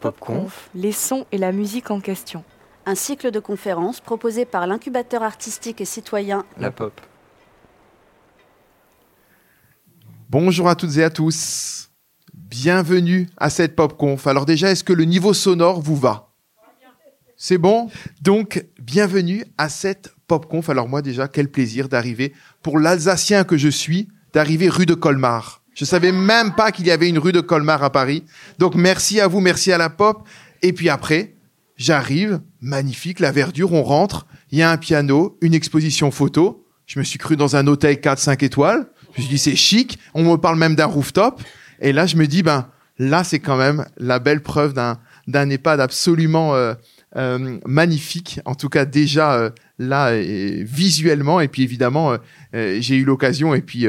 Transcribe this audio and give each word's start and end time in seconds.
Popconf, 0.00 0.70
les 0.76 0.92
sons 0.92 1.26
et 1.32 1.38
la 1.38 1.50
musique 1.50 1.90
en 1.90 1.98
question. 1.98 2.44
Un 2.86 2.94
cycle 2.94 3.32
de 3.32 3.40
conférences 3.40 4.00
proposé 4.00 4.44
par 4.44 4.66
l'incubateur 4.68 5.24
artistique 5.24 5.80
et 5.80 5.84
citoyen 5.84 6.44
La 6.56 6.70
Pop. 6.70 7.00
Bonjour 10.30 10.68
à 10.68 10.76
toutes 10.76 10.96
et 10.98 11.02
à 11.02 11.10
tous. 11.10 11.90
Bienvenue 12.32 13.28
à 13.38 13.50
cette 13.50 13.74
PopConf. 13.74 14.26
Alors 14.28 14.46
déjà, 14.46 14.70
est-ce 14.70 14.84
que 14.84 14.92
le 14.92 15.04
niveau 15.04 15.34
sonore 15.34 15.80
vous 15.80 15.96
va? 15.96 16.30
C'est 17.36 17.58
bon? 17.58 17.90
Donc, 18.22 18.64
bienvenue 18.80 19.44
à 19.58 19.68
cette 19.68 20.14
PopConf. 20.28 20.68
Alors 20.70 20.88
moi 20.88 21.02
déjà, 21.02 21.26
quel 21.26 21.50
plaisir 21.50 21.88
d'arriver, 21.88 22.34
pour 22.62 22.78
l'Alsacien 22.78 23.42
que 23.42 23.56
je 23.56 23.68
suis, 23.68 24.08
d'arriver 24.32 24.68
rue 24.68 24.86
de 24.86 24.94
Colmar. 24.94 25.62
Je 25.78 25.84
savais 25.84 26.10
même 26.10 26.56
pas 26.56 26.72
qu'il 26.72 26.88
y 26.88 26.90
avait 26.90 27.08
une 27.08 27.20
rue 27.20 27.30
de 27.30 27.40
Colmar 27.40 27.84
à 27.84 27.92
Paris. 27.92 28.24
Donc 28.58 28.74
merci 28.74 29.20
à 29.20 29.28
vous, 29.28 29.38
merci 29.38 29.70
à 29.70 29.78
la 29.78 29.88
Pop. 29.88 30.26
Et 30.60 30.72
puis 30.72 30.88
après, 30.88 31.36
j'arrive, 31.76 32.40
magnifique, 32.60 33.20
la 33.20 33.30
verdure, 33.30 33.72
on 33.72 33.84
rentre, 33.84 34.26
il 34.50 34.58
y 34.58 34.62
a 34.62 34.72
un 34.72 34.76
piano, 34.76 35.38
une 35.40 35.54
exposition 35.54 36.10
photo. 36.10 36.66
Je 36.86 36.98
me 36.98 37.04
suis 37.04 37.20
cru 37.20 37.36
dans 37.36 37.54
un 37.54 37.64
hôtel 37.68 37.94
4-5 37.94 38.44
étoiles. 38.44 38.88
Je 39.12 39.20
me 39.20 39.26
suis 39.26 39.34
dit, 39.34 39.38
c'est 39.38 39.54
chic. 39.54 40.00
On 40.14 40.24
me 40.24 40.36
parle 40.36 40.58
même 40.58 40.74
d'un 40.74 40.86
rooftop. 40.86 41.40
Et 41.80 41.92
là, 41.92 42.06
je 42.06 42.16
me 42.16 42.26
dis, 42.26 42.42
ben, 42.42 42.66
là, 42.98 43.22
c'est 43.22 43.38
quand 43.38 43.56
même 43.56 43.86
la 43.98 44.18
belle 44.18 44.42
preuve 44.42 44.72
d'un, 44.72 44.98
d'un 45.28 45.48
EHPAD 45.48 45.78
absolument 45.78 46.56
euh, 46.56 46.74
euh, 47.16 47.60
magnifique. 47.64 48.40
En 48.46 48.56
tout 48.56 48.68
cas, 48.68 48.84
déjà 48.84 49.34
euh, 49.34 49.50
là, 49.78 50.10
euh, 50.10 50.64
visuellement. 50.64 51.40
Et 51.40 51.48
puis, 51.48 51.62
évidemment, 51.62 52.12
euh, 52.12 52.16
euh, 52.54 52.78
j'ai 52.80 52.96
eu 52.96 53.04
l'occasion, 53.04 53.54
et 53.54 53.62
puis 53.62 53.86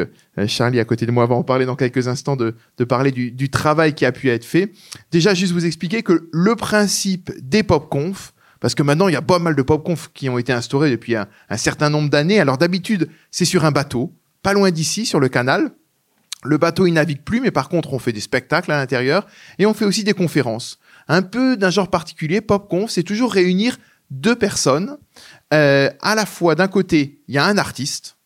Charlie 0.47 0.80
à 0.80 0.85
côté 0.85 1.05
de 1.05 1.11
moi 1.11 1.25
va 1.25 1.35
en 1.35 1.43
parler 1.43 1.66
dans 1.66 1.75
quelques 1.75 2.07
instants, 2.07 2.35
de, 2.35 2.53
parler 2.85 3.11
du, 3.11 3.49
travail 3.49 3.94
qui 3.94 4.05
a 4.05 4.11
pu 4.11 4.30
être 4.30 4.45
fait. 4.45 4.71
Déjà, 5.11 5.33
juste 5.33 5.53
vous 5.53 5.66
expliquer 5.66 6.03
que 6.03 6.30
le 6.31 6.55
principe 6.55 7.31
des 7.41 7.63
PopConf, 7.63 8.33
parce 8.59 8.75
que 8.75 8.83
maintenant, 8.83 9.07
il 9.07 9.13
y 9.13 9.17
a 9.17 9.21
pas 9.21 9.39
mal 9.39 9.55
de 9.55 9.61
PopConf 9.61 10.11
qui 10.13 10.30
ont 10.30 10.38
été 10.38 10.53
instaurés 10.53 10.91
depuis 10.91 11.16
un, 11.16 11.28
un 11.50 11.58
certain 11.58 11.89
nombre 11.89 12.09
d'années. 12.09 12.39
Alors 12.39 12.58
d'habitude, 12.58 13.09
c'est 13.31 13.45
sur 13.45 13.66
un 13.66 13.72
bateau, 13.72 14.13
pas 14.44 14.53
loin 14.53 14.72
d'ici, 14.72 15.06
sur 15.06 15.19
le 15.19 15.30
canal. 15.30 15.72
Le 16.44 16.58
bateau, 16.58 16.85
il 16.85 16.94
navigue 16.94 17.22
plus, 17.22 17.41
mais 17.41 17.52
par 17.52 17.67
contre, 17.67 17.94
on 17.94 18.00
fait 18.00 18.13
des 18.13 18.22
spectacles 18.22 18.72
à 18.72 18.78
l'intérieur 18.78 19.28
et 19.58 19.66
on 19.66 19.73
fait 19.73 19.85
aussi 19.85 20.06
des 20.06 20.13
conférences. 20.13 20.80
Un 21.09 21.22
peu 21.22 21.58
d'un 21.58 21.69
genre 21.69 21.89
particulier, 21.89 22.39
PopConf, 22.39 22.89
c'est 22.89 23.03
toujours 23.03 23.33
réunir 23.33 23.78
deux 24.11 24.35
personnes. 24.35 24.97
Euh, 25.53 25.89
à 26.02 26.15
la 26.15 26.25
fois, 26.25 26.55
d'un 26.55 26.67
côté, 26.67 27.23
il 27.27 27.35
y 27.35 27.38
a 27.38 27.45
un 27.45 27.57
artiste 27.57 28.17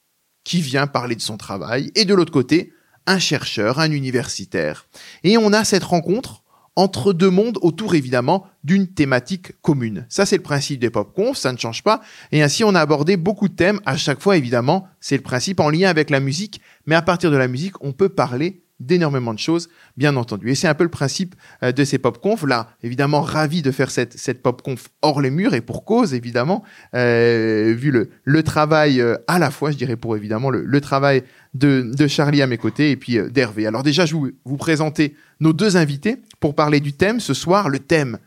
qui 0.44 0.62
vient 0.62 0.88
parler 0.88 1.16
de 1.16 1.22
son 1.22 1.38
travail, 1.38 1.92
et 1.96 2.06
de 2.06 2.14
l'autre 2.14 2.34
côté, 2.34 2.74
un 3.06 3.20
chercheur, 3.20 3.80
un 3.80 3.92
universitaire. 3.92 4.88
Et 5.24 5.38
on 5.38 5.54
a 5.54 5.64
cette 5.64 5.84
rencontre 5.84 6.44
entre 6.76 7.14
deux 7.14 7.30
mondes 7.30 7.60
autour 7.62 7.94
évidemment 7.94 8.48
d'une 8.64 8.88
thématique 8.88 9.60
commune. 9.62 10.06
Ça 10.10 10.26
c'est 10.26 10.38
le 10.38 10.44
principe 10.44 10.80
des 10.80 10.90
PopConf, 10.90 11.38
ça 11.38 11.54
ne 11.54 11.58
change 11.58 11.84
pas. 11.84 12.02
Et 12.32 12.42
ainsi 12.42 12.64
on 12.64 12.74
a 12.74 12.82
abordé 12.82 13.16
beaucoup 13.16 13.48
de 13.48 13.56
thèmes. 13.56 13.80
À 13.86 13.96
chaque 13.96 14.22
fois 14.22 14.38
évidemment, 14.38 14.88
c'est 15.00 15.18
le 15.18 15.22
principe 15.22 15.60
en 15.60 15.70
lien 15.70 15.90
avec 15.90 16.10
la 16.10 16.20
musique, 16.20 16.62
mais 16.86 16.96
à 16.96 17.02
partir 17.02 17.30
de 17.30 17.38
la 17.38 17.48
musique, 17.48 17.76
on 17.82 17.94
peut 17.94 18.10
parler 18.10 18.63
d'énormément 18.86 19.34
de 19.34 19.40
choses, 19.40 19.70
bien 19.98 20.16
entendu. 20.16 20.50
Et 20.50 20.56
c'est 20.56 20.68
un 20.68 20.74
peu 20.74 20.84
le 20.84 20.90
principe 20.90 21.36
euh, 21.64 21.72
de 21.72 21.84
ces 21.84 21.98
PopConf. 21.98 22.44
Là, 22.46 22.70
évidemment, 22.82 23.22
ravi 23.22 23.62
de 23.62 23.72
faire 23.72 23.92
cette, 23.92 24.18
cette 24.18 24.42
PopConf 24.42 24.90
hors 25.02 25.22
les 25.22 25.30
murs 25.30 25.54
et 25.54 25.62
pour 25.62 25.86
cause, 25.86 26.14
évidemment, 26.14 26.64
euh, 26.96 27.74
vu 27.78 27.92
le, 27.92 28.10
le 28.24 28.44
travail 28.44 29.02
euh, 29.02 29.18
à 29.28 29.40
la 29.40 29.52
fois, 29.52 29.72
je 29.72 29.78
dirais 29.78 29.96
pour 29.96 30.16
évidemment 30.16 30.50
le, 30.50 30.64
le 30.64 30.82
travail 30.82 31.24
de, 31.54 31.92
de 31.96 32.08
Charlie 32.08 32.42
à 32.42 32.48
mes 32.48 32.58
côtés 32.58 32.92
et 32.92 32.98
puis 32.98 33.18
d'Hervé. 33.32 33.68
Alors 33.68 33.84
déjà, 33.84 34.06
je 34.06 34.16
vous, 34.16 34.32
vous 34.46 34.58
présenter 34.58 35.16
nos 35.40 35.54
deux 35.54 35.78
invités 35.78 36.22
pour 36.40 36.56
parler 36.56 36.80
du 36.80 36.94
thème. 36.94 37.20
Ce 37.20 37.34
soir, 37.34 37.70
le 37.70 37.80
thème 37.80 38.18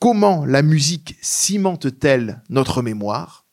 Comment 0.00 0.44
la 0.44 0.60
musique 0.60 1.16
cimente-t-elle 1.22 2.42
notre 2.50 2.82
mémoire? 2.82 3.46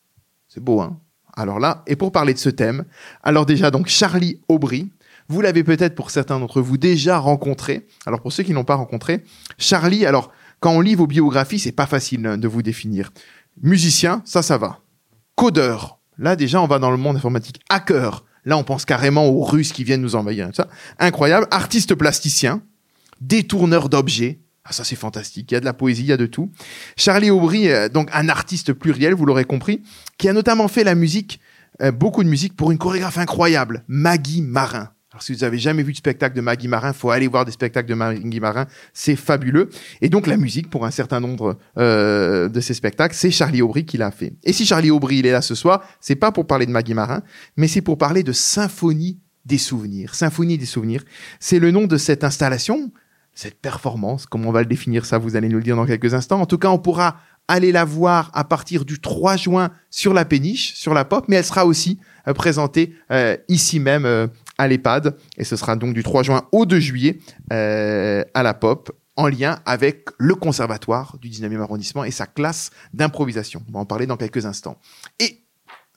C'est 0.50 0.62
beau, 0.62 0.81
hein? 0.81 1.00
Alors 1.34 1.59
là, 1.59 1.84
et 1.88 1.96
pour 1.96 2.12
parler 2.12 2.34
de 2.34 2.40
ce 2.40 2.50
thème, 2.50 2.84
alors 3.24 3.46
déjà 3.46 3.72
donc 3.72 3.88
Charlie 3.88 4.41
Aubry, 4.50 4.91
vous 5.31 5.42
l'avez 5.42 5.64
peut-être 5.64 5.96
pour 5.96 6.12
certains 6.12 6.40
d'entre 6.40 6.62
vous 6.62 6.78
déjà 6.78 7.18
rencontré. 7.18 7.88
Alors 8.06 8.22
pour 8.22 8.34
ceux 8.34 8.44
qui 8.44 8.52
n'ont 8.52 8.66
pas 8.66 8.75
rencontré, 8.75 9.24
Charlie, 9.58 10.06
alors 10.06 10.31
quand 10.59 10.72
on 10.72 10.81
lit 10.81 10.96
vos 10.96 11.08
biographies, 11.08 11.58
c'est 11.58 11.72
pas 11.72 11.86
facile 11.86 12.28
hein, 12.28 12.38
de 12.38 12.47
vous 12.47 12.62
définir. 12.62 13.12
Musicien, 13.62 14.22
ça, 14.25 14.42
ça 14.42 14.58
va. 14.58 14.80
Codeur, 15.36 16.00
là 16.18 16.36
déjà 16.36 16.62
on 16.62 16.68
va 16.68 16.80
dans 16.80 16.92
le 16.92 16.97
monde 16.97 17.16
informatique. 17.16 17.62
Hacker, 17.69 18.25
là 18.46 18.58
on 18.58 18.64
pense 18.64 18.86
carrément 18.86 19.28
aux 19.28 19.44
Russes 19.44 19.72
qui 19.72 19.84
viennent 19.84 20.02
nous 20.02 20.16
envahir. 20.16 20.50
Ça, 20.53 20.68
incroyable. 21.00 21.48
Artiste 21.50 21.96
plasticien, 21.96 22.62
détourneur 23.22 23.88
d'objets. 23.88 24.42
Ah, 24.66 24.74
ça 24.74 24.84
c'est 24.84 24.96
fantastique. 24.96 25.50
Il 25.52 25.53
y 25.56 25.58
a 25.58 25.59
de 25.62 25.66
la 25.66 25.74
poésie, 25.74 26.03
il 26.03 26.08
y 26.08 26.13
a 26.13 26.18
de 26.18 26.28
tout. 26.28 26.52
Charlie 26.98 27.31
Aubry, 27.31 27.69
euh, 27.69 27.90
donc 27.90 28.09
un 28.13 28.30
artiste 28.30 28.74
pluriel, 28.74 29.13
vous 29.13 29.25
l'aurez 29.25 29.46
compris, 29.46 29.81
qui 30.18 30.30
a 30.30 30.34
notamment 30.34 30.68
fait 30.68 30.84
la 30.84 30.94
musique, 30.94 31.40
euh, 31.81 31.92
beaucoup 31.92 32.24
de 32.24 32.30
musique 32.30 32.56
pour 32.56 32.69
une 32.72 32.78
chorégraphe 32.78 33.18
incroyable, 33.18 33.84
Maggie 33.88 34.42
Marin. 34.42 34.92
Alors, 35.12 35.24
si 35.24 35.34
vous 35.34 35.44
avez 35.44 35.58
jamais 35.58 35.84
vu 35.84 35.92
de 35.92 35.98
spectacle 35.98 36.38
de 36.38 36.42
Maggie 36.42 36.70
Marin, 36.70 36.94
faut 36.94 37.10
aller 37.10 37.28
voir 37.28 37.44
des 37.44 37.52
spectacles 37.52 37.90
de 37.90 37.96
Maggie 37.96 38.40
Marin, 38.40 38.66
c'est 38.94 39.18
fabuleux. 39.18 39.70
Et 40.00 40.08
donc 40.08 40.26
la 40.26 40.38
musique 40.38 40.70
pour 40.70 40.86
un 40.86 40.92
certain 40.92 41.20
nombre 41.20 41.58
euh, 41.78 42.48
de 42.48 42.62
ces 42.62 42.74
spectacles, 42.74 43.14
c'est 43.14 43.30
Charlie 43.30 43.62
Aubry 43.62 43.86
qui 43.86 43.98
l'a 43.98 44.12
fait. 44.12 44.34
Et 44.46 44.54
si 44.54 44.66
Charlie 44.66 44.90
Aubry 44.90 45.18
il 45.18 45.26
est 45.26 45.34
là 45.34 45.42
ce 45.42 45.54
soir, 45.54 45.84
c'est 46.00 46.16
pas 46.16 46.32
pour 46.32 46.48
parler 46.48 46.66
de 46.66 46.72
Maggie 46.72 46.94
Marin, 46.94 47.24
mais 47.58 47.68
c'est 47.68 47.82
pour 47.82 47.98
parler 47.98 48.24
de 48.24 48.32
Symphonie 48.32 49.20
des 49.44 49.58
souvenirs. 49.58 50.16
Symphonie 50.16 50.58
des 50.58 50.66
souvenirs, 50.66 51.04
c'est 51.42 51.60
le 51.60 51.72
nom 51.72 51.88
de 51.88 51.98
cette 51.98 52.24
installation, 52.24 52.94
cette 53.34 53.60
performance, 53.60 54.26
comment 54.26 54.48
on 54.48 54.54
va 54.54 54.62
le 54.62 54.66
définir 54.66 55.06
ça, 55.06 55.18
vous 55.18 55.36
allez 55.36 55.50
nous 55.50 55.58
le 55.58 55.64
dire 55.64 55.76
dans 55.76 55.86
quelques 55.86 56.14
instants. 56.14 56.40
En 56.40 56.46
tout 56.46 56.58
cas, 56.58 56.70
on 56.70 56.80
pourra 56.80 57.18
aller 57.50 57.74
la 57.74 57.84
voir 57.84 58.32
à 58.34 58.46
partir 58.46 58.86
du 58.86 59.02
3 59.02 59.36
juin 59.36 59.72
sur 59.90 60.14
la 60.14 60.24
péniche, 60.24 60.74
sur 60.76 60.94
la 60.94 61.04
pop, 61.04 61.26
mais 61.28 61.36
elle 61.36 61.44
sera 61.44 61.66
aussi 61.66 62.00
euh, 62.30 62.34
présentée 62.34 62.94
euh, 63.12 63.36
ici 63.50 63.82
même 63.82 64.06
à 64.62 64.68
l'EHPAD, 64.68 65.16
et 65.38 65.44
ce 65.44 65.56
sera 65.56 65.76
donc 65.76 65.96
du 65.96 66.04
3 66.04 66.22
juin 66.22 66.44
au 66.52 66.68
2 66.68 66.80
juillet 66.80 67.18
euh, 67.52 68.24
à 68.36 68.44
la 68.44 68.54
pop, 68.54 68.92
en 69.16 69.28
lien 69.28 69.60
avec 69.66 70.10
le 70.20 70.36
conservatoire 70.36 71.18
du 71.20 71.30
19e 71.30 71.62
arrondissement 71.62 72.04
et 72.04 72.12
sa 72.12 72.28
classe 72.28 72.70
d'improvisation. 72.94 73.64
On 73.68 73.72
va 73.72 73.80
en 73.80 73.86
parler 73.86 74.06
dans 74.06 74.18
quelques 74.18 74.46
instants. 74.46 74.78
Et 75.20 75.42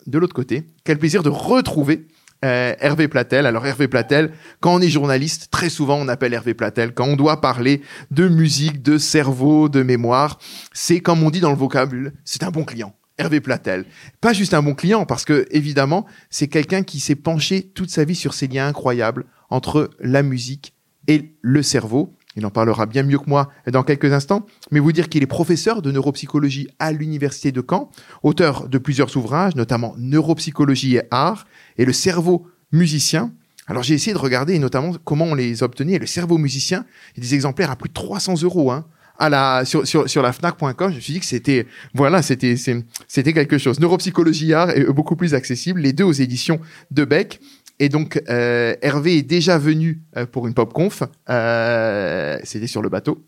de 0.06 0.18
l'autre 0.18 0.34
côté, 0.34 0.66
quel 0.82 0.98
plaisir 0.98 1.22
de 1.22 1.28
retrouver 1.28 2.08
euh, 2.42 2.74
Hervé 2.80 3.06
Platel. 3.06 3.44
Alors 3.44 3.66
Hervé 3.66 3.86
Platel, 3.86 4.32
quand 4.60 4.74
on 4.74 4.80
est 4.80 4.88
journaliste, 4.88 5.50
très 5.50 5.68
souvent 5.68 5.96
on 5.96 6.08
appelle 6.08 6.32
Hervé 6.32 6.54
Platel. 6.54 6.94
Quand 6.94 7.06
on 7.06 7.16
doit 7.16 7.42
parler 7.42 7.82
de 8.10 8.28
musique, 8.28 8.82
de 8.82 8.96
cerveau, 8.96 9.68
de 9.68 9.82
mémoire, 9.82 10.38
c'est 10.72 11.00
comme 11.00 11.22
on 11.22 11.30
dit 11.30 11.40
dans 11.40 11.50
le 11.50 11.56
vocabulaire, 11.56 12.12
c'est 12.24 12.42
un 12.42 12.50
bon 12.50 12.64
client. 12.64 12.94
Hervé 13.16 13.40
Platel. 13.40 13.84
Pas 14.20 14.32
juste 14.32 14.54
un 14.54 14.62
bon 14.62 14.74
client, 14.74 15.06
parce 15.06 15.24
que 15.24 15.46
évidemment, 15.50 16.04
c'est 16.30 16.48
quelqu'un 16.48 16.82
qui 16.82 16.98
s'est 16.98 17.14
penché 17.14 17.62
toute 17.62 17.90
sa 17.90 18.04
vie 18.04 18.16
sur 18.16 18.34
ces 18.34 18.48
liens 18.48 18.66
incroyables 18.66 19.24
entre 19.50 19.90
la 20.00 20.22
musique 20.22 20.74
et 21.06 21.36
le 21.40 21.62
cerveau. 21.62 22.14
Il 22.36 22.44
en 22.44 22.50
parlera 22.50 22.86
bien 22.86 23.04
mieux 23.04 23.18
que 23.18 23.30
moi 23.30 23.50
dans 23.70 23.84
quelques 23.84 24.12
instants, 24.12 24.44
mais 24.72 24.80
vous 24.80 24.90
dire 24.90 25.08
qu'il 25.08 25.22
est 25.22 25.26
professeur 25.26 25.82
de 25.82 25.92
neuropsychologie 25.92 26.68
à 26.80 26.90
l'université 26.90 27.52
de 27.52 27.62
Caen, 27.68 27.90
auteur 28.24 28.68
de 28.68 28.78
plusieurs 28.78 29.16
ouvrages, 29.16 29.54
notamment 29.54 29.94
Neuropsychologie 29.96 30.96
et 30.96 31.02
art, 31.12 31.46
et 31.78 31.84
le 31.84 31.92
cerveau 31.92 32.48
musicien. 32.72 33.32
Alors 33.68 33.84
j'ai 33.84 33.94
essayé 33.94 34.12
de 34.12 34.18
regarder 34.18 34.58
notamment 34.58 34.92
comment 35.04 35.26
on 35.26 35.34
les 35.36 35.62
obtenait. 35.62 35.98
Le 35.98 36.06
cerveau 36.06 36.36
musicien, 36.36 36.84
il 37.14 37.22
y 37.22 37.26
a 37.26 37.28
des 37.28 37.34
exemplaires 37.34 37.70
à 37.70 37.76
plus 37.76 37.88
de 37.88 37.94
300 37.94 38.42
euros. 38.42 38.72
Hein 38.72 38.84
à 39.18 39.28
la 39.28 39.64
sur 39.64 39.86
sur 39.86 40.08
sur 40.08 40.22
la 40.22 40.32
fnac.com 40.32 40.90
je 40.90 40.96
me 40.96 41.00
suis 41.00 41.12
dit 41.12 41.20
que 41.20 41.26
c'était 41.26 41.66
voilà 41.94 42.22
c'était 42.22 42.56
c'était 42.56 43.32
quelque 43.32 43.58
chose. 43.58 43.80
Neuropsychologie 43.80 44.52
art 44.54 44.70
est 44.70 44.84
beaucoup 44.86 45.16
plus 45.16 45.34
accessible 45.34 45.80
les 45.80 45.92
deux 45.92 46.04
aux 46.04 46.12
éditions 46.12 46.60
de 46.90 47.04
Beck. 47.04 47.40
Et 47.80 47.88
donc 47.88 48.22
euh, 48.28 48.74
Hervé 48.82 49.18
est 49.18 49.22
déjà 49.22 49.58
venu 49.58 50.00
euh, 50.16 50.26
pour 50.26 50.46
une 50.46 50.54
pop 50.54 50.72
conf 50.72 51.02
euh, 51.28 52.38
c'était 52.44 52.66
sur 52.66 52.82
le 52.82 52.88
bateau. 52.88 53.24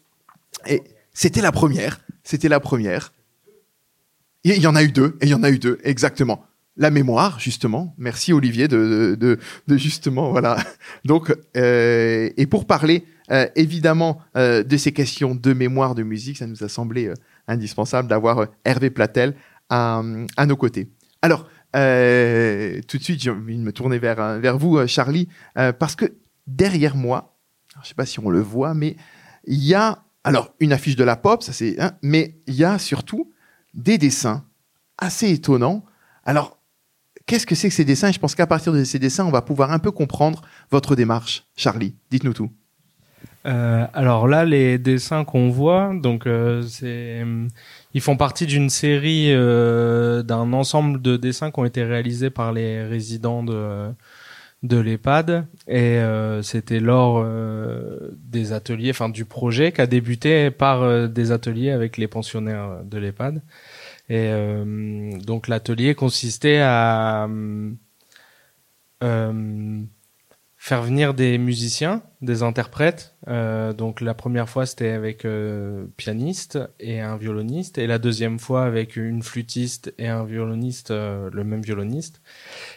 Et 0.69 0.83
c'était 1.13 1.41
la 1.41 1.53
première. 1.53 2.01
C'était 2.23 2.49
la 2.49 2.61
première. 2.61 3.13
Il 4.45 4.61
y 4.61 4.67
en 4.67 4.77
a 4.77 4.83
eu 4.83 4.93
deux. 4.93 5.17
Et 5.21 5.27
il 5.27 5.31
y 5.31 5.35
en 5.35 5.43
a 5.43 5.51
eu 5.51 5.59
deux. 5.59 5.79
Exactement. 5.83 6.45
La 6.77 6.91
mémoire 6.91 7.41
justement. 7.41 7.95
Merci 7.99 8.33
Olivier 8.33 8.69
de 8.69 8.77
de, 8.77 9.15
de, 9.15 9.39
de 9.67 9.77
justement 9.77 10.31
voilà. 10.31 10.59
Donc 11.05 11.35
euh, 11.57 12.31
et 12.37 12.47
pour 12.47 12.67
parler 12.67 13.05
euh, 13.31 13.49
évidemment, 13.57 14.21
euh, 14.37 14.63
de 14.63 14.77
ces 14.77 14.93
questions 14.93 15.35
de 15.35 15.53
mémoire 15.53 15.95
de 15.95 16.03
musique, 16.03 16.39
ça 16.39 16.47
nous 16.47 16.63
a 16.63 16.69
semblé 16.69 17.07
euh, 17.07 17.15
indispensable 17.49 18.09
d'avoir 18.09 18.47
Hervé 18.65 18.91
Platel 18.91 19.35
à, 19.69 20.03
nos 20.47 20.57
côtés. 20.57 20.91
Alors, 21.23 21.45
tout 21.73 22.99
de 22.99 23.03
suite, 23.03 23.23
j'ai 23.23 23.31
envie 23.31 23.57
de 23.57 23.63
me 23.63 23.73
tourner 23.73 23.99
vers, 23.99 24.59
vous, 24.59 24.87
Charlie, 24.87 25.29
parce 25.55 25.97
que 25.97 26.15
derrière 26.47 26.97
moi, 26.97 27.37
je 27.83 27.89
sais 27.89 27.95
pas 27.95 28.07
si 28.07 28.21
on 28.21 28.31
le 28.31 28.41
voit, 28.41 28.75
mais 28.75 28.97
il 29.45 29.63
y 29.65 29.75
a, 29.75 30.05
alors, 30.25 30.55
une 30.61 30.73
affiche 30.73 30.97
de 30.97 31.05
la 31.05 31.17
pop, 31.17 31.43
ça 31.43 31.53
c'est, 31.53 31.81
hein, 31.81 31.93
mais 32.03 32.39
il 32.47 32.55
y 32.55 32.65
a 32.65 32.79
surtout 32.79 33.33
des 33.75 33.99
dessins 33.99 34.45
assez 34.99 35.31
étonnants. 35.31 35.85
Alors, 36.25 36.61
qu'est-ce 37.27 37.47
que 37.47 37.55
c'est 37.55 37.69
que 37.69 37.75
ces 37.75 37.85
dessins? 37.85 38.13
Je 38.13 38.19
pense 38.19 38.35
qu'à 38.35 38.47
partir 38.47 38.73
de 38.73 38.85
ces 38.85 38.99
dessins, 38.99 39.25
on 39.25 39.31
va 39.31 39.43
pouvoir 39.43 39.73
un 39.73 39.79
peu 39.79 39.91
comprendre 39.91 40.43
votre 40.71 40.97
démarche. 40.97 41.47
Charlie, 41.57 41.97
dites-nous 42.11 42.35
tout. 42.35 42.51
Euh, 43.47 43.87
alors 43.95 44.27
là, 44.27 44.45
les 44.45 44.79
dessins 44.79 45.25
qu'on 45.25 45.51
voit, 45.51 45.93
donc 45.95 46.27
euh, 46.27 46.63
c'est, 46.63 47.25
ils 47.95 48.01
font 48.01 48.17
partie 48.17 48.47
d'une 48.47 48.71
série 48.71 49.33
euh, 49.33 50.23
d'un 50.23 50.53
ensemble 50.53 51.01
de 51.01 51.17
dessins 51.17 51.51
qui 51.53 51.61
ont 51.61 51.65
été 51.65 51.85
réalisés 51.85 52.31
par 52.31 52.53
les 52.53 52.83
résidents 52.85 53.43
de 53.45 53.93
de 54.63 54.79
l'EHPAD 54.79 55.47
et 55.69 55.99
euh, 55.99 56.43
c'était 56.43 56.81
lors 56.81 57.23
euh, 57.25 58.11
des 58.25 58.53
ateliers, 58.53 58.91
enfin 58.91 59.09
du 59.09 59.25
projet, 59.25 59.73
qui 59.73 59.81
a 59.81 59.87
débuté 59.87 60.51
par 60.51 60.83
euh, 60.83 61.07
des 61.09 61.31
ateliers 61.33 61.71
avec 61.71 61.97
les 61.97 62.09
pensionnaires 62.09 62.83
de 62.85 62.99
l'EHPAD. 62.99 63.43
Et 64.09 64.31
donc 65.25 65.49
l'atelier 65.49 65.97
consistait 65.97 66.61
à 66.63 67.29
faire 70.67 70.83
venir 70.83 71.15
des 71.15 71.39
musiciens, 71.39 72.03
des 72.23 72.43
interprètes. 72.43 73.15
Euh, 73.29 73.73
donc 73.73 74.01
la 74.01 74.15
première 74.15 74.49
fois 74.49 74.67
c'était 74.67 74.89
avec 74.89 75.25
euh, 75.25 75.87
pianiste 75.97 76.59
et 76.81 77.01
un 77.01 77.17
violoniste, 77.17 77.79
et 77.79 77.87
la 77.87 78.01
deuxième 78.01 78.41
fois 78.41 78.65
avec 78.65 78.97
une 78.97 79.23
flûtiste 79.23 79.95
et 79.97 80.09
un 80.09 80.25
violoniste, 80.25 80.91
euh, 80.91 81.31
le 81.33 81.45
même 81.45 81.63
violoniste. 81.63 82.21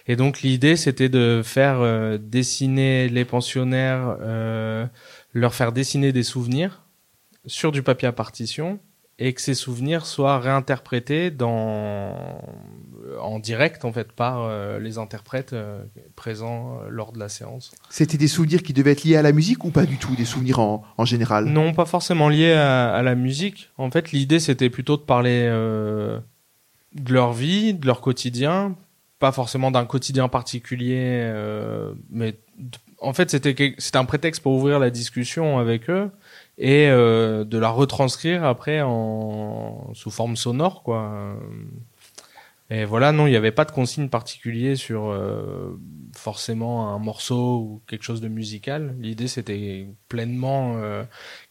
Et 0.05 0.15
donc 0.15 0.43
l'idée 0.43 0.75
c'était 0.75 1.09
de 1.09 1.41
faire 1.43 1.81
euh, 1.81 2.19
dessiner 2.19 3.09
les 3.09 3.25
pensionnaires, 3.25 4.17
euh, 4.21 4.85
leur 5.33 5.55
faire 5.55 5.71
dessiner 5.71 6.11
des 6.11 6.21
souvenirs 6.21 6.83
sur 7.47 7.71
du 7.71 7.81
papier 7.81 8.07
à 8.07 8.11
partition 8.11 8.79
et 9.19 9.33
que 9.33 9.41
ces 9.41 9.53
souvenirs 9.53 10.05
soient 10.05 10.39
réinterprétés 10.39 11.29
dans 11.29 12.41
en 13.21 13.39
direct 13.39 13.83
en 13.85 13.91
fait 13.91 14.11
par 14.13 14.43
euh, 14.43 14.79
les 14.79 14.97
interprètes 14.97 15.53
euh, 15.53 15.83
présents 16.15 16.79
euh, 16.81 16.89
lors 16.89 17.11
de 17.11 17.19
la 17.19 17.27
séance. 17.27 17.71
C'était 17.89 18.17
des 18.17 18.27
souvenirs 18.27 18.63
qui 18.63 18.71
devaient 18.71 18.91
être 18.91 19.03
liés 19.03 19.17
à 19.17 19.21
la 19.21 19.33
musique 19.33 19.65
ou 19.65 19.71
pas 19.71 19.85
du 19.85 19.97
tout 19.97 20.15
des 20.15 20.25
souvenirs 20.25 20.59
en, 20.59 20.83
en 20.97 21.05
général? 21.05 21.45
Non, 21.45 21.73
pas 21.73 21.85
forcément 21.85 22.29
liés 22.29 22.53
à, 22.53 22.93
à, 22.93 23.03
la 23.03 23.15
musique. 23.15 23.69
En 23.77 23.91
fait, 23.91 24.11
l'idée 24.13 24.39
c'était 24.39 24.69
plutôt 24.69 24.95
de 24.95 25.01
parler 25.01 25.43
de 25.49 27.13
leur 27.13 27.33
vie, 27.33 27.73
de 27.73 27.85
leur 27.85 27.99
quotidien, 27.99 28.75
pas 29.19 29.33
forcément 29.33 29.69
d'un 29.71 29.85
quotidien 29.85 30.29
particulier, 30.29 31.31
mais 32.09 32.35
en 33.01 33.13
fait 33.13 33.29
c'était 33.31 33.75
un 33.93 34.05
prétexte 34.05 34.41
pour 34.41 34.53
ouvrir 34.53 34.79
la 34.79 34.89
discussion 34.89 35.59
avec 35.59 35.89
eux 35.89 36.09
et 36.59 36.89
euh, 36.89 37.43
de 37.43 37.57
la 37.57 37.69
retranscrire 37.69 38.43
après 38.43 38.81
en 38.81 39.91
sous 39.93 40.11
forme 40.11 40.35
sonore 40.35 40.83
quoi. 40.83 41.35
Et 42.71 42.85
voilà, 42.85 43.11
non, 43.11 43.25
il 43.25 43.31
n'y 43.31 43.35
avait 43.35 43.51
pas 43.51 43.65
de 43.65 43.71
consigne 43.71 44.09
particulier 44.09 44.75
sur 44.75 45.09
euh, 45.09 45.75
forcément 46.15 46.93
un 46.93 46.99
morceau 46.99 47.57
ou 47.57 47.81
quelque 47.87 48.03
chose 48.03 48.21
de 48.21 48.27
musical. 48.27 48.95
L'idée, 48.99 49.27
c'était 49.27 49.87
pleinement 50.07 50.75
euh, 50.77 51.03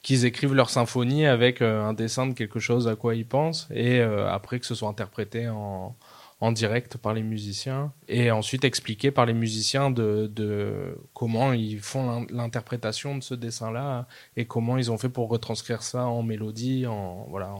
qu'ils 0.03 0.27
écrivent 0.27 0.55
leur 0.55 0.71
symphonie 0.71 1.27
avec 1.27 1.61
euh, 1.61 1.83
un 1.83 1.93
dessin 1.93 2.29
de 2.29 2.35
quelque 2.35 2.61
chose 2.61 2.87
à 2.87 2.95
quoi 2.95 3.17
ils 3.17 3.27
pensent 3.27 3.67
et 3.73 3.99
euh, 3.99 4.31
après 4.31 4.61
que 4.61 4.67
ce 4.67 4.77
soit 4.77 4.89
interprété 4.89 5.49
en, 5.49 5.97
en 6.41 6.53
direct 6.53 6.97
par 6.99 7.15
les 7.15 7.23
musiciens 7.23 7.93
et 8.07 8.31
ensuite 8.31 8.65
expliqué 8.65 9.11
par 9.11 9.27
les 9.27 9.33
musiciens 9.33 9.91
de, 9.91 10.31
de 10.33 10.97
comment 11.13 11.53
ils 11.53 11.81
font 11.81 12.27
l'interprétation 12.31 13.17
de 13.17 13.23
ce 13.23 13.35
dessin-là 13.35 14.07
et 14.37 14.45
comment 14.45 14.77
ils 14.77 14.91
ont 14.93 14.99
fait 14.99 15.09
pour 15.09 15.29
retranscrire 15.29 15.83
ça 15.83 16.07
en 16.07 16.23
mélodie, 16.23 16.87
en 16.87 17.27
voilà. 17.29 17.55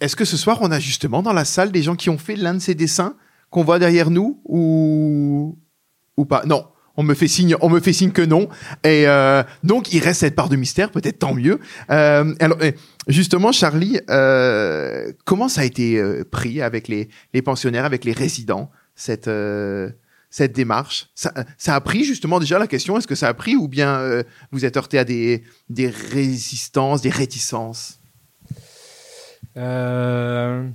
Est-ce 0.00 0.16
que 0.16 0.24
ce 0.24 0.36
soir 0.36 0.58
on 0.60 0.70
a 0.70 0.80
justement 0.80 1.22
dans 1.22 1.32
la 1.32 1.46
salle 1.46 1.72
des 1.72 1.82
gens 1.82 1.96
qui 1.96 2.10
ont 2.10 2.18
fait 2.18 2.36
l'un 2.36 2.54
de 2.54 2.58
ces 2.58 2.74
dessins 2.74 3.16
qu'on 3.50 3.64
voit 3.64 3.78
derrière 3.78 4.10
nous 4.10 4.40
ou 4.44 5.58
ou 6.18 6.24
pas? 6.26 6.44
Non, 6.44 6.66
on 6.96 7.02
me 7.02 7.14
fait 7.14 7.28
signe, 7.28 7.56
on 7.60 7.68
me 7.68 7.80
fait 7.80 7.92
signe 7.92 8.10
que 8.12 8.22
non. 8.22 8.48
Et 8.84 9.06
euh, 9.06 9.42
donc 9.62 9.92
il 9.92 10.00
reste 10.00 10.20
cette 10.20 10.34
part 10.34 10.48
de 10.48 10.56
mystère, 10.56 10.90
peut-être 10.90 11.18
tant 11.18 11.34
mieux. 11.34 11.58
Euh, 11.90 12.34
alors 12.40 12.58
justement, 13.08 13.52
Charlie, 13.52 14.00
euh, 14.10 15.12
comment 15.24 15.48
ça 15.48 15.62
a 15.62 15.64
été 15.64 15.98
euh, 15.98 16.24
pris 16.24 16.60
avec 16.60 16.88
les, 16.88 17.08
les 17.32 17.42
pensionnaires, 17.42 17.84
avec 17.84 18.04
les 18.04 18.12
résidents 18.12 18.70
cette 18.94 19.28
euh, 19.28 19.90
cette 20.30 20.52
démarche? 20.52 21.08
Ça, 21.14 21.32
ça 21.58 21.74
a 21.74 21.80
pris 21.80 22.04
justement 22.04 22.40
déjà 22.40 22.58
la 22.58 22.66
question 22.66 22.96
est-ce 22.98 23.06
que 23.06 23.14
ça 23.14 23.28
a 23.28 23.34
pris 23.34 23.56
ou 23.56 23.68
bien 23.68 23.96
euh, 23.96 24.22
vous 24.50 24.64
êtes 24.64 24.76
heurté 24.76 24.98
à 24.98 25.04
des 25.04 25.44
des 25.68 25.88
résistances, 25.88 27.02
des 27.02 27.10
réticences? 27.10 28.00
Un, 29.56 30.72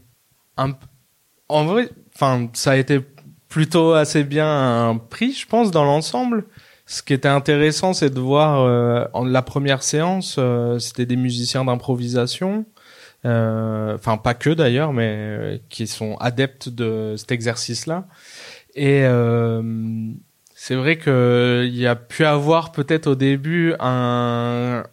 En 1.49 1.65
vrai, 1.65 1.89
enfin 2.13 2.49
ça 2.53 2.71
a 2.71 2.75
été 2.75 2.99
plutôt 3.57 3.93
assez 3.93 4.23
bien 4.23 5.01
pris, 5.09 5.33
je 5.33 5.47
pense, 5.47 5.71
dans 5.71 5.83
l'ensemble. 5.83 6.45
Ce 6.85 7.01
qui 7.01 7.13
était 7.13 7.27
intéressant, 7.27 7.93
c'est 7.93 8.11
de 8.11 8.19
voir 8.19 8.61
euh, 8.61 9.03
en 9.13 9.25
la 9.25 9.41
première 9.41 9.81
séance, 9.81 10.35
euh, 10.37 10.77
c'était 10.77 11.07
des 11.07 11.15
musiciens 11.15 11.65
d'improvisation, 11.65 12.65
enfin 13.25 14.17
pas 14.23 14.35
que 14.35 14.51
d'ailleurs, 14.51 14.93
mais 14.93 15.59
qui 15.69 15.87
sont 15.87 16.17
adeptes 16.17 16.69
de 16.69 17.15
cet 17.17 17.31
exercice-là. 17.31 18.05
Et 18.75 19.01
c'est 20.53 20.75
vrai 20.75 20.99
qu'il 20.99 21.75
y 21.75 21.87
a 21.87 21.95
pu 21.95 22.25
avoir 22.25 22.71
peut-être 22.71 23.07
au 23.07 23.15
début 23.15 23.73
un, 23.79 24.83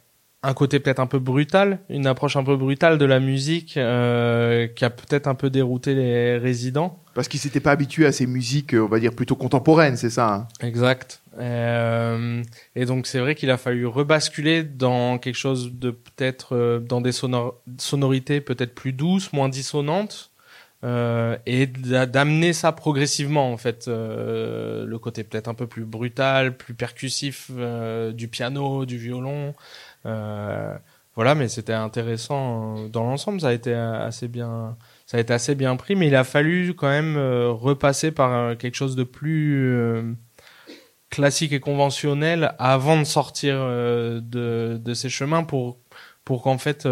un 0.45 0.55
côté 0.55 0.79
peut-être 0.79 1.01
un 1.01 1.07
peu 1.07 1.19
brutal, 1.19 1.81
une 1.89 2.07
approche 2.07 2.37
un 2.37 2.45
peu 2.45 2.57
brutale 2.57 2.99
de 2.99 3.05
la 3.05 3.19
musique 3.19 3.77
euh, 3.77 4.69
qui 4.69 4.85
a 4.85 4.91
peut-être 4.91 5.27
un 5.27 5.35
peu 5.35 5.49
dérouté 5.49 5.95
les 5.95 6.37
résidents. 6.37 7.04
Parce 7.15 7.29
qu'ils 7.29 7.41
s'étaient 7.41 7.61
pas 7.61 7.73
habitués 7.73 8.07
à 8.07 8.13
ces 8.13 8.27
musiques, 8.27 8.75
on 8.75 8.87
va 8.87 8.99
dire 8.99 9.15
plutôt 9.15 9.37
contemporaines, 9.37 9.97
c'est 9.97 10.11
ça 10.11 10.35
hein 10.35 10.49
Exact. 10.61 11.21
Euh, 11.39 12.43
et 12.77 12.85
donc 12.85 13.07
c'est 13.07 13.19
vrai 13.19 13.35
qu'il 13.35 13.51
a 13.51 13.57
fallu 13.57 13.87
rebasculer 13.87 14.63
dans 14.65 15.19
quelque 15.19 15.37
chose 15.37 15.73
de 15.73 15.91
peut-être 15.91 16.55
euh, 16.55 16.81
dans 16.81 17.01
des 17.01 17.13
sonor 17.13 17.61
sonorités 17.79 18.41
peut-être 18.41 18.75
plus 18.75 18.93
douces, 18.93 19.33
moins 19.33 19.49
dissonantes. 19.49 20.31
Euh, 20.83 21.39
et 21.47 21.67
d'amener 21.67 22.53
ça 22.53 22.71
progressivement 22.73 23.51
en 23.51 23.57
fait 23.57 23.89
euh, 23.89 24.85
le 24.85 24.99
côté 24.99 25.25
peut-être 25.25 25.49
un 25.49 25.55
peu 25.55 25.67
plus 25.67 25.87
brutal 25.87 26.59
plus 26.59 26.75
percussif 26.75 27.51
euh, 27.57 28.13
du 28.13 28.29
piano 28.29 28.85
du 28.85 28.99
violon 28.99 29.55
euh, 30.05 30.77
voilà, 31.17 31.35
mais 31.35 31.49
c'était 31.49 31.73
intéressant 31.73 32.77
euh, 32.77 32.89
dans 32.89 33.05
l'ensemble. 33.05 33.41
Ça 33.41 33.49
a 33.49 33.53
été 33.53 33.73
assez 33.73 34.29
bien, 34.29 34.77
ça 35.07 35.19
a 35.19 35.21
été 35.21 35.33
assez 35.33 35.55
bien 35.55 35.77
pris, 35.77 35.97
mais 35.97 36.07
il 36.07 36.17
a 36.17 36.25
fallu 36.25 36.75
quand 36.75 36.89
même 36.89 37.17
euh, 37.17 37.51
repasser 37.51 38.11
par 38.11 38.57
quelque 38.57 38.75
chose 38.75 38.97
de 38.97 39.05
plus 39.05 40.17
classique 41.11 41.53
et 41.53 41.61
conventionnel 41.61 42.55
avant 42.59 42.99
de 42.99 43.05
sortir 43.05 43.57
de, 43.57 44.21
de 44.83 44.95
ces 44.95 45.09
chemins 45.09 45.45
pour 45.45 45.79
pour 46.25 46.43
qu'en 46.43 46.59
fait 46.59 46.87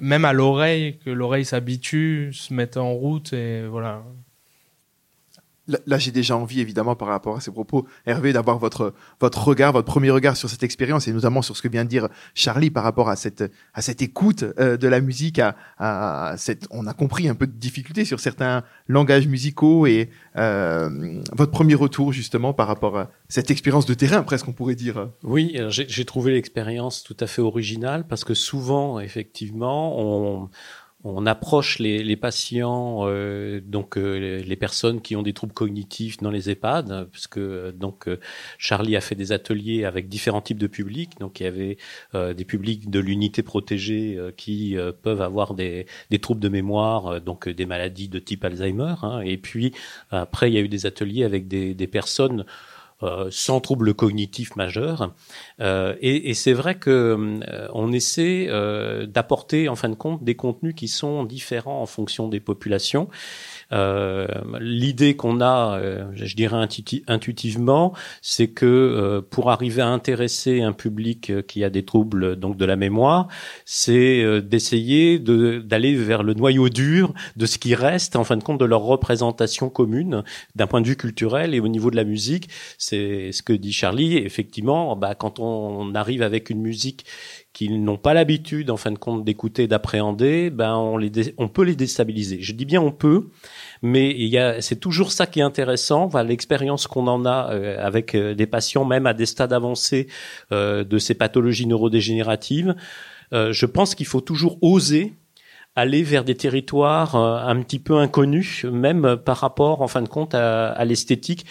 même 0.00 0.24
à 0.24 0.32
l'oreille 0.32 0.98
que 0.98 1.10
l'oreille 1.10 1.44
s'habitue, 1.44 2.30
se 2.32 2.52
mette 2.54 2.76
en 2.76 2.92
route 2.92 3.32
et 3.32 3.66
voilà. 3.66 4.04
Là, 5.68 5.98
j'ai 5.98 6.10
déjà 6.12 6.36
envie, 6.36 6.60
évidemment, 6.60 6.96
par 6.96 7.08
rapport 7.08 7.36
à 7.36 7.40
ces 7.40 7.50
propos, 7.50 7.86
Hervé, 8.06 8.32
d'avoir 8.32 8.58
votre, 8.58 8.94
votre 9.20 9.46
regard, 9.46 9.72
votre 9.72 9.86
premier 9.86 10.10
regard 10.10 10.36
sur 10.36 10.48
cette 10.48 10.62
expérience, 10.62 11.06
et 11.08 11.12
notamment 11.12 11.42
sur 11.42 11.56
ce 11.56 11.62
que 11.62 11.68
vient 11.68 11.84
de 11.84 11.90
dire 11.90 12.08
Charlie 12.34 12.70
par 12.70 12.84
rapport 12.84 13.10
à 13.10 13.16
cette, 13.16 13.44
à 13.74 13.82
cette 13.82 14.00
écoute 14.00 14.44
euh, 14.58 14.78
de 14.78 14.88
la 14.88 15.00
musique, 15.00 15.38
à, 15.38 15.56
à, 15.78 16.36
cette, 16.38 16.66
on 16.70 16.86
a 16.86 16.94
compris 16.94 17.28
un 17.28 17.34
peu 17.34 17.46
de 17.46 17.52
difficulté 17.52 18.06
sur 18.06 18.18
certains 18.18 18.62
langages 18.88 19.28
musicaux, 19.28 19.86
et 19.86 20.08
euh, 20.36 21.20
votre 21.36 21.52
premier 21.52 21.74
retour, 21.74 22.12
justement, 22.12 22.54
par 22.54 22.66
rapport 22.66 22.98
à 22.98 23.10
cette 23.28 23.50
expérience 23.50 23.84
de 23.84 23.94
terrain, 23.94 24.22
presque, 24.22 24.48
on 24.48 24.52
pourrait 24.52 24.74
dire. 24.74 25.10
Oui, 25.22 25.54
j'ai 25.68 26.04
trouvé 26.06 26.32
l'expérience 26.32 27.02
tout 27.02 27.16
à 27.20 27.26
fait 27.26 27.42
originale, 27.42 28.06
parce 28.08 28.24
que 28.24 28.32
souvent, 28.34 29.00
effectivement, 29.00 30.00
on 30.00 30.48
on 31.08 31.26
approche 31.26 31.78
les, 31.78 32.16
patients, 32.16 33.00
euh, 33.06 33.60
donc 33.64 33.96
euh, 33.96 34.42
les 34.42 34.56
personnes 34.56 35.00
qui 35.00 35.16
ont 35.16 35.22
des 35.22 35.32
troubles 35.32 35.54
cognitifs 35.54 36.18
dans 36.18 36.30
les 36.30 36.50
EHPAD, 36.50 37.08
puisque 37.10 37.40
donc 37.74 38.08
euh, 38.08 38.18
Charlie 38.58 38.96
a 38.96 39.00
fait 39.00 39.14
des 39.14 39.32
ateliers 39.32 39.84
avec 39.84 40.08
différents 40.08 40.42
types 40.42 40.58
de 40.58 40.66
publics. 40.66 41.18
Donc 41.18 41.40
il 41.40 41.44
y 41.44 41.46
avait 41.46 41.78
euh, 42.14 42.34
des 42.34 42.44
publics 42.44 42.90
de 42.90 43.00
l'unité 43.00 43.42
protégée 43.42 44.18
qui 44.36 44.76
peuvent 45.02 45.22
avoir 45.22 45.54
des, 45.54 45.86
des, 46.10 46.18
troubles 46.18 46.40
de 46.40 46.48
mémoire, 46.48 47.20
donc 47.20 47.48
des 47.48 47.66
maladies 47.66 48.08
de 48.08 48.18
type 48.18 48.44
Alzheimer. 48.44 48.94
Hein. 49.02 49.20
et 49.20 49.38
puis 49.38 49.72
après 50.10 50.50
il 50.50 50.54
y 50.54 50.58
a 50.58 50.60
eu 50.60 50.68
des 50.68 50.86
ateliers 50.86 51.24
avec 51.24 51.48
des, 51.48 51.74
des 51.74 51.86
personnes 51.86 52.44
euh, 53.02 53.28
sans 53.30 53.60
trouble 53.60 53.94
cognitif 53.94 54.56
majeur. 54.56 55.14
Euh, 55.60 55.94
et, 56.00 56.30
et 56.30 56.34
c'est 56.34 56.52
vrai 56.52 56.76
que 56.76 56.90
euh, 56.90 57.68
on 57.72 57.92
essaie 57.92 58.46
euh, 58.48 59.06
d'apporter 59.06 59.68
en 59.68 59.76
fin 59.76 59.88
de 59.88 59.94
compte 59.94 60.24
des 60.24 60.34
contenus 60.34 60.74
qui 60.74 60.88
sont 60.88 61.24
différents 61.24 61.80
en 61.80 61.86
fonction 61.86 62.28
des 62.28 62.40
populations. 62.40 63.08
Euh, 63.72 64.26
L'idée 64.60 65.16
qu'on 65.16 65.40
a, 65.40 65.78
euh, 65.78 66.10
je 66.14 66.34
dirais 66.34 66.56
intuitivement, 67.06 67.94
c'est 68.22 68.48
que 68.48 68.66
euh, 68.66 69.20
pour 69.20 69.50
arriver 69.50 69.82
à 69.82 69.88
intéresser 69.88 70.62
un 70.62 70.72
public 70.72 71.46
qui 71.46 71.64
a 71.64 71.70
des 71.70 71.84
troubles 71.84 72.36
donc 72.36 72.56
de 72.56 72.64
la 72.64 72.76
mémoire, 72.76 73.28
c'est 73.64 74.40
d'essayer 74.42 75.18
d'aller 75.18 75.94
vers 75.94 76.22
le 76.22 76.34
noyau 76.34 76.68
dur 76.68 77.12
de 77.36 77.46
ce 77.46 77.58
qui 77.58 77.74
reste 77.74 78.16
en 78.16 78.24
fin 78.24 78.36
de 78.36 78.42
compte 78.42 78.58
de 78.58 78.64
leur 78.64 78.82
représentation 78.82 79.68
commune 79.70 80.22
d'un 80.54 80.66
point 80.66 80.80
de 80.80 80.86
vue 80.86 80.96
culturel 80.96 81.54
et 81.54 81.60
au 81.60 81.68
niveau 81.68 81.90
de 81.90 81.96
la 81.96 82.04
musique. 82.04 82.48
C'est 82.78 83.32
ce 83.32 83.42
que 83.42 83.52
dit 83.52 83.72
Charlie. 83.72 84.16
Effectivement, 84.18 84.96
bah, 84.96 85.14
quand 85.14 85.38
on 85.38 85.94
arrive 85.94 86.22
avec 86.22 86.50
une 86.50 86.60
musique 86.60 87.04
qu'ils 87.58 87.82
n'ont 87.82 87.96
pas 87.96 88.14
l'habitude, 88.14 88.70
en 88.70 88.76
fin 88.76 88.92
de 88.92 88.98
compte, 88.98 89.24
d'écouter, 89.24 89.66
d'appréhender, 89.66 90.48
ben 90.48 90.76
on 90.76 91.48
peut 91.48 91.64
les 91.64 91.74
déstabiliser. 91.74 92.38
Je 92.40 92.52
dis 92.52 92.64
bien 92.64 92.80
on 92.80 92.92
peut, 92.92 93.30
mais 93.82 94.14
y 94.16 94.38
a, 94.38 94.62
c'est 94.62 94.76
toujours 94.76 95.10
ça 95.10 95.26
qui 95.26 95.40
est 95.40 95.42
intéressant. 95.42 96.04
Enfin, 96.04 96.22
l'expérience 96.22 96.86
qu'on 96.86 97.08
en 97.08 97.26
a 97.26 97.50
euh, 97.50 97.84
avec 97.84 98.14
euh, 98.14 98.36
des 98.36 98.46
patients, 98.46 98.84
même 98.84 99.06
à 99.06 99.12
des 99.12 99.26
stades 99.26 99.52
avancés 99.52 100.06
euh, 100.52 100.84
de 100.84 100.98
ces 100.98 101.14
pathologies 101.14 101.66
neurodégénératives. 101.66 102.76
je 103.32 103.66
pense 103.66 103.96
qu'il 103.96 104.06
faut 104.06 104.20
toujours 104.20 104.56
oser 104.62 105.14
aller 105.78 106.02
vers 106.02 106.24
des 106.24 106.34
territoires 106.34 107.14
un 107.14 107.62
petit 107.62 107.78
peu 107.78 107.98
inconnus, 107.98 108.64
même 108.64 109.16
par 109.16 109.36
rapport, 109.36 109.80
en 109.80 109.86
fin 109.86 110.02
de 110.02 110.08
compte, 110.08 110.34
à, 110.34 110.84
l'esthétique. 110.84 111.46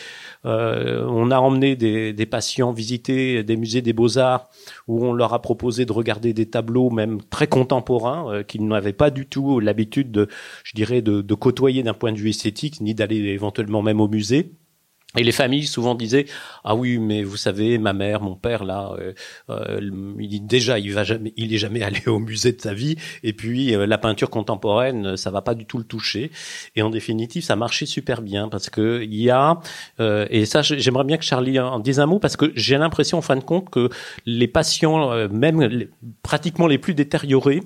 Euh, 0.46 1.06
on 1.08 1.32
a 1.32 1.40
emmené 1.40 1.76
des, 1.76 2.26
patients 2.26 2.72
visiter 2.72 3.44
des 3.44 3.56
musées 3.56 3.82
des 3.82 3.94
beaux-arts 3.94 4.50
où 4.88 5.06
on 5.06 5.14
leur 5.14 5.34
a 5.34 5.42
proposé 5.42 5.86
de 5.86 5.94
regarder 5.94 6.34
des 6.34 6.50
tableaux 6.50 6.90
même 6.90 7.22
très 7.22 7.48
contemporains 7.48 8.32
euh, 8.32 8.44
qu'ils 8.44 8.68
n'avaient 8.68 8.92
pas 8.94 9.12
du 9.12 9.28
tout 9.28 9.62
l'habitude 9.62 10.12
de, 10.12 10.28
je 10.64 10.74
dirais, 10.76 11.02
de 11.02 11.34
côtoyer 11.34 11.82
d'un 11.84 11.94
point 11.94 12.12
de 12.12 12.18
vue 12.18 12.30
esthétique, 12.30 12.82
ni 12.82 12.94
d'aller 12.94 13.18
éventuellement 13.18 13.82
même 13.82 14.02
au 14.02 14.10
musée. 14.10 14.52
Et 15.16 15.24
les 15.24 15.32
familles 15.32 15.66
souvent 15.66 15.96
disaient 15.96 16.26
ah 16.66 16.76
oui 16.76 16.98
mais 16.98 17.24
vous 17.24 17.38
savez 17.38 17.78
ma 17.78 17.94
mère 17.94 18.20
mon 18.20 18.36
père 18.36 18.66
là 18.66 18.92
euh, 19.00 19.14
euh, 19.50 19.80
il 20.20 20.46
déjà 20.46 20.80
il 20.80 20.94
va 20.94 21.06
jamais 21.06 21.34
il 21.38 21.54
est 21.54 21.58
jamais 21.58 21.82
allé 21.84 22.02
au 22.08 22.20
musée 22.20 22.52
de 22.52 22.62
sa 22.62 22.74
vie. 22.74 22.98
Et 23.24 23.32
puis 23.32 23.74
euh, 23.74 23.86
la 23.88 23.98
peinture 23.98 24.30
contemporaine 24.30 25.16
ça 25.16 25.32
va 25.32 25.42
pas 25.42 25.56
du 25.56 25.66
tout 25.66 25.78
le 25.78 25.86
toucher 25.86 26.30
et 26.76 26.82
en 26.82 26.90
définitive 26.90 27.42
ça 27.42 27.56
marchait 27.56 27.86
super 27.86 28.22
bien 28.22 28.50
parce 28.50 28.70
que 28.70 29.02
il 29.02 29.16
y 29.16 29.30
a 29.30 29.60
et 30.00 30.46
ça 30.46 30.62
j'aimerais 30.62 31.06
bien 31.06 31.18
que 31.18 31.24
Charlie 31.24 31.58
en 31.60 31.80
dise 31.80 32.00
un 32.00 32.06
mot 32.06 32.20
parce 32.20 32.36
que 32.36 32.52
j'ai 32.56 32.78
l'impression 32.78 33.18
en 33.18 33.22
fin 33.22 33.38
de 33.38 33.44
compte 33.44 33.70
que 33.70 33.90
les 34.26 34.48
patients 34.48 35.30
même 35.30 35.88
pratiquement 36.22 36.68
les 36.68 36.78
plus 36.78 36.94
détériorés 36.94 37.62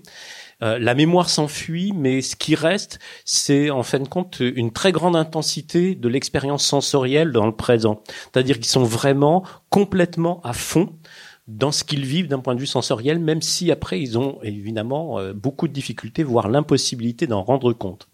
euh, 0.64 0.78
la 0.80 0.94
mémoire 0.94 1.30
s'enfuit, 1.30 1.94
mais 1.96 2.22
ce 2.22 2.36
qui 2.36 2.56
reste, 2.56 3.00
c'est 3.26 3.70
en 3.70 3.84
fin 3.84 4.00
de 4.00 4.08
compte 4.08 4.40
une 4.40 4.72
très 4.72 4.92
grande 4.92 5.16
intensité 5.16 5.96
de 5.96 6.08
l'expérience 6.08 6.66
sensorielle 6.66 7.32
dans 7.32 7.46
le 7.46 7.56
présent. 7.56 8.02
C'est-à-dire 8.32 8.58
qu'ils 8.58 8.66
sont 8.66 8.84
vraiment 8.84 9.44
complètement 9.70 10.42
à 10.44 10.54
fond 10.54 10.90
dans 11.48 11.72
ce 11.72 11.84
qu'ils 11.84 12.06
vivent 12.06 12.28
d'un 12.28 12.40
point 12.40 12.56
de 12.56 12.60
vue 12.60 12.68
sensoriel, 12.68 13.20
même 13.20 13.42
si 13.42 13.72
après 13.72 14.00
ils 14.00 14.18
ont 14.18 14.40
évidemment 14.44 15.20
euh, 15.20 15.34
beaucoup 15.34 15.68
de 15.68 15.74
difficultés, 15.74 16.24
voire 16.24 16.48
l'impossibilité 16.48 17.28
d'en 17.28 17.44
rendre 17.44 17.74
compte. 17.74 18.08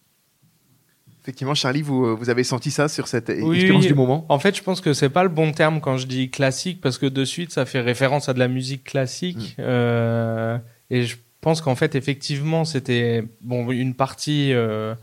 Effectivement, 1.22 1.56
Charlie, 1.56 1.82
vous, 1.82 2.06
euh, 2.06 2.14
vous 2.14 2.30
avez 2.30 2.46
senti 2.46 2.72
ça 2.72 2.88
sur 2.88 3.10
cette 3.10 3.30
expérience 3.30 3.86
du 3.86 3.94
moment? 3.94 4.26
En 4.30 4.40
fait, 4.40 4.56
je 4.56 4.64
pense 4.64 4.80
que 4.80 4.94
c'est 4.94 5.10
pas 5.10 5.24
le 5.24 5.30
bon 5.30 5.52
terme 5.52 5.82
quand 5.82 5.98
je 5.98 6.08
dis 6.08 6.32
classique, 6.32 6.80
parce 6.80 6.98
que 6.98 7.06
de 7.06 7.26
suite, 7.26 7.52
ça 7.52 7.66
fait 7.66 7.82
référence 7.82 8.30
à 8.30 8.34
de 8.34 8.40
la 8.40 8.48
musique 8.48 8.86
classique. 8.86 9.56
Mm. 9.58 9.62
Euh, 9.62 10.58
et 10.90 11.04
je 11.04 11.18
pense 11.42 11.62
qu'en 11.62 11.76
fait, 11.76 11.96
effectivement, 11.96 12.66
c'était 12.66 13.24
bon, 13.42 13.72
une 13.72 13.96
partie 13.96 14.54
euh, 14.54 14.96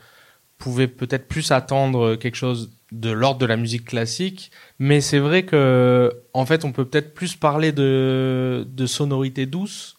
pouvait 0.58 0.88
peut-être 0.88 1.28
plus 1.28 1.50
attendre 1.52 2.16
quelque 2.16 2.36
chose 2.36 2.72
de 2.92 3.10
l'ordre 3.10 3.40
de 3.40 3.46
la 3.46 3.56
musique 3.56 3.86
classique, 3.86 4.50
mais 4.78 5.00
c'est 5.00 5.18
vrai 5.18 5.44
que 5.44 6.12
en 6.32 6.46
fait, 6.46 6.64
on 6.64 6.72
peut 6.72 6.84
peut-être 6.84 7.14
plus 7.14 7.34
parler 7.36 7.72
de, 7.72 8.66
de 8.68 8.86
sonorité 8.86 9.46
douce. 9.46 9.96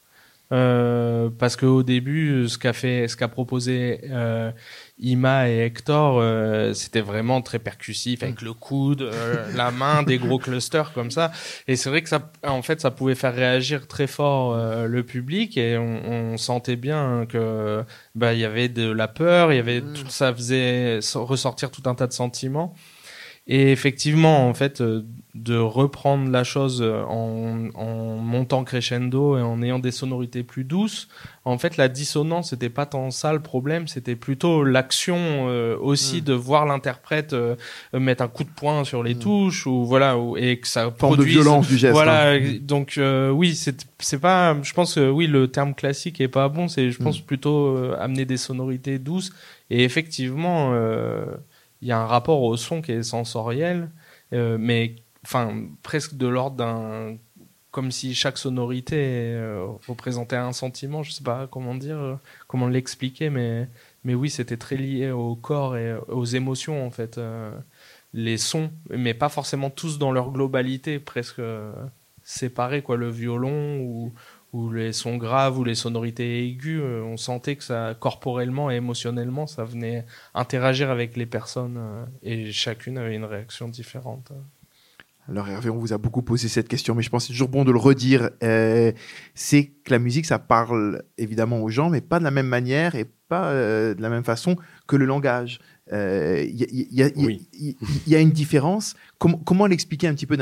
Euh, 0.51 1.29
parce 1.31 1.55
qu'au 1.55 1.81
début, 1.81 2.47
ce 2.47 2.57
qu'a 2.57 2.73
fait, 2.73 3.07
ce 3.07 3.17
qu'a 3.17 3.27
proposé 3.27 4.01
euh, 4.11 4.51
Ima 4.97 5.49
et 5.49 5.57
Hector, 5.59 6.19
euh, 6.19 6.73
c'était 6.73 7.01
vraiment 7.01 7.41
très 7.41 7.59
percussif 7.59 8.23
avec 8.23 8.41
le 8.41 8.53
coude, 8.53 9.01
euh, 9.01 9.45
la 9.53 9.69
main, 9.71 10.03
des 10.03 10.17
gros 10.17 10.39
clusters 10.39 10.93
comme 10.93 11.11
ça. 11.11 11.33
Et 11.67 11.75
c'est 11.75 11.89
vrai 11.89 12.01
que 12.01 12.07
ça, 12.07 12.31
en 12.43 12.61
fait, 12.61 12.79
ça 12.79 12.91
pouvait 12.91 13.15
faire 13.15 13.35
réagir 13.35 13.87
très 13.87 14.07
fort 14.07 14.53
euh, 14.53 14.85
le 14.87 15.03
public 15.03 15.57
et 15.57 15.77
on, 15.77 16.33
on, 16.33 16.37
sentait 16.37 16.77
bien 16.77 17.25
que 17.27 17.83
bah 18.13 18.33
il 18.33 18.39
y 18.39 18.45
avait 18.45 18.69
de 18.69 18.89
la 18.89 19.07
peur, 19.07 19.51
il 19.51 19.55
y 19.55 19.59
avait 19.59 19.81
tout, 19.81 20.07
ça 20.09 20.33
faisait 20.33 20.99
ressortir 21.15 21.71
tout 21.71 21.83
un 21.85 21.95
tas 21.95 22.07
de 22.07 22.13
sentiments. 22.13 22.73
Et 23.47 23.71
effectivement, 23.71 24.47
en 24.47 24.53
fait, 24.53 24.81
de 25.35 25.57
reprendre 25.57 26.31
la 26.31 26.45
chose 26.45 26.81
en, 26.81 27.67
en, 27.75 28.15
montant 28.15 28.63
crescendo 28.63 29.37
et 29.37 29.41
en 29.41 29.61
ayant 29.61 29.79
des 29.79 29.91
sonorités 29.91 30.43
plus 30.43 30.63
douces. 30.63 31.09
En 31.43 31.57
fait, 31.57 31.75
la 31.75 31.89
dissonance 31.89 32.51
c'était 32.51 32.69
pas 32.69 32.85
tant 32.85 33.11
ça 33.11 33.33
le 33.33 33.41
problème, 33.41 33.87
c'était 33.89 34.15
plutôt 34.15 34.63
l'action 34.63 35.17
euh, 35.49 35.77
aussi 35.77 36.21
mm. 36.21 36.21
de 36.21 36.33
voir 36.33 36.65
l'interprète 36.65 37.33
euh, 37.33 37.55
mettre 37.93 38.23
un 38.23 38.29
coup 38.29 38.45
de 38.45 38.49
poing 38.49 38.85
sur 38.85 39.03
les 39.03 39.13
mm. 39.13 39.19
touches 39.19 39.67
ou 39.67 39.85
voilà 39.85 40.17
et 40.37 40.57
que 40.57 40.67
ça 40.67 40.89
Forme 40.97 41.17
de 41.17 41.23
violence 41.23 41.67
du 41.67 41.77
geste. 41.77 41.91
Voilà, 41.91 42.31
hein. 42.31 42.57
donc 42.61 42.97
euh, 42.97 43.29
oui, 43.29 43.55
c'est 43.55 43.85
c'est 43.99 44.19
pas. 44.19 44.57
Je 44.63 44.73
pense 44.73 44.95
que 44.95 45.09
oui, 45.09 45.27
le 45.27 45.49
terme 45.49 45.75
classique 45.75 46.21
est 46.21 46.29
pas 46.29 46.47
bon. 46.47 46.69
C'est 46.69 46.91
je 46.91 47.03
pense 47.03 47.21
mm. 47.21 47.25
plutôt 47.25 47.77
amener 47.99 48.23
des 48.23 48.37
sonorités 48.37 48.99
douces 48.99 49.33
et 49.69 49.83
effectivement, 49.83 50.73
il 51.81 51.87
y 51.87 51.91
a 51.91 51.99
un 51.99 52.05
rapport 52.05 52.41
au 52.41 52.57
son 52.57 52.81
qui 52.81 52.91
est 52.91 53.03
sensoriel, 53.03 53.89
mais 54.31 54.95
enfin 55.23 55.53
presque 55.83 56.15
de 56.15 56.27
l'ordre 56.27 56.55
d'un 56.57 57.17
comme 57.75 57.91
si 57.91 58.15
chaque 58.15 58.37
sonorité 58.37 58.95
euh, 59.33 59.67
représentait 59.85 60.37
un 60.37 60.53
sentiment, 60.53 61.03
je 61.03 61.11
sais 61.11 61.25
pas 61.25 61.45
comment 61.47 61.75
dire, 61.75 61.97
euh, 61.97 62.15
comment 62.47 62.69
l'expliquer, 62.69 63.29
mais 63.29 63.67
mais 64.05 64.13
oui, 64.15 64.29
c'était 64.29 64.55
très 64.55 64.77
lié 64.77 65.11
au 65.11 65.35
corps 65.35 65.75
et 65.75 65.93
aux 66.07 66.23
émotions 66.23 66.87
en 66.87 66.89
fait, 66.89 67.17
euh, 67.17 67.51
les 68.13 68.37
sons, 68.37 68.71
mais 68.89 69.13
pas 69.13 69.27
forcément 69.27 69.69
tous 69.69 69.99
dans 69.99 70.13
leur 70.13 70.31
globalité, 70.31 70.99
presque 70.99 71.41
séparés 72.23 72.81
quoi, 72.81 72.95
le 72.95 73.09
violon 73.09 73.81
ou 73.81 74.13
ou 74.55 74.71
les 74.71 74.93
sons 74.93 75.17
graves 75.17 75.59
ou 75.59 75.65
les 75.65 75.75
sonorités 75.75 76.47
aiguës, 76.47 76.81
on 77.03 77.17
sentait 77.17 77.57
que 77.57 77.63
ça 77.63 77.95
corporellement 77.99 78.71
et 78.71 78.75
émotionnellement, 78.75 79.47
ça 79.47 79.65
venait 79.65 80.05
interagir 80.33 80.89
avec 80.89 81.17
les 81.17 81.25
personnes 81.25 81.77
et 82.23 82.51
chacune 82.53 82.97
avait 82.97 83.15
une 83.15 83.25
réaction 83.25 83.67
différente. 83.67 84.31
Alors 85.27 85.49
Hervé, 85.49 85.69
on 85.69 85.77
vous 85.77 85.91
a 85.91 85.97
beaucoup 85.97 86.21
posé 86.21 86.47
cette 86.47 86.67
question, 86.69 86.95
mais 86.95 87.01
je 87.01 87.09
pense 87.09 87.23
que 87.23 87.27
c'est 87.27 87.33
toujours 87.33 87.49
bon 87.49 87.65
de 87.65 87.71
le 87.71 87.79
redire. 87.79 88.29
Euh, 88.43 88.91
c'est 89.33 89.65
que 89.83 89.91
la 89.91 89.99
musique, 89.99 90.25
ça 90.25 90.39
parle 90.39 91.03
évidemment 91.17 91.61
aux 91.61 91.69
gens, 91.69 91.89
mais 91.89 91.99
pas 91.99 92.19
de 92.19 92.23
la 92.23 92.31
même 92.31 92.47
manière 92.47 92.95
et 92.95 93.05
pas 93.27 93.49
euh, 93.49 93.93
de 93.93 94.01
la 94.01 94.09
même 94.09 94.23
façon 94.23 94.55
que 94.87 94.95
le 94.95 95.05
langage. 95.05 95.59
Il 95.91 96.55
y, 96.95 98.15
a 98.15 98.19
une 98.19 98.31
différence. 98.31 98.95
comment 99.19 99.67
l'expliquer 99.67 100.07
un 100.07 100.13
petit 100.13 100.25
peu 100.25 100.37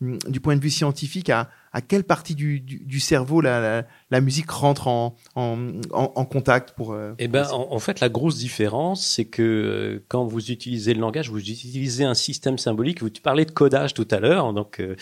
du 0.00 0.40
point 0.40 0.56
de 0.56 0.60
vue 0.60 0.70
scientifique 0.70 1.30
à, 1.30 1.48
à 1.72 1.80
quelle 1.80 2.02
partie 2.02 2.34
du, 2.34 2.60
du, 2.60 3.00
cerveau 3.00 3.40
la, 3.40 3.84
la, 4.10 4.20
musique 4.20 4.50
rentre 4.50 4.88
en, 4.88 5.14
en, 5.36 5.56
en, 5.92 6.24
contact 6.24 6.72
pour 6.76 6.92
euh, 6.92 7.12
Eh 7.20 7.28
ben, 7.28 7.46
en, 7.52 7.78
fait, 7.78 8.00
la 8.00 8.08
grosse 8.08 8.38
différence, 8.38 9.06
c'est 9.06 9.24
que 9.24 9.42
euh, 9.42 10.04
quand 10.08 10.24
vous 10.24 10.50
utilisez 10.50 10.94
le 10.94 11.00
langage, 11.00 11.30
vous 11.30 11.38
utilisez 11.38 12.04
un 12.04 12.14
système 12.14 12.58
symbolique. 12.58 13.02
Vous 13.02 13.10
parlais 13.22 13.44
de 13.44 13.52
codage 13.52 13.94
tout 13.94 14.08
à 14.10 14.18
l'heure, 14.18 14.52
donc 14.52 14.80
euh, 14.80 14.96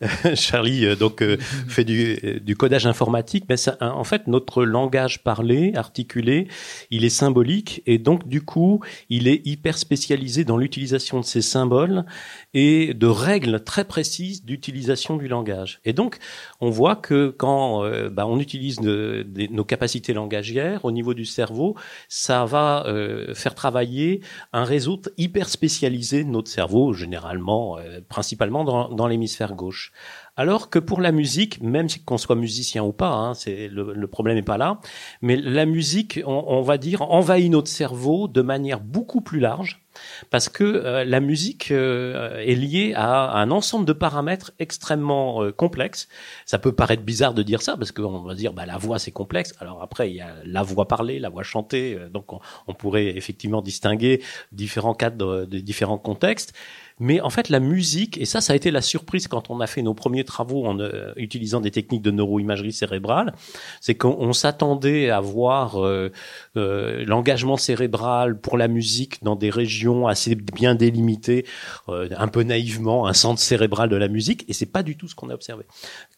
Charlie 0.34 0.96
donc 0.96 1.22
fait 1.68 1.84
du, 1.84 2.40
du 2.40 2.56
codage 2.56 2.86
informatique. 2.86 3.44
Mais 3.50 3.58
ça, 3.58 3.76
en 3.80 4.04
fait, 4.04 4.26
notre 4.26 4.64
langage 4.64 5.22
parlé, 5.22 5.72
articulé, 5.74 6.48
il 6.90 7.04
est 7.04 7.10
symbolique 7.10 7.82
et 7.84 7.98
donc 7.98 8.26
du 8.26 8.40
coup, 8.40 8.80
il 9.10 9.28
est 9.28 9.46
hyper 9.46 9.76
spécialisé 9.76 10.44
dans 10.44 10.56
l'utilisation 10.56 11.20
de 11.20 11.24
ces 11.24 11.42
symboles 11.42 12.06
et 12.54 12.94
de 12.94 13.06
règles 13.06 13.62
très 13.62 13.84
précises 13.84 14.44
d'utilisation 14.44 15.16
du 15.16 15.28
langage. 15.28 15.80
Et 15.84 15.92
donc 15.92 16.13
on 16.60 16.70
voit 16.70 16.96
que 16.96 17.28
quand 17.28 17.84
euh, 17.84 18.10
bah, 18.10 18.26
on 18.26 18.38
utilise 18.38 18.80
nos 18.80 19.64
capacités 19.64 20.12
langagières 20.12 20.84
au 20.84 20.92
niveau 20.92 21.14
du 21.14 21.24
cerveau, 21.24 21.76
ça 22.08 22.44
va 22.44 22.84
euh, 22.86 23.34
faire 23.34 23.54
travailler 23.54 24.20
un 24.52 24.64
réseau 24.64 25.00
hyper 25.16 25.48
spécialisé 25.48 26.24
de 26.24 26.30
notre 26.30 26.50
cerveau, 26.50 26.92
généralement, 26.92 27.78
euh, 27.78 28.00
principalement 28.08 28.64
dans, 28.64 29.06
l'hémisphère 29.06 29.54
gauche. 29.54 29.92
Alors 30.36 30.70
que 30.70 30.78
pour 30.78 31.00
la 31.00 31.12
musique, 31.12 31.60
même 31.60 31.86
qu'on 32.04 32.18
soit 32.18 32.36
musicien 32.36 32.82
ou 32.82 32.92
pas, 32.92 33.10
hein, 33.10 33.34
c'est 33.34 33.68
le, 33.68 34.06
problème 34.06 34.36
n'est 34.36 34.42
pas 34.42 34.58
là, 34.58 34.80
mais 35.22 35.36
la 35.36 35.66
musique, 35.66 36.20
on, 36.26 36.62
va 36.62 36.78
dire, 36.78 37.02
envahit 37.02 37.50
notre 37.50 37.68
cerveau 37.68 38.28
de 38.28 38.42
manière 38.42 38.80
beaucoup 38.80 39.20
plus 39.20 39.40
large 39.40 39.83
parce 40.30 40.48
que 40.48 40.64
euh, 40.64 41.04
la 41.04 41.20
musique 41.20 41.70
euh, 41.70 42.38
est 42.38 42.54
liée 42.54 42.92
à, 42.96 43.32
un 43.38 43.50
ensemble 43.50 43.86
de 43.86 43.92
paramètres 43.92 44.52
extrêmement 44.58 45.42
euh, 45.42 45.52
complexes. 45.52 46.08
Ça 46.46 46.58
peut 46.58 46.72
paraître 46.72 47.02
bizarre 47.02 47.34
de 47.34 47.42
dire 47.42 47.62
ça 47.62 47.76
parce 47.76 47.92
qu'on 47.92 48.22
va 48.22 48.34
dire 48.34 48.52
bah 48.52 48.66
la 48.66 48.76
voix 48.76 48.98
c'est 48.98 49.12
complexe. 49.12 49.54
Alors 49.60 49.82
après 49.82 50.10
il 50.10 50.16
y 50.16 50.20
a 50.20 50.34
la 50.44 50.62
voix 50.62 50.88
parlée, 50.88 51.18
la 51.18 51.28
voix 51.28 51.42
chantée, 51.42 51.98
donc 52.12 52.32
on, 52.32 52.40
on 52.66 52.74
pourrait 52.74 53.16
effectivement 53.16 53.62
distinguer 53.62 54.22
différents 54.52 54.94
cadres 54.94 55.44
de 55.44 55.58
différents 55.58 55.98
contextes. 55.98 56.52
Mais 57.00 57.20
en 57.20 57.30
fait, 57.30 57.48
la 57.48 57.58
musique, 57.58 58.18
et 58.18 58.24
ça, 58.24 58.40
ça 58.40 58.52
a 58.52 58.56
été 58.56 58.70
la 58.70 58.80
surprise 58.80 59.26
quand 59.26 59.50
on 59.50 59.60
a 59.60 59.66
fait 59.66 59.82
nos 59.82 59.94
premiers 59.94 60.22
travaux 60.22 60.64
en 60.64 60.78
euh, 60.78 61.12
utilisant 61.16 61.60
des 61.60 61.72
techniques 61.72 62.02
de 62.02 62.12
neuroimagerie 62.12 62.72
cérébrale, 62.72 63.34
c'est 63.80 63.96
qu'on 63.96 64.32
s'attendait 64.32 65.10
à 65.10 65.20
voir 65.20 65.84
euh, 65.84 66.12
euh, 66.56 67.04
l'engagement 67.04 67.56
cérébral 67.56 68.38
pour 68.38 68.56
la 68.56 68.68
musique 68.68 69.24
dans 69.24 69.34
des 69.34 69.50
régions 69.50 70.06
assez 70.06 70.36
bien 70.36 70.74
délimitées, 70.74 71.46
un 71.88 72.28
peu 72.28 72.42
naïvement, 72.42 73.06
un 73.06 73.12
centre 73.12 73.40
cérébral 73.40 73.88
de 73.88 73.96
la 73.96 74.08
musique, 74.08 74.44
et 74.48 74.52
c'est 74.52 74.66
pas 74.66 74.82
du 74.82 74.96
tout 74.96 75.08
ce 75.08 75.14
qu'on 75.14 75.30
a 75.30 75.34
observé. 75.34 75.64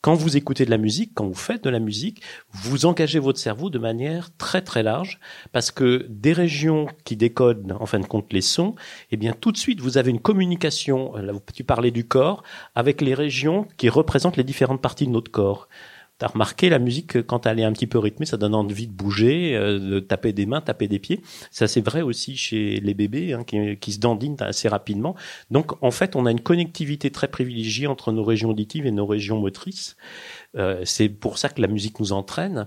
Quand 0.03 0.15
vous 0.15 0.37
écoutez 0.37 0.65
de 0.65 0.71
la 0.71 0.79
musique, 0.79 1.13
quand 1.15 1.27
vous 1.27 1.35
faites 1.35 1.65
de 1.65 1.71
la 1.71 1.79
musique, 1.79 2.23
vous 2.53 2.87
engagez 2.87 3.19
votre 3.19 3.39
cerveau 3.39 3.71
de 3.71 3.79
manière 3.79 4.29
très 4.37 4.63
très 4.63 4.83
large, 4.83 5.19
parce 5.53 5.71
que 5.71 6.07
des 6.09 6.33
régions 6.33 6.87
qui 7.05 7.17
décodent 7.17 7.73
en 7.79 7.87
fin 7.87 7.99
de 7.99 8.07
compte 8.07 8.33
les 8.33 8.41
sons, 8.43 8.75
eh 9.11 9.17
bien 9.17 9.33
tout 9.33 9.53
de 9.53 9.57
suite 9.57 9.81
vous 9.81 9.99
avez 9.99 10.11
une 10.11 10.21
communication 10.21 10.66
là, 10.69 11.33
tu 11.55 11.65
parlais 11.65 11.91
du 11.91 12.07
corps, 12.07 12.43
avec 12.75 13.01
les 13.01 13.15
régions 13.15 13.67
qui 13.77 13.89
représentent 13.89 14.37
les 14.37 14.45
différentes 14.45 14.83
parties 14.83 15.07
de 15.07 15.13
notre 15.13 15.31
corps. 15.31 15.69
T'as 16.19 16.29
remarqué 16.29 16.71
la 16.71 16.79
musique 16.79 17.27
quand 17.27 17.45
elle 17.45 17.61
est 17.61 17.65
un 17.65 17.73
petit 17.73 17.87
peu 17.87 17.99
rythmée, 17.99 18.25
ça 18.25 18.39
donne 18.39 18.55
envie 18.55 18.87
de 18.87 18.93
bouger, 18.93 19.55
euh, 19.55 19.79
de 19.79 20.01
taper 20.01 20.33
des 20.33 20.47
mains, 20.47 20.63
taper 20.63 20.89
des 20.89 20.99
pieds. 20.99 21.21
Ça 21.51 21.69
c'est 21.69 21.83
vrai 21.83 22.01
aussi 22.01 22.39
chez 22.39 22.81
les 22.81 22.95
bébés 22.95 23.35
hein, 23.35 23.45
qui, 23.45 23.93
se 23.93 23.99
dandinent 23.99 24.37
assez 24.41 24.67
rapidement. 24.67 25.15
Donc 25.51 25.83
en 25.83 25.91
fait, 25.91 26.17
on 26.17 26.25
a 26.25 26.31
une 26.31 26.41
connectivité 26.41 27.11
très 27.11 27.29
privilégiée 27.29 27.87
entre 27.87 28.13
nos 28.13 28.25
régions 28.25 28.49
auditives 28.49 28.87
et 28.87 28.93
nos 28.93 29.05
régions 29.05 29.39
motrices. 29.39 29.97
Euh, 30.57 30.81
c'est 30.87 31.11
pour 31.11 31.37
ça 31.37 31.51
que 31.51 31.61
la 31.61 31.69
musique 31.69 32.01
nous 32.01 32.13
entraîne 32.13 32.67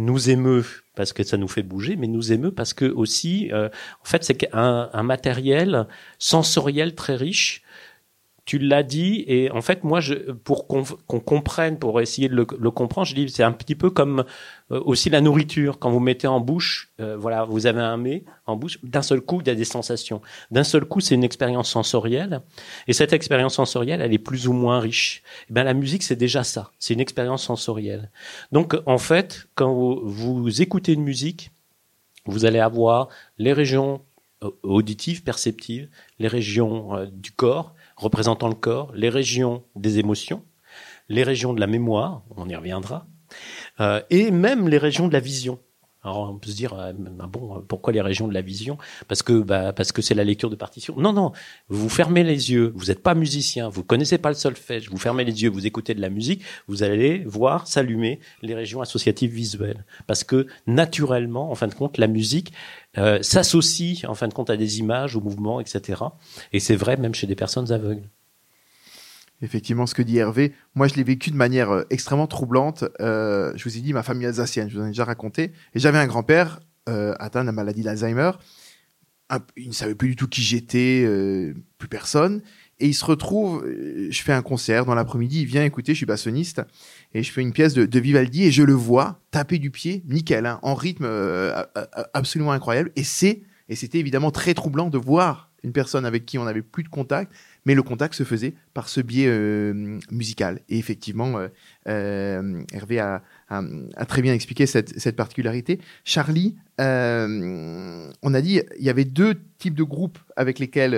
nous 0.00 0.30
émeut 0.30 0.64
parce 0.94 1.12
que 1.12 1.22
ça 1.22 1.36
nous 1.36 1.48
fait 1.48 1.62
bouger, 1.62 1.96
mais 1.96 2.06
nous 2.06 2.32
émeut 2.32 2.52
parce 2.52 2.74
que 2.74 2.84
aussi, 2.84 3.50
euh, 3.52 3.68
en 3.68 4.04
fait, 4.04 4.24
c'est 4.24 4.48
un, 4.52 4.90
un 4.92 5.02
matériel 5.02 5.86
sensoriel 6.18 6.94
très 6.94 7.16
riche 7.16 7.62
tu 8.50 8.58
l'as 8.58 8.82
dit, 8.82 9.22
et 9.28 9.48
en 9.52 9.62
fait, 9.62 9.84
moi, 9.84 10.00
pour 10.42 10.66
qu'on 10.66 10.82
comprenne, 11.20 11.78
pour 11.78 12.00
essayer 12.00 12.28
de 12.28 12.34
le, 12.34 12.70
comprendre, 12.72 13.06
je 13.06 13.14
dis, 13.14 13.28
c'est 13.28 13.44
un 13.44 13.52
petit 13.52 13.76
peu 13.76 13.90
comme 13.90 14.24
euh, 14.72 14.82
aussi 14.84 15.08
la 15.08 15.20
nourriture. 15.20 15.78
Quand 15.78 15.92
vous 15.92 16.00
mettez 16.00 16.26
en 16.26 16.40
bouche, 16.40 16.90
euh, 16.98 17.16
voilà, 17.16 17.44
vous 17.44 17.66
avez 17.68 17.80
un 17.80 17.96
mets 17.96 18.24
en 18.46 18.56
bouche, 18.56 18.80
d'un 18.82 19.02
seul 19.02 19.20
coup, 19.20 19.40
il 19.40 19.46
y 19.46 19.52
a 19.52 19.54
des 19.54 19.64
sensations. 19.64 20.20
D'un 20.50 20.64
seul 20.64 20.84
coup, 20.84 20.98
c'est 20.98 21.14
une 21.14 21.22
expérience 21.22 21.70
sensorielle, 21.70 22.40
et 22.88 22.92
cette 22.92 23.12
expérience 23.12 23.54
sensorielle, 23.54 24.00
elle 24.00 24.12
est 24.12 24.18
plus 24.18 24.48
ou 24.48 24.52
moins 24.52 24.80
riche. 24.80 25.22
Et 25.42 25.52
eh 25.56 25.62
la 25.62 25.72
musique, 25.72 26.02
c'est 26.02 26.16
déjà 26.16 26.42
ça, 26.42 26.72
c'est 26.80 26.92
une 26.92 26.98
expérience 26.98 27.44
sensorielle. 27.44 28.10
Donc, 28.50 28.76
en 28.84 28.98
fait, 28.98 29.46
quand 29.54 29.72
vous, 29.72 30.00
vous 30.02 30.60
écoutez 30.60 30.94
une 30.94 31.04
musique, 31.04 31.52
vous 32.26 32.46
allez 32.46 32.58
avoir 32.58 33.10
les 33.38 33.52
régions 33.52 34.02
euh, 34.42 34.50
auditives, 34.64 35.22
perceptives, 35.22 35.88
les 36.18 36.26
régions 36.26 37.08
du 37.12 37.30
corps, 37.30 37.76
représentant 38.00 38.48
le 38.48 38.54
corps, 38.54 38.92
les 38.94 39.10
régions 39.10 39.62
des 39.76 39.98
émotions, 39.98 40.42
les 41.08 41.22
régions 41.22 41.52
de 41.52 41.60
la 41.60 41.66
mémoire, 41.66 42.22
on 42.36 42.48
y 42.48 42.56
reviendra, 42.56 43.06
euh, 43.80 44.00
et 44.10 44.30
même 44.30 44.68
les 44.68 44.78
régions 44.78 45.06
de 45.06 45.12
la 45.12 45.20
vision. 45.20 45.58
Alors 46.02 46.30
on 46.30 46.38
peut 46.38 46.50
se 46.50 46.56
dire 46.56 46.74
euh, 46.74 46.92
bon 46.94 47.62
pourquoi 47.68 47.92
les 47.92 48.00
régions 48.00 48.26
de 48.28 48.34
la 48.34 48.40
vision? 48.40 48.78
Parce 49.08 49.22
que 49.22 49.40
bah, 49.40 49.72
parce 49.72 49.92
que 49.92 50.02
c'est 50.02 50.14
la 50.14 50.24
lecture 50.24 50.50
de 50.50 50.56
partition. 50.56 50.94
Non 50.96 51.12
non, 51.12 51.32
vous 51.68 51.88
fermez 51.88 52.24
les 52.24 52.52
yeux, 52.52 52.72
vous 52.74 52.86
n'êtes 52.86 53.02
pas 53.02 53.14
musicien, 53.14 53.68
vous 53.68 53.84
connaissez 53.84 54.18
pas 54.18 54.30
le 54.30 54.34
solfège, 54.34 54.90
vous 54.90 54.96
fermez 54.96 55.24
les 55.24 55.42
yeux, 55.42 55.50
vous 55.50 55.66
écoutez 55.66 55.94
de 55.94 56.00
la 56.00 56.08
musique, 56.08 56.42
vous 56.68 56.82
allez 56.82 57.18
voir 57.24 57.66
s'allumer 57.66 58.20
les 58.42 58.54
régions 58.54 58.80
associatives 58.80 59.32
visuelles 59.32 59.84
parce 60.06 60.24
que 60.24 60.46
naturellement 60.66 61.50
en 61.50 61.54
fin 61.54 61.68
de 61.68 61.74
compte 61.74 61.98
la 61.98 62.06
musique 62.06 62.52
euh, 62.98 63.22
s'associe 63.22 64.04
en 64.04 64.14
fin 64.14 64.28
de 64.28 64.34
compte 64.34 64.50
à 64.50 64.56
des 64.56 64.78
images, 64.78 65.16
aux 65.16 65.20
mouvements, 65.20 65.60
etc. 65.60 66.02
Et 66.52 66.60
c'est 66.60 66.76
vrai 66.76 66.96
même 66.96 67.14
chez 67.14 67.26
des 67.26 67.36
personnes 67.36 67.70
aveugles 67.72 68.08
effectivement 69.42 69.86
ce 69.86 69.94
que 69.94 70.02
dit 70.02 70.18
Hervé. 70.18 70.52
Moi, 70.74 70.88
je 70.88 70.94
l'ai 70.94 71.02
vécu 71.02 71.30
de 71.30 71.36
manière 71.36 71.70
euh, 71.70 71.84
extrêmement 71.90 72.26
troublante. 72.26 72.84
Euh, 73.00 73.52
je 73.56 73.64
vous 73.64 73.76
ai 73.76 73.80
dit 73.80 73.92
ma 73.92 74.02
famille 74.02 74.26
alsacienne, 74.26 74.68
je 74.68 74.76
vous 74.76 74.82
en 74.82 74.86
ai 74.86 74.90
déjà 74.90 75.04
raconté. 75.04 75.52
Et 75.74 75.78
j'avais 75.78 75.98
un 75.98 76.06
grand-père 76.06 76.60
euh, 76.88 77.14
atteint 77.18 77.40
de 77.42 77.46
la 77.46 77.52
maladie 77.52 77.82
d'Alzheimer. 77.82 78.32
Il 79.56 79.68
ne 79.68 79.72
savait 79.72 79.94
plus 79.94 80.08
du 80.08 80.16
tout 80.16 80.26
qui 80.26 80.42
j'étais, 80.42 81.06
plus 81.78 81.88
personne. 81.88 82.42
Et 82.80 82.88
il 82.88 82.94
se 82.94 83.04
retrouve, 83.04 83.64
je 83.64 84.22
fais 84.22 84.32
un 84.32 84.42
concert 84.42 84.84
dans 84.86 84.94
l'après-midi, 84.96 85.42
il 85.42 85.46
vient 85.46 85.62
écouter, 85.62 85.92
je 85.92 85.98
suis 85.98 86.06
bassoniste, 86.06 86.62
et 87.14 87.22
je 87.22 87.30
fais 87.30 87.40
une 87.40 87.52
pièce 87.52 87.74
de, 87.74 88.00
Vivaldi, 88.00 88.46
et 88.46 88.50
je 88.50 88.64
le 88.64 88.72
vois 88.72 89.20
taper 89.30 89.58
du 89.58 89.70
pied, 89.70 90.02
nickel, 90.08 90.46
hein, 90.46 90.58
en 90.62 90.74
rythme 90.74 91.06
absolument 92.12 92.50
incroyable. 92.50 92.90
Et 92.96 93.04
c'est, 93.04 93.42
et 93.68 93.76
c'était 93.76 93.98
évidemment 93.98 94.32
très 94.32 94.52
troublant 94.52 94.90
de 94.90 94.98
voir 94.98 95.50
une 95.62 95.72
personne 95.72 96.04
avec 96.04 96.26
qui 96.26 96.38
on 96.38 96.44
n'avait 96.44 96.62
plus 96.62 96.82
de 96.82 96.88
contact, 96.88 97.32
mais 97.64 97.74
le 97.74 97.82
contact 97.82 98.14
se 98.14 98.24
faisait 98.24 98.54
par 98.74 98.88
ce 98.88 99.00
biais 99.00 99.28
euh, 99.28 99.98
musical. 100.10 100.60
Et 100.68 100.78
effectivement, 100.78 101.38
euh, 101.38 101.48
euh, 101.88 102.62
Hervé 102.72 102.98
a, 102.98 103.22
très 104.08 104.22
bien 104.22 104.34
expliqué 104.34 104.66
cette, 104.66 105.16
particularité. 105.16 105.80
Charlie, 106.04 106.56
on 106.78 108.34
a 108.34 108.40
dit 108.40 108.60
il 108.78 108.84
y 108.84 108.90
avait 108.90 109.04
deux 109.04 109.34
types 109.58 109.74
de 109.74 109.82
groupes 109.82 110.18
avec 110.36 110.58
lesquels 110.58 110.94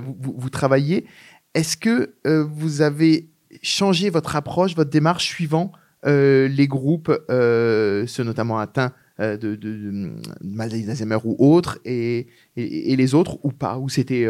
vous, 0.00 0.34
vous, 0.36 0.50
travaillez. 0.50 1.06
Est-ce 1.54 1.76
que 1.76 2.14
vous 2.24 2.82
avez 2.82 3.28
changé 3.62 4.10
votre 4.10 4.36
approche, 4.36 4.76
votre 4.76 4.90
démarche 4.90 5.24
suivant 5.24 5.72
les 6.04 6.66
groupes, 6.68 7.10
ceux 7.28 8.22
notamment 8.22 8.58
atteints 8.58 8.92
de, 9.18 9.36
de, 9.36 9.56
de, 9.56 10.12
maladie 10.42 10.84
d'Alzheimer 10.84 11.18
ou 11.24 11.34
autres, 11.38 11.78
et, 11.84 12.28
les 12.56 13.14
autres 13.14 13.38
ou 13.42 13.52
pas? 13.52 13.78
Ou 13.78 13.88
c'était 13.88 14.26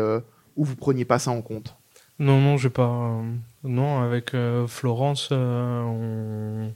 ou 0.57 0.65
vous 0.65 0.77
preniez 0.77 1.05
pas 1.05 1.19
ça 1.19 1.31
en 1.31 1.43
compte 1.43 1.77
Non, 2.19 2.41
non, 2.41 2.57
j'ai 2.57 2.71
pas. 2.71 2.89
Euh, 2.89 3.23
non, 3.65 4.03
avec 4.03 4.35
euh, 4.35 4.67
Florence, 4.67 5.29
euh, 5.33 5.83
on... 5.83 6.73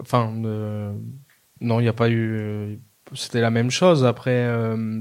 enfin, 0.00 0.30
non, 0.32 1.80
il 1.80 1.82
n'y 1.84 1.88
a 1.88 1.92
pas 1.92 2.10
eu. 2.10 2.80
C'était 3.14 3.40
la 3.40 3.50
même 3.50 3.70
chose. 3.70 4.04
Après, 4.04 4.46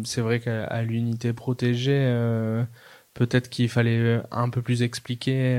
c'est 0.05 0.21
vrai 0.21 0.39
qu'à 0.39 0.81
l'unité 0.83 1.33
protégée, 1.33 2.05
peut-être 3.13 3.49
qu'il 3.49 3.67
fallait 3.67 4.21
un 4.31 4.49
peu 4.49 4.61
plus 4.61 4.81
expliquer. 4.81 5.57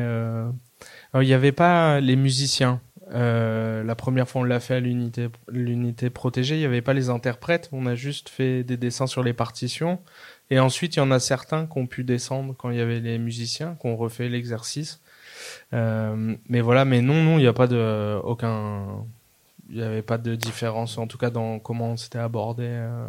il 1.15 1.21
n'y 1.21 1.35
avait 1.35 1.53
pas 1.53 2.01
les 2.01 2.17
musiciens. 2.17 2.81
la 3.13 3.95
première 3.97 4.27
fois 4.27 4.41
on 4.41 4.45
l'a 4.45 4.61
fait 4.61 4.77
à 4.77 4.81
l'unité 4.81 5.29
l'unité 5.49 6.09
protégée, 6.09 6.55
il 6.55 6.61
n'y 6.61 6.65
avait 6.65 6.81
pas 6.81 6.95
les 6.95 7.11
interprètes, 7.11 7.69
on 7.73 7.85
a 7.85 7.95
juste 7.95 8.31
fait 8.31 8.65
des 8.65 8.79
dessins 8.79 9.07
sur 9.07 9.23
les 9.23 9.35
partitions 9.35 10.01
et 10.51 10.59
ensuite, 10.61 10.97
il 10.97 10.99
y 10.99 11.03
en 11.03 11.11
a 11.11 11.21
certains 11.21 11.67
qui 11.67 11.79
ont 11.79 11.87
pu 11.87 12.05
descendre 12.05 12.55
quand 12.57 12.71
il 12.71 12.79
y 12.79 12.81
avait 12.81 13.01
les 13.01 13.19
musiciens, 13.19 13.77
qui 13.81 13.87
ont 13.87 13.97
refait 13.97 14.29
l'exercice. 14.29 15.01
Euh, 15.73 16.37
mais 16.49 16.61
voilà, 16.61 16.85
mais 16.85 17.03
non, 17.03 17.23
non, 17.23 17.39
il 17.39 17.43
n'y 17.43 17.47
a 17.47 17.53
pas 17.53 17.67
de 17.67 18.19
aucun, 18.25 19.05
il 19.69 19.77
n'y 19.77 19.83
avait 19.83 20.03
pas 20.03 20.19
de 20.19 20.35
différence, 20.35 20.97
en 20.99 21.07
tout 21.07 21.19
cas 21.19 21.31
dans 21.31 21.59
comment 21.59 21.97
c'était 21.97 22.19
abordé. 22.19 22.67
Euh, 22.67 23.09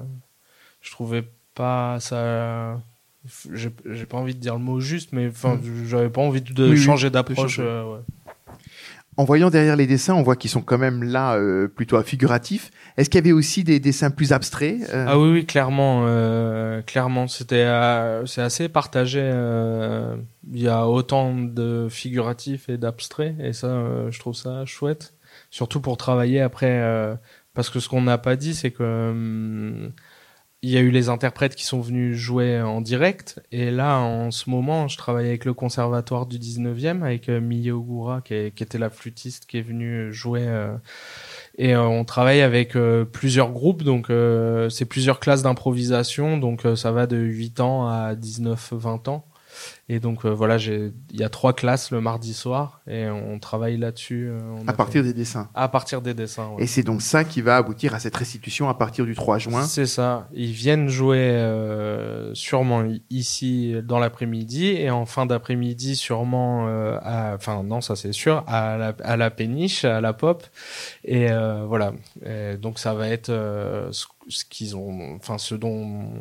je 0.81 0.91
trouvais 0.91 1.23
pas 1.55 1.99
ça. 1.99 2.81
J'ai 3.51 4.05
pas 4.05 4.17
envie 4.17 4.35
de 4.35 4.39
dire 4.39 4.53
le 4.53 4.61
mot 4.61 4.79
juste, 4.79 5.11
mais 5.13 5.27
enfin, 5.27 5.55
mm. 5.55 5.85
j'avais 5.85 6.09
pas 6.09 6.21
envie 6.21 6.41
de 6.41 6.75
changer 6.75 7.09
d'approche. 7.09 7.59
Euh, 7.59 7.95
ouais 7.95 7.99
en 9.19 9.25
voyant 9.25 9.49
derrière 9.49 9.75
les 9.75 9.85
dessins, 9.85 10.13
on 10.13 10.23
voit 10.23 10.37
qu'ils 10.37 10.49
sont 10.49 10.61
quand 10.61 10.77
même 10.77 11.03
là 11.03 11.35
euh, 11.35 11.67
plutôt 11.67 12.01
figuratifs. 12.03 12.71
Est-ce 12.95 13.09
qu'il 13.09 13.17
y 13.17 13.23
avait 13.23 13.33
aussi 13.33 13.65
des 13.65 13.81
dessins 13.81 14.11
plus 14.11 14.31
abstraits 14.31 14.89
euh? 14.93 15.05
Ah 15.09 15.19
oui, 15.19 15.29
oui, 15.31 15.45
clairement, 15.45 16.05
euh, 16.07 16.81
clairement, 16.83 17.27
c'était 17.27 17.67
c'est 18.25 18.41
assez 18.41 18.69
partagé. 18.69 19.19
Il 19.19 20.61
y 20.61 20.69
a 20.69 20.87
autant 20.87 21.35
de 21.35 21.87
figuratifs 21.89 22.69
et 22.69 22.77
d'abstraits, 22.77 23.35
et 23.41 23.51
ça, 23.51 23.83
je 24.09 24.19
trouve 24.19 24.35
ça 24.35 24.63
chouette, 24.63 25.13
surtout 25.49 25.81
pour 25.81 25.97
travailler 25.97 26.39
après. 26.39 26.81
parce 27.53 27.69
que 27.69 27.81
ce 27.81 27.89
qu'on 27.89 28.03
n'a 28.03 28.19
pas 28.19 28.37
dit, 28.37 28.55
c'est 28.55 28.71
que 28.71 28.83
hum, 28.83 29.91
il 30.61 30.71
y 30.71 30.77
a 30.77 30.81
eu 30.81 30.91
les 30.91 31.07
interprètes 31.07 31.55
qui 31.55 31.63
sont 31.63 31.79
venus 31.79 32.17
jouer 32.17 32.61
en 32.61 32.81
direct. 32.81 33.41
Et 33.51 33.71
là, 33.71 33.99
en 33.99 34.29
ce 34.29 34.49
moment, 34.49 34.89
je 34.89 34.97
travaille 34.97 35.27
avec 35.27 35.45
le 35.45 35.53
conservatoire 35.53 36.25
du 36.25 36.37
19e, 36.37 37.01
avec 37.01 37.29
euh, 37.29 37.71
Ogura, 37.71 38.21
qui, 38.21 38.33
était 38.33 38.77
la 38.77 38.89
flûtiste, 38.89 39.45
qui 39.45 39.57
est 39.57 39.61
venue 39.61 40.11
jouer. 40.11 40.45
Euh, 40.45 40.75
et 41.57 41.75
euh, 41.75 41.83
on 41.83 42.03
travaille 42.03 42.41
avec 42.41 42.77
plusieurs 43.13 43.51
groupes, 43.51 43.83
donc 43.83 44.07
c'est 44.69 44.85
plusieurs 44.85 45.19
classes 45.19 45.43
d'improvisation. 45.43 46.37
Donc 46.37 46.63
ça 46.75 46.91
va 46.91 47.07
de 47.07 47.17
8 47.17 47.61
ans 47.61 47.87
à 47.87 48.15
19-20 48.15 49.09
ans. 49.09 49.25
Et 49.89 49.99
donc 49.99 50.25
euh, 50.25 50.29
voilà, 50.29 50.57
il 50.57 50.91
y 51.11 51.23
a 51.23 51.29
trois 51.29 51.53
classes 51.53 51.91
le 51.91 52.01
mardi 52.01 52.33
soir 52.33 52.81
et 52.87 53.07
on 53.09 53.39
travaille 53.39 53.77
là-dessus. 53.77 54.29
euh, 54.29 54.39
À 54.67 54.73
partir 54.73 55.01
fait- 55.01 55.07
des 55.07 55.13
dessins. 55.13 55.49
à 55.55 55.67
partir 55.67 56.01
des 56.01 56.13
dessins. 56.13 56.49
ouais. 56.49 56.63
Et 56.63 56.67
c'est 56.67 56.83
donc 56.83 57.01
ça 57.01 57.23
qui 57.23 57.41
va 57.41 57.57
aboutir 57.57 57.93
à 57.95 57.99
cette 57.99 58.15
restitution 58.15 58.69
à 58.69 58.73
partir 58.73 59.05
du 59.05 59.15
3 59.15 59.37
juin. 59.39 59.63
C'est 59.63 59.85
ça. 59.85 60.27
Ils 60.33 60.51
viennent 60.51 60.89
jouer 60.89 61.17
euh, 61.19 62.33
sûrement 62.33 62.83
ici 63.09 63.75
dans 63.83 63.99
l'après-midi 63.99 64.67
et 64.67 64.89
en 64.89 65.05
fin 65.05 65.25
d'après-midi 65.25 65.95
sûrement, 65.95 66.67
euh, 66.67 66.97
à, 67.01 67.33
enfin 67.35 67.63
non 67.63 67.81
ça 67.81 67.95
c'est 67.95 68.11
sûr, 68.13 68.43
à 68.47 68.77
la, 68.77 68.93
à 69.03 69.17
la 69.17 69.29
péniche, 69.31 69.85
à 69.85 70.01
la 70.01 70.13
pop. 70.13 70.43
Et 71.03 71.31
euh, 71.31 71.65
voilà. 71.67 71.93
Et 72.25 72.57
donc 72.57 72.79
ça 72.79 72.93
va 72.93 73.07
être 73.09 73.29
euh, 73.29 73.89
ce, 73.91 74.05
ce 74.29 74.45
qu'ils 74.45 74.75
ont, 74.75 75.15
enfin 75.15 75.37
ce 75.37 75.55
dont 75.55 76.11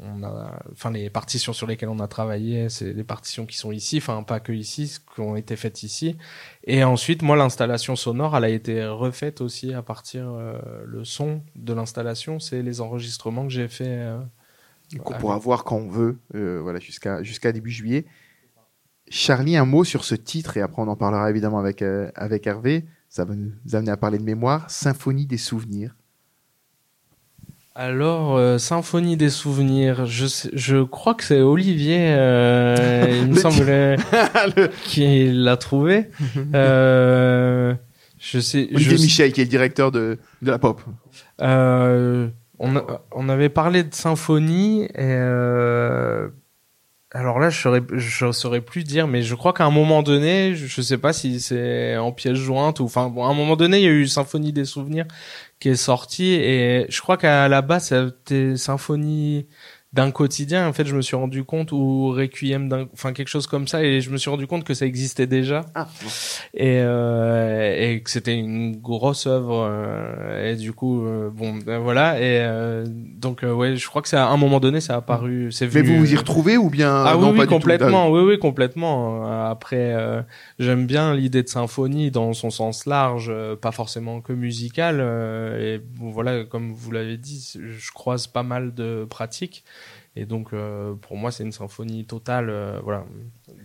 on 0.00 0.22
a, 0.22 0.62
enfin 0.72 0.90
les 0.90 1.10
partitions 1.10 1.52
sur 1.52 1.66
lesquelles 1.66 1.88
on 1.88 1.98
a 1.98 2.08
travaillé, 2.08 2.68
c'est 2.68 2.92
les 2.92 3.04
partitions 3.04 3.44
qui 3.44 3.56
sont 3.56 3.72
ici, 3.72 3.98
enfin 3.98 4.22
pas 4.22 4.40
que 4.40 4.52
ici, 4.52 4.88
ce 4.88 5.00
qui 5.00 5.20
ont 5.20 5.36
été 5.36 5.56
faites 5.56 5.82
ici. 5.82 6.16
Et 6.64 6.84
ensuite, 6.84 7.22
moi, 7.22 7.36
l'installation 7.36 7.96
sonore, 7.96 8.36
elle 8.36 8.44
a 8.44 8.48
été 8.48 8.84
refaite 8.86 9.40
aussi 9.40 9.74
à 9.74 9.82
partir 9.82 10.28
euh, 10.28 10.58
le 10.86 11.04
son 11.04 11.42
de 11.56 11.72
l'installation, 11.72 12.38
c'est 12.38 12.62
les 12.62 12.80
enregistrements 12.80 13.44
que 13.44 13.52
j'ai 13.52 13.68
fait. 13.68 13.84
euh, 13.88 14.20
qu'on 15.02 15.14
pourra 15.14 15.38
voir 15.38 15.64
quand 15.64 15.76
on 15.76 15.88
veut, 15.88 16.18
euh, 16.34 16.60
voilà, 16.62 16.78
jusqu'à 16.78 17.22
jusqu'à 17.22 17.52
début 17.52 17.70
juillet. 17.70 18.06
Charlie, 19.08 19.56
un 19.56 19.66
mot 19.66 19.84
sur 19.84 20.04
ce 20.04 20.14
titre, 20.14 20.56
et 20.56 20.62
après 20.62 20.80
on 20.80 20.88
en 20.88 20.96
parlera 20.96 21.28
évidemment 21.28 21.58
avec, 21.58 21.82
euh, 21.82 22.10
avec 22.14 22.46
Hervé. 22.46 22.84
Ça 23.08 23.24
va 23.24 23.34
nous 23.34 23.52
amener 23.74 23.90
à 23.90 23.96
parler 23.96 24.18
de 24.18 24.24
mémoire. 24.24 24.68
Symphonie 24.70 25.26
des 25.26 25.36
souvenirs. 25.36 25.94
Alors, 27.76 28.36
euh, 28.36 28.58
Symphonie 28.58 29.16
des 29.16 29.30
souvenirs, 29.30 30.06
je, 30.06 30.26
sais- 30.26 30.50
je 30.52 30.82
crois 30.84 31.14
que 31.14 31.24
c'est 31.24 31.40
Olivier, 31.40 31.98
euh, 32.00 33.20
il 33.22 33.32
me 33.32 33.36
semblait, 33.36 33.96
Le- 34.56 34.68
qu'il 34.84 35.42
l'a 35.42 35.56
trouvé. 35.56 36.08
Euh, 36.54 37.74
je 38.20 38.38
sais, 38.38 38.68
Olivier 38.72 38.96
je, 38.96 39.02
Michel, 39.02 39.32
qui 39.32 39.40
est 39.40 39.44
le 39.44 39.50
directeur 39.50 39.90
de, 39.90 40.18
de 40.40 40.50
la 40.50 40.58
pop. 40.58 40.80
Euh, 41.42 42.28
on, 42.60 42.76
a- 42.76 43.02
on 43.12 43.28
avait 43.28 43.48
parlé 43.48 43.82
de 43.82 43.92
symphonie 43.92 44.84
et 44.84 44.90
euh, 44.98 46.28
alors 47.10 47.38
là 47.40 47.50
je 47.50 47.60
saurais 47.60 47.82
je 47.92 48.30
saurais 48.32 48.60
plus 48.60 48.84
dire 48.84 49.06
mais 49.08 49.22
je 49.22 49.34
crois 49.34 49.52
qu'à 49.52 49.64
un 49.64 49.70
moment 49.70 50.02
donné 50.02 50.54
je, 50.54 50.66
je 50.66 50.80
sais 50.80 50.96
pas 50.98 51.12
si 51.12 51.40
c'est 51.40 51.96
en 51.96 52.12
pièce 52.12 52.36
jointe 52.38 52.78
ou 52.80 52.84
enfin 52.84 53.08
bon 53.08 53.24
à 53.24 53.28
un 53.28 53.34
moment 53.34 53.56
donné 53.56 53.78
il 53.78 53.84
y 53.84 53.88
a 53.88 53.90
eu 53.90 54.06
symphonie 54.06 54.52
des 54.52 54.64
souvenirs 54.64 55.06
qui 55.64 55.70
est 55.70 55.76
sorti. 55.76 56.34
Et 56.34 56.84
je 56.90 57.00
crois 57.00 57.16
qu'à 57.16 57.48
la 57.48 57.62
base 57.62 57.88
c'était 57.88 58.54
symphonie 58.58 59.46
d'un 59.94 60.10
quotidien 60.10 60.66
en 60.68 60.72
fait 60.72 60.86
je 60.86 60.96
me 60.96 61.02
suis 61.02 61.14
rendu 61.14 61.44
compte 61.44 61.70
ou 61.70 62.08
requiem 62.10 62.68
d'un 62.68 62.88
enfin 62.92 63.12
quelque 63.12 63.28
chose 63.28 63.46
comme 63.46 63.68
ça 63.68 63.84
et 63.84 64.00
je 64.00 64.10
me 64.10 64.16
suis 64.16 64.28
rendu 64.28 64.46
compte 64.48 64.64
que 64.64 64.74
ça 64.74 64.86
existait 64.86 65.28
déjà. 65.28 65.60
Ah, 65.74 65.86
et, 66.52 66.80
euh, 66.80 67.74
et 67.78 68.00
que 68.02 68.10
c'était 68.10 68.34
une 68.36 68.76
grosse 68.76 69.26
œuvre 69.26 69.68
euh, 69.70 70.50
et 70.52 70.56
du 70.56 70.72
coup 70.72 71.06
euh, 71.06 71.30
bon 71.30 71.54
ben 71.64 71.78
voilà 71.78 72.18
et 72.18 72.40
euh, 72.40 72.84
donc 72.88 73.44
euh, 73.44 73.52
ouais 73.52 73.76
je 73.76 73.86
crois 73.86 74.02
que 74.02 74.08
ça 74.08 74.26
à 74.26 74.30
un 74.30 74.36
moment 74.36 74.58
donné 74.58 74.80
ça 74.80 74.94
a 74.94 74.96
apparu 74.96 75.52
c'est 75.52 75.66
mais 75.66 75.82
venu 75.82 75.94
vous 75.94 75.98
vous 76.00 76.12
y 76.12 76.16
retrouvez 76.16 76.56
ou 76.56 76.70
bien 76.70 76.92
ah 77.04 77.14
non, 77.14 77.30
oui, 77.30 77.40
oui 77.40 77.46
complètement 77.46 78.10
oui 78.10 78.20
oui 78.20 78.38
complètement 78.38 79.24
après 79.48 79.92
euh, 79.94 80.22
j'aime 80.58 80.86
bien 80.86 81.14
l'idée 81.14 81.42
de 81.42 81.48
symphonie 81.48 82.10
dans 82.10 82.32
son 82.32 82.50
sens 82.50 82.86
large 82.86 83.28
euh, 83.30 83.54
pas 83.54 83.70
forcément 83.72 84.20
que 84.20 84.32
musical 84.32 84.98
euh, 85.00 85.76
et 85.76 85.78
bon, 85.78 86.10
voilà 86.10 86.44
comme 86.44 86.72
vous 86.72 86.90
l'avez 86.90 87.16
dit 87.16 87.52
je 87.54 87.92
croise 87.92 88.26
pas 88.26 88.42
mal 88.42 88.74
de 88.74 89.06
pratiques 89.08 89.64
et 90.16 90.26
donc 90.26 90.52
euh, 90.52 90.94
pour 90.94 91.16
moi 91.16 91.30
c'est 91.32 91.44
une 91.44 91.52
symphonie 91.52 92.04
totale 92.04 92.50
euh, 92.50 92.80
voilà 92.82 93.04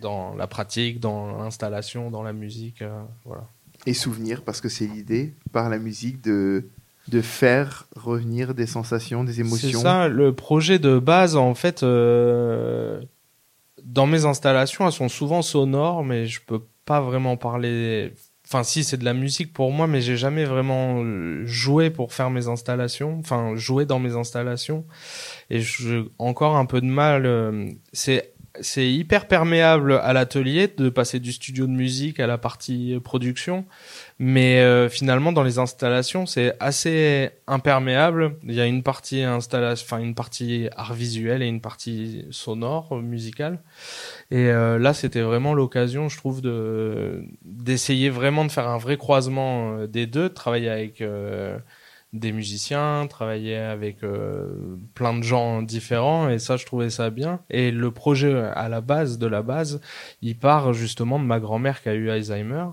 dans 0.00 0.34
la 0.34 0.46
pratique 0.46 1.00
dans 1.00 1.38
l'installation 1.38 2.10
dans 2.10 2.22
la 2.22 2.32
musique 2.32 2.82
euh, 2.82 3.02
voilà 3.24 3.46
Et 3.86 3.94
souvenirs, 3.94 4.42
parce 4.42 4.60
que 4.60 4.68
c'est 4.68 4.86
l'idée, 4.86 5.34
par 5.52 5.68
la 5.70 5.78
musique, 5.78 6.20
de, 6.22 6.68
de 7.08 7.20
faire 7.22 7.86
revenir 7.96 8.54
des 8.54 8.66
sensations, 8.66 9.24
des 9.24 9.32
C'est 9.34 9.40
émotions. 9.40 9.80
ça, 9.80 10.06
le 10.08 10.34
projet 10.34 10.78
de 10.78 10.98
base, 10.98 11.34
en 11.36 11.54
fait, 11.54 11.82
dans 11.82 13.00
mes 14.06 14.24
installations, 14.26 14.84
elles 14.86 14.92
sont 14.92 15.08
souvent 15.08 15.40
sonores, 15.42 16.04
mais 16.04 16.26
je 16.26 16.40
peux 16.46 16.60
pas 16.84 17.00
vraiment 17.00 17.36
parler. 17.38 18.12
Enfin, 18.52 18.64
si, 18.64 18.82
c'est 18.82 18.96
de 18.96 19.04
la 19.04 19.14
musique 19.14 19.52
pour 19.52 19.70
moi, 19.70 19.86
mais 19.86 20.00
j'ai 20.00 20.16
jamais 20.16 20.44
vraiment 20.44 21.02
euh, 21.04 21.46
joué 21.46 21.88
pour 21.88 22.12
faire 22.12 22.30
mes 22.30 22.48
installations. 22.48 23.16
Enfin, 23.20 23.54
joué 23.54 23.86
dans 23.86 24.00
mes 24.00 24.16
installations. 24.16 24.84
Et 25.50 25.60
j'ai 25.60 26.04
encore 26.18 26.56
un 26.56 26.66
peu 26.66 26.80
de 26.80 26.86
mal. 26.86 27.26
euh, 27.26 27.70
C'est 27.92 28.32
c'est 28.60 28.90
hyper 28.90 29.28
perméable 29.28 29.92
à 30.02 30.12
l'atelier 30.12 30.68
de 30.68 30.88
passer 30.88 31.20
du 31.20 31.32
studio 31.32 31.66
de 31.66 31.72
musique 31.72 32.18
à 32.20 32.26
la 32.26 32.38
partie 32.38 32.98
production, 33.02 33.64
mais 34.18 34.60
euh, 34.60 34.88
finalement 34.88 35.32
dans 35.32 35.42
les 35.42 35.58
installations 35.58 36.26
c'est 36.26 36.54
assez 36.58 37.30
imperméable. 37.46 38.36
Il 38.42 38.54
y 38.54 38.60
a 38.60 38.66
une 38.66 38.82
partie 38.82 39.22
installation, 39.22 39.86
enfin 39.86 40.02
une 40.02 40.14
partie 40.14 40.68
art 40.76 40.94
visuel 40.94 41.42
et 41.42 41.46
une 41.46 41.60
partie 41.60 42.24
sonore 42.30 42.96
euh, 42.96 43.00
musicale. 43.00 43.60
Et 44.30 44.48
euh, 44.48 44.78
là 44.78 44.94
c'était 44.94 45.22
vraiment 45.22 45.54
l'occasion, 45.54 46.08
je 46.08 46.16
trouve, 46.16 46.40
de 46.40 47.24
d'essayer 47.44 48.10
vraiment 48.10 48.44
de 48.44 48.50
faire 48.50 48.68
un 48.68 48.78
vrai 48.78 48.96
croisement 48.96 49.78
euh, 49.78 49.86
des 49.86 50.06
deux, 50.06 50.28
de 50.28 50.34
travailler 50.34 50.70
avec 50.70 51.00
euh, 51.00 51.58
des 52.12 52.32
musiciens, 52.32 53.06
travailler 53.08 53.56
avec 53.56 54.02
euh, 54.02 54.76
plein 54.94 55.16
de 55.16 55.22
gens 55.22 55.62
différents 55.62 56.28
et 56.28 56.38
ça 56.38 56.56
je 56.56 56.66
trouvais 56.66 56.90
ça 56.90 57.10
bien. 57.10 57.40
Et 57.50 57.70
le 57.70 57.90
projet 57.90 58.34
à 58.34 58.68
la 58.68 58.80
base 58.80 59.18
de 59.18 59.26
la 59.26 59.42
base, 59.42 59.80
il 60.22 60.36
part 60.38 60.72
justement 60.72 61.18
de 61.18 61.24
ma 61.24 61.40
grand-mère 61.40 61.82
qui 61.82 61.88
a 61.88 61.94
eu 61.94 62.10
Alzheimer. 62.10 62.66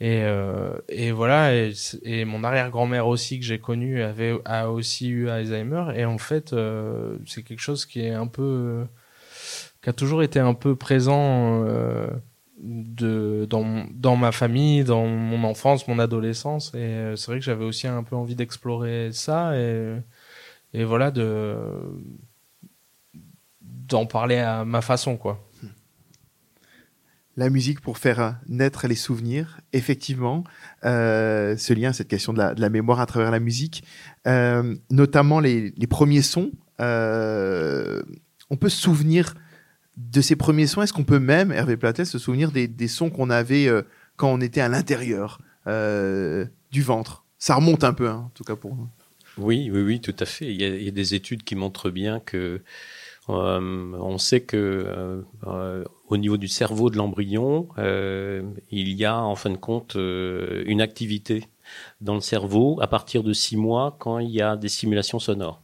Et, 0.00 0.22
euh, 0.24 0.76
et 0.88 1.12
voilà, 1.12 1.54
et, 1.54 2.24
mon 2.24 2.42
arrière-grand-mère 2.44 3.06
aussi 3.06 3.38
que 3.38 3.46
j'ai 3.46 3.60
connue 3.60 4.02
avait 4.02 4.34
a 4.44 4.70
aussi 4.70 5.08
eu 5.08 5.28
Alzheimer. 5.28 5.92
Et 5.96 6.04
en 6.04 6.18
fait, 6.18 6.52
euh, 6.52 7.16
c'est 7.26 7.42
quelque 7.42 7.60
chose 7.60 7.86
qui 7.86 8.00
est 8.00 8.12
un 8.12 8.26
peu, 8.26 8.84
qui 9.82 9.90
a 9.90 9.92
toujours 9.92 10.22
été 10.22 10.40
un 10.40 10.54
peu 10.54 10.76
présent 10.76 11.64
euh, 11.66 12.08
de 12.58 13.46
dans 13.48 13.86
dans 13.90 14.16
ma 14.16 14.32
famille, 14.32 14.84
dans 14.84 15.06
mon 15.06 15.44
enfance, 15.44 15.88
mon 15.88 15.98
adolescence. 15.98 16.72
Et 16.74 16.78
euh, 16.78 17.16
c'est 17.16 17.30
vrai 17.30 17.38
que 17.38 17.44
j'avais 17.44 17.64
aussi 17.64 17.86
un 17.86 18.02
peu 18.02 18.16
envie 18.16 18.36
d'explorer 18.36 19.10
ça 19.12 19.56
et 19.56 19.96
et 20.72 20.84
voilà 20.84 21.10
de 21.10 21.56
d'en 23.60 24.06
parler 24.06 24.38
à 24.38 24.64
ma 24.64 24.80
façon 24.80 25.16
quoi. 25.16 25.40
La 27.36 27.50
musique 27.50 27.80
pour 27.80 27.98
faire 27.98 28.38
naître 28.46 28.86
les 28.86 28.94
souvenirs, 28.94 29.60
effectivement, 29.72 30.44
euh, 30.84 31.56
ce 31.56 31.72
lien, 31.72 31.92
cette 31.92 32.06
question 32.06 32.32
de 32.32 32.38
la, 32.38 32.70
mémoire 32.70 33.00
à 33.00 33.06
travers 33.06 33.32
la 33.32 33.40
musique, 33.40 33.82
euh, 34.28 34.76
notamment 34.88 35.40
les, 35.40 35.72
les 35.76 35.86
premiers 35.88 36.22
sons. 36.22 36.52
on 36.78 38.56
peut 38.56 38.68
se 38.68 38.80
souvenir 38.80 39.34
de 39.96 40.20
ces 40.20 40.36
premiers 40.36 40.66
sons. 40.66 40.82
Est-ce 40.82 40.92
qu'on 40.92 41.04
peut 41.04 41.18
même, 41.18 41.52
Hervé 41.52 41.76
Platel, 41.76 42.06
se 42.06 42.18
souvenir 42.18 42.50
des, 42.50 42.88
sons 42.88 43.10
qu'on 43.10 43.30
avait 43.30 43.66
euh, 43.66 43.82
quand 44.16 44.32
on 44.32 44.40
était 44.40 44.60
à 44.60 44.68
l'intérieur 44.68 45.38
euh, 45.66 46.46
du 46.70 46.82
ventre? 46.82 47.24
Ça 47.38 47.54
remonte 47.56 47.84
un 47.84 47.92
peu, 47.92 48.08
hein, 48.08 48.24
en 48.26 48.30
tout 48.34 48.44
cas 48.44 48.56
pour 48.56 48.74
nous. 48.74 48.88
Oui, 49.36 49.70
oui, 49.72 49.82
oui, 49.82 50.00
tout 50.00 50.14
à 50.18 50.24
fait. 50.24 50.46
Il 50.46 50.60
y 50.60 50.88
a, 50.88 50.90
des 50.90 51.14
études 51.14 51.42
qui 51.42 51.56
montrent 51.56 51.90
bien 51.90 52.20
que 52.20 52.62
euh, 53.28 53.96
on 53.98 54.18
sait 54.18 54.42
que 54.42 55.24
au 56.06 56.16
niveau 56.16 56.36
du 56.36 56.46
cerveau 56.46 56.90
de 56.90 56.96
l'embryon, 56.96 57.68
il 57.78 58.88
y 58.88 59.04
a 59.04 59.18
en 59.18 59.34
fin 59.34 59.50
de 59.50 59.56
compte 59.56 59.96
une 59.96 60.80
activité 60.80 61.48
dans 62.00 62.14
le 62.14 62.20
cerveau 62.20 62.78
à 62.80 62.86
partir 62.86 63.24
de 63.24 63.32
six 63.32 63.56
mois 63.56 63.96
quand 63.98 64.20
il 64.20 64.30
y 64.30 64.40
a 64.40 64.56
des 64.56 64.68
simulations 64.68 65.18
sonores. 65.18 65.63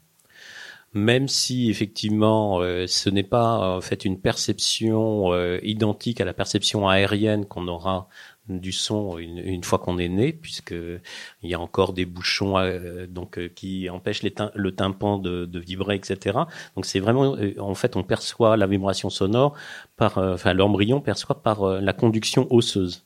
Même 0.92 1.28
si 1.28 1.70
effectivement 1.70 2.60
euh, 2.60 2.86
ce 2.88 3.08
n'est 3.10 3.22
pas 3.22 3.76
en 3.76 3.80
fait 3.80 4.04
une 4.04 4.20
perception 4.20 5.32
euh, 5.32 5.60
identique 5.62 6.20
à 6.20 6.24
la 6.24 6.34
perception 6.34 6.88
aérienne 6.88 7.46
qu'on 7.46 7.68
aura 7.68 8.08
du 8.48 8.72
son 8.72 9.16
une, 9.18 9.62
fois 9.62 9.78
qu'on 9.78 9.98
est 9.98 10.08
né, 10.08 10.32
puisque 10.32 10.72
il 10.72 11.48
y 11.48 11.54
a 11.54 11.60
encore 11.60 11.92
des 11.92 12.06
bouchons 12.06 12.58
euh, 12.58 13.06
donc 13.06 13.38
qui 13.54 13.88
empêchent 13.88 14.24
le 14.24 14.74
tympan 14.74 15.18
de, 15.18 15.48
vibrer, 15.60 15.94
etc. 15.94 16.40
Donc 16.74 16.84
c'est 16.84 16.98
vraiment, 16.98 17.36
en 17.60 17.74
fait, 17.74 17.94
on 17.94 18.02
perçoit 18.02 18.56
la 18.56 18.66
vibration 18.66 19.10
sonore 19.10 19.54
par, 19.96 20.18
enfin 20.18 20.52
l'embryon 20.54 21.00
perçoit 21.00 21.40
par 21.40 21.64
la 21.80 21.92
conduction 21.92 22.48
osseuse. 22.50 23.04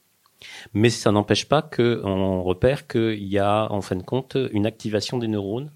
Mais 0.73 0.89
ça 0.89 1.13
n'empêche 1.13 1.47
pas 1.47 1.61
que 1.61 2.01
on 2.05 2.43
repère 2.43 2.87
qu'il 2.87 3.25
y 3.25 3.39
a 3.39 3.71
en 3.71 3.83
fin 3.83 3.97
de 3.97 4.03
compte 4.03 4.39
une 4.53 4.65
activation 4.65 5.19
des 5.19 5.29
neurones 5.29 5.71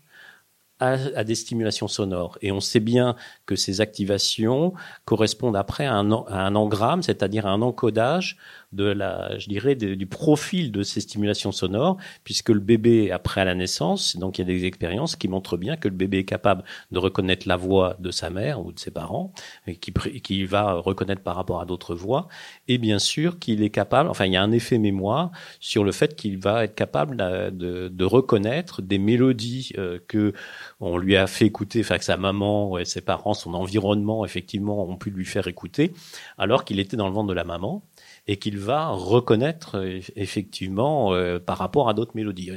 à, 0.80 1.24
des 1.24 1.34
stimulations 1.34 1.88
sonores. 1.88 2.38
Et 2.42 2.52
on 2.52 2.60
sait 2.60 2.80
bien 2.80 3.16
que 3.46 3.56
ces 3.56 3.80
activations 3.80 4.72
correspondent 5.04 5.56
après 5.56 5.86
à 5.86 5.94
un 5.94 6.54
engramme, 6.54 7.02
c'est-à-dire 7.02 7.46
à 7.46 7.50
un 7.50 7.62
encodage 7.62 8.36
de 8.72 8.84
la, 8.84 9.38
je 9.38 9.48
dirais, 9.48 9.74
du 9.74 10.06
profil 10.06 10.72
de 10.72 10.82
ces 10.82 11.00
stimulations 11.00 11.52
sonores, 11.52 11.96
puisque 12.24 12.50
le 12.50 12.60
bébé 12.60 13.10
après 13.10 13.40
à 13.40 13.44
la 13.44 13.54
naissance, 13.54 14.16
donc 14.16 14.38
il 14.38 14.42
y 14.42 14.44
a 14.44 14.46
des 14.46 14.64
expériences 14.66 15.16
qui 15.16 15.28
montrent 15.28 15.56
bien 15.56 15.76
que 15.76 15.88
le 15.88 15.94
bébé 15.94 16.18
est 16.18 16.24
capable 16.24 16.64
de 16.90 16.98
reconnaître 16.98 17.48
la 17.48 17.56
voix 17.56 17.96
de 17.98 18.10
sa 18.10 18.28
mère 18.30 18.60
ou 18.60 18.72
de 18.72 18.78
ses 18.78 18.90
parents, 18.90 19.32
et 19.66 19.76
qui, 19.76 19.92
qui 20.20 20.44
va 20.44 20.74
reconnaître 20.74 21.22
par 21.22 21.36
rapport 21.36 21.60
à 21.60 21.64
d'autres 21.64 21.94
voix, 21.94 22.28
et 22.66 22.78
bien 22.78 22.98
sûr 22.98 23.38
qu'il 23.38 23.62
est 23.62 23.70
capable, 23.70 24.10
enfin 24.10 24.26
il 24.26 24.32
y 24.32 24.36
a 24.36 24.42
un 24.42 24.52
effet 24.52 24.78
mémoire 24.78 25.30
sur 25.60 25.82
le 25.84 25.92
fait 25.92 26.14
qu'il 26.14 26.38
va 26.38 26.64
être 26.64 26.74
capable 26.74 27.16
de, 27.16 28.04
reconnaître 28.04 28.80
des 28.80 28.98
mélodies 28.98 29.72
euh, 29.76 29.98
que 30.08 30.32
on 30.80 30.96
lui 30.96 31.16
a 31.16 31.26
fait 31.26 31.44
écouter, 31.44 31.80
enfin 31.80 31.98
que 31.98 32.04
sa 32.04 32.16
maman 32.16 32.78
et 32.78 32.86
ses 32.86 33.02
parents, 33.02 33.34
son 33.34 33.52
environnement 33.52 34.24
effectivement 34.24 34.88
ont 34.88 34.96
pu 34.96 35.10
lui 35.10 35.26
faire 35.26 35.46
écouter, 35.46 35.92
alors 36.38 36.64
qu'il 36.64 36.80
était 36.80 36.96
dans 36.96 37.06
le 37.06 37.12
ventre 37.12 37.28
de 37.28 37.34
la 37.34 37.44
maman 37.44 37.82
et 38.28 38.36
qu'il 38.36 38.58
va 38.58 38.88
reconnaître 38.88 39.78
euh, 39.78 40.00
effectivement 40.14 41.14
euh, 41.14 41.38
par 41.38 41.56
rapport 41.58 41.88
à 41.88 41.94
d'autres 41.94 42.12
mélodies. 42.14 42.50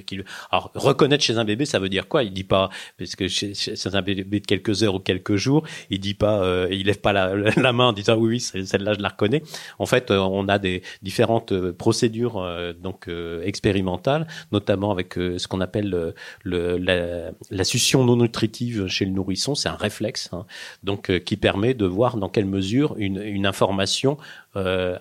Alors 0.51 0.69
reconnaître 0.75 1.23
chez 1.23 1.37
un 1.37 1.45
bébé, 1.45 1.65
ça 1.65 1.79
veut 1.79 1.89
dire 1.89 2.07
quoi? 2.09 2.23
Il 2.23 2.33
dit 2.33 2.43
pas 2.43 2.69
parce 2.99 3.15
que 3.15 3.27
chez, 3.29 3.53
un 3.93 4.01
bébé 4.01 4.41
de 4.41 4.45
quelques 4.45 4.83
heures 4.83 4.95
ou 4.95 4.99
quelques 4.99 5.37
jours, 5.37 5.63
il 5.89 5.99
dit 5.99 6.13
pas, 6.13 6.43
euh, 6.43 6.67
il 6.69 6.85
lève 6.85 6.99
pas 6.99 7.13
la, 7.13 7.33
main 7.73 7.87
en 7.87 7.93
disant 7.93 8.17
oui 8.17 8.29
oui 8.31 8.39
celle-là 8.39 8.93
je 8.93 8.99
la 8.99 9.09
reconnais. 9.09 9.41
En 9.79 9.85
fait, 9.85 10.11
on 10.11 10.47
a 10.49 10.59
des 10.59 10.83
différentes 11.01 11.71
procédures 11.71 12.45
donc 12.81 13.09
expérimentales, 13.43 14.27
notamment 14.51 14.91
avec 14.91 15.13
ce 15.13 15.47
qu'on 15.47 15.61
appelle 15.61 16.13
le, 16.43 16.77
la, 16.77 17.31
la 17.49 17.63
succion 17.63 18.03
non 18.03 18.17
nutritive 18.17 18.87
chez 18.87 19.05
le 19.05 19.11
nourrisson. 19.11 19.55
C'est 19.55 19.69
un 19.69 19.75
réflexe 19.75 20.29
hein, 20.33 20.45
donc 20.83 21.19
qui 21.19 21.37
permet 21.37 21.73
de 21.73 21.85
voir 21.85 22.17
dans 22.17 22.29
quelle 22.29 22.45
mesure 22.45 22.95
une 22.97 23.45
information 23.45 24.17
euh, 24.55 24.97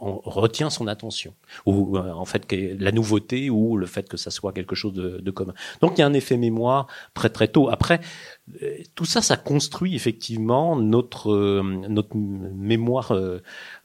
on 0.00 0.20
retient 0.24 0.70
son 0.70 0.86
attention 0.86 1.34
ou 1.66 1.96
euh, 1.96 2.12
en 2.12 2.24
fait 2.24 2.46
la 2.52 2.92
nouveauté 2.92 3.50
ou 3.50 3.76
le 3.76 3.86
fait 3.86 4.08
que 4.08 4.16
ça 4.16 4.30
soit 4.30 4.52
quelque 4.52 4.76
chose 4.76 4.92
de, 4.92 5.18
de 5.18 5.30
commun. 5.30 5.54
Donc 5.80 5.98
il 5.98 6.00
y 6.00 6.04
a 6.04 6.06
un 6.06 6.12
effet 6.12 6.36
mémoire 6.36 6.86
très 7.12 7.28
très 7.28 7.48
tôt. 7.48 7.68
Après 7.70 8.00
euh, 8.62 8.76
tout 8.94 9.06
ça, 9.06 9.22
ça 9.22 9.36
construit 9.36 9.94
effectivement 9.94 10.76
notre 10.76 11.32
euh, 11.32 11.62
notre 11.88 12.16
mémoire 12.16 13.12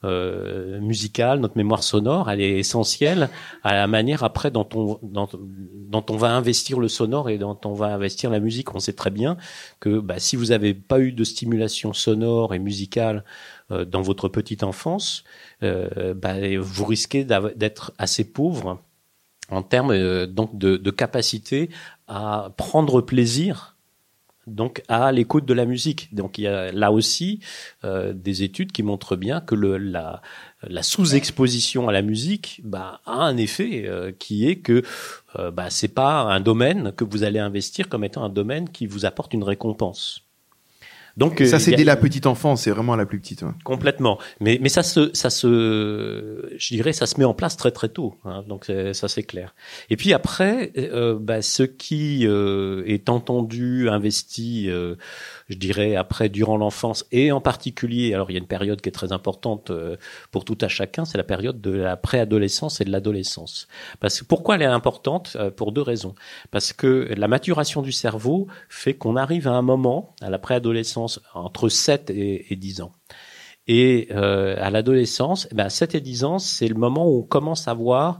euh, 0.03 0.79
musicale, 0.81 1.39
notre 1.39 1.57
mémoire 1.57 1.81
sonore. 1.81 2.29
Elle 2.29 2.41
est 2.41 2.59
essentielle 2.59 3.29
à 3.63 3.73
la 3.73 3.87
manière 3.87 4.23
après 4.23 4.51
dont 4.51 4.67
on 4.75 4.99
dont, 5.01 5.29
dont 5.33 6.05
on 6.09 6.17
va 6.17 6.35
investir 6.35 6.79
le 6.79 6.89
sonore 6.89 7.29
et 7.29 7.37
dont 7.37 7.57
on 7.65 7.73
va 7.73 7.87
investir 7.93 8.29
la 8.29 8.39
musique. 8.39 8.75
On 8.75 8.79
sait 8.79 8.93
très 8.93 9.11
bien 9.11 9.37
que 9.79 9.99
bah, 9.99 10.19
si 10.19 10.35
vous 10.35 10.47
n'avez 10.47 10.73
pas 10.73 10.99
eu 10.99 11.13
de 11.13 11.23
stimulation 11.23 11.93
sonore 11.93 12.53
et 12.53 12.59
musicale 12.59 13.23
dans 13.69 14.01
votre 14.01 14.29
petite 14.29 14.63
enfance, 14.63 15.23
bah, 15.61 16.35
vous 16.59 16.85
risquez 16.85 17.23
d'être 17.23 17.93
assez 17.97 18.23
pauvre 18.23 18.79
en 19.49 19.63
termes 19.63 20.25
donc 20.27 20.57
de, 20.57 20.91
capacité 20.91 21.69
à 22.07 22.51
prendre 22.57 23.01
plaisir 23.01 23.75
donc 24.49 24.83
à 24.87 25.11
l'écoute 25.11 25.45
de 25.45 25.53
la 25.53 25.65
musique. 25.65 26.13
Donc 26.13 26.37
il 26.37 26.43
y 26.43 26.47
a 26.47 26.71
là 26.71 26.91
aussi 26.91 27.39
euh, 27.83 28.13
des 28.13 28.43
études 28.43 28.71
qui 28.71 28.83
montrent 28.83 29.15
bien 29.15 29.41
que 29.41 29.55
la, 29.55 30.21
sous-exposition 30.81 31.87
à 31.87 31.91
la 31.91 32.01
musique 32.01 32.61
bah, 32.63 33.01
a 33.05 33.13
un 33.13 33.37
effet 33.37 33.85
euh, 33.85 34.11
qui 34.11 34.47
est 34.47 34.57
que 34.57 34.83
euh, 35.37 35.51
bah, 35.51 35.69
c'est 35.69 35.93
pas 35.93 36.21
un 36.21 36.39
domaine 36.39 36.91
que 36.93 37.03
vous 37.03 37.23
allez 37.23 37.39
investir 37.39 37.89
comme 37.89 38.03
étant 38.03 38.23
un 38.23 38.29
domaine 38.29 38.69
qui 38.69 38.87
vous 38.87 39.05
apporte 39.05 39.33
une 39.33 39.43
récompense. 39.43 40.28
Donc 41.19 41.43
ça 41.45 41.59
c'est 41.59 41.73
dès 41.73 41.83
la 41.83 41.95
petite 41.97 42.25
enfance, 42.25 42.63
c'est 42.63 42.71
vraiment 42.71 42.95
la 42.95 43.05
plus 43.05 43.19
petite. 43.19 43.43
Complètement. 43.63 44.17
Mais 44.39 44.57
mais 44.61 44.69
ça 44.69 44.83
se 44.83 45.11
ça 45.13 45.29
se 45.29 46.49
je 46.57 46.73
dirais 46.73 46.93
ça 46.93 47.05
se 47.05 47.19
met 47.19 47.25
en 47.25 47.33
place 47.33 47.57
très 47.57 47.71
très 47.71 47.89
tôt. 47.89 48.15
Hein, 48.25 48.43
donc 48.47 48.71
ça 48.93 49.07
c'est 49.07 49.23
clair. 49.23 49.53
Et 49.89 49.97
puis 49.97 50.13
après, 50.13 50.71
euh, 50.77 51.17
bah, 51.19 51.41
ce 51.41 51.63
qui 51.63 52.25
euh, 52.27 52.83
est 52.85 53.09
entendu, 53.09 53.89
investi 53.89 54.69
euh, 54.69 54.95
je 55.49 55.55
dirais, 55.55 55.95
après, 55.95 56.29
durant 56.29 56.57
l'enfance, 56.57 57.05
et 57.11 57.31
en 57.31 57.41
particulier, 57.41 58.13
alors 58.13 58.29
il 58.29 58.33
y 58.33 58.37
a 58.37 58.39
une 58.39 58.47
période 58.47 58.81
qui 58.81 58.89
est 58.89 58.93
très 58.93 59.11
importante 59.11 59.71
euh, 59.71 59.97
pour 60.31 60.45
tout 60.45 60.57
à 60.61 60.67
chacun, 60.67 61.05
c'est 61.05 61.17
la 61.17 61.23
période 61.23 61.59
de 61.59 61.71
la 61.71 61.97
préadolescence 61.97 62.81
et 62.81 62.85
de 62.85 62.91
l'adolescence. 62.91 63.67
Parce 63.99 64.23
pourquoi 64.23 64.55
elle 64.55 64.61
est 64.61 64.65
importante 64.65 65.35
euh, 65.39 65.49
Pour 65.49 65.71
deux 65.71 65.81
raisons. 65.81 66.15
Parce 66.51 66.73
que 66.73 67.11
la 67.15 67.27
maturation 67.27 67.81
du 67.81 67.91
cerveau 67.91 68.47
fait 68.69 68.93
qu'on 68.93 69.15
arrive 69.15 69.47
à 69.47 69.53
un 69.53 69.61
moment, 69.61 70.15
à 70.21 70.29
la 70.29 70.39
préadolescence, 70.39 71.19
entre 71.33 71.69
7 71.69 72.09
et, 72.11 72.53
et 72.53 72.55
10 72.55 72.81
ans. 72.81 72.91
Et 73.71 74.07
euh, 74.09 74.55
à 74.57 74.71
l'adolescence, 74.71 75.47
eh 75.51 75.55
ben, 75.55 75.69
7 75.69 75.93
et 75.93 76.01
10 76.01 76.23
ans, 76.23 76.39
c'est 76.39 76.67
le 76.67 76.73
moment 76.73 77.07
où 77.07 77.19
on 77.19 77.21
commence 77.21 77.67
à 77.67 77.75
voir 77.75 78.19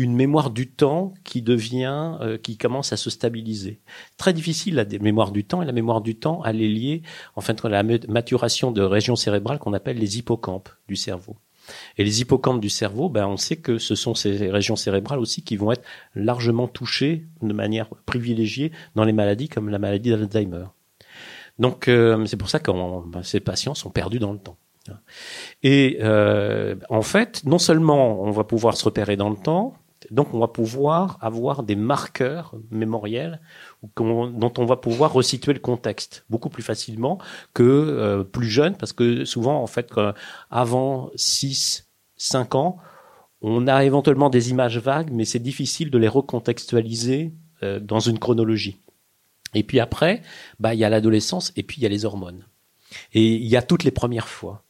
une 0.00 0.14
mémoire 0.14 0.50
du 0.50 0.66
temps 0.68 1.12
qui 1.24 1.42
devient, 1.42 2.16
euh, 2.20 2.38
qui 2.38 2.56
commence 2.56 2.92
à 2.92 2.96
se 2.96 3.10
stabiliser. 3.10 3.80
Très 4.16 4.32
difficile 4.32 4.74
la 4.74 4.84
mémoire 4.84 5.30
du 5.30 5.44
temps 5.44 5.62
et 5.62 5.66
la 5.66 5.72
mémoire 5.72 6.00
du 6.00 6.16
temps, 6.16 6.42
elle 6.44 6.62
est 6.62 6.68
liée 6.68 7.02
en 7.36 7.40
fait 7.40 7.64
à 7.64 7.68
la 7.68 7.82
maturation 7.82 8.72
de 8.72 8.82
régions 8.82 9.16
cérébrales 9.16 9.58
qu'on 9.58 9.74
appelle 9.74 9.98
les 9.98 10.18
hippocampes 10.18 10.70
du 10.88 10.96
cerveau. 10.96 11.36
Et 11.98 12.04
les 12.04 12.20
hippocampes 12.20 12.60
du 12.60 12.70
cerveau, 12.70 13.08
ben 13.08 13.26
on 13.26 13.36
sait 13.36 13.56
que 13.56 13.78
ce 13.78 13.94
sont 13.94 14.14
ces 14.14 14.50
régions 14.50 14.76
cérébrales 14.76 15.20
aussi 15.20 15.42
qui 15.42 15.56
vont 15.56 15.70
être 15.70 15.84
largement 16.14 16.66
touchées 16.66 17.26
de 17.42 17.52
manière 17.52 17.88
privilégiée 18.06 18.72
dans 18.94 19.04
les 19.04 19.12
maladies 19.12 19.48
comme 19.48 19.68
la 19.68 19.78
maladie 19.78 20.10
d'Alzheimer. 20.10 20.64
Donc 21.58 21.88
euh, 21.88 22.24
c'est 22.24 22.38
pour 22.38 22.48
ça 22.48 22.58
que 22.58 22.70
ben, 23.06 23.22
ces 23.22 23.40
patients 23.40 23.74
sont 23.74 23.90
perdus 23.90 24.18
dans 24.18 24.32
le 24.32 24.38
temps. 24.38 24.56
Et 25.62 25.98
euh, 26.00 26.74
en 26.88 27.02
fait, 27.02 27.44
non 27.44 27.58
seulement 27.58 28.22
on 28.22 28.30
va 28.30 28.44
pouvoir 28.44 28.76
se 28.76 28.84
repérer 28.84 29.16
dans 29.16 29.30
le 29.30 29.36
temps, 29.36 29.74
donc 30.10 30.34
on 30.34 30.38
va 30.38 30.48
pouvoir 30.48 31.18
avoir 31.20 31.62
des 31.62 31.76
marqueurs 31.76 32.54
mémoriels 32.70 33.40
dont 33.96 34.52
on 34.58 34.64
va 34.64 34.76
pouvoir 34.76 35.12
resituer 35.12 35.52
le 35.52 35.60
contexte 35.60 36.24
beaucoup 36.28 36.48
plus 36.48 36.62
facilement 36.62 37.18
que 37.54 37.62
euh, 37.62 38.24
plus 38.24 38.48
jeune, 38.48 38.76
parce 38.76 38.92
que 38.92 39.24
souvent 39.24 39.62
en 39.62 39.66
fait 39.66 39.92
avant 40.50 41.10
6, 41.14 41.88
5 42.16 42.54
ans, 42.54 42.78
on 43.42 43.66
a 43.66 43.84
éventuellement 43.84 44.30
des 44.30 44.50
images 44.50 44.78
vagues, 44.78 45.10
mais 45.12 45.24
c'est 45.24 45.38
difficile 45.38 45.90
de 45.90 45.98
les 45.98 46.08
recontextualiser 46.08 47.32
euh, 47.62 47.80
dans 47.80 48.00
une 48.00 48.18
chronologie. 48.18 48.76
Et 49.54 49.62
puis 49.62 49.80
après, 49.80 50.22
bah 50.58 50.74
il 50.74 50.80
y 50.80 50.84
a 50.84 50.90
l'adolescence 50.90 51.52
et 51.56 51.62
puis 51.62 51.78
il 51.78 51.82
y 51.82 51.86
a 51.86 51.88
les 51.88 52.04
hormones. 52.04 52.44
Et 53.14 53.34
il 53.34 53.46
y 53.46 53.56
a 53.56 53.62
toutes 53.62 53.84
les 53.84 53.90
premières 53.90 54.28
fois 54.28 54.64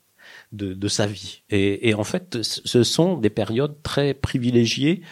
de, 0.52 0.74
de 0.74 0.88
sa 0.88 1.06
vie. 1.06 1.42
Et, 1.50 1.88
et, 1.88 1.94
en 1.94 2.04
fait, 2.04 2.38
ce 2.42 2.82
sont 2.82 3.16
des 3.16 3.30
périodes 3.30 3.76
très 3.82 4.14
privilégiées 4.14 5.02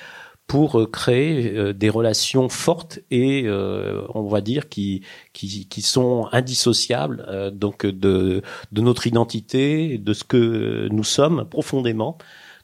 pour 0.49 0.81
euh, 0.81 0.87
créer 0.87 1.57
euh, 1.57 1.73
des 1.73 1.91
relations 1.91 2.49
fortes 2.49 2.99
et 3.11 3.45
euh, 3.47 4.03
on 4.15 4.27
va 4.27 4.41
dire 4.41 4.69
qui 4.69 5.03
qui, 5.33 5.69
qui 5.69 5.83
sont 5.83 6.29
indissociables 6.33 7.53
donc 7.53 7.87
de 7.87 8.43
de 8.73 8.81
notre 8.81 9.07
identité, 9.07 9.99
de 9.99 10.13
ce 10.13 10.25
que 10.25 10.89
nous 10.91 11.05
sommes 11.05 11.49
profondément 11.49 12.19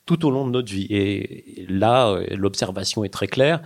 tout 0.06 0.26
au 0.26 0.30
long 0.30 0.46
de 0.46 0.50
notre 0.50 0.70
vie. 0.70 0.86
Et 0.90 1.66
là, 1.68 2.18
l'observation 2.32 3.04
est 3.04 3.08
très 3.08 3.26
claire. 3.26 3.62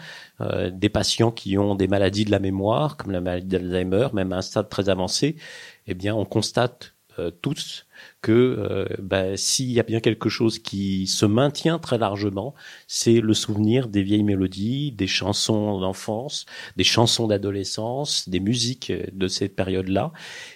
des 0.71 0.89
patients 0.89 1.33
qui 1.33 1.59
ont 1.59 1.75
des 1.75 1.89
maladies 1.89 2.25
de 2.25 2.31
la 2.31 2.39
mémoire, 2.39 2.97
comme 2.97 3.11
la 3.11 3.21
maladie 3.21 3.49
d'Alzheimer, 3.49 4.09
même 4.13 4.33
à 4.33 4.37
un 4.37 4.43
stade 4.43 4.69
très 4.69 4.89
avancé, 4.89 5.35
eh 5.89 5.95
bien, 5.95 6.15
on 6.15 6.25
constate 6.25 6.95
tous 7.43 7.88
que 8.21 8.33
euh, 8.33 8.87
bah, 8.99 9.37
s'il 9.37 9.71
y 9.71 9.79
a 9.79 9.83
bien 9.83 10.01
quelque 10.01 10.29
chose 10.29 10.59
qui 10.59 11.07
se 11.07 11.25
maintient 11.27 11.79
très 11.79 11.99
largement, 11.99 12.55
c'est 12.87 13.21
le 13.21 13.33
souvenir 13.35 13.89
des 13.89 14.03
vieilles 14.03 14.25
mélodies, 14.25 14.93
des 14.93 15.07
chansons 15.07 15.79
d'enfance, 15.81 16.47
des 16.77 16.85
chansons 16.85 17.29
d'adolescence, 17.29 18.29
des 18.29 18.41
musiques 18.41 18.93
de 19.13 19.29
cette 19.29 19.55
période-là, 19.55 20.13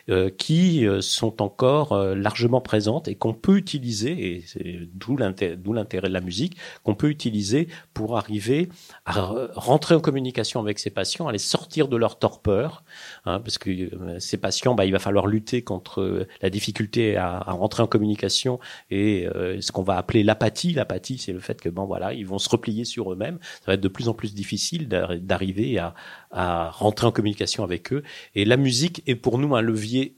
euh, 0.09 0.31
qui 0.31 0.87
euh, 0.87 1.00
sont 1.00 1.40
encore 1.40 1.96
largement 1.96 2.61
présentes 2.61 3.09
et 3.09 3.14
qu'on 3.14 3.35
peut 3.35 3.57
utiliser, 3.57 4.37
et 4.37 4.44
c'est 4.46 4.81
d'où 4.94 5.16
l'intérêt, 5.16 5.57
de 5.57 6.09
la 6.09 6.20
musique, 6.20 6.57
qu'on 6.83 6.94
peut 6.94 7.11
utiliser 7.11 7.68
pour 7.94 8.16
arriver 8.16 8.68
à 9.05 9.33
rentrer 9.55 9.94
en 9.94 10.00
communication 10.00 10.61
avec 10.61 10.78
ces 10.78 10.90
patients, 10.90 11.28
à 11.28 11.33
les 11.33 11.38
sortir 11.38 11.88
de 11.88 11.96
leur 11.96 12.18
torpeur, 12.18 12.85
hein, 13.24 13.40
parce 13.40 13.59
que 13.59 13.70
ces 14.18 14.37
patients, 14.37 14.74
bah, 14.74 14.85
il 14.85 14.92
va 14.92 14.98
falloir 14.98 15.26
lutter 15.26 15.62
contre 15.62 16.26
la 16.40 16.50
difficulté 16.50 17.16
à 17.16 17.32
à 17.40 17.53
rentrer 17.53 17.83
en 17.83 17.87
communication 17.87 18.59
et 18.90 19.27
euh, 19.27 19.61
ce 19.61 19.73
qu'on 19.73 19.83
va 19.83 19.97
appeler 19.97 20.23
l'apathie. 20.23 20.73
L'apathie, 20.73 21.18
c'est 21.18 21.33
le 21.33 21.40
fait 21.40 21.61
que 21.61 21.68
bon 21.68 21.85
voilà, 21.85 22.12
ils 22.12 22.27
vont 22.27 22.38
se 22.38 22.49
replier 22.49 22.85
sur 22.85 23.12
eux-mêmes. 23.12 23.38
Ça 23.61 23.66
va 23.68 23.75
être 23.75 23.81
de 23.81 23.88
plus 23.88 24.09
en 24.09 24.14
plus 24.14 24.35
difficile 24.35 24.88
d'arriver 24.88 25.79
à, 25.79 25.95
à 26.31 26.71
rentrer 26.71 27.07
en 27.07 27.12
communication 27.12 27.64
avec 27.64 27.92
eux. 27.92 28.03
Et 28.35 28.45
la 28.45 28.57
musique 28.57 29.03
est 29.07 29.16
pour 29.16 29.38
nous 29.38 29.55
un 29.55 29.62
levier 29.62 30.16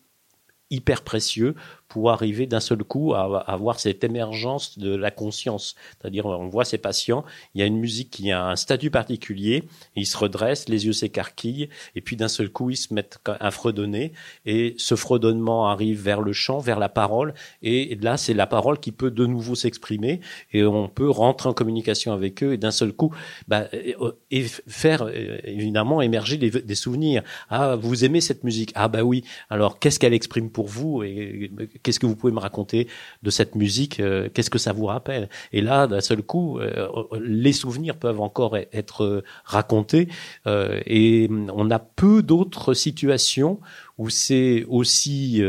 hyper 0.71 1.03
précieux 1.03 1.55
pour 1.89 2.11
arriver 2.11 2.47
d'un 2.47 2.61
seul 2.61 2.83
coup 2.85 3.15
à, 3.15 3.41
avoir 3.47 3.81
cette 3.81 4.05
émergence 4.05 4.79
de 4.79 4.95
la 4.95 5.11
conscience. 5.11 5.75
C'est-à-dire, 6.01 6.27
on 6.27 6.49
voit 6.49 6.65
ces 6.65 6.79
patients, 6.79 7.25
il 7.55 7.61
y 7.61 7.63
a 7.63 7.67
une 7.67 7.79
musique 7.79 8.11
qui 8.11 8.33
a 8.33 8.47
un 8.47 8.57
statut 8.57 8.91
particulier, 8.91 9.65
ils 9.95 10.07
se 10.07 10.17
redressent, 10.17 10.69
les 10.69 10.87
yeux 10.87 10.93
s'écarquillent, 10.93 11.69
et 11.95 12.01
puis 12.01 12.17
d'un 12.17 12.29
seul 12.29 12.51
coup, 12.51 12.71
ils 12.71 12.77
se 12.77 12.93
mettent 12.93 13.19
à 13.27 13.51
fredonner, 13.51 14.13
et 14.45 14.75
ce 14.79 14.95
fredonnement 14.95 15.69
arrive 15.69 16.03
vers 16.03 16.21
le 16.21 16.33
chant, 16.33 16.59
vers 16.59 16.79
la 16.79 16.89
parole, 16.89 17.35
et 17.63 17.97
là, 18.01 18.17
c'est 18.17 18.35
la 18.35 18.47
parole 18.47 18.81
qui 18.81 18.93
peut 18.93 19.11
de 19.11 19.27
nouveau 19.27 19.55
s'exprimer, 19.55 20.21
et 20.53 20.65
on 20.65 20.89
peut 20.89 21.11
rentrer 21.11 21.49
en 21.49 21.55
communication 21.55 22.13
avec 22.13 22.43
eux, 22.43 22.55
et 22.55 22.59
d'un 22.59 22.71
seul 22.71 22.93
coup, 22.93 23.15
bah, 23.49 23.69
et 24.31 24.43
faire 24.67 25.09
évidemment 25.45 26.03
émerger 26.03 26.37
des, 26.39 26.75
souvenirs. 26.75 27.23
Ah, 27.49 27.77
vous 27.77 28.05
aimez 28.05 28.21
cette 28.21 28.45
musique? 28.45 28.73
Ah 28.75 28.89
bah 28.89 29.03
oui. 29.03 29.25
Alors, 29.49 29.79
qu'est-ce 29.79 29.99
qu'elle 29.99 30.15
exprime 30.15 30.51
pour 30.51 30.67
vous? 30.67 31.03
Qu'est-ce 31.83 31.99
que 31.99 32.07
vous 32.07 32.17
pouvez 32.17 32.33
me 32.33 32.39
raconter 32.39 32.89
de 33.23 33.31
cette 33.31 33.55
musique 33.55 34.01
euh, 34.01 34.29
Qu'est-ce 34.33 34.51
que 34.51 34.59
ça 34.59 34.73
vous 34.73 34.87
rappelle? 34.87 35.29
Et 35.53 35.61
là, 35.61 35.87
d'un 35.87 36.01
seul 36.01 36.23
coup, 36.23 36.59
euh, 36.59 36.89
les 37.21 37.53
souvenirs 37.53 37.97
peuvent 37.97 38.21
encore 38.21 38.57
e-, 38.57 38.67
être 38.73 39.25
racontés 39.45 40.09
euh, 40.47 40.81
et 40.87 41.29
on 41.53 41.71
a 41.71 41.79
peu 41.79 42.23
d'autres 42.23 42.75
situations 42.75 43.61
où 43.99 44.11
c'est 44.11 44.65
aussi 44.69 45.41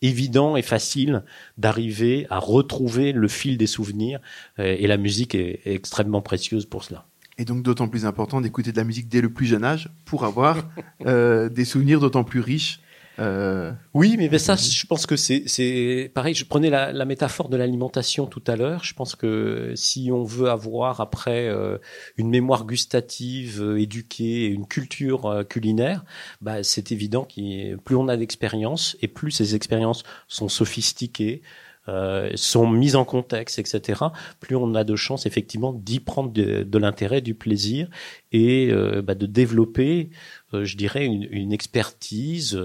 évident 0.00 0.56
et 0.56 0.62
facile 0.62 1.24
d'arriver 1.58 2.26
à 2.30 2.38
retrouver 2.38 3.12
le 3.12 3.28
fil 3.28 3.58
des 3.58 3.66
souvenirs 3.66 4.18
et 4.56 4.86
la 4.86 4.96
musique 4.96 5.34
est 5.34 5.60
extrêmement 5.66 6.22
précieuse 6.22 6.64
pour 6.64 6.84
cela. 6.84 7.06
Et 7.38 7.44
donc 7.44 7.62
d'autant 7.62 7.88
plus 7.88 8.04
important 8.04 8.40
d'écouter 8.40 8.72
de 8.72 8.76
la 8.76 8.84
musique 8.84 9.08
dès 9.08 9.20
le 9.20 9.30
plus 9.30 9.46
jeune 9.46 9.64
âge 9.64 9.90
pour 10.04 10.24
avoir 10.24 10.58
euh, 11.06 11.48
des 11.48 11.64
souvenirs 11.64 12.00
d'autant 12.00 12.24
plus 12.24 12.40
riches. 12.40 12.80
Euh, 13.22 13.72
oui, 13.94 14.16
mais, 14.18 14.36
ça, 14.38 14.56
je 14.56 14.86
pense 14.86 15.06
que 15.06 15.16
c'est 15.16 16.10
pareil. 16.14 16.34
Je 16.34 16.44
prenais 16.44 16.70
la, 16.70 17.04
métaphore 17.04 17.48
de 17.48 17.56
l'alimentation 17.56 18.26
tout 18.26 18.42
à 18.46 18.56
l'heure. 18.56 18.82
Je 18.84 18.94
pense 18.94 19.14
que 19.14 19.72
si 19.76 20.10
on 20.12 20.24
veut 20.24 20.50
avoir 20.50 21.00
après 21.00 21.48
euh, 21.48 21.78
une 22.16 22.30
mémoire 22.30 22.66
gustative 22.66 23.76
éduquée, 23.78 24.46
une 24.46 24.66
culture 24.66 25.44
culinaire, 25.48 26.04
bah, 26.40 26.62
c'est 26.62 26.90
évident 26.90 27.24
que 27.24 27.76
plus 27.76 27.96
on 27.96 28.08
a 28.08 28.16
d'expériences 28.16 28.96
et 29.02 29.08
plus 29.08 29.30
ces 29.30 29.54
expériences 29.54 30.02
sont 30.26 30.48
sophistiquées, 30.48 31.42
euh, 31.88 32.30
sont 32.36 32.68
mises 32.68 32.94
en 32.94 33.04
contexte, 33.04 33.58
etc., 33.58 34.04
plus 34.38 34.54
on 34.54 34.76
a 34.76 34.84
de 34.84 34.94
chances 34.94 35.26
effectivement 35.26 35.72
d'y 35.72 35.98
prendre 35.98 36.30
de, 36.30 36.78
l'intérêt, 36.78 37.20
du 37.20 37.34
plaisir 37.34 37.88
et 38.30 38.68
euh, 38.70 39.02
bah, 39.02 39.16
de 39.16 39.26
développer, 39.26 40.10
euh, 40.10 40.41
je 40.62 40.76
dirais, 40.76 41.06
une, 41.06 41.52
expertise. 41.52 42.58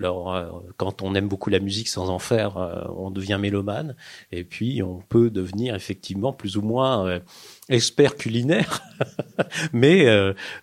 Alors, 0.00 0.62
quand 0.76 1.02
on 1.02 1.14
aime 1.14 1.28
beaucoup 1.28 1.50
la 1.50 1.60
musique 1.60 1.88
sans 1.88 2.10
en 2.10 2.18
faire, 2.18 2.56
on 2.96 3.10
devient 3.10 3.38
mélomane, 3.40 3.96
et 4.32 4.44
puis 4.44 4.82
on 4.82 5.02
peut 5.08 5.30
devenir 5.30 5.74
effectivement 5.74 6.32
plus 6.32 6.56
ou 6.56 6.62
moins 6.62 7.20
expert 7.68 8.16
culinaire, 8.16 8.82
mais 9.72 10.04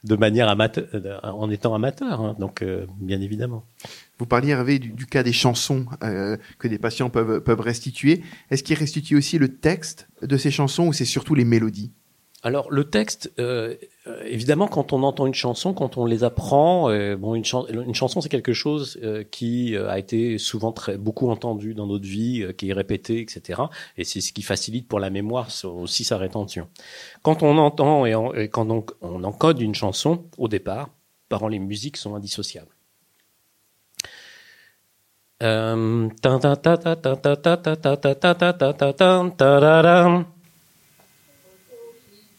de 0.03 0.15
manière 0.15 0.49
amateur, 0.49 0.87
en 1.23 1.49
étant 1.49 1.73
amateur, 1.73 2.21
hein, 2.21 2.35
donc 2.39 2.63
bien 2.99 3.21
évidemment. 3.21 3.65
Vous 4.21 4.27
parliez, 4.27 4.51
Hervé, 4.51 4.77
du, 4.77 5.07
cas 5.07 5.23
des 5.23 5.33
chansons 5.33 5.87
euh, 6.03 6.37
que 6.59 6.67
des 6.67 6.77
patients 6.77 7.09
peuvent, 7.09 7.41
peuvent 7.41 7.59
restituer. 7.59 8.21
Est-ce 8.51 8.61
qu'ils 8.61 8.77
restituent 8.77 9.17
aussi 9.17 9.39
le 9.39 9.47
texte 9.47 10.07
de 10.21 10.37
ces 10.37 10.51
chansons 10.51 10.85
ou 10.85 10.93
c'est 10.93 11.05
surtout 11.05 11.33
les 11.33 11.43
mélodies? 11.43 11.91
Alors 12.43 12.71
le 12.71 12.89
texte, 12.89 13.31
euh, 13.37 13.75
euh, 14.07 14.23
évidemment, 14.25 14.67
quand 14.67 14.93
on 14.93 15.03
entend 15.03 15.27
une 15.27 15.33
chanson, 15.33 15.73
quand 15.73 15.97
on 15.97 16.05
les 16.05 16.23
apprend, 16.23 16.89
bon, 17.17 17.35
une, 17.35 17.43
une 17.69 17.93
chanson 17.93 18.19
c'est 18.19 18.29
quelque 18.29 18.53
chose 18.53 18.99
qui 19.31 19.77
a 19.77 19.99
été 19.99 20.37
souvent 20.37 20.71
très 20.71 20.97
beaucoup 20.97 21.29
entendu 21.29 21.73
dans 21.73 21.85
notre 21.85 22.07
vie, 22.07 22.45
qui 22.57 22.69
est 22.69 22.73
répété, 22.73 23.21
etc. 23.21 23.61
Et 23.97 24.03
c'est 24.03 24.21
ce 24.21 24.33
qui 24.33 24.41
facilite 24.41 24.87
pour 24.87 24.99
la 24.99 25.09
mémoire 25.09 25.49
aussi 25.63 26.03
sa 26.03 26.17
rétention. 26.17 26.67
Quand 27.21 27.43
on 27.43 27.57
entend 27.57 28.05
et, 28.05 28.49
quand 28.49 28.69
on, 28.71 28.85
on 29.01 29.23
encode 29.23 29.61
une 29.61 29.75
chanson, 29.75 30.23
au 30.37 30.47
départ, 30.47 30.89
paroles 31.29 31.53
et 31.53 31.59
musique 31.59 31.97
sont 31.97 32.15
indissociables. 32.15 32.71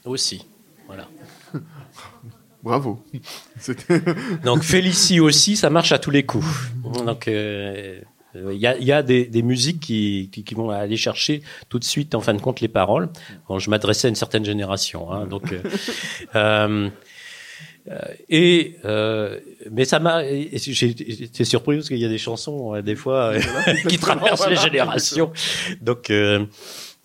Aussi, 0.05 0.47
voilà. 0.87 1.09
Bravo. 2.63 3.03
Donc 4.45 4.63
Félicie 4.63 5.19
aussi, 5.19 5.57
ça 5.57 5.69
marche 5.69 5.91
à 5.91 5.99
tous 5.99 6.13
les 6.13 6.25
coups. 6.25 6.47
Donc 7.05 7.29
il 8.35 8.57
y, 8.57 8.67
a, 8.67 8.79
y 8.79 8.93
a, 8.93 9.03
des, 9.03 9.27
des 9.27 9.43
musiques 9.43 9.81
qui, 9.81 10.31
qui, 10.33 10.43
qui, 10.43 10.55
vont 10.55 10.71
aller 10.71 10.97
chercher 10.97 11.43
tout 11.69 11.79
de 11.79 11.85
suite 11.85 12.15
en 12.15 12.21
fin 12.21 12.35
de 12.35 12.41
compte 12.41 12.61
les 12.61 12.69
paroles. 12.69 13.11
Bon, 13.49 13.59
je 13.59 13.69
m'adressais 13.69 14.07
à 14.07 14.11
une 14.11 14.15
certaine 14.15 14.45
génération, 14.45 15.13
hein, 15.13 15.27
donc. 15.27 15.53
Euh, 15.53 15.63
euh, 17.91 18.05
et 18.29 18.77
euh, 18.85 19.41
mais 19.71 19.85
ça 19.85 19.99
m'a 19.99 20.23
j'étais 20.25 21.45
surpris 21.45 21.77
parce 21.77 21.89
qu'il 21.89 21.99
y 21.99 22.05
a 22.05 22.09
des 22.09 22.17
chansons 22.19 22.77
euh, 22.77 22.81
des 22.81 22.95
fois 22.95 23.33
qui 23.89 23.99
traversent 23.99 24.49
les 24.49 24.55
générations 24.55 25.33
donc 25.81 26.13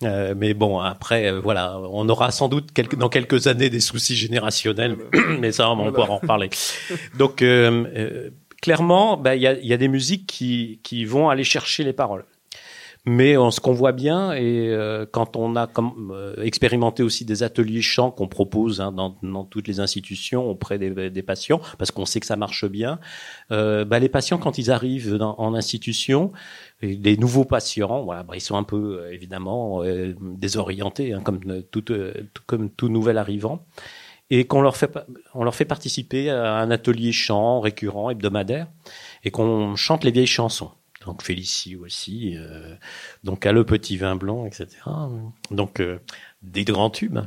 euh, 0.04 0.34
mais 0.36 0.54
bon, 0.54 0.78
après, 0.78 1.32
voilà, 1.40 1.78
on 1.90 2.08
aura 2.08 2.30
sans 2.30 2.48
doute 2.48 2.72
quelques, 2.72 2.96
dans 2.96 3.08
quelques 3.08 3.46
années 3.46 3.70
des 3.70 3.80
soucis 3.80 4.16
générationnels, 4.16 4.96
mais 5.40 5.52
ça, 5.52 5.70
on 5.70 5.92
pourra 5.92 6.10
en 6.10 6.18
reparler. 6.18 6.50
Donc, 7.18 7.44
clairement, 8.62 9.16
bah, 9.16 9.36
il 9.36 9.42
y, 9.42 9.46
a, 9.46 9.58
y, 9.58 9.72
a, 9.72 9.76
des 9.76 9.88
musiques 9.88 10.26
qui, 10.26 10.80
qui 10.82 11.04
vont 11.04 11.28
aller 11.28 11.44
chercher 11.44 11.84
les 11.84 11.92
paroles. 11.92 12.24
Mais 13.08 13.34
ce 13.50 13.60
qu'on 13.60 13.72
voit 13.72 13.92
bien, 13.92 14.32
et 14.32 14.68
euh, 14.68 15.06
quand 15.10 15.36
on 15.36 15.56
a 15.56 15.66
comme, 15.66 16.12
euh, 16.14 16.42
expérimenté 16.42 17.02
aussi 17.02 17.24
des 17.24 17.42
ateliers 17.42 17.80
chants 17.80 18.10
qu'on 18.10 18.28
propose 18.28 18.82
hein, 18.82 18.92
dans, 18.92 19.16
dans, 19.22 19.44
toutes 19.44 19.66
les 19.66 19.80
institutions 19.80 20.50
auprès 20.50 20.78
des, 20.78 21.08
des 21.08 21.22
patients, 21.22 21.60
parce 21.78 21.90
qu'on 21.90 22.04
sait 22.04 22.20
que 22.20 22.26
ça 22.26 22.36
marche 22.36 22.66
bien, 22.66 22.98
euh, 23.50 23.86
bah, 23.86 23.98
les 23.98 24.10
patients 24.10 24.36
quand 24.36 24.58
ils 24.58 24.70
arrivent 24.70 25.14
dans, 25.14 25.36
en 25.38 25.54
institution, 25.54 26.32
les 26.80 27.16
nouveaux 27.16 27.44
patients, 27.44 28.04
voilà, 28.04 28.22
bah, 28.22 28.34
ils 28.36 28.40
sont 28.40 28.56
un 28.56 28.62
peu 28.62 29.00
euh, 29.00 29.12
évidemment 29.12 29.82
désorientés, 30.20 31.12
hein, 31.12 31.20
comme 31.20 31.40
tout, 31.70 31.84
comme 32.46 32.70
tout 32.70 32.88
nouvel 32.88 33.18
arrivant 33.18 33.64
et 34.30 34.46
qu'on 34.46 34.60
leur 34.60 34.76
fait 34.76 34.90
on 35.32 35.42
leur 35.42 35.54
fait 35.54 35.64
participer 35.64 36.28
à 36.28 36.56
un 36.56 36.70
atelier 36.70 37.12
chant 37.12 37.60
récurrent 37.60 38.10
hebdomadaire 38.10 38.66
et 39.24 39.30
qu'on 39.30 39.74
chante 39.74 40.04
les 40.04 40.10
vieilles 40.10 40.26
chansons 40.26 40.70
donc 41.06 41.22
Félicie 41.22 41.76
aussi, 41.76 42.34
euh, 42.36 42.74
donc 43.24 43.46
à 43.46 43.52
le 43.52 43.64
petit 43.64 43.96
vin 43.96 44.16
blanc, 44.16 44.44
etc. 44.46 44.66
Donc 45.50 45.80
euh, 45.80 45.98
des 46.42 46.64
grands 46.64 46.90
tubes. 46.90 47.20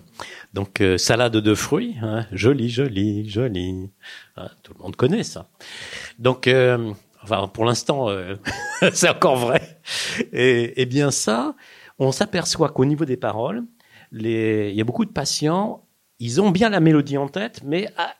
Donc 0.54 0.82
euh, 0.82 0.98
salade 0.98 1.38
de 1.38 1.56
fruits, 1.56 1.96
hein, 2.02 2.28
joli, 2.32 2.70
joli, 2.70 3.30
joli. 3.30 3.90
Ah, 4.36 4.52
tout 4.62 4.74
le 4.78 4.84
monde 4.84 4.96
connaît 4.96 5.24
ça. 5.24 5.50
Donc 6.20 6.48
enfin 7.24 7.48
pour 7.48 7.66
l'instant 7.66 8.08
c'est 8.94 9.10
encore 9.10 9.38
vrai. 9.38 9.80
Et, 10.32 10.82
et, 10.82 10.86
bien 10.86 11.12
ça, 11.12 11.56
on 12.00 12.12
s'aperçoit 12.12 12.70
qu'au 12.70 12.86
niveau 12.86 13.06
des 13.06 13.18
paroles, 13.18 13.64
les, 14.12 14.70
il 14.72 14.76
y 14.76 14.82
a 14.82 14.84
beaucoup 14.84 15.06
de 15.06 15.12
patients, 15.12 15.86
ils 16.20 16.42
ont 16.42 16.52
bien 16.52 16.70
la 16.70 16.80
mélodie 16.80 17.18
en 17.18 17.28
tête, 17.28 17.62
mais 17.64 17.88
ah, 17.98 18.14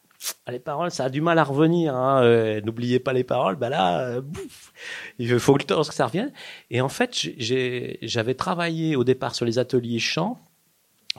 les 0.50 0.60
paroles, 0.60 0.92
ça 0.92 1.06
a 1.06 1.10
du 1.10 1.22
mal 1.22 1.40
à 1.40 1.44
revenir. 1.44 1.96
Hein. 1.96 2.24
Euh, 2.24 2.62
n'oubliez 2.62 3.00
pas 3.00 3.14
les 3.14 3.24
paroles. 3.24 3.56
Bah 3.56 3.70
là, 3.70 4.02
euh, 4.02 4.22
il 5.20 5.40
faut 5.40 5.58
le 5.58 5.64
temps 5.64 5.84
que 5.84 5.94
ça 5.94 6.08
revienne. 6.08 6.32
Et 6.70 6.82
en 6.82 6.90
fait, 6.90 7.14
j'avais 7.38 8.36
travaillé 8.36 8.96
au 8.96 9.04
départ 9.04 9.36
sur 9.36 9.46
les 9.46 9.60
ateliers 9.60 10.00
chant 10.00 10.40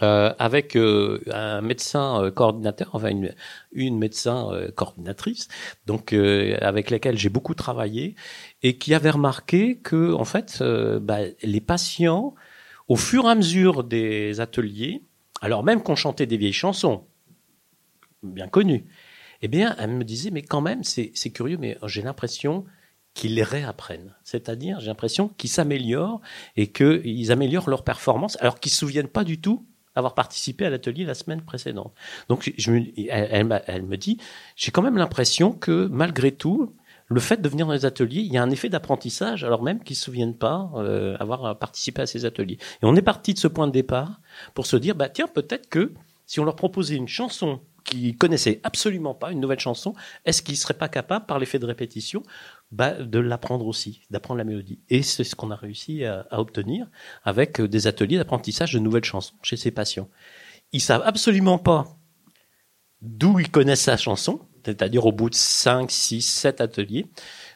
euh, 0.00 0.32
avec 0.38 0.76
un 0.76 1.60
médecin 1.60 2.30
coordinateur, 2.34 2.90
enfin 2.92 3.08
une, 3.08 3.34
une 3.72 3.98
médecin 3.98 4.48
coordinatrice, 4.74 5.48
donc 5.86 6.12
avec 6.14 6.88
laquelle 6.90 7.18
j'ai 7.18 7.28
beaucoup 7.28 7.54
travaillé 7.54 8.14
et 8.62 8.78
qui 8.78 8.94
avait 8.94 9.10
remarqué 9.10 9.78
que 9.78 10.14
en 10.14 10.24
fait, 10.24 10.62
bah, 10.62 11.18
les 11.42 11.60
patients, 11.60 12.34
au 12.88 12.96
fur 12.96 13.24
et 13.26 13.30
à 13.30 13.34
mesure 13.34 13.84
des 13.84 14.40
ateliers, 14.40 15.02
alors 15.42 15.62
même 15.62 15.82
qu'on 15.82 15.96
chantait 15.96 16.26
des 16.26 16.38
vieilles 16.38 16.52
chansons, 16.52 17.04
bien 18.22 18.48
connu. 18.48 18.86
Eh 19.42 19.48
bien, 19.48 19.74
elle 19.78 19.90
me 19.90 20.04
disait, 20.04 20.30
mais 20.30 20.42
quand 20.42 20.60
même, 20.60 20.84
c'est 20.84 21.30
curieux, 21.32 21.58
mais 21.58 21.76
j'ai 21.86 22.02
l'impression 22.02 22.64
qu'ils 23.12 23.34
les 23.34 23.42
réapprennent. 23.42 24.14
C'est-à-dire, 24.22 24.80
j'ai 24.80 24.86
l'impression 24.86 25.28
qu'ils 25.28 25.50
s'améliorent 25.50 26.20
et 26.56 26.68
qu'ils 26.68 27.32
améliorent 27.32 27.68
leur 27.68 27.84
performance, 27.84 28.38
alors 28.40 28.60
qu'ils 28.60 28.72
se 28.72 28.78
souviennent 28.78 29.08
pas 29.08 29.24
du 29.24 29.40
tout 29.40 29.66
avoir 29.94 30.14
participé 30.14 30.66
à 30.66 30.70
l'atelier 30.70 31.04
la 31.04 31.14
semaine 31.14 31.42
précédente. 31.42 31.92
Donc, 32.28 32.52
elle, 33.08 33.44
me 33.46 33.96
dit, 33.96 34.18
j'ai 34.56 34.70
quand 34.70 34.82
même 34.82 34.96
l'impression 34.96 35.52
que 35.52 35.86
malgré 35.90 36.32
tout, 36.32 36.74
le 37.08 37.20
fait 37.20 37.42
de 37.42 37.48
venir 37.48 37.66
dans 37.66 37.72
les 37.72 37.84
ateliers, 37.84 38.20
il 38.20 38.32
y 38.32 38.38
a 38.38 38.42
un 38.42 38.50
effet 38.50 38.68
d'apprentissage, 38.68 39.44
alors 39.44 39.62
même 39.62 39.82
qu'ils 39.82 39.96
se 39.96 40.04
souviennent 40.04 40.36
pas 40.36 40.70
euh, 40.76 41.16
avoir 41.18 41.58
participé 41.58 42.02
à 42.02 42.06
ces 42.06 42.24
ateliers. 42.24 42.58
Et 42.82 42.86
on 42.86 42.96
est 42.96 43.02
parti 43.02 43.34
de 43.34 43.38
ce 43.38 43.48
point 43.48 43.66
de 43.66 43.72
départ 43.72 44.20
pour 44.54 44.66
se 44.66 44.76
dire, 44.76 44.94
bah 44.94 45.08
tiens, 45.08 45.28
peut-être 45.28 45.68
que 45.68 45.92
si 46.26 46.40
on 46.40 46.44
leur 46.44 46.56
proposait 46.56 46.96
une 46.96 47.08
chanson 47.08 47.60
qui 47.84 48.16
connaissaient 48.16 48.60
absolument 48.62 49.14
pas 49.14 49.32
une 49.32 49.40
nouvelle 49.40 49.58
chanson, 49.58 49.94
est-ce 50.24 50.42
qu'ils 50.42 50.56
seraient 50.56 50.74
pas 50.74 50.88
capables, 50.88 51.26
par 51.26 51.38
l'effet 51.38 51.58
de 51.58 51.66
répétition, 51.66 52.22
bah, 52.72 52.94
de 52.94 53.18
l'apprendre 53.18 53.66
aussi, 53.66 54.00
d'apprendre 54.10 54.38
la 54.38 54.44
mélodie. 54.44 54.80
Et 54.88 55.02
c'est 55.02 55.24
ce 55.24 55.36
qu'on 55.36 55.50
a 55.50 55.56
réussi 55.56 56.04
à, 56.04 56.26
obtenir 56.32 56.88
avec 57.22 57.60
euh, 57.60 57.68
des 57.68 57.86
ateliers 57.86 58.16
d'apprentissage 58.16 58.72
de 58.72 58.78
nouvelles 58.78 59.04
chansons 59.04 59.34
chez 59.42 59.56
ces 59.56 59.70
patients. 59.70 60.08
Ils 60.72 60.80
savent 60.80 61.02
absolument 61.04 61.58
pas 61.58 61.86
d'où 63.02 63.38
ils 63.38 63.50
connaissent 63.50 63.82
sa 63.82 63.96
chanson, 63.96 64.40
c'est-à-dire 64.64 65.04
au 65.04 65.12
bout 65.12 65.28
de 65.28 65.34
5, 65.34 65.90
6, 65.90 66.22
7 66.22 66.60
ateliers, 66.60 67.06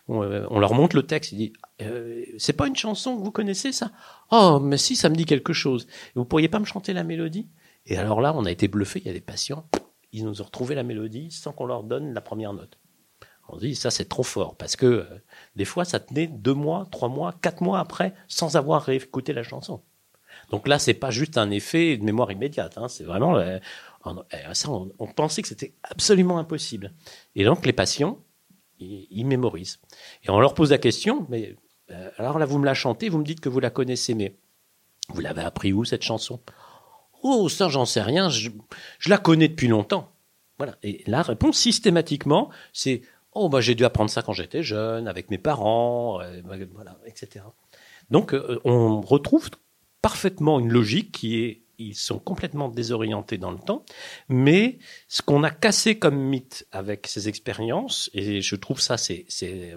on, 0.08 0.22
euh, 0.22 0.46
on 0.50 0.58
leur 0.58 0.74
montre 0.74 0.94
le 0.94 1.04
texte, 1.04 1.32
ils 1.32 1.38
disent 1.38 1.52
euh, 1.82 2.24
c'est 2.38 2.52
pas 2.52 2.66
une 2.66 2.76
chanson 2.76 3.16
que 3.16 3.22
vous 3.22 3.30
connaissez 3.30 3.72
ça? 3.72 3.92
Oh, 4.30 4.60
mais 4.62 4.76
si, 4.76 4.96
ça 4.96 5.08
me 5.08 5.14
dit 5.14 5.24
quelque 5.24 5.52
chose. 5.52 5.86
Vous 6.14 6.24
pourriez 6.24 6.48
pas 6.48 6.58
me 6.58 6.64
chanter 6.64 6.92
la 6.92 7.04
mélodie? 7.04 7.48
Et 7.86 7.96
alors 7.96 8.20
là, 8.20 8.34
on 8.34 8.44
a 8.44 8.50
été 8.50 8.68
bluffé. 8.68 9.00
Il 9.00 9.06
y 9.06 9.10
a 9.10 9.14
des 9.14 9.20
patients, 9.20 9.68
ils 10.12 10.24
nous 10.24 10.40
ont 10.40 10.44
retrouvé 10.44 10.74
la 10.74 10.82
mélodie 10.82 11.30
sans 11.30 11.52
qu'on 11.52 11.66
leur 11.66 11.82
donne 11.82 12.12
la 12.12 12.20
première 12.20 12.52
note. 12.52 12.78
On 13.48 13.56
dit 13.58 13.74
ça 13.74 13.90
c'est 13.90 14.08
trop 14.08 14.22
fort 14.22 14.56
parce 14.56 14.76
que 14.76 14.86
euh, 14.86 15.04
des 15.54 15.64
fois 15.64 15.84
ça 15.84 16.00
tenait 16.00 16.26
deux 16.26 16.54
mois, 16.54 16.86
trois 16.90 17.08
mois, 17.08 17.34
quatre 17.40 17.62
mois 17.62 17.78
après 17.78 18.14
sans 18.28 18.56
avoir 18.56 18.82
réécouté 18.82 19.32
la 19.32 19.42
chanson. 19.42 19.82
Donc 20.50 20.66
là 20.66 20.78
c'est 20.78 20.94
pas 20.94 21.10
juste 21.10 21.38
un 21.38 21.50
effet 21.50 21.96
de 21.96 22.04
mémoire 22.04 22.30
immédiate, 22.32 22.76
hein, 22.76 22.88
c'est 22.88 23.04
vraiment 23.04 23.36
euh, 23.36 23.58
on, 24.04 24.18
euh, 24.18 24.54
ça 24.54 24.68
on, 24.70 25.06
pensait 25.06 25.42
que 25.42 25.48
c'était 25.48 25.74
absolument 25.84 26.38
impossible. 26.38 26.92
Et 27.34 27.44
donc 27.44 27.66
les 27.66 27.72
patients 27.72 28.18
ils, 28.78 29.24
mémorisent 29.24 29.78
et 30.24 30.30
on 30.30 30.38
leur 30.38 30.52
pose 30.52 30.70
la 30.70 30.78
question 30.78 31.26
mais 31.30 31.56
alors 32.18 32.38
là 32.38 32.46
vous 32.46 32.58
me 32.58 32.66
la 32.66 32.74
chantez, 32.74 33.08
vous 33.08 33.18
me 33.18 33.24
dites 33.24 33.40
que 33.40 33.48
vous 33.48 33.60
la 33.60 33.70
connaissez 33.70 34.14
mais 34.14 34.36
vous 35.08 35.20
l'avez 35.20 35.42
appris 35.42 35.72
où 35.72 35.84
cette 35.84 36.02
chanson? 36.02 36.40
Oh 37.22 37.48
ça 37.48 37.68
j'en 37.68 37.86
sais 37.86 38.02
rien, 38.02 38.28
je, 38.28 38.50
je 38.98 39.08
la 39.08 39.18
connais 39.18 39.48
depuis 39.48 39.68
longtemps. 39.68 40.12
Voilà. 40.58 40.76
Et 40.82 41.02
la 41.06 41.22
réponse 41.22 41.56
systématiquement 41.56 42.50
c'est 42.72 43.02
Oh, 43.38 43.50
bah, 43.50 43.60
j'ai 43.60 43.74
dû 43.74 43.84
apprendre 43.84 44.10
ça 44.10 44.22
quand 44.22 44.32
j'étais 44.32 44.62
jeune, 44.62 45.06
avec 45.08 45.30
mes 45.30 45.36
parents, 45.36 46.22
euh, 46.22 46.40
voilà, 46.72 46.98
etc. 47.04 47.44
Donc, 48.10 48.32
euh, 48.32 48.58
on 48.64 49.02
retrouve 49.02 49.50
parfaitement 50.00 50.58
une 50.58 50.70
logique 50.70 51.12
qui 51.12 51.42
est, 51.42 51.62
ils 51.76 51.94
sont 51.94 52.18
complètement 52.18 52.70
désorientés 52.70 53.36
dans 53.36 53.50
le 53.50 53.58
temps, 53.58 53.84
mais 54.30 54.78
ce 55.08 55.20
qu'on 55.20 55.42
a 55.42 55.50
cassé 55.50 55.98
comme 55.98 56.16
mythe 56.16 56.66
avec 56.72 57.06
ces 57.06 57.28
expériences, 57.28 58.08
et 58.14 58.40
je 58.40 58.56
trouve 58.56 58.80
ça 58.80 58.96
c'est, 58.96 59.26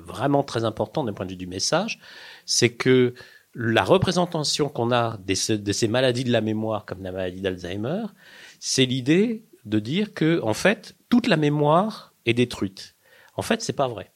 vraiment 0.01 0.43
très 0.43 0.63
important 0.63 1.03
d'un 1.03 1.11
point 1.11 1.25
de 1.25 1.31
vue 1.31 1.37
du 1.37 1.47
message, 1.47 1.99
c'est 2.45 2.69
que 2.69 3.13
la 3.53 3.83
représentation 3.83 4.69
qu'on 4.69 4.91
a 4.93 5.17
de 5.17 5.33
ces 5.73 5.87
maladies 5.89 6.23
de 6.23 6.31
la 6.31 6.39
mémoire, 6.39 6.85
comme 6.85 7.03
la 7.03 7.11
maladie 7.11 7.41
d'Alzheimer, 7.41 8.05
c'est 8.61 8.85
l'idée 8.85 9.43
de 9.65 9.79
dire 9.79 10.13
que, 10.13 10.39
en 10.43 10.53
fait, 10.53 10.95
toute 11.09 11.27
la 11.27 11.35
mémoire 11.35 12.13
est 12.25 12.33
détruite. 12.33 12.95
En 13.39 13.41
fait, 13.41 13.61
c'est 13.61 13.71
pas 13.71 13.87
vrai. 13.87 14.11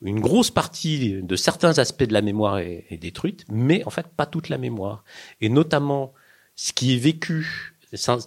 Une 0.00 0.20
grosse 0.20 0.50
partie 0.50 1.20
de 1.22 1.36
certains 1.36 1.78
aspects 1.78 2.04
de 2.04 2.14
la 2.14 2.22
mémoire 2.22 2.56
est, 2.56 2.96
détruite, 2.98 3.44
mais 3.50 3.84
en 3.84 3.90
fait 3.90 4.06
pas 4.08 4.24
toute 4.24 4.48
la 4.48 4.56
mémoire. 4.56 5.04
Et 5.42 5.50
notamment, 5.50 6.14
ce 6.54 6.72
qui 6.72 6.94
est 6.94 6.98
vécu 6.98 7.76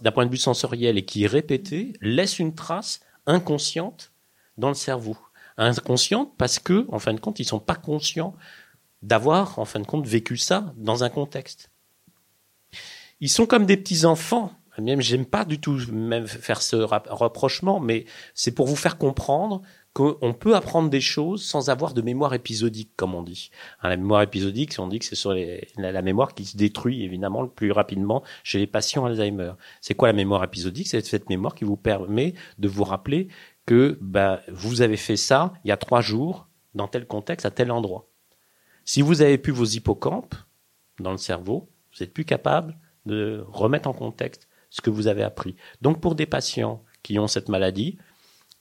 d'un 0.03 0.11
point 0.11 0.27
de 0.27 0.31
vue 0.31 0.37
sensoriel 0.37 0.99
et 0.99 1.05
qui 1.05 1.23
est 1.23 1.27
répété 1.27 1.93
laisse 2.01 2.37
une 2.37 2.53
trace 2.53 2.99
inconsciente 3.25 4.11
dans 4.59 4.67
le 4.67 4.75
cerveau. 4.75 5.17
Inconsciente 5.57 6.33
parce 6.37 6.59
que, 6.59 6.85
en 6.89 6.99
fin 6.99 7.15
de 7.15 7.19
compte, 7.19 7.39
ils 7.39 7.45
sont 7.45 7.59
pas 7.59 7.75
conscients 7.75 8.35
d'avoir, 9.01 9.57
en 9.57 9.65
fin 9.65 9.79
de 9.79 9.87
compte, 9.87 10.05
vécu 10.05 10.37
ça 10.37 10.71
dans 10.77 11.03
un 11.03 11.09
contexte. 11.09 11.71
Ils 13.21 13.29
sont 13.29 13.47
comme 13.47 13.65
des 13.65 13.77
petits 13.77 14.05
enfants 14.05 14.53
même 14.79 15.01
j'aime 15.01 15.25
pas 15.25 15.45
du 15.45 15.59
tout 15.59 15.79
même 15.91 16.27
faire 16.27 16.61
ce 16.61 16.75
rapprochement, 16.75 17.79
mais 17.79 18.05
c'est 18.33 18.51
pour 18.51 18.67
vous 18.67 18.75
faire 18.75 18.97
comprendre 18.97 19.61
qu'on 19.93 20.33
peut 20.33 20.55
apprendre 20.55 20.89
des 20.89 21.01
choses 21.01 21.43
sans 21.43 21.69
avoir 21.69 21.93
de 21.93 22.01
mémoire 22.01 22.33
épisodique, 22.33 22.91
comme 22.95 23.15
on 23.15 23.23
dit. 23.23 23.49
Hein, 23.81 23.89
la 23.89 23.97
mémoire 23.97 24.21
épisodique, 24.21 24.75
on 24.77 24.87
dit 24.87 24.99
que 24.99 25.05
c'est 25.05 25.15
sur 25.15 25.33
la, 25.77 26.01
mémoire 26.01 26.35
qui 26.35 26.45
se 26.45 26.57
détruit 26.57 27.03
évidemment 27.03 27.41
le 27.41 27.49
plus 27.49 27.71
rapidement 27.71 28.23
chez 28.43 28.59
les 28.59 28.67
patients 28.67 29.05
Alzheimer. 29.05 29.53
C'est 29.81 29.95
quoi 29.95 30.09
la 30.09 30.13
mémoire 30.13 30.43
épisodique? 30.43 30.87
C'est 30.87 31.05
cette 31.05 31.29
mémoire 31.29 31.55
qui 31.55 31.65
vous 31.65 31.75
permet 31.75 32.33
de 32.59 32.67
vous 32.67 32.83
rappeler 32.83 33.29
que 33.65 33.97
bah, 34.01 34.41
vous 34.47 34.81
avez 34.81 34.97
fait 34.97 35.17
ça 35.17 35.53
il 35.63 35.69
y 35.69 35.71
a 35.71 35.77
trois 35.77 36.01
jours 36.01 36.47
dans 36.75 36.87
tel 36.87 37.05
contexte 37.05 37.45
à 37.45 37.51
tel 37.51 37.71
endroit. 37.71 38.07
Si 38.85 39.01
vous 39.01 39.21
avez 39.21 39.37
pu 39.37 39.51
vos 39.51 39.65
hippocampes 39.65 40.35
dans 40.99 41.11
le 41.11 41.17
cerveau, 41.17 41.69
vous 41.93 42.03
êtes 42.03 42.13
plus 42.13 42.25
capable 42.25 42.77
de 43.05 43.43
remettre 43.47 43.89
en 43.89 43.93
contexte 43.93 44.47
ce 44.69 44.81
que 44.81 44.89
vous 44.89 45.07
avez 45.07 45.23
appris. 45.23 45.55
Donc 45.81 46.01
pour 46.01 46.15
des 46.15 46.25
patients 46.25 46.83
qui 47.03 47.19
ont 47.19 47.27
cette 47.27 47.49
maladie, 47.49 47.97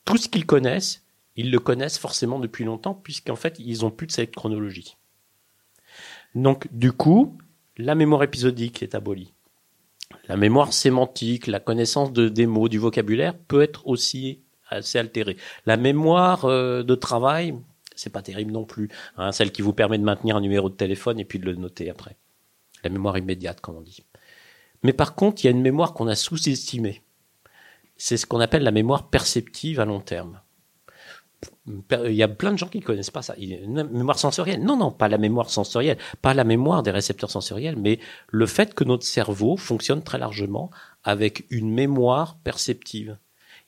tout 0.04 0.16
ce 0.16 0.28
qu'ils 0.28 0.46
connaissent, 0.46 1.04
ils 1.36 1.50
le 1.50 1.59
connaissent 1.59 1.98
forcément 1.98 2.38
depuis 2.38 2.64
longtemps 2.64 2.94
puisqu'en 2.94 3.36
fait, 3.36 3.56
ils 3.59 3.84
ont 3.84 3.90
plus 3.90 4.06
de 4.06 4.12
cette 4.12 4.34
chronologie. 4.34 4.96
Donc 6.34 6.68
du 6.72 6.92
coup, 6.92 7.36
la 7.76 7.94
mémoire 7.94 8.22
épisodique 8.22 8.82
est 8.82 8.94
abolie. 8.94 9.32
La 10.26 10.36
mémoire 10.36 10.72
sémantique, 10.72 11.46
la 11.46 11.61
connaissance 11.61 12.12
de, 12.12 12.28
des 12.28 12.46
mots, 12.46 12.68
du 12.68 12.78
vocabulaire 12.78 13.36
peut 13.36 13.62
être 13.62 13.86
aussi 13.86 14.40
assez 14.68 14.98
altérée. 14.98 15.36
La 15.66 15.76
mémoire 15.76 16.44
euh, 16.44 16.82
de 16.82 16.94
travail, 16.94 17.54
c'est 17.94 18.12
pas 18.12 18.22
terrible 18.22 18.52
non 18.52 18.64
plus. 18.64 18.88
Hein, 19.16 19.32
celle 19.32 19.52
qui 19.52 19.62
vous 19.62 19.72
permet 19.72 19.98
de 19.98 20.04
maintenir 20.04 20.36
un 20.36 20.40
numéro 20.40 20.68
de 20.68 20.74
téléphone 20.74 21.18
et 21.20 21.24
puis 21.24 21.38
de 21.38 21.46
le 21.46 21.54
noter 21.54 21.90
après. 21.90 22.16
La 22.84 22.90
mémoire 22.90 23.18
immédiate, 23.18 23.61
comme 23.61 23.76
on 23.76 23.80
dit. 23.80 24.04
Mais 24.83 24.93
par 24.93 25.14
contre, 25.14 25.43
il 25.43 25.47
y 25.47 25.49
a 25.49 25.53
une 25.53 25.62
mémoire 25.62 25.93
qu'on 25.93 26.09
a 26.09 26.14
sous-estimée. 26.14 27.03
C'est 27.97 28.16
ce 28.16 28.26
qu'on 28.26 28.41
appelle 28.41 28.62
la 28.62 28.70
mémoire 28.70 29.11
perceptive 29.11 29.81
à 29.81 29.85
long 29.85 30.01
terme. 30.01 30.41
Il 31.66 32.14
y 32.14 32.22
a 32.22 32.29
plein 32.29 32.53
de 32.53 32.59
gens 32.59 32.68
qui 32.68 32.79
ne 32.79 32.85
connaissent 32.85 33.11
pas 33.11 33.22
ça. 33.22 33.35
Mémoire 33.39 34.18
sensorielle. 34.18 34.62
Non, 34.62 34.76
non, 34.76 34.91
pas 34.91 35.09
la 35.09 35.18
mémoire 35.18 35.51
sensorielle, 35.51 35.99
pas 36.22 36.35
la 36.35 36.45
mémoire 36.45 36.83
des 36.83 36.91
récepteurs 36.91 37.31
sensoriels, 37.31 37.76
mais 37.76 38.01
le 38.29 38.47
fait 38.47 38.74
que 38.74 38.85
notre 38.85 39.05
cerveau 39.05 39.57
fonctionne 39.57 40.03
très 40.03 40.18
largement 40.18 40.70
avec 41.05 41.45
une 41.51 41.72
mémoire 41.72 42.39
perceptive. 42.43 43.18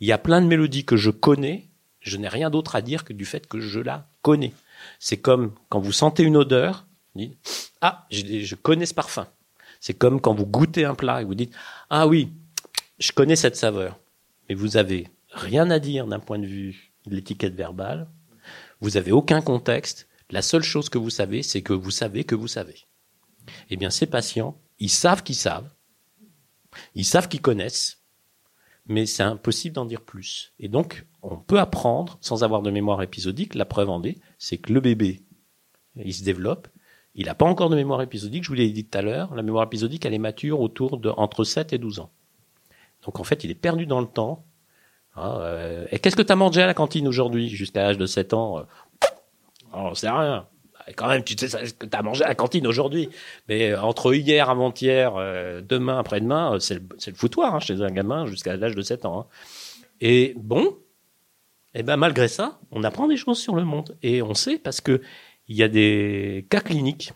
Il 0.00 0.08
y 0.08 0.12
a 0.12 0.18
plein 0.18 0.40
de 0.40 0.46
mélodies 0.46 0.84
que 0.84 0.96
je 0.96 1.10
connais, 1.10 1.68
je 2.00 2.16
n'ai 2.16 2.28
rien 2.28 2.50
d'autre 2.50 2.74
à 2.74 2.82
dire 2.82 3.04
que 3.04 3.12
du 3.12 3.24
fait 3.24 3.46
que 3.46 3.60
je 3.60 3.80
la 3.80 4.08
connais. 4.22 4.52
C'est 4.98 5.18
comme 5.18 5.52
quand 5.68 5.80
vous 5.80 5.92
sentez 5.92 6.22
une 6.22 6.36
odeur, 6.36 6.86
dites, 7.14 7.36
ah, 7.82 8.06
je 8.10 8.54
connais 8.54 8.86
ce 8.86 8.94
parfum. 8.94 9.26
C'est 9.80 9.94
comme 9.94 10.20
quand 10.20 10.34
vous 10.34 10.46
goûtez 10.46 10.84
un 10.84 10.94
plat 10.94 11.22
et 11.22 11.24
vous 11.24 11.34
dites 11.34 11.54
ah 11.88 12.06
oui, 12.06 12.32
je 12.98 13.12
connais 13.12 13.36
cette 13.36 13.56
saveur, 13.56 13.98
mais 14.48 14.54
vous 14.54 14.76
avez 14.76 15.08
rien 15.32 15.70
à 15.70 15.78
dire 15.78 16.06
d'un 16.06 16.20
point 16.20 16.38
de 16.38 16.46
vue 16.46 16.92
de 17.06 17.14
l'étiquette 17.14 17.54
verbale. 17.54 18.08
Vous 18.80 18.96
avez 18.96 19.12
aucun 19.12 19.40
contexte. 19.40 20.08
La 20.30 20.42
seule 20.42 20.62
chose 20.62 20.88
que 20.88 20.98
vous 20.98 21.10
savez, 21.10 21.42
c'est 21.42 21.62
que 21.62 21.72
vous 21.72 21.90
savez 21.90 22.24
que 22.24 22.34
vous 22.34 22.48
savez. 22.48 22.86
Eh 23.70 23.76
bien, 23.76 23.90
ces 23.90 24.06
patients, 24.06 24.60
ils 24.78 24.90
savent 24.90 25.22
qu'ils 25.22 25.34
savent, 25.34 25.70
ils 26.94 27.04
savent 27.04 27.28
qu'ils 27.28 27.42
connaissent, 27.42 28.02
mais 28.86 29.06
c'est 29.06 29.22
impossible 29.22 29.74
d'en 29.74 29.84
dire 29.84 30.02
plus. 30.02 30.52
Et 30.58 30.68
donc, 30.68 31.06
on 31.22 31.36
peut 31.36 31.58
apprendre 31.58 32.18
sans 32.20 32.44
avoir 32.44 32.62
de 32.62 32.70
mémoire 32.70 33.02
épisodique. 33.02 33.54
La 33.54 33.64
preuve 33.64 33.90
en 33.90 34.02
est, 34.04 34.18
c'est 34.38 34.58
que 34.58 34.72
le 34.72 34.80
bébé, 34.80 35.22
il 35.96 36.14
se 36.14 36.22
développe, 36.22 36.68
il 37.14 37.26
n'a 37.26 37.34
pas 37.34 37.46
encore 37.46 37.70
de 37.70 37.76
mémoire 37.76 38.02
épisodique, 38.02 38.44
je 38.44 38.48
vous 38.48 38.54
l'ai 38.54 38.70
dit 38.70 38.84
tout 38.84 38.96
à 38.96 39.02
l'heure. 39.02 39.34
La 39.34 39.42
mémoire 39.42 39.64
épisodique, 39.64 40.06
elle 40.06 40.14
est 40.14 40.18
mature 40.18 40.60
autour 40.60 40.98
de 40.98 41.10
entre 41.10 41.44
7 41.44 41.72
et 41.72 41.78
12 41.78 42.00
ans. 42.00 42.10
Donc 43.04 43.18
en 43.18 43.24
fait, 43.24 43.44
il 43.44 43.50
est 43.50 43.54
perdu 43.54 43.86
dans 43.86 44.00
le 44.00 44.06
temps. 44.06 44.44
Ah, 45.16 45.38
euh, 45.40 45.86
et 45.90 45.98
qu'est-ce 45.98 46.16
que 46.16 46.22
tu 46.22 46.32
as 46.32 46.36
mangé 46.36 46.62
à 46.62 46.66
la 46.66 46.74
cantine 46.74 47.08
aujourd'hui, 47.08 47.48
jusqu'à 47.48 47.82
l'âge 47.82 47.98
de 47.98 48.06
7 48.06 48.34
ans 48.34 48.58
euh, 48.58 48.62
Oh, 49.74 49.90
c'est 49.94 50.08
rien. 50.08 50.46
Quand 50.96 51.08
même, 51.08 51.22
tu 51.22 51.36
sais 51.38 51.48
ce 51.48 51.72
que 51.72 51.86
tu 51.86 51.96
as 51.96 52.02
mangé 52.02 52.24
à 52.24 52.28
la 52.28 52.34
cantine 52.34 52.66
aujourd'hui. 52.66 53.08
Mais 53.48 53.70
euh, 53.70 53.82
entre 53.82 54.14
hier, 54.14 54.48
avant-hier, 54.48 55.14
demain, 55.62 55.98
après-demain, 55.98 56.58
c'est 56.60 56.74
le, 56.74 56.80
le, 56.80 57.14
foutoir 57.14 57.56
hein, 57.56 57.60
chez 57.60 57.82
un 57.82 57.90
gamin 57.90 58.26
jusqu'à 58.26 58.56
l'âge 58.56 58.74
de 58.74 58.82
7 58.82 59.04
ans. 59.04 59.20
Hein. 59.20 59.26
Et 60.00 60.34
bon, 60.36 60.76
et 61.72 61.80
eh 61.80 61.82
ben 61.84 61.96
malgré 61.96 62.26
ça, 62.26 62.58
on 62.72 62.82
apprend 62.82 63.06
des 63.06 63.16
choses 63.16 63.38
sur 63.38 63.54
le 63.54 63.64
monde. 63.64 63.96
Et 64.02 64.22
on 64.22 64.34
sait 64.34 64.58
parce 64.58 64.80
que 64.80 65.00
il 65.50 65.56
y 65.56 65.64
a 65.64 65.68
des 65.68 66.46
cas 66.48 66.60
cliniques. 66.60 67.12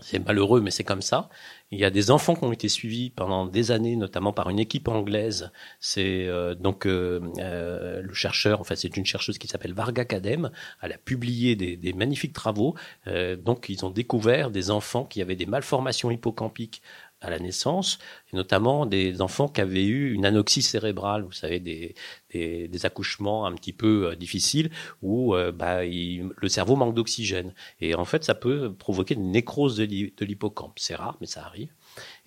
C'est 0.00 0.18
malheureux, 0.18 0.60
mais 0.60 0.70
c'est 0.70 0.84
comme 0.84 1.02
ça. 1.02 1.30
Il 1.70 1.78
y 1.78 1.84
a 1.84 1.90
des 1.90 2.10
enfants 2.10 2.34
qui 2.34 2.44
ont 2.44 2.52
été 2.52 2.68
suivis 2.68 3.10
pendant 3.10 3.46
des 3.46 3.70
années, 3.70 3.96
notamment 3.96 4.32
par 4.32 4.50
une 4.50 4.58
équipe 4.58 4.86
anglaise. 4.88 5.50
C'est 5.80 6.26
euh, 6.26 6.54
donc 6.54 6.84
euh, 6.84 7.20
euh, 7.38 8.02
le 8.02 8.12
chercheur, 8.12 8.60
en 8.60 8.64
fait, 8.64 8.76
c'est 8.76 8.96
une 8.96 9.06
chercheuse 9.06 9.38
qui 9.38 9.48
s'appelle 9.48 9.72
Varga 9.72 10.04
Kadem. 10.04 10.50
Elle 10.82 10.92
a 10.92 10.98
publié 10.98 11.56
des, 11.56 11.92
magnifiques 11.94 12.34
travaux. 12.34 12.74
Donc, 13.06 13.68
ils 13.68 13.84
ont 13.84 13.90
découvert 13.90 14.50
des 14.50 14.70
enfants 14.70 15.04
qui 15.04 15.22
avaient 15.22 15.36
des 15.36 15.46
malformations 15.46 16.10
hippocampiques 16.10 16.82
à 17.24 17.30
la 17.30 17.38
naissance, 17.38 17.98
et 18.32 18.36
notamment 18.36 18.86
des 18.86 19.20
enfants 19.20 19.48
qui 19.48 19.60
avaient 19.60 19.84
eu 19.84 20.12
une 20.12 20.26
anoxie 20.26 20.62
cérébrale, 20.62 21.22
vous 21.22 21.32
savez, 21.32 21.58
des, 21.58 21.94
des, 22.32 22.86
accouchements 22.86 23.46
un 23.46 23.54
petit 23.54 23.72
peu 23.72 24.10
euh, 24.10 24.14
difficiles 24.14 24.70
où 25.00 25.34
euh, 25.34 25.50
bah, 25.50 25.84
le 25.84 26.48
cerveau 26.48 26.76
manque 26.76 26.94
d'oxygène. 26.94 27.54
Et 27.80 27.94
en 27.94 28.04
fait, 28.04 28.24
ça 28.24 28.34
peut 28.34 28.74
provoquer 28.74 29.14
une 29.14 29.30
nécrose 29.30 29.76
de 29.76 30.24
l'hippocampe. 30.24 30.78
C'est 30.78 30.94
rare, 30.94 31.16
mais 31.20 31.26
ça 31.26 31.44
arrive. 31.46 31.72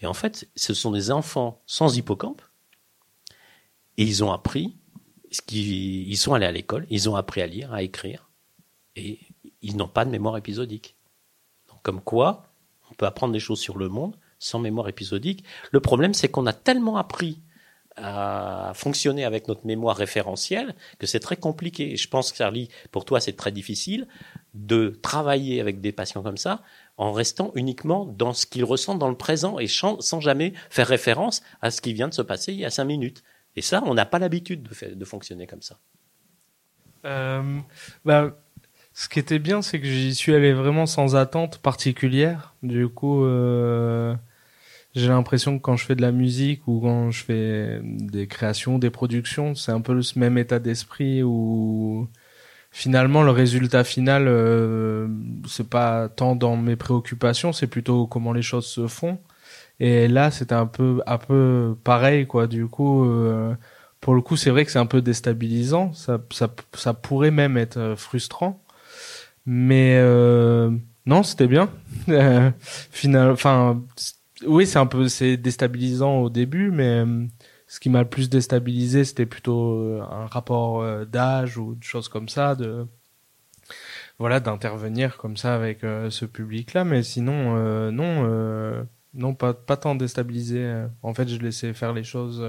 Et 0.02 0.08
en 0.08 0.14
fait, 0.14 0.50
ce 0.56 0.74
sont 0.74 0.92
des 0.92 1.12
enfants 1.12 1.62
sans 1.68 1.96
hippocampe, 1.96 2.42
et 3.98 4.04
ils 4.04 4.24
ont 4.24 4.32
appris, 4.32 4.78
qui, 5.46 6.04
ils 6.08 6.18
sont 6.18 6.34
allés 6.34 6.46
à 6.46 6.52
l'école, 6.52 6.88
ils 6.90 7.10
ont 7.10 7.16
appris 7.16 7.42
à 7.42 7.48
lire, 7.48 7.74
à 7.74 7.84
écrire, 7.84 8.30
et 8.96 9.20
ils 9.62 9.78
n'ont 9.78 9.88
pas 9.88 10.06
de 10.06 10.10
mémoire 10.10 10.38
épisodique. 10.38 10.96
Donc, 11.70 11.82
comme 11.84 12.02
quoi, 12.02 12.48
on 12.90 12.96
peut 12.96 13.06
apprendre 13.06 13.34
des 13.34 13.40
choses 13.40 13.60
sur 13.60 13.78
le 13.78 13.90
monde 13.90 14.16
sans 14.40 14.60
mémoire 14.60 14.88
épisodique. 14.90 15.44
Le 15.72 15.80
problème, 15.80 16.14
c'est 16.14 16.30
qu'on 16.30 16.46
a 16.46 16.54
tellement 16.54 16.98
appris 16.98 17.42
à 17.98 18.74
fonctionner 18.76 19.26
avec 19.26 19.48
notre 19.48 19.66
mémoire 19.66 19.98
référentielle 19.98 20.76
que 21.00 21.08
c'est 21.08 21.20
très 21.20 21.36
compliqué. 21.36 21.98
Je 21.98 22.08
pense, 22.08 22.34
Charlie, 22.34 22.70
pour 22.92 23.06
toi, 23.06 23.20
c'est 23.20 23.36
très 23.36 23.52
difficile 23.52 24.08
de 24.54 24.98
travailler 25.02 25.60
avec 25.60 25.82
des 25.82 25.92
patients 25.92 26.22
comme 26.22 26.38
ça 26.38 26.62
en 26.98 27.12
restant 27.12 27.52
uniquement 27.56 28.06
dans 28.06 28.34
ce 28.34 28.46
qu'ils 28.46 28.64
ressentent 28.64 29.00
dans 29.00 29.10
le 29.10 29.18
présent 29.18 29.58
et 29.60 29.68
sans, 29.68 30.20
jamais 30.20 30.54
faire 30.70 30.88
référence 30.88 31.42
à 31.62 31.72
ce 31.72 31.82
qui 31.82 31.94
vient 31.94 32.08
de 32.08 32.14
se 32.14 32.22
passer 32.22 32.54
il 32.54 32.60
y 32.60 32.66
a 32.66 32.70
cinq 32.70 32.86
minutes. 32.86 33.24
Et 33.56 33.62
ça, 33.62 33.82
on 33.86 33.96
n'a 33.96 34.06
pas 34.06 34.20
l'habitude 34.20 34.64
de, 34.64 34.94
de, 34.94 35.06
fonctionner 35.06 35.48
comme 35.48 35.64
ça. 35.64 35.80
Euh, 37.06 37.60
bah, 38.06 38.38
ce 39.00 39.08
qui 39.10 39.20
était 39.20 39.38
bien, 39.38 39.62
c'est 39.62 39.80
que 39.80 39.86
j'y 39.86 40.16
suis 40.16 40.34
allé 40.34 40.54
vraiment 40.54 40.88
sans 40.88 41.16
attente 41.16 41.60
particulière. 41.60 42.56
Du 42.64 42.88
coup, 42.88 43.26
euh, 43.26 44.16
j'ai 44.96 45.10
l'impression 45.10 45.60
que 45.60 45.62
quand 45.62 45.76
je 45.78 45.86
fais 45.86 45.96
de 45.96 46.02
la 46.02 46.12
musique 46.12 46.68
ou 46.68 46.80
quand 46.82 47.12
je 47.12 47.24
fais 47.24 47.80
des 47.84 48.26
créations, 48.26 48.80
des 48.80 48.90
productions, 48.90 49.54
c'est 49.54 49.72
un 49.72 49.82
peu 49.82 50.02
ce 50.02 50.18
même 50.18 50.40
état 50.40 50.58
d'esprit 50.58 51.22
où 51.22 52.08
finalement 52.72 53.22
le 53.22 53.30
résultat 53.30 53.84
final 53.84 54.26
euh, 54.28 55.08
c'est 55.48 55.70
pas 55.70 56.10
tant 56.10 56.36
dans 56.36 56.58
mes 56.58 56.76
préoccupations, 56.76 57.54
c'est 57.54 57.68
plutôt 57.68 58.08
comment 58.08 58.34
les 58.34 58.42
choses 58.42 58.66
se 58.66 58.88
font. 58.88 59.20
Et 59.80 60.08
là, 60.08 60.32
c'était 60.32 60.56
un 60.56 60.66
peu 60.66 61.04
un 61.06 61.20
peu 61.20 61.76
pareil 61.84 62.26
quoi. 62.26 62.48
Du 62.48 62.66
coup, 62.66 63.06
euh, 63.06 63.54
pour 64.02 64.16
le 64.16 64.22
coup, 64.22 64.38
c'est 64.38 64.50
vrai 64.50 64.66
que 64.66 64.72
c'est 64.72 64.80
un 64.80 64.88
peu 64.88 65.04
déstabilisant. 65.04 65.94
Ça, 65.94 66.20
ça, 66.32 66.50
ça 66.74 66.94
pourrait 66.96 67.32
même 67.32 67.58
être 67.58 67.78
euh, 67.78 67.96
frustrant. 67.96 68.60
Mais 69.48 69.98
euh, 69.98 70.70
non, 71.08 71.24
c'était 71.24 71.48
bien. 71.48 71.70
Final, 72.92 73.32
enfin, 73.32 73.82
oui, 74.46 74.68
c'est 74.68 74.80
un 74.80 74.86
peu 74.86 75.08
c'est 75.08 75.38
déstabilisant 75.38 76.20
au 76.20 76.30
début, 76.30 76.72
mais 76.72 77.06
euh, 77.06 77.26
ce 77.68 77.80
qui 77.80 77.90
m'a 77.90 78.02
le 78.02 78.10
plus 78.10 78.30
déstabilisé, 78.30 79.06
c'était 79.06 79.26
plutôt 79.26 79.74
euh, 79.80 80.02
un 80.02 80.28
rapport 80.28 80.82
euh, 80.82 81.06
d'âge 81.06 81.58
ou 81.58 81.76
de 81.76 81.84
choses 81.84 82.10
comme 82.10 82.30
ça, 82.30 82.56
de 82.56 82.86
voilà, 84.20 84.40
d'intervenir 84.40 85.18
comme 85.18 85.38
ça 85.38 85.56
avec 85.56 85.82
ce 85.82 86.26
public-là. 86.26 86.84
Mais 86.84 87.04
sinon, 87.04 87.56
non, 87.92 88.88
non, 89.14 89.36
pas 89.36 89.54
pas 89.54 89.78
tant 89.78 89.96
déstabilisé. 89.96 90.86
En 91.04 91.14
fait, 91.14 91.28
je 91.28 91.38
laissais 91.38 91.74
faire 91.74 91.94
les 91.94 92.04
choses 92.04 92.44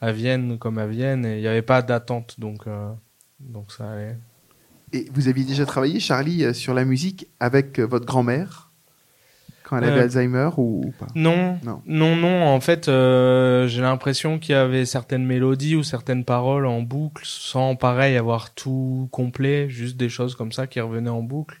à 0.00 0.12
Vienne 0.12 0.58
comme 0.58 0.78
à 0.78 0.86
Vienne 0.86 1.26
et 1.26 1.36
il 1.36 1.40
n'y 1.42 1.48
avait 1.48 1.62
pas 1.62 1.82
d'attente, 1.82 2.40
donc 2.40 2.64
donc 3.40 3.72
ça 3.72 3.90
allait. 3.92 4.16
Et 4.92 5.08
vous 5.12 5.28
aviez 5.28 5.44
déjà 5.44 5.66
travaillé, 5.66 6.00
Charlie, 6.00 6.54
sur 6.54 6.74
la 6.74 6.84
musique 6.84 7.28
avec 7.40 7.80
votre 7.80 8.06
grand-mère 8.06 8.66
quand 9.66 9.78
elle 9.78 9.84
avait 9.84 9.98
euh, 9.98 10.04
Alzheimer 10.04 10.50
ou, 10.58 10.92
pas? 10.96 11.08
non, 11.16 11.58
non, 11.64 11.82
non, 11.86 12.14
non. 12.14 12.46
En 12.46 12.60
fait, 12.60 12.88
euh, 12.88 13.66
j'ai 13.66 13.82
l'impression 13.82 14.38
qu'il 14.38 14.52
y 14.52 14.58
avait 14.58 14.84
certaines 14.84 15.26
mélodies 15.26 15.74
ou 15.74 15.82
certaines 15.82 16.24
paroles 16.24 16.66
en 16.66 16.82
boucle, 16.82 17.24
sans 17.26 17.74
pareil 17.74 18.16
avoir 18.16 18.54
tout 18.54 19.08
complet, 19.10 19.68
juste 19.68 19.96
des 19.96 20.08
choses 20.08 20.36
comme 20.36 20.52
ça 20.52 20.68
qui 20.68 20.80
revenaient 20.80 21.10
en 21.10 21.22
boucle. 21.22 21.60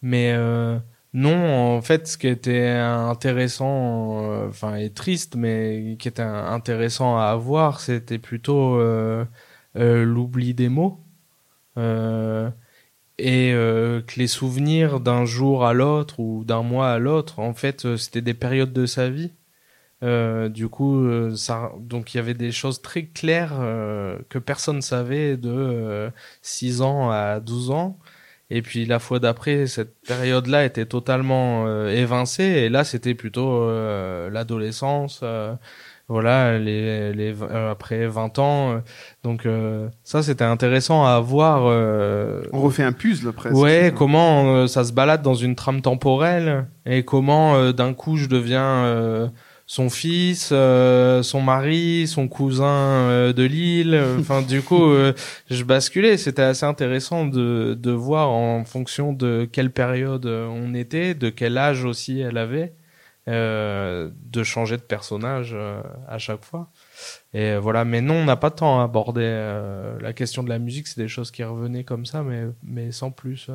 Mais 0.00 0.32
euh, 0.34 0.78
non, 1.12 1.76
en 1.76 1.82
fait, 1.82 2.08
ce 2.08 2.16
qui 2.16 2.26
était 2.26 2.70
intéressant, 2.70 4.46
enfin 4.48 4.76
et 4.76 4.88
triste, 4.88 5.36
mais 5.36 5.96
qui 5.98 6.08
était 6.08 6.22
intéressant 6.22 7.18
à 7.18 7.24
avoir, 7.24 7.80
c'était 7.80 8.18
plutôt 8.18 8.80
l'oubli 9.74 10.54
des 10.54 10.70
mots. 10.70 11.05
Euh, 11.78 12.50
et 13.18 13.52
euh, 13.54 14.02
que 14.02 14.18
les 14.18 14.26
souvenirs 14.26 15.00
d'un 15.00 15.24
jour 15.24 15.64
à 15.66 15.72
l'autre 15.72 16.20
ou 16.20 16.44
d'un 16.44 16.62
mois 16.62 16.90
à 16.92 16.98
l'autre, 16.98 17.38
en 17.38 17.54
fait, 17.54 17.86
euh, 17.86 17.96
c'était 17.96 18.20
des 18.22 18.34
périodes 18.34 18.72
de 18.72 18.86
sa 18.86 19.08
vie. 19.10 19.32
Euh, 20.02 20.48
du 20.50 20.68
coup, 20.68 21.04
euh, 21.06 21.34
ça, 21.36 21.72
donc 21.80 22.14
il 22.14 22.18
y 22.18 22.20
avait 22.20 22.34
des 22.34 22.52
choses 22.52 22.82
très 22.82 23.06
claires 23.06 23.58
que 24.28 24.38
personne 24.38 24.82
savait 24.82 25.36
de 25.36 26.10
6 26.42 26.82
ans 26.82 27.10
à 27.10 27.40
12 27.40 27.70
ans. 27.70 27.98
Et 28.50 28.62
puis 28.62 28.86
la 28.86 28.98
fois 29.00 29.18
d'après, 29.20 29.66
cette 29.66 30.00
période-là 30.02 30.64
était 30.64 30.86
totalement 30.86 31.66
évincée. 31.88 32.44
Et 32.44 32.68
là, 32.68 32.84
c'était 32.84 33.14
plutôt 33.14 33.68
l'adolescence 34.30 35.24
voilà 36.08 36.58
les, 36.58 37.12
les 37.12 37.34
euh, 37.42 37.72
après 37.72 38.06
20 38.06 38.38
ans 38.38 38.70
euh, 38.70 38.78
donc 39.24 39.44
euh, 39.44 39.88
ça 40.04 40.22
c'était 40.22 40.44
intéressant 40.44 41.04
à 41.04 41.18
voir 41.18 41.64
on 42.52 42.60
refait 42.60 42.84
un 42.84 42.92
puzzle 42.92 43.32
presque 43.32 43.56
ouais 43.56 43.92
comment 43.96 44.68
ça 44.68 44.84
se 44.84 44.92
balade 44.92 45.22
dans 45.22 45.34
une 45.34 45.56
trame 45.56 45.82
temporelle 45.82 46.66
et 46.84 47.04
comment 47.04 47.72
d'un 47.72 47.92
coup 47.92 48.16
je 48.16 48.26
deviens 48.26 49.30
son 49.66 49.90
fils 49.90 50.48
son 50.48 51.42
mari 51.42 52.06
son 52.06 52.28
cousin 52.28 53.32
de 53.32 53.42
Lille. 53.42 54.00
Enfin 54.20 54.42
du 54.42 54.62
coup 54.62 54.92
je 55.50 55.64
basculais. 55.64 56.16
C'était 56.16 56.42
assez 56.42 56.64
intéressant 56.66 57.26
de 57.26 57.76
de 57.78 57.90
voir 57.90 58.30
en 58.30 58.64
fonction 58.64 59.12
de 59.12 59.48
quelle 59.50 59.70
période 59.70 60.26
on 60.26 60.72
était 60.74 61.14
de 61.14 61.30
quel 61.30 61.58
âge 61.58 61.84
aussi 61.84 62.20
elle 62.20 62.38
avait 62.38 62.74
euh, 63.28 64.08
de 64.30 64.44
changer 64.44 64.76
de 64.76 64.82
personnage 64.82 65.50
euh, 65.52 65.82
à 66.06 66.18
chaque 66.18 66.44
fois. 66.44 66.70
Et 67.34 67.56
voilà, 67.56 67.84
mais 67.84 68.00
non, 68.00 68.14
on 68.14 68.24
n'a 68.24 68.36
pas 68.36 68.52
tant 68.52 68.80
abordé 68.80 69.22
euh, 69.24 69.98
la 70.00 70.12
question 70.12 70.44
de 70.44 70.48
la 70.48 70.60
musique, 70.60 70.86
c'est 70.86 71.00
des 71.00 71.08
choses 71.08 71.32
qui 71.32 71.42
revenaient 71.42 71.82
comme 71.82 72.06
ça, 72.06 72.22
mais, 72.22 72.44
mais 72.62 72.92
sans 72.92 73.10
plus. 73.10 73.50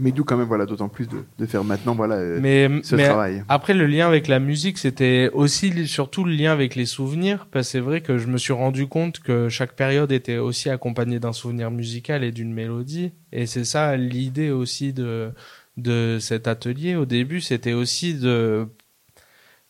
Mais 0.00 0.10
d'où 0.10 0.24
quand 0.24 0.36
même, 0.36 0.48
voilà, 0.48 0.66
d'autant 0.66 0.88
plus 0.88 1.06
de, 1.06 1.24
de, 1.38 1.46
faire 1.46 1.62
maintenant, 1.62 1.94
voilà, 1.94 2.16
mais, 2.40 2.68
ce 2.82 2.96
mais 2.96 3.04
travail. 3.04 3.44
Après, 3.48 3.74
le 3.74 3.86
lien 3.86 4.08
avec 4.08 4.26
la 4.26 4.40
musique, 4.40 4.78
c'était 4.78 5.30
aussi 5.32 5.86
surtout 5.86 6.24
le 6.24 6.32
lien 6.32 6.52
avec 6.52 6.74
les 6.74 6.86
souvenirs, 6.86 7.46
parce 7.52 7.66
que 7.68 7.70
c'est 7.72 7.80
vrai 7.80 8.00
que 8.00 8.18
je 8.18 8.26
me 8.26 8.38
suis 8.38 8.52
rendu 8.52 8.88
compte 8.88 9.20
que 9.20 9.48
chaque 9.48 9.74
période 9.74 10.10
était 10.10 10.38
aussi 10.38 10.68
accompagnée 10.68 11.20
d'un 11.20 11.32
souvenir 11.32 11.70
musical 11.70 12.24
et 12.24 12.32
d'une 12.32 12.52
mélodie, 12.52 13.12
et 13.32 13.46
c'est 13.46 13.64
ça 13.64 13.96
l'idée 13.96 14.50
aussi 14.50 14.92
de 14.92 15.32
de 15.78 16.18
cet 16.20 16.48
atelier 16.48 16.96
au 16.96 17.06
début, 17.06 17.40
c'était 17.40 17.72
aussi 17.72 18.14
de 18.14 18.68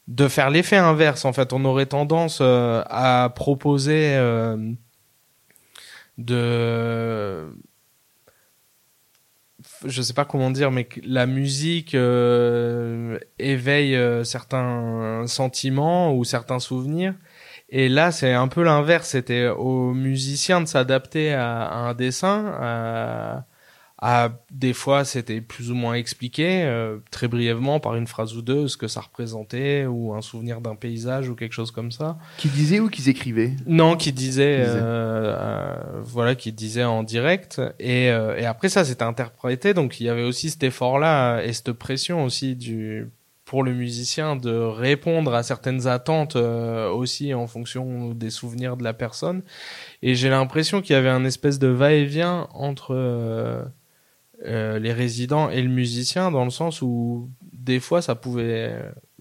de 0.08 0.26
faire 0.26 0.50
l'effet 0.50 0.76
inverse. 0.76 1.24
En 1.24 1.32
fait, 1.32 1.52
on 1.52 1.64
aurait 1.64 1.86
tendance 1.86 2.38
euh, 2.40 2.82
à 2.86 3.30
proposer 3.34 4.16
euh, 4.16 4.72
de 6.16 7.46
je 9.84 10.02
sais 10.02 10.14
pas 10.14 10.24
comment 10.24 10.50
dire, 10.50 10.70
mais 10.70 10.88
la 11.04 11.26
musique 11.26 11.94
euh, 11.94 13.18
éveille 13.38 13.96
certains 14.24 15.24
sentiments 15.26 16.14
ou 16.14 16.24
certains 16.24 16.58
souvenirs. 16.58 17.14
Et 17.68 17.88
là, 17.88 18.10
c'est 18.12 18.32
un 18.32 18.48
peu 18.48 18.62
l'inverse. 18.62 19.10
C'était 19.10 19.48
aux 19.48 19.92
musiciens 19.92 20.60
de 20.62 20.66
s'adapter 20.66 21.34
à, 21.34 21.64
à, 21.66 21.76
un 21.76 21.94
dessin, 21.94 22.46
à, 22.60 23.44
ah, 24.00 24.30
des 24.52 24.74
fois, 24.74 25.04
c'était 25.04 25.40
plus 25.40 25.72
ou 25.72 25.74
moins 25.74 25.94
expliqué, 25.94 26.62
euh, 26.62 26.98
très 27.10 27.26
brièvement, 27.26 27.80
par 27.80 27.96
une 27.96 28.06
phrase 28.06 28.36
ou 28.36 28.42
deux, 28.42 28.68
ce 28.68 28.76
que 28.76 28.86
ça 28.86 29.00
représentait, 29.00 29.86
ou 29.86 30.14
un 30.14 30.22
souvenir 30.22 30.60
d'un 30.60 30.76
paysage, 30.76 31.28
ou 31.28 31.34
quelque 31.34 31.52
chose 31.52 31.72
comme 31.72 31.90
ça. 31.90 32.16
Qui 32.36 32.48
disait 32.48 32.78
ou 32.78 32.88
qui 32.88 33.08
écrivait 33.10 33.54
Non, 33.66 33.96
qui 33.96 34.12
disait, 34.12 34.58
euh, 34.60 34.76
euh, 34.78 35.76
voilà, 36.04 36.36
qui 36.36 36.52
disait 36.52 36.84
en 36.84 37.02
direct. 37.02 37.60
Et, 37.80 38.04
et 38.04 38.46
après 38.46 38.68
ça, 38.68 38.84
c'était 38.84 39.02
interprété, 39.02 39.74
donc 39.74 40.00
il 40.00 40.04
y 40.04 40.08
avait 40.08 40.22
aussi 40.22 40.50
cet 40.50 40.62
effort-là 40.62 41.42
et 41.42 41.52
cette 41.52 41.72
pression 41.72 42.24
aussi 42.24 42.54
du 42.54 43.10
pour 43.44 43.62
le 43.62 43.72
musicien 43.72 44.36
de 44.36 44.50
répondre 44.52 45.34
à 45.34 45.42
certaines 45.42 45.86
attentes 45.86 46.36
aussi 46.36 47.32
en 47.32 47.46
fonction 47.46 48.12
des 48.12 48.28
souvenirs 48.28 48.76
de 48.76 48.84
la 48.84 48.92
personne. 48.92 49.40
Et 50.02 50.14
j'ai 50.14 50.28
l'impression 50.28 50.82
qu'il 50.82 50.92
y 50.92 50.96
avait 50.96 51.08
un 51.08 51.24
espèce 51.24 51.58
de 51.58 51.68
va-et-vient 51.68 52.46
entre 52.52 52.94
euh, 52.94 53.62
les 54.44 54.92
résidents 54.92 55.50
et 55.50 55.60
le 55.62 55.68
musicien 55.68 56.30
dans 56.30 56.44
le 56.44 56.50
sens 56.50 56.82
où 56.82 57.28
des 57.52 57.80
fois 57.80 58.02
ça 58.02 58.14
pouvait 58.14 58.72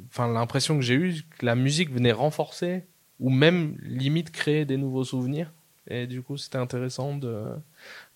enfin 0.10 0.32
l'impression 0.32 0.76
que 0.76 0.82
j'ai 0.82 0.94
eu 0.94 1.16
que 1.38 1.46
la 1.46 1.56
musique 1.56 1.92
venait 1.92 2.12
renforcer 2.12 2.86
ou 3.20 3.30
même 3.30 3.76
limite 3.82 4.32
créer 4.32 4.66
des 4.66 4.78
nouveaux 4.78 5.04
souvenirs. 5.04 5.52
Et 5.90 6.06
du 6.06 6.22
coup 6.22 6.36
c'était 6.38 6.58
intéressant 6.58 7.16
de 7.16 7.46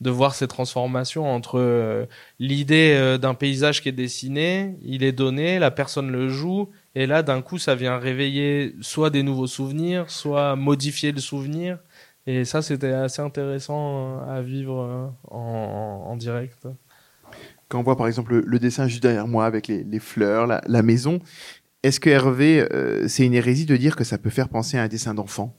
de 0.02 0.10
voir 0.10 0.36
ces 0.36 0.48
transformations 0.48 1.34
entre 1.34 1.58
euh, 1.58 2.06
l'idée 2.40 2.94
euh, 3.00 3.18
d'un 3.18 3.34
paysage 3.34 3.82
qui 3.82 3.90
est 3.90 3.94
dessiné, 3.94 4.76
il 4.84 5.04
est 5.04 5.14
donné, 5.14 5.58
la 5.58 5.72
personne 5.72 6.12
le 6.12 6.28
joue 6.28 6.70
et 6.96 7.06
là 7.08 7.24
d'un 7.24 7.42
coup 7.42 7.58
ça 7.58 7.76
vient 7.76 7.98
réveiller 7.98 8.76
soit 8.82 9.10
des 9.10 9.24
nouveaux 9.24 9.48
souvenirs, 9.48 10.10
soit 10.10 10.56
modifier 10.58 11.12
le 11.14 11.22
souvenir. 11.22 11.80
Et 12.28 12.46
ça 12.46 12.62
c'était 12.62 12.92
assez 12.92 13.22
intéressant 13.22 14.20
à 14.22 14.42
vivre 14.42 15.14
en, 15.30 16.06
en 16.08 16.16
direct 16.18 16.68
quand 17.72 17.80
on 17.80 17.84
voit 17.84 17.96
par 17.96 18.08
exemple 18.08 18.44
le, 18.46 18.60
dessin 18.60 18.88
juste 18.88 19.02
derrière 19.02 19.28
moi 19.28 19.46
avec 19.46 19.68
les, 19.70 20.00
fleurs, 20.00 20.46
la, 20.46 20.82
maison, 20.84 21.20
est-ce 21.84 22.02
que 22.02 22.10
Hervé, 22.10 22.68
euh, 22.74 23.08
c'est 23.08 23.26
une 23.26 23.34
hérésie 23.34 23.66
de 23.66 23.78
dire 23.78 23.96
que 23.96 24.04
ça 24.04 24.18
peut 24.18 24.30
faire 24.30 24.50
penser 24.50 24.78
à 24.78 24.84
un 24.84 24.88
dessin 24.90 25.14
d'enfant? 25.14 25.56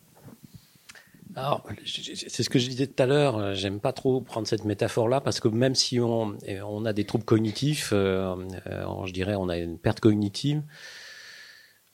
Alors, 1.35 1.67
c'est 1.87 2.43
ce 2.43 2.51
que 2.51 2.59
je 2.59 2.69
disais 2.69 2.87
tout 2.87 3.03
à 3.03 3.07
l'heure. 3.07 3.39
euh, 3.39 3.55
J'aime 3.55 3.81
pas 3.81 3.95
trop 3.95 4.21
prendre 4.21 4.47
cette 4.47 4.67
métaphore-là 4.67 5.23
parce 5.23 5.41
que 5.41 5.49
même 5.49 5.75
si 5.75 5.99
on, 5.99 6.37
a 6.85 6.93
des 6.93 7.05
troubles 7.05 7.25
cognitifs, 7.25 7.91
euh, 7.95 8.37
je 9.07 9.13
dirais, 9.15 9.35
on 9.35 9.49
a 9.49 9.57
une 9.57 9.79
perte 9.79 10.01
cognitive. 10.01 10.63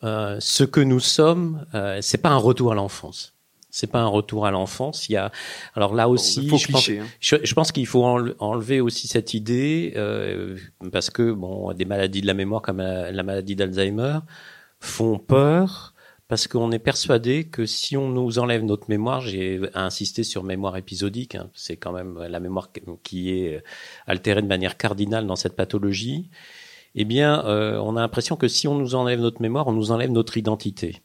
Ce 0.02 0.64
que 0.64 0.80
nous 0.80 1.00
sommes, 1.00 1.64
c'est 2.00 2.18
pas 2.18 2.30
un 2.30 2.36
retour 2.36 2.72
à 2.72 2.74
l'enfance. 2.74 3.37
C'est 3.70 3.86
pas 3.86 4.00
un 4.00 4.06
retour 4.06 4.46
à 4.46 4.50
l'enfance. 4.50 5.08
Il 5.08 5.12
y 5.12 5.16
a, 5.16 5.30
alors 5.74 5.94
là 5.94 6.08
aussi, 6.08 6.46
pense, 6.46 6.88
hein. 6.88 7.06
je, 7.20 7.36
je 7.42 7.54
pense 7.54 7.70
qu'il 7.70 7.86
faut 7.86 8.02
enle- 8.02 8.34
enlever 8.38 8.80
aussi 8.80 9.08
cette 9.08 9.34
idée 9.34 9.92
euh, 9.96 10.56
parce 10.90 11.10
que 11.10 11.32
bon, 11.32 11.72
des 11.74 11.84
maladies 11.84 12.22
de 12.22 12.26
la 12.26 12.34
mémoire 12.34 12.62
comme 12.62 12.78
la, 12.78 13.12
la 13.12 13.22
maladie 13.22 13.56
d'Alzheimer 13.56 14.20
font 14.80 15.18
peur 15.18 15.92
parce 16.28 16.46
qu'on 16.46 16.72
est 16.72 16.78
persuadé 16.78 17.44
que 17.44 17.66
si 17.66 17.96
on 17.96 18.08
nous 18.08 18.38
enlève 18.38 18.64
notre 18.64 18.88
mémoire, 18.88 19.20
j'ai 19.20 19.60
insisté 19.74 20.24
sur 20.24 20.44
mémoire 20.44 20.76
épisodique, 20.76 21.34
hein, 21.34 21.50
c'est 21.54 21.76
quand 21.76 21.92
même 21.92 22.18
la 22.18 22.40
mémoire 22.40 22.70
qui 23.02 23.30
est 23.30 23.62
altérée 24.06 24.42
de 24.42 24.46
manière 24.46 24.76
cardinale 24.76 25.26
dans 25.26 25.36
cette 25.36 25.56
pathologie. 25.56 26.30
Eh 26.94 27.04
bien, 27.04 27.44
euh, 27.46 27.78
on 27.78 27.96
a 27.96 28.00
l'impression 28.00 28.36
que 28.36 28.48
si 28.48 28.66
on 28.66 28.74
nous 28.74 28.94
enlève 28.94 29.20
notre 29.20 29.40
mémoire, 29.42 29.68
on 29.68 29.72
nous 29.72 29.90
enlève 29.90 30.10
notre 30.10 30.36
identité. 30.36 31.02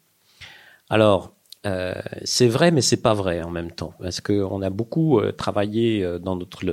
Alors, 0.90 1.33
euh, 1.66 1.94
c'est 2.24 2.46
vrai, 2.46 2.70
mais 2.70 2.82
c'est 2.82 3.00
pas 3.00 3.14
vrai 3.14 3.42
en 3.42 3.50
même 3.50 3.70
temps, 3.70 3.94
parce 3.98 4.20
que 4.20 4.32
on 4.32 4.60
a 4.60 4.70
beaucoup 4.70 5.18
euh, 5.18 5.32
travaillé 5.32 6.04
euh, 6.04 6.18
dans 6.18 6.36
notre 6.36 6.64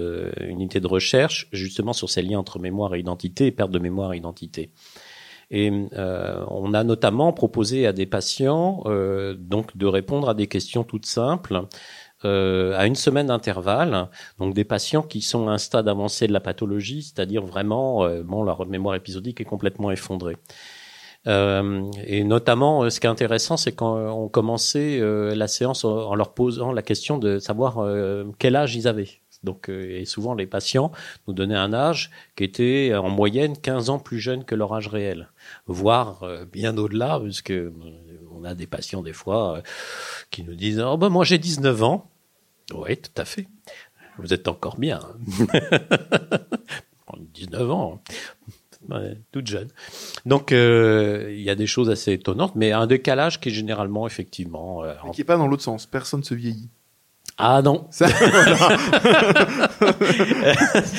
unité 0.41 0.79
de 0.81 0.87
recherche 0.87 1.47
justement 1.53 1.93
sur 1.93 2.09
ces 2.09 2.21
liens 2.21 2.39
entre 2.39 2.59
mémoire 2.59 2.93
et 2.95 2.99
identité 2.99 3.47
et 3.47 3.51
perte 3.51 3.71
de 3.71 3.79
mémoire 3.79 4.13
et 4.13 4.17
identité. 4.17 4.71
Et 5.53 5.69
on 5.99 6.73
a 6.73 6.83
notamment 6.85 7.33
proposé 7.33 7.85
à 7.85 7.91
des 7.91 8.05
patients 8.05 8.85
donc 9.37 9.75
de 9.75 9.85
répondre 9.85 10.29
à 10.29 10.33
des 10.33 10.47
questions 10.47 10.85
toutes 10.85 11.05
simples 11.05 11.63
à 12.23 12.87
une 12.87 12.95
semaine 12.95 13.27
d'intervalle. 13.27 14.07
Donc 14.39 14.53
des 14.53 14.63
patients 14.63 15.01
qui 15.01 15.19
sont 15.19 15.49
à 15.49 15.51
un 15.51 15.57
stade 15.57 15.89
avancé 15.89 16.25
de 16.25 16.31
la 16.31 16.39
pathologie, 16.39 17.03
c'est-à-dire 17.03 17.43
vraiment 17.43 18.07
bon 18.23 18.43
leur 18.43 18.65
mémoire 18.65 18.95
épisodique 18.95 19.41
est 19.41 19.45
complètement 19.45 19.91
effondrée. 19.91 20.37
Euh, 21.27 21.89
et 22.05 22.23
notamment, 22.23 22.83
euh, 22.83 22.89
ce 22.89 22.99
qui 22.99 23.05
est 23.05 23.09
intéressant, 23.09 23.57
c'est 23.57 23.73
quand 23.73 23.97
euh, 23.97 24.07
on 24.07 24.27
commençait 24.27 24.99
la 24.99 25.47
séance 25.47 25.85
en 25.85 26.15
leur 26.15 26.33
posant 26.33 26.71
la 26.71 26.81
question 26.81 27.17
de 27.17 27.39
savoir 27.39 27.85
quel 28.39 28.55
âge 28.55 28.75
ils 28.75 28.87
avaient. 28.87 29.09
Donc, 29.43 29.69
et 29.69 30.05
souvent, 30.05 30.35
les 30.35 30.45
patients 30.45 30.91
nous 31.27 31.33
donnaient 31.33 31.55
un 31.55 31.73
âge 31.73 32.11
qui 32.35 32.43
était 32.43 32.93
en 32.95 33.09
moyenne 33.09 33.57
15 33.57 33.89
ans 33.89 33.97
plus 33.97 34.19
jeune 34.19 34.45
que 34.45 34.53
leur 34.53 34.73
âge 34.73 34.87
réel, 34.87 35.29
voire 35.65 36.23
bien 36.51 36.77
au-delà, 36.77 37.19
puisque 37.19 37.53
on 38.31 38.43
a 38.43 38.53
des 38.53 38.67
patients 38.67 39.01
des 39.01 39.13
fois 39.13 39.63
qui 40.29 40.43
nous 40.43 40.53
disent 40.53 40.79
"Oh 40.79 40.97
ben 40.97 41.09
moi 41.09 41.25
j'ai 41.25 41.39
19 41.39 41.81
ans." 41.81 42.07
Oui, 42.73 42.97
tout 42.97 43.19
à 43.19 43.25
fait. 43.25 43.47
Vous 44.19 44.33
êtes 44.33 44.47
encore 44.47 44.77
bien. 44.77 44.99
19 47.33 47.71
ans. 47.71 48.01
Ouais, 48.89 49.17
toute 49.31 49.47
jeune. 49.47 49.67
Donc 50.25 50.51
euh, 50.51 51.27
il 51.31 51.41
y 51.41 51.49
a 51.49 51.55
des 51.55 51.67
choses 51.67 51.89
assez 51.89 52.13
étonnantes, 52.13 52.55
mais 52.55 52.71
un 52.71 52.87
décalage 52.87 53.39
qui 53.39 53.49
est 53.49 53.51
généralement 53.51 54.07
effectivement. 54.07 54.83
euh, 54.83 54.93
Mais 55.05 55.11
qui 55.11 55.21
est 55.21 55.25
pas 55.25 55.37
dans 55.37 55.47
l'autre 55.47 55.63
sens. 55.63 55.85
Personne 55.85 56.23
se 56.23 56.33
vieillit. 56.33 56.69
Ah 57.37 57.61
non, 57.61 57.87
Ça, 57.91 58.07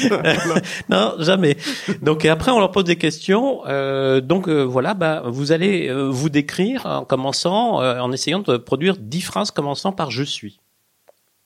voilà. 0.09 0.61
non 0.89 1.15
jamais. 1.19 1.57
Donc 2.01 2.25
et 2.25 2.29
après 2.29 2.51
on 2.51 2.59
leur 2.59 2.71
pose 2.71 2.85
des 2.85 2.97
questions. 2.97 3.61
euh, 3.67 4.21
donc 4.21 4.49
euh, 4.49 4.63
voilà, 4.63 4.95
bah, 4.95 5.23
vous 5.27 5.53
allez 5.53 5.89
euh, 5.89 6.09
vous 6.09 6.31
décrire 6.31 6.87
en 6.87 7.05
commençant, 7.05 7.81
euh, 7.83 8.01
en 8.01 8.11
essayant 8.13 8.41
de 8.41 8.57
produire 8.57 8.97
dix 8.99 9.21
phrases 9.21 9.51
commençant 9.51 9.93
par 9.93 10.11
je 10.11 10.23
suis. 10.23 10.59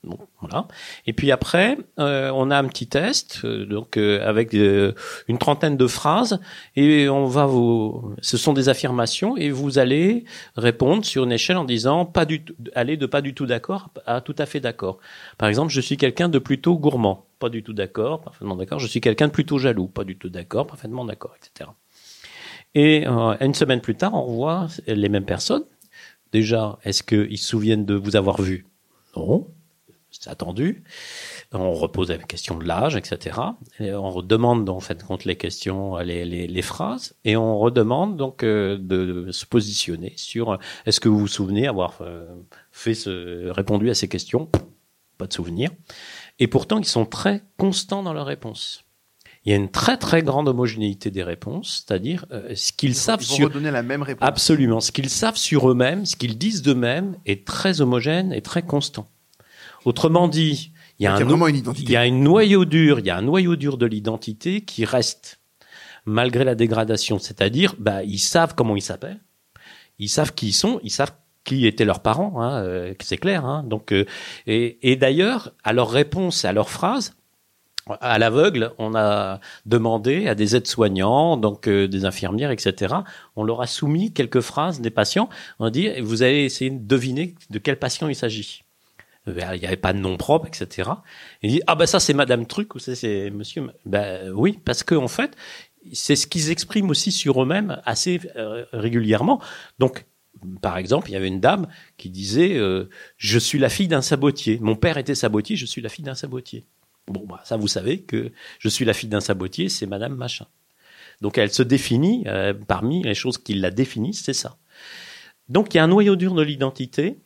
Bon, 0.07 0.17
voilà. 0.39 0.67
Et 1.05 1.11
puis 1.11 1.33
après, 1.33 1.77
euh, 1.99 2.31
on 2.33 2.49
a 2.49 2.57
un 2.57 2.63
petit 2.65 2.87
test, 2.87 3.41
euh, 3.43 3.65
donc 3.65 3.97
euh, 3.97 4.25
avec 4.25 4.53
euh, 4.53 4.93
une 5.27 5.37
trentaine 5.37 5.75
de 5.75 5.85
phrases, 5.85 6.39
et 6.77 7.09
on 7.09 7.25
va 7.25 7.45
vous. 7.45 8.15
Ce 8.21 8.37
sont 8.37 8.53
des 8.53 8.69
affirmations, 8.69 9.35
et 9.35 9.49
vous 9.49 9.79
allez 9.79 10.23
répondre 10.55 11.03
sur 11.03 11.25
une 11.25 11.33
échelle 11.33 11.57
en 11.57 11.65
disant 11.65 12.05
pas 12.05 12.23
du 12.23 12.41
tout, 12.43 12.55
aller 12.73 12.95
de 12.95 13.05
pas 13.05 13.21
du 13.21 13.33
tout 13.33 13.45
d'accord 13.45 13.89
à 14.05 14.21
tout 14.21 14.35
à 14.37 14.45
fait 14.45 14.61
d'accord. 14.61 14.99
Par 15.37 15.49
exemple, 15.49 15.73
je 15.73 15.81
suis 15.81 15.97
quelqu'un 15.97 16.29
de 16.29 16.39
plutôt 16.39 16.77
gourmand, 16.77 17.25
pas 17.39 17.49
du 17.49 17.61
tout 17.61 17.73
d'accord, 17.73 18.21
parfaitement 18.21 18.55
d'accord. 18.55 18.79
Je 18.79 18.87
suis 18.87 19.01
quelqu'un 19.01 19.27
de 19.27 19.33
plutôt 19.33 19.57
jaloux, 19.57 19.87
pas 19.87 20.05
du 20.05 20.17
tout 20.17 20.29
d'accord, 20.29 20.67
parfaitement 20.67 21.03
d'accord, 21.03 21.35
etc. 21.35 21.69
Et 22.75 23.05
euh, 23.07 23.35
une 23.41 23.53
semaine 23.53 23.81
plus 23.81 23.95
tard, 23.95 24.13
on 24.13 24.23
revoit 24.23 24.67
les 24.87 25.09
mêmes 25.09 25.25
personnes. 25.25 25.65
Déjà, 26.31 26.79
est-ce 26.83 27.03
qu'ils 27.03 27.37
se 27.37 27.47
souviennent 27.47 27.85
de 27.85 27.95
vous 27.95 28.15
avoir 28.15 28.41
vu? 28.41 28.67
Non 29.17 29.47
c'est 30.09 30.29
attendu. 30.29 30.83
On 31.51 31.73
repose 31.73 32.09
la 32.09 32.17
question 32.17 32.57
de 32.57 32.65
l'âge, 32.65 32.95
etc. 32.95 33.39
Et 33.79 33.93
on 33.93 34.09
redemande 34.09 34.69
en 34.69 34.79
fait 34.79 35.03
contre 35.03 35.27
les 35.27 35.35
questions, 35.35 35.97
les, 35.97 36.25
les, 36.25 36.47
les 36.47 36.61
phrases, 36.61 37.15
et 37.25 37.35
on 37.35 37.57
redemande 37.59 38.17
donc 38.17 38.43
euh, 38.43 38.77
de, 38.77 39.23
de 39.25 39.31
se 39.31 39.45
positionner 39.45 40.13
sur 40.15 40.51
euh, 40.51 40.57
est-ce 40.85 40.99
que 40.99 41.09
vous 41.09 41.19
vous 41.19 41.27
souvenez 41.27 41.67
avoir 41.67 41.99
euh, 42.01 42.25
fait 42.71 42.93
ce, 42.93 43.49
répondu 43.49 43.89
à 43.89 43.93
ces 43.93 44.07
questions? 44.07 44.49
Pas 45.17 45.27
de 45.27 45.33
souvenir. 45.33 45.71
Et 46.39 46.47
pourtant, 46.47 46.77
ils 46.77 46.85
sont 46.85 47.05
très 47.05 47.43
constants 47.57 48.03
dans 48.03 48.13
leurs 48.13 48.27
réponses. 48.27 48.83
Il 49.47 49.51
y 49.51 49.53
a 49.53 49.55
une 49.55 49.71
très 49.71 49.95
très 49.95 50.23
grande 50.23 50.49
homogénéité 50.49 51.09
des 51.09 51.23
réponses, 51.23 51.85
c'est-à-dire 51.87 52.25
euh, 52.31 52.53
ce 52.53 52.73
qu'ils 52.73 52.95
savent 52.95 53.21
Ils 53.21 53.29
vont 53.29 53.35
sur 53.35 53.47
redonner 53.47 53.71
la 53.71 53.81
même 53.81 54.03
réponse. 54.03 54.27
Absolument. 54.27 54.81
Ce 54.81 54.91
qu'ils 54.91 55.09
savent 55.09 55.37
sur 55.37 55.71
eux-mêmes, 55.71 56.05
ce 56.05 56.17
qu'ils 56.17 56.37
disent 56.37 56.61
d'eux-mêmes 56.61 57.15
est 57.25 57.47
très 57.47 57.79
homogène 57.79 58.33
et 58.33 58.41
très 58.41 58.61
constant. 58.61 59.07
Autrement 59.87 60.27
dit, 60.27 60.73
il 60.99 61.03
y 61.03 61.07
a, 61.07 61.15
un, 61.15 61.23
vraiment 61.23 61.47
une 61.47 61.55
il 61.55 61.59
identité. 61.59 61.93
y 61.93 61.95
a 61.95 62.05
une 62.05 62.21
noyau 62.21 62.65
dur, 62.65 62.99
il 62.99 63.05
y 63.05 63.09
a 63.09 63.15
un 63.15 63.21
noyau 63.21 63.55
dur 63.55 63.77
de 63.77 63.85
l'identité 63.85 64.59
qui 64.59 64.83
reste 64.83 65.39
malgré 66.03 66.43
la 66.43 66.55
dégradation. 66.55 67.19
C'est-à-dire, 67.19 67.73
bah, 67.79 68.03
ils 68.03 68.19
savent 68.19 68.53
comment 68.53 68.75
ils 68.75 68.81
s'appellent, 68.81 69.21
ils 69.97 70.09
savent 70.09 70.33
qui 70.33 70.47
ils 70.47 70.51
sont, 70.51 70.81
ils 70.83 70.89
savent 70.89 71.13
qui 71.45 71.65
étaient 71.65 71.85
leurs 71.85 72.01
parents, 72.01 72.41
hein, 72.41 72.61
euh, 72.63 72.93
c'est 72.99 73.15
clair. 73.15 73.45
Hein, 73.45 73.63
donc, 73.63 73.93
euh, 73.93 74.03
et, 74.45 74.91
et 74.91 74.97
d'ailleurs, 74.97 75.53
à 75.63 75.71
leurs 75.71 75.89
réponses 75.89 76.43
et 76.43 76.49
à 76.49 76.51
leurs 76.51 76.69
phrases, 76.69 77.15
à 78.01 78.19
l'aveugle, 78.19 78.73
on 78.79 78.93
a 78.93 79.39
demandé 79.65 80.27
à 80.27 80.35
des 80.35 80.57
aides-soignants, 80.57 81.37
donc 81.37 81.69
euh, 81.69 81.87
des 81.87 82.03
infirmières, 82.03 82.51
etc. 82.51 82.93
On 83.37 83.45
leur 83.45 83.61
a 83.61 83.67
soumis 83.67 84.11
quelques 84.11 84.41
phrases 84.41 84.81
des 84.81 84.89
patients. 84.89 85.29
On 85.59 85.65
a 85.67 85.71
dit, 85.71 85.89
vous 86.01 86.23
allez 86.23 86.43
essayer 86.43 86.71
de 86.71 86.85
deviner 86.85 87.35
de 87.49 87.59
quel 87.59 87.79
patient 87.79 88.09
il 88.09 88.15
s'agit. 88.15 88.65
Il 89.27 89.59
n'y 89.59 89.65
avait 89.65 89.75
pas 89.75 89.93
de 89.93 89.99
nom 89.99 90.17
propre, 90.17 90.47
etc. 90.47 90.89
Il 91.41 91.51
dit, 91.51 91.61
ah 91.67 91.75
ben 91.75 91.85
ça 91.85 91.99
c'est 91.99 92.13
Madame 92.13 92.45
Truc 92.45 92.75
ou 92.75 92.79
ça 92.79 92.95
c'est 92.95 93.29
Monsieur. 93.29 93.67
Ben 93.85 94.31
oui, 94.33 94.59
parce 94.63 94.83
que 94.83 94.95
en 94.95 95.07
fait, 95.07 95.35
c'est 95.93 96.15
ce 96.15 96.27
qu'ils 96.27 96.51
expriment 96.51 96.89
aussi 96.89 97.11
sur 97.11 97.41
eux-mêmes 97.41 97.81
assez 97.85 98.19
euh, 98.35 98.65
régulièrement. 98.73 99.41
Donc, 99.79 100.05
par 100.61 100.77
exemple, 100.77 101.09
il 101.09 101.13
y 101.13 101.15
avait 101.15 101.27
une 101.27 101.39
dame 101.39 101.67
qui 101.97 102.09
disait, 102.09 102.57
euh, 102.57 102.89
je 103.17 103.39
suis 103.39 103.59
la 103.59 103.69
fille 103.69 103.87
d'un 103.87 104.01
sabotier. 104.01 104.59
Mon 104.61 104.75
père 104.75 104.97
était 104.97 105.15
sabotier, 105.15 105.55
je 105.55 105.65
suis 105.65 105.81
la 105.81 105.89
fille 105.89 106.05
d'un 106.05 106.15
sabotier. 106.15 106.65
Bon, 107.07 107.25
bah, 107.25 107.41
ça, 107.45 107.57
vous 107.57 107.67
savez 107.67 108.01
que 108.01 108.31
je 108.59 108.69
suis 108.69 108.85
la 108.85 108.93
fille 108.93 109.09
d'un 109.09 109.21
sabotier, 109.21 109.69
c'est 109.69 109.85
Madame 109.85 110.15
Machin. 110.15 110.45
Donc, 111.21 111.37
elle 111.37 111.51
se 111.51 111.63
définit, 111.63 112.23
euh, 112.27 112.53
parmi 112.53 113.01
les 113.03 113.15
choses 113.15 113.37
qui 113.37 113.55
la 113.55 113.71
définissent, 113.71 114.23
c'est 114.23 114.33
ça. 114.33 114.57
Donc, 115.49 115.73
il 115.73 115.77
y 115.77 115.79
a 115.79 115.83
un 115.83 115.87
noyau 115.87 116.15
dur 116.15 116.33
de 116.35 116.43
l'identité, 116.43 117.19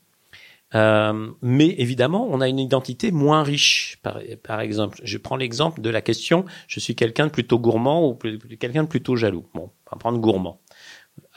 euh, 0.73 1.31
mais 1.41 1.75
évidemment, 1.77 2.27
on 2.29 2.39
a 2.41 2.47
une 2.47 2.59
identité 2.59 3.11
moins 3.11 3.43
riche. 3.43 3.99
Par, 4.43 4.61
exemple, 4.61 4.99
je 5.03 5.17
prends 5.17 5.35
l'exemple 5.35 5.81
de 5.81 5.89
la 5.89 6.01
question 6.01 6.45
je 6.67 6.79
suis 6.79 6.95
quelqu'un 6.95 7.27
de 7.27 7.31
plutôt 7.31 7.59
gourmand 7.59 8.07
ou 8.07 8.15
quelqu'un 8.15 8.83
de 8.83 8.87
plutôt 8.87 9.15
jaloux. 9.15 9.45
Bon, 9.53 9.71
on 9.87 9.95
va 9.95 9.97
prendre 9.97 10.19
gourmand. 10.19 10.61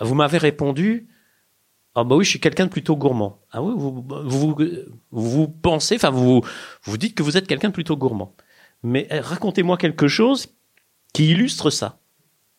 Vous 0.01 0.15
m'avez 0.15 0.39
répondu 0.39 1.09
ah 1.97 2.03
bah 2.03 2.17
oui, 2.17 2.25
je 2.25 2.31
suis 2.31 2.41
quelqu'un 2.41 2.67
de 2.67 2.71
plutôt 2.71 2.97
gourmand. 2.97 3.41
Ah 3.53 3.63
oui, 3.63 3.73
vous 3.77 4.05
vous, 4.09 4.57
vous, 4.57 5.31
vous 5.31 5.49
pensez, 5.49 5.95
enfin 5.95 6.11
vous 6.11 6.43
vous 6.83 6.97
dites 6.97 7.15
que 7.15 7.23
vous 7.23 7.37
êtes 7.37 7.47
quelqu'un 7.47 7.69
de 7.69 7.73
plutôt 7.73 7.97
gourmand. 7.97 8.35
Mais 8.83 9.07
euh, 9.13 9.21
racontez-moi 9.21 9.77
quelque 9.77 10.09
chose 10.09 10.49
qui 11.13 11.31
illustre 11.31 11.71
ça. 11.71 12.01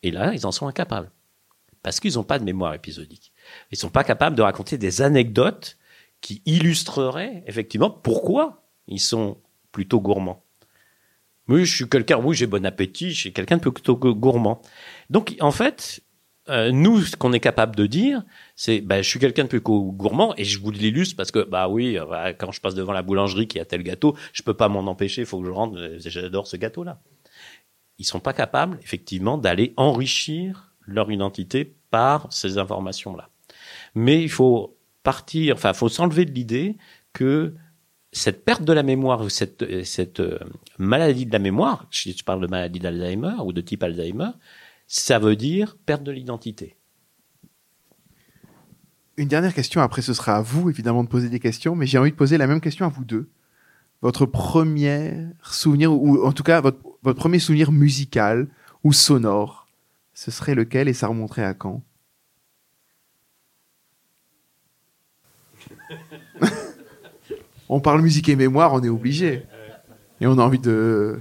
Et 0.02 0.10
là, 0.10 0.32
ils 0.32 0.46
en 0.46 0.52
sont 0.52 0.66
incapables. 0.66 1.10
Parce 1.82 2.00
qu'ils 2.00 2.14
n'ont 2.14 2.24
pas 2.24 2.38
de 2.38 2.44
mémoire 2.44 2.72
épisodique. 2.72 3.32
Ils 3.70 3.76
sont 3.76 3.90
pas 3.90 4.04
capables 4.04 4.36
de 4.36 4.42
raconter 4.42 4.78
des 4.78 5.02
anecdotes 5.02 5.76
qui 6.26 6.42
illustreraient 6.44 7.44
effectivement 7.46 7.88
pourquoi 7.88 8.64
ils 8.88 8.98
sont 8.98 9.38
plutôt 9.70 10.00
gourmands. 10.00 10.42
Oui, 11.46 11.64
je 11.64 11.72
suis 11.72 11.88
quelqu'un, 11.88 12.18
oui, 12.18 12.34
j'ai 12.34 12.48
bon 12.48 12.66
appétit, 12.66 13.12
je 13.12 13.20
suis 13.20 13.32
quelqu'un 13.32 13.58
de 13.58 13.62
plutôt 13.62 13.94
gourmand. 13.96 14.60
Donc, 15.08 15.36
en 15.38 15.52
fait, 15.52 16.02
euh, 16.48 16.72
nous, 16.72 17.02
ce 17.02 17.14
qu'on 17.14 17.32
est 17.32 17.38
capable 17.38 17.76
de 17.76 17.86
dire, 17.86 18.24
c'est, 18.56 18.80
bah, 18.80 19.02
je 19.02 19.08
suis 19.08 19.20
quelqu'un 19.20 19.44
de 19.44 19.48
plutôt 19.48 19.92
gourmand 19.92 20.34
et 20.36 20.42
je 20.42 20.58
vous 20.58 20.72
l'illustre 20.72 21.14
parce 21.14 21.30
que, 21.30 21.44
bah 21.44 21.68
oui, 21.68 21.96
euh, 21.96 22.04
bah, 22.06 22.32
quand 22.32 22.50
je 22.50 22.60
passe 22.60 22.74
devant 22.74 22.92
la 22.92 23.02
boulangerie 23.02 23.46
qui 23.46 23.60
a 23.60 23.64
tel 23.64 23.84
gâteau, 23.84 24.16
je 24.32 24.42
peux 24.42 24.54
pas 24.54 24.68
m'en 24.68 24.80
empêcher, 24.80 25.22
il 25.22 25.26
faut 25.28 25.38
que 25.38 25.46
je 25.46 25.52
rentre, 25.52 25.78
euh, 25.78 25.98
j'adore 26.00 26.48
ce 26.48 26.56
gâteau-là. 26.56 27.00
Ils 27.98 28.04
sont 28.04 28.18
pas 28.18 28.32
capables, 28.32 28.80
effectivement, 28.82 29.38
d'aller 29.38 29.74
enrichir 29.76 30.72
leur 30.80 31.12
identité 31.12 31.76
par 31.92 32.26
ces 32.32 32.58
informations-là. 32.58 33.28
Mais 33.94 34.20
il 34.20 34.28
faut 34.28 34.75
partir, 35.06 35.54
enfin, 35.54 35.72
faut 35.72 35.88
s'enlever 35.88 36.24
de 36.24 36.32
l'idée 36.32 36.76
que 37.12 37.54
cette 38.10 38.44
perte 38.44 38.64
de 38.64 38.72
la 38.72 38.82
mémoire 38.82 39.20
ou 39.20 39.28
cette, 39.28 39.62
euh, 39.62 39.84
cette 39.84 40.18
euh, 40.18 40.40
maladie 40.78 41.26
de 41.26 41.32
la 41.32 41.38
mémoire, 41.38 41.86
si 41.92 42.12
je 42.12 42.24
parle 42.24 42.40
de 42.40 42.48
maladie 42.48 42.80
d'Alzheimer 42.80 43.34
ou 43.44 43.52
de 43.52 43.60
type 43.60 43.84
Alzheimer, 43.84 44.30
ça 44.88 45.20
veut 45.20 45.36
dire 45.36 45.76
perte 45.86 46.02
de 46.02 46.10
l'identité. 46.10 46.74
Une 49.16 49.28
dernière 49.28 49.54
question, 49.54 49.80
après 49.80 50.02
ce 50.02 50.12
sera 50.12 50.38
à 50.38 50.42
vous 50.42 50.70
évidemment 50.70 51.04
de 51.04 51.08
poser 51.08 51.28
des 51.28 51.38
questions, 51.38 51.76
mais 51.76 51.86
j'ai 51.86 51.98
envie 51.98 52.10
de 52.10 52.16
poser 52.16 52.36
la 52.36 52.48
même 52.48 52.60
question 52.60 52.84
à 52.84 52.88
vous 52.88 53.04
deux. 53.04 53.28
Votre 54.02 54.26
premier 54.26 55.28
souvenir, 55.40 55.92
ou 55.92 56.26
en 56.26 56.32
tout 56.32 56.42
cas 56.42 56.60
votre, 56.60 56.80
votre 57.04 57.18
premier 57.18 57.38
souvenir 57.38 57.70
musical 57.70 58.48
ou 58.82 58.92
sonore, 58.92 59.68
ce 60.14 60.32
serait 60.32 60.56
lequel 60.56 60.88
et 60.88 60.94
ça 60.94 61.06
remonterait 61.06 61.44
à 61.44 61.54
quand? 61.54 61.84
On 67.68 67.80
parle 67.80 68.02
musique 68.02 68.28
et 68.28 68.36
mémoire, 68.36 68.72
on 68.74 68.82
est 68.82 68.88
obligé. 68.88 69.44
Et 70.20 70.26
on 70.26 70.38
a 70.38 70.42
envie 70.42 70.58
de, 70.58 71.18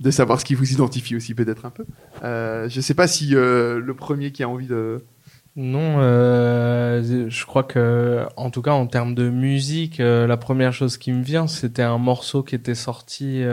de 0.00 0.10
savoir 0.10 0.40
ce 0.40 0.44
qui 0.44 0.54
vous 0.54 0.72
identifie 0.72 1.16
aussi 1.16 1.34
peut-être 1.34 1.64
un 1.66 1.70
peu. 1.70 1.84
Euh, 2.22 2.68
je 2.68 2.76
ne 2.76 2.82
sais 2.82 2.94
pas 2.94 3.06
si 3.06 3.34
euh, 3.34 3.80
le 3.80 3.94
premier 3.94 4.32
qui 4.32 4.42
a 4.42 4.48
envie 4.48 4.66
de... 4.66 5.04
Non, 5.56 5.98
euh, 5.98 7.28
je 7.28 7.46
crois 7.46 7.62
que, 7.62 8.24
en 8.36 8.50
tout 8.50 8.60
cas, 8.60 8.72
en 8.72 8.88
termes 8.88 9.14
de 9.14 9.30
musique, 9.30 9.98
la 9.98 10.36
première 10.36 10.72
chose 10.72 10.98
qui 10.98 11.12
me 11.12 11.22
vient, 11.22 11.46
c'était 11.46 11.82
un 11.82 11.98
morceau 11.98 12.42
qui 12.42 12.56
était 12.56 12.74
sorti. 12.74 13.44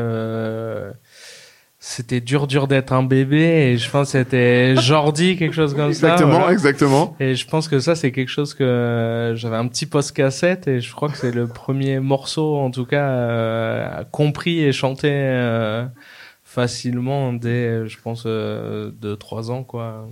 C'était 1.84 2.21
dur, 2.21 2.45
dur 2.45 2.67
d'être 2.67 2.93
un 2.93 3.01
bébé, 3.01 3.71
et 3.73 3.77
je 3.79 3.89
pense 3.89 4.11
que 4.11 4.19
c'était 4.19 4.75
Jordi, 4.75 5.36
quelque 5.36 5.55
chose 5.55 5.73
comme 5.73 5.88
exactement, 5.89 6.32
ça. 6.34 6.38
voilà. 6.38 6.53
Exactement, 6.53 7.15
Et 7.19 7.34
je 7.34 7.47
pense 7.47 7.67
que 7.67 7.79
ça, 7.79 7.95
c'est 7.95 8.11
quelque 8.11 8.29
chose 8.29 8.53
que 8.53 9.34
j'avais 9.36 9.55
un 9.55 9.67
petit 9.67 9.88
post 9.88 10.15
cassette, 10.15 10.67
et 10.67 10.79
je 10.79 10.93
crois 10.93 11.09
que 11.09 11.17
c'est 11.17 11.34
le 11.34 11.47
premier 11.47 11.99
morceau, 11.99 12.55
en 12.57 12.69
tout 12.69 12.86
cas, 12.86 13.09
euh, 13.09 14.03
compris 14.11 14.59
et 14.59 14.71
chanté 14.73 15.09
euh, 15.11 15.84
facilement 16.43 17.34
dès, 17.34 17.88
je 17.88 17.97
pense, 17.99 18.23
euh, 18.27 18.91
de 19.01 19.15
trois 19.15 19.49
ans, 19.49 19.63
quoi. 19.63 20.07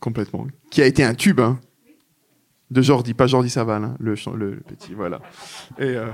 Complètement. 0.00 0.46
Qui 0.70 0.80
a 0.80 0.86
été 0.86 1.04
un 1.04 1.12
tube, 1.14 1.38
hein, 1.40 1.60
de 2.70 2.80
Jordi, 2.80 3.12
pas 3.12 3.26
Jordi 3.26 3.50
Saval, 3.50 3.84
hein, 3.84 3.94
le, 4.00 4.16
ch- 4.16 4.34
le, 4.34 4.52
le 4.52 4.60
petit, 4.60 4.94
voilà. 4.94 5.20
Et 5.78 5.84
euh, 5.84 6.06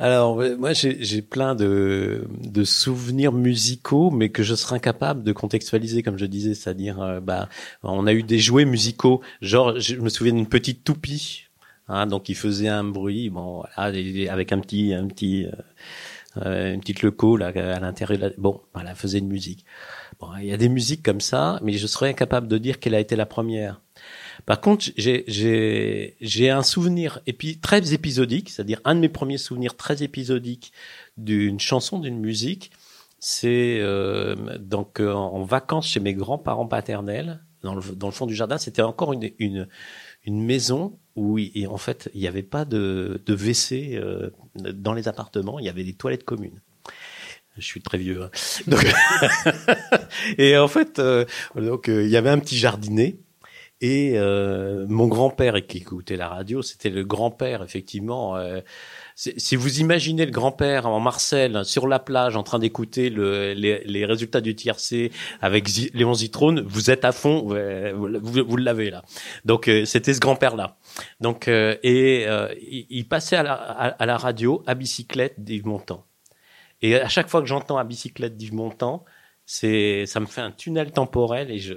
Alors, 0.00 0.40
moi, 0.58 0.72
j'ai 0.74 1.22
plein 1.22 1.56
de, 1.56 2.24
de 2.40 2.62
souvenirs 2.62 3.32
musicaux, 3.32 4.10
mais 4.12 4.28
que 4.28 4.44
je 4.44 4.54
serais 4.54 4.76
incapable 4.76 5.24
de 5.24 5.32
contextualiser, 5.32 6.04
comme 6.04 6.18
je 6.18 6.26
disais, 6.26 6.54
c'est-à-dire, 6.54 7.00
euh, 7.02 7.20
bah, 7.20 7.48
on 7.82 8.06
a 8.06 8.12
eu 8.12 8.22
des 8.22 8.38
jouets 8.38 8.64
musicaux, 8.64 9.22
genre, 9.42 9.80
je 9.80 9.96
me 9.96 10.08
souviens 10.08 10.34
d'une 10.34 10.48
petite 10.48 10.84
toupie, 10.84 11.46
hein, 11.88 12.06
donc 12.06 12.28
il 12.28 12.36
faisait 12.36 12.68
un 12.68 12.84
bruit, 12.84 13.28
bon, 13.28 13.64
avec 13.74 14.52
un 14.52 14.60
petit, 14.60 14.94
un 14.94 15.08
petit, 15.08 15.46
euh, 15.46 15.50
euh, 16.46 16.74
une 16.74 16.80
petite 16.80 17.02
leco 17.02 17.36
là 17.36 17.48
à 17.48 17.80
l'intérieur, 17.80 18.30
bon, 18.38 18.60
voilà, 18.74 18.94
faisait 18.94 19.18
une 19.18 19.28
musique. 19.28 19.64
Bon, 20.20 20.28
il 20.38 20.46
y 20.46 20.52
a 20.52 20.56
des 20.56 20.68
musiques 20.68 21.02
comme 21.02 21.20
ça, 21.20 21.58
mais 21.62 21.72
je 21.72 21.86
serais 21.88 22.10
incapable 22.10 22.46
de 22.46 22.58
dire 22.58 22.78
quelle 22.78 22.94
a 22.94 23.00
été 23.00 23.16
la 23.16 23.26
première. 23.26 23.80
Par 24.48 24.62
contre, 24.62 24.86
j'ai 24.96 26.50
un 26.50 26.62
souvenir 26.62 27.20
puis 27.36 27.58
très 27.58 27.92
épisodique, 27.92 28.48
c'est-à-dire 28.48 28.80
un 28.86 28.94
de 28.94 29.00
mes 29.00 29.10
premiers 29.10 29.36
souvenirs 29.36 29.76
très 29.76 30.02
épisodiques 30.02 30.72
d'une 31.18 31.60
chanson, 31.60 31.98
d'une 31.98 32.18
musique, 32.18 32.70
c'est 33.20 33.76
euh, 33.80 34.34
donc 34.58 35.00
euh, 35.00 35.12
en 35.12 35.42
vacances 35.42 35.88
chez 35.88 36.00
mes 36.00 36.14
grands-parents 36.14 36.66
paternels 36.66 37.44
dans 37.62 37.74
le 37.74 37.82
dans 37.94 38.06
le 38.06 38.12
fond 38.14 38.24
du 38.24 38.34
jardin. 38.34 38.56
C'était 38.56 38.80
encore 38.80 39.12
une 39.12 39.28
une 39.38 39.68
une 40.24 40.42
maison 40.42 40.98
où 41.14 41.38
en 41.68 41.76
fait 41.76 42.08
il 42.14 42.20
n'y 42.22 42.26
avait 42.26 42.42
pas 42.42 42.64
de 42.64 43.20
de 43.26 43.34
WC 43.34 43.96
euh, 43.96 44.30
dans 44.54 44.94
les 44.94 45.08
appartements, 45.08 45.58
il 45.58 45.66
y 45.66 45.68
avait 45.68 45.84
des 45.84 45.94
toilettes 45.94 46.24
communes. 46.24 46.62
Je 47.58 47.64
suis 47.66 47.82
très 47.82 47.98
vieux. 47.98 48.22
hein. 48.22 48.30
Donc, 48.68 48.86
et 50.38 50.56
en 50.56 50.68
fait, 50.68 50.98
euh, 51.00 51.24
donc 51.56 51.88
euh, 51.88 52.04
il 52.04 52.10
y 52.10 52.16
avait 52.16 52.30
un 52.30 52.38
petit 52.38 52.56
jardinet 52.56 53.18
et 53.80 54.12
euh, 54.16 54.86
mon 54.88 55.06
grand-père 55.06 55.64
qui 55.66 55.78
écoutait 55.78 56.16
la 56.16 56.28
radio, 56.28 56.62
c'était 56.62 56.90
le 56.90 57.04
grand-père 57.04 57.62
effectivement. 57.62 58.36
euh, 58.36 58.60
si 59.14 59.56
vous 59.56 59.80
imaginez 59.80 60.26
le 60.26 60.32
grand-père 60.32 60.86
en 60.86 61.00
Marcel 61.00 61.64
sur 61.64 61.86
la 61.86 61.98
plage 61.98 62.36
en 62.36 62.42
train 62.42 62.58
d'écouter 62.58 63.10
le, 63.10 63.52
les, 63.52 63.82
les 63.84 64.04
résultats 64.04 64.40
du 64.40 64.54
tiercé 64.54 65.10
avec 65.40 65.68
Zi- 65.68 65.90
Léon 65.94 66.14
Zitrone, 66.14 66.60
vous 66.60 66.90
êtes 66.90 67.04
à 67.04 67.12
fond, 67.12 67.42
vous, 67.94 68.44
vous, 68.46 68.56
l'avez 68.56 68.90
là. 68.90 69.02
Donc 69.44 69.68
euh, 69.68 69.84
c'était 69.84 70.14
ce 70.14 70.20
grand-père-là. 70.20 70.76
Donc 71.20 71.48
euh, 71.48 71.76
et 71.82 72.26
euh, 72.26 72.52
il, 72.60 72.86
il 72.90 73.08
passait 73.08 73.36
à 73.36 73.42
la, 73.42 73.52
à 73.54 74.06
la 74.06 74.16
radio 74.16 74.62
à 74.66 74.74
bicyclette 74.74 75.42
d'Yves 75.42 75.66
Montand. 75.66 76.04
Et 76.80 76.94
à 76.94 77.08
chaque 77.08 77.28
fois 77.28 77.40
que 77.40 77.46
j'entends 77.48 77.78
à 77.78 77.84
bicyclette 77.84 78.36
d'Yves 78.36 78.54
Montand, 78.54 79.04
c'est 79.50 80.04
ça 80.04 80.20
me 80.20 80.26
fait 80.26 80.42
un 80.42 80.50
tunnel 80.50 80.92
temporel 80.92 81.50
et 81.50 81.58
je 81.58 81.72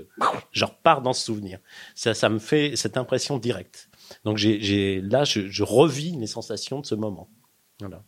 je 0.51 0.65
repars 0.65 1.01
dans 1.01 1.13
ce 1.13 1.23
souvenir. 1.23 1.59
Ça 1.95 2.13
ça 2.13 2.27
me 2.27 2.37
fait 2.37 2.75
cette 2.75 2.97
impression 2.97 3.37
directe. 3.37 3.89
Donc 4.25 4.35
j'ai 4.35 4.59
j'ai 4.59 4.99
là 4.99 5.23
je, 5.23 5.47
je 5.47 5.63
revis 5.63 6.11
les 6.17 6.27
sensations 6.27 6.81
de 6.81 6.85
ce 6.85 6.95
moment. 6.95 7.29
Voilà. 7.79 8.03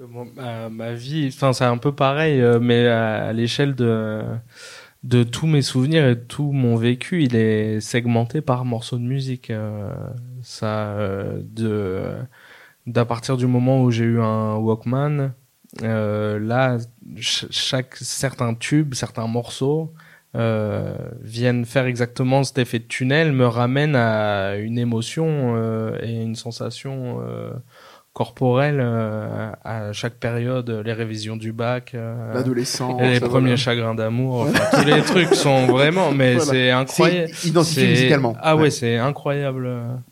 Euh, 0.00 0.70
ma, 0.70 0.94
vie, 0.94 1.28
enfin 1.28 1.52
c'est 1.52 1.66
un 1.66 1.76
peu 1.76 1.92
pareil, 1.94 2.40
euh, 2.40 2.58
mais 2.60 2.86
à, 2.86 3.34
l'échelle 3.34 3.74
de 3.74 4.22
de 5.02 5.22
tous 5.22 5.46
mes 5.46 5.62
souvenirs 5.62 6.06
et 6.06 6.14
de 6.14 6.20
tout 6.20 6.50
mon 6.50 6.76
vécu, 6.76 7.24
il 7.24 7.36
est 7.36 7.78
segmenté 7.80 8.40
par 8.40 8.64
morceaux 8.64 8.96
de 8.96 9.02
musique. 9.02 9.50
euh, 9.50 9.92
ça, 10.42 10.96
de 11.42 12.16
d'à 12.86 13.04
partir 13.04 13.36
du 13.36 13.46
moment 13.46 13.82
où 13.82 13.90
j'ai 13.90 14.04
eu 14.04 14.20
un 14.20 14.56
Walkman, 14.56 15.34
euh, 15.82 16.38
là, 16.38 16.78
ch- 17.16 17.46
chaque 17.50 17.96
certains 17.96 18.54
tubes, 18.54 18.94
certains 18.94 19.26
morceaux 19.26 19.92
euh, 20.34 20.94
viennent 21.20 21.64
faire 21.64 21.86
exactement 21.86 22.42
cet 22.44 22.58
effet 22.58 22.78
de 22.78 22.84
tunnel, 22.84 23.32
me 23.32 23.46
ramènent 23.46 23.96
à 23.96 24.56
une 24.56 24.78
émotion 24.78 25.54
euh, 25.56 25.98
et 26.02 26.22
une 26.22 26.36
sensation. 26.36 27.20
euh, 27.26 27.52
corporelle 28.14 28.78
euh, 28.82 29.52
à 29.64 29.90
chaque 29.94 30.16
période, 30.16 30.68
les 30.84 30.92
révisions 30.92 31.34
du 31.34 31.50
bac, 31.54 31.96
l'adolescent. 32.34 32.98
les 33.00 33.18
premiers 33.20 33.56
chagrins 33.56 33.94
d'amour, 33.94 34.42
enfin, 34.50 34.82
tous 34.82 34.86
les 34.86 35.00
trucs 35.00 35.34
sont 35.34 35.64
vraiment, 35.66 36.12
mais 36.12 36.34
Voilà. 36.34 36.50
c'est 36.50 36.70
incroyable. 36.70 37.32
Identifié 37.42 37.88
musicalement. 37.88 38.36
Ah 38.42 38.54
ouais, 38.54 38.64
Ouais. 38.64 38.70
c'est 38.70 38.98
incroyable. 38.98 39.66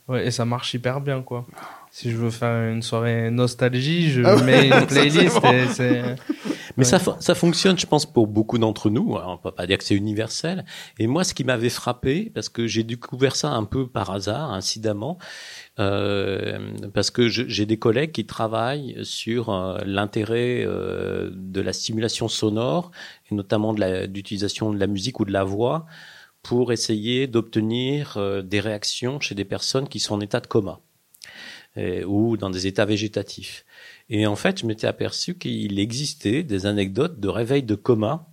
Ouais, 0.08 0.26
et 0.26 0.30
ça 0.30 0.46
marche 0.46 0.72
hyper 0.72 1.02
bien, 1.02 1.20
quoi. 1.20 1.44
Si 1.93 2.11
je 2.11 2.16
veux 2.16 2.30
faire 2.30 2.70
une 2.72 2.82
soirée 2.82 3.30
nostalgie, 3.30 4.11
je 4.11 4.22
Ah 4.24 4.36
ouais, 4.36 4.43
mets 4.45 4.68
une 4.68 4.86
playlist 4.86 5.41
et 5.45 5.66
c'est. 5.68 6.03
Mais 6.76 6.84
Ouais. 6.84 6.99
ça, 6.99 7.16
ça 7.18 7.34
fonctionne, 7.34 7.76
je 7.76 7.84
pense, 7.86 8.07
pour 8.07 8.28
beaucoup 8.28 8.57
d'entre 8.57 8.91
nous. 8.91 9.16
Alors, 9.16 9.30
on 9.32 9.36
peut 9.38 9.51
pas 9.51 9.66
dire 9.66 9.76
que 9.76 9.82
c'est 9.84 9.97
universel. 9.97 10.64
Et 11.01 11.09
moi, 11.09 11.24
ce 11.24 11.34
qui 11.34 11.43
m'avait 11.43 11.68
frappé, 11.68 12.30
parce 12.32 12.49
que 12.49 12.68
j'ai 12.68 12.84
découvert 12.84 13.34
ça 13.34 13.51
un 13.51 13.64
peu 13.64 13.88
par 13.88 14.11
hasard, 14.11 14.53
incidemment, 14.53 15.18
euh, 15.80 16.59
parce 16.95 17.11
que 17.11 17.28
je- 17.28 17.43
j'ai 17.49 17.66
des 17.66 17.78
collègues 17.78 18.12
qui 18.12 18.24
travaillent 18.24 18.97
sur 19.03 19.51
euh, 19.51 19.78
l'intérêt 19.84 20.62
euh, 20.64 21.30
de 21.34 21.61
la 21.61 21.72
stimulation 21.72 22.28
sonore, 22.28 22.93
et 23.30 23.34
notamment 23.34 23.74
de 23.74 23.80
la- 23.80 24.07
d'utilisation 24.07 24.72
de, 24.72 24.78
la 24.78 24.86
musique 24.86 25.18
ou 25.20 25.24
de 25.24 25.32
la 25.32 25.45
voix, 25.45 25.86
pour 26.43 26.72
essayer 26.72 27.26
d'obtenir 27.26 28.14
euh, 28.16 28.43
des 28.43 28.61
réactions 28.61 29.20
chez 29.20 29.34
des 29.34 29.45
personnes 29.45 29.88
qui 29.88 29.99
sont 30.01 30.14
en 30.14 30.20
état 30.20 30.41
de 30.41 30.47
coma 30.47 30.80
euh, 31.77 32.05
ou 32.05 32.37
dans 32.37 32.51
des 32.51 32.66
états 32.66 32.85
végétatifs. 32.85 33.64
Et 34.09 34.27
en 34.27 34.37
fait, 34.37 34.61
je 34.61 34.66
m'étais 34.66 34.87
aperçu 34.87 35.37
qu'il 35.39 35.79
existait 35.79 36.43
des 36.43 36.66
anecdotes 36.66 37.21
de 37.21 37.29
réveil 37.29 37.62
de 37.62 37.75
coma 37.75 38.27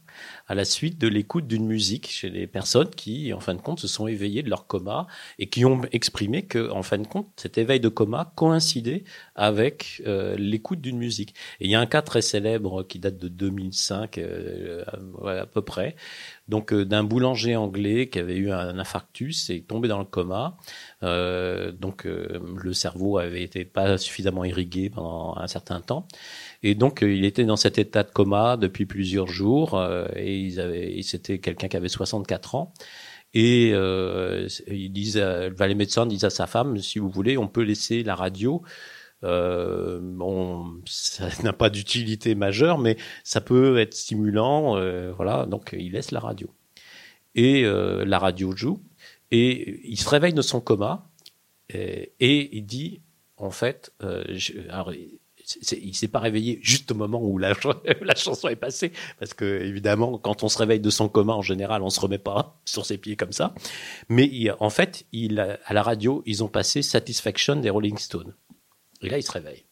à 0.48 0.56
la 0.56 0.66
suite 0.66 0.98
de 0.98 1.08
l'écoute 1.08 1.48
d'une 1.48 1.66
musique 1.66 2.08
chez 2.10 2.30
les 2.30 2.48
personnes 2.48 2.90
qui, 2.90 3.34
en 3.34 3.40
fin 3.40 3.54
de 3.54 3.62
compte, 3.62 3.80
se 3.80 3.88
sont 3.88 4.08
éveillées 4.08 4.44
de 4.44 4.50
leur 4.50 4.68
coma 4.68 5.08
et 5.40 5.48
qui 5.50 5.66
ont 5.66 5.82
exprimé 5.92 6.44
que, 6.44 6.70
en 6.72 6.84
fin 6.84 6.98
de 6.98 7.08
compte, 7.08 7.30
cet 7.36 7.58
éveil 7.58 7.80
de 7.80 7.90
coma 7.90 8.32
coïncidait 8.36 9.04
avec 9.36 10.02
euh, 10.06 10.36
l'écoute 10.38 10.82
d'une 10.82 10.98
musique. 10.98 11.36
Et 11.60 11.66
il 11.66 11.72
y 11.72 11.76
a 11.76 11.80
un 11.80 11.86
cas 11.86 12.02
très 12.02 12.22
célèbre 12.22 12.84
qui 12.84 13.00
date 13.00 13.18
de 13.18 13.28
2005, 13.28 14.18
euh, 14.18 14.84
à 15.26 15.46
peu 15.46 15.62
près, 15.62 15.96
donc 16.48 16.74
euh, 16.74 16.86
d'un 16.86 17.04
boulanger 17.04 17.56
anglais 17.56 18.10
qui 18.10 18.20
avait 18.20 18.36
eu 18.38 18.52
un 18.52 18.80
infarctus 18.80 19.50
et 19.50 19.62
tombé 19.62 19.88
dans 19.88 20.00
le 20.00 20.06
coma. 20.06 20.58
Euh, 21.04 21.72
donc 21.72 22.06
euh, 22.06 22.40
le 22.56 22.74
cerveau 22.74 23.18
avait 23.18 23.44
été 23.44 23.66
pas 23.66 23.98
suffisamment 23.98 24.44
irrigué 24.46 24.90
pendant 24.90 25.36
un 25.38 25.48
certain 25.48 25.82
temps. 25.82 26.08
Et 26.64 26.76
donc, 26.76 27.00
il 27.02 27.26
était 27.26 27.46
dans 27.46 27.56
cet 27.56 27.78
état 27.78 28.04
de 28.04 28.12
coma 28.12 28.58
depuis 28.58 28.86
plusieurs 28.86 29.28
jours. 29.28 29.76
euh, 29.76 30.08
et 30.16 30.38
ils 30.40 30.60
avaient, 30.60 31.02
c'était 31.04 31.40
quelqu'un 31.40 31.68
qui 31.68 31.78
avait 31.78 31.90
64 31.90 32.56
ans. 32.56 32.74
Et 33.34 33.72
euh, 33.74 34.48
ils 34.68 34.92
disent, 34.92 35.18
euh, 35.18 35.50
les 35.60 35.76
médecins 35.76 36.06
disent 36.06 36.24
à 36.24 36.30
sa 36.30 36.48
femme, 36.48 36.78
si 36.80 37.00
vous 37.00 37.10
voulez, 37.10 37.38
on 37.38 37.48
peut 37.48 37.62
laisser 37.62 38.04
la 38.04 38.16
radio. 38.16 38.64
Euh, 39.24 40.00
bon, 40.02 40.82
ça 40.86 41.30
n'a 41.44 41.54
pas 41.54 41.70
d'utilité 41.70 42.36
majeure, 42.36 42.78
mais 42.78 42.98
ça 43.24 43.42
peut 43.42 43.80
être 43.80 43.94
stimulant. 43.94 44.78
euh, 44.78 45.12
voilà, 45.16 45.46
donc 45.46 45.76
il 45.78 45.94
laisse 45.94 46.12
la 46.12 46.20
radio. 46.20 46.50
Et 47.36 47.64
euh, 47.66 48.06
la 48.06 48.20
radio 48.20 48.56
joue. 48.56 48.82
Et 49.32 49.82
il 49.84 49.98
se 49.98 50.10
réveille 50.10 50.34
de 50.34 50.42
son 50.42 50.62
coma. 50.62 51.10
Et, 51.70 52.14
et 52.20 52.56
il 52.56 52.66
dit, 52.66 53.02
en 53.36 53.52
fait, 53.52 53.92
euh, 54.02 54.24
je, 54.30 54.54
alors, 54.70 54.94
il 54.94 55.96
s'est 55.96 56.08
pas 56.08 56.20
réveillé 56.20 56.60
juste 56.62 56.92
au 56.92 56.96
moment 56.96 57.22
où 57.22 57.38
la, 57.38 57.54
la, 58.02 58.16
chanson 58.16 58.48
est 58.48 58.56
passée, 58.56 58.92
parce 59.20 59.34
que 59.34 59.62
évidemment, 59.62 60.18
quand 60.18 60.44
on 60.44 60.50
se 60.50 60.58
réveille 60.58 60.80
de 60.80 60.90
son 60.90 61.10
coma, 61.10 61.34
en 61.34 61.42
général, 61.42 61.84
on 61.84 61.90
se 61.90 62.00
remet 62.00 62.18
pas 62.18 62.60
sur 62.66 62.86
ses 62.86 62.98
pieds 62.98 63.16
comme 63.16 63.34
ça. 63.34 63.54
Mais 64.10 64.30
en 64.60 64.70
fait, 64.70 65.06
à 65.66 65.74
la 65.74 65.84
radio, 65.84 66.24
ils 66.26 66.44
ont 66.44 66.50
passé 66.50 66.82
Satisfaction 66.82 67.58
des 67.58 67.70
Rolling 67.70 67.98
Stones. 67.98 68.34
Et 69.02 69.10
là, 69.10 69.18
il 69.18 69.24
se 69.24 69.32
réveille. 69.32 69.66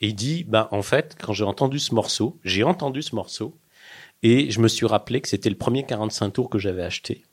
Et 0.00 0.08
il 0.08 0.14
dit, 0.14 0.44
ben, 0.44 0.68
en 0.70 0.82
fait, 0.82 1.16
quand 1.20 1.32
j'ai 1.32 1.44
entendu 1.44 1.78
ce 1.78 1.94
morceau, 1.94 2.38
j'ai 2.44 2.62
entendu 2.62 3.02
ce 3.02 3.14
morceau, 3.14 3.58
et 4.22 4.50
je 4.50 4.60
me 4.60 4.68
suis 4.68 4.86
rappelé 4.86 5.20
que 5.20 5.28
c'était 5.28 5.50
le 5.50 5.56
premier 5.56 5.84
45 5.84 6.30
tours 6.30 6.50
que 6.50 6.58
j'avais 6.58 6.82
acheté. 6.82 7.24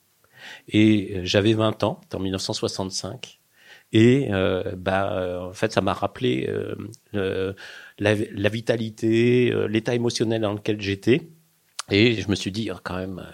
Et 0.70 1.14
euh, 1.18 1.22
j'avais 1.24 1.54
20 1.54 1.84
ans, 1.84 2.02
en 2.14 2.20
1965. 2.20 3.40
Et 3.94 4.28
euh, 4.32 4.76
bah, 4.76 5.48
en 5.50 5.54
fait, 5.54 5.72
ça 5.72 5.82
m'a 5.82 5.94
rappelé 5.94 6.50
euh, 7.16 7.54
la, 8.00 8.50
vitalité, 8.50 9.52
euh, 9.52 9.68
l'état 9.68 9.96
émotionnel 9.96 10.42
dans 10.42 10.54
lequel 10.54 10.82
j'étais. 10.82 11.30
Et 11.90 12.16
je 12.16 12.28
me 12.30 12.36
suis 12.36 12.52
dit, 12.52 12.70
oh, 12.74 12.78
quand 12.84 12.98
même, 12.98 13.26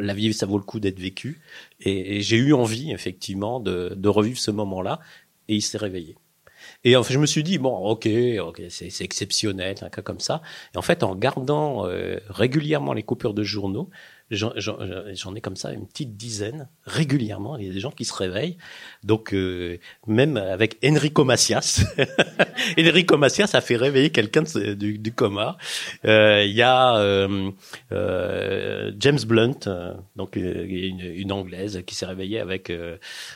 la 0.00 0.14
vie, 0.14 0.32
ça 0.32 0.46
vaut 0.46 0.58
le 0.58 0.64
coup 0.64 0.78
d'être 0.78 1.00
vécu. 1.00 1.40
Et, 1.80 2.20
j'ai 2.20 2.36
eu 2.36 2.52
envie, 2.52 2.92
effectivement, 2.92 3.58
de 3.60 4.08
revivre 4.08 4.38
ce 4.38 4.52
moment-là. 4.52 5.00
Et 5.48 5.56
il 5.56 5.62
s'est 5.62 5.78
réveillé. 5.78 6.16
Et 6.86 6.94
en 6.94 7.02
fait, 7.02 7.12
je 7.12 7.18
me 7.18 7.26
suis 7.26 7.42
dit, 7.42 7.58
bon, 7.58 7.74
ok, 7.74 8.08
c'est 8.70 9.00
exceptionnel, 9.00 9.74
un 9.82 9.88
cas 9.88 10.02
comme 10.02 10.20
ça. 10.20 10.40
Et 10.72 10.78
en 10.78 10.82
fait, 10.82 11.02
en 11.02 11.10
regardant 11.10 11.84
euh, 11.84 12.20
régulièrement 12.28 12.92
les 12.92 13.02
coupures 13.02 13.34
de 13.34 13.42
journaux, 13.42 13.90
j'en 14.30 15.34
ai 15.34 15.40
comme 15.40 15.56
ça 15.56 15.72
une 15.72 15.86
petite 15.86 16.16
dizaine 16.16 16.68
régulièrement. 16.84 17.56
Il 17.56 17.66
y 17.66 17.70
a 17.70 17.72
des 17.72 17.80
gens 17.80 17.90
qui 17.90 18.04
se 18.04 18.14
réveillent. 18.14 18.56
Donc 19.04 19.32
euh, 19.32 19.78
même 20.06 20.36
avec 20.36 20.78
Enrico 20.84 21.24
Macias, 21.24 21.84
Enrico 22.78 23.16
Macias 23.16 23.50
a 23.54 23.60
fait 23.60 23.76
réveiller 23.76 24.10
quelqu'un 24.10 24.42
du, 24.42 24.98
du, 24.98 25.12
coma. 25.12 25.56
Euh, 26.04 26.44
il 26.44 26.54
y 26.54 26.62
a 26.62 26.96
euh, 26.96 27.50
euh 27.92 28.92
James 28.98 29.18
Blunt, 29.26 29.66
euh, 29.66 29.94
donc 30.16 30.36
une, 30.36 31.00
une, 31.00 31.32
anglaise 31.32 31.82
qui 31.86 31.94
s'est 31.94 32.06
réveillée 32.06 32.40
avec 32.40 32.72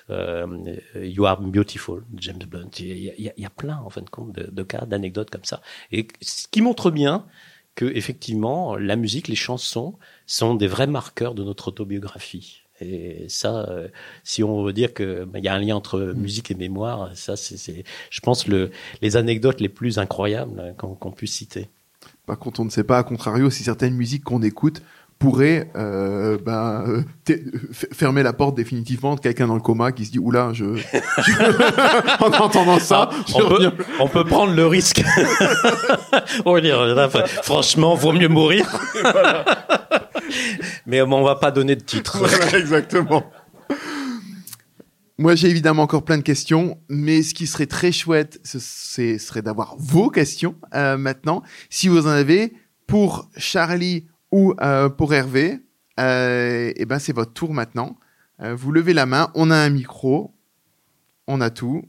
You 0.09 1.27
Are 1.27 1.41
Beautiful, 1.41 2.05
James 2.17 2.43
Blunt. 2.47 2.71
Il 2.79 2.87
y 2.87 3.33
il 3.37 3.43
y 3.43 3.47
a 3.47 3.51
plein 3.51 3.79
en 3.79 3.91
fin 3.91 4.03
de 4.03 4.11
compte 4.11 4.33
de 4.33 4.63
cas, 4.63 4.85
d'anecdotes 4.87 5.31
comme 5.31 5.45
ça, 5.45 5.61
et 5.93 6.09
ce 6.21 6.47
qui 6.49 6.63
montre 6.63 6.91
bien 6.91 7.27
que 7.75 7.85
effectivement 7.85 8.77
la 8.77 8.97
musique, 8.97 9.29
les 9.29 9.37
chansons 9.37 9.95
sont 10.27 10.55
des 10.55 10.67
vrais 10.67 10.87
marqueurs 10.87 11.35
de 11.35 11.45
notre 11.45 11.69
autobiographie. 11.69 12.63
Et 12.81 13.27
ça, 13.29 13.67
euh, 13.69 13.89
si 14.25 14.43
on 14.43 14.63
veut 14.63 14.73
dire 14.73 14.95
qu'il 14.95 15.27
bah, 15.27 15.39
y 15.39 15.49
a 15.49 15.55
un 15.55 15.59
lien 15.59 15.77
entre 15.77 16.15
musique 16.17 16.51
et 16.51 16.55
mémoire, 16.55 17.11
ça, 17.15 17.37
c'est, 17.37 17.85
je 18.11 18.21
pense, 18.21 18.49
le, 18.49 18.71
les 19.03 19.17
anecdotes 19.17 19.61
les 19.61 19.69
plus 19.69 19.99
incroyables 19.99 20.75
qu'on, 20.79 21.13
puisse 21.13 21.35
citer. 21.35 21.69
Par 22.27 22.39
contre, 22.39 22.61
on 22.61 22.65
ne 22.65 22.71
sait 22.71 22.85
pas, 22.85 22.99
à 22.99 23.03
contrario, 23.03 23.51
si 23.51 23.65
certaines 23.65 23.95
musiques 23.95 24.25
qu'on 24.25 24.43
écoute 24.43 24.83
pourraient 25.21 25.71
euh, 25.77 26.39
ben, 26.45 27.05
euh, 27.29 27.37
fermer 27.93 28.23
la 28.23 28.33
porte 28.33 28.57
définitivement 28.57 29.15
de 29.15 29.21
quelqu'un 29.21 29.47
dans 29.47 29.55
le 29.55 29.61
coma 29.61 29.93
qui 29.93 30.07
se 30.07 30.11
dit 30.11 30.19
oula 30.19 30.53
je, 30.55 30.77
je... 30.77 30.83
en 32.25 32.33
entendant 32.43 32.79
ça 32.79 33.11
ah, 33.13 33.17
on, 33.35 33.47
peut, 33.47 33.73
on, 34.01 34.09
peut, 34.09 34.25
prendre 34.25 34.55
le 34.55 34.67
risque 34.67 35.03
franchement 37.43 37.95
vaut 37.95 38.13
mieux 38.13 38.29
mourir 38.29 38.67
voilà. 39.03 39.45
Mais 40.87 41.03
on 41.03 41.23
va 41.23 41.37
pas 41.37 41.51
donner 41.51 41.77
de 41.77 41.83
titre. 41.83 42.19
exactement. 42.55 43.31
Moi, 45.19 45.35
j'ai 45.35 45.51
évidemment 45.51 45.83
encore 45.83 46.03
plein 46.03 46.17
de 46.17 46.23
questions, 46.23 46.79
mais 46.89 47.23
ce 47.23 47.35
qui 47.35 47.47
serait 47.47 47.67
très 47.67 47.93
chouette, 47.93 48.41
ce 48.43 48.59
serait 48.59 49.43
d'avoir 49.43 49.77
vos 49.79 50.09
questions 50.09 50.55
euh, 50.75 50.97
maintenant. 50.97 51.43
Si 51.69 51.89
vous 51.89 52.07
en 52.07 52.11
avez 52.11 52.55
pour 52.87 53.29
Charlie 53.37 54.07
ou 54.33 54.55
euh, 54.61 54.89
pour 54.89 55.15
Hervé, 55.15 55.61
euh, 55.99 56.73
eh 56.77 56.85
ben 56.85 56.99
c'est 56.99 57.13
votre 57.13 57.33
tour 57.33 57.53
maintenant. 57.53 57.97
Euh, 58.41 58.55
vous 58.55 58.73
levez 58.73 58.93
la 58.93 59.07
main, 59.07 59.31
on 59.35 59.51
a 59.51 59.57
un 59.57 59.71
micro, 59.71 60.35
on 61.27 61.41
a 61.41 61.51
tout. 61.51 61.83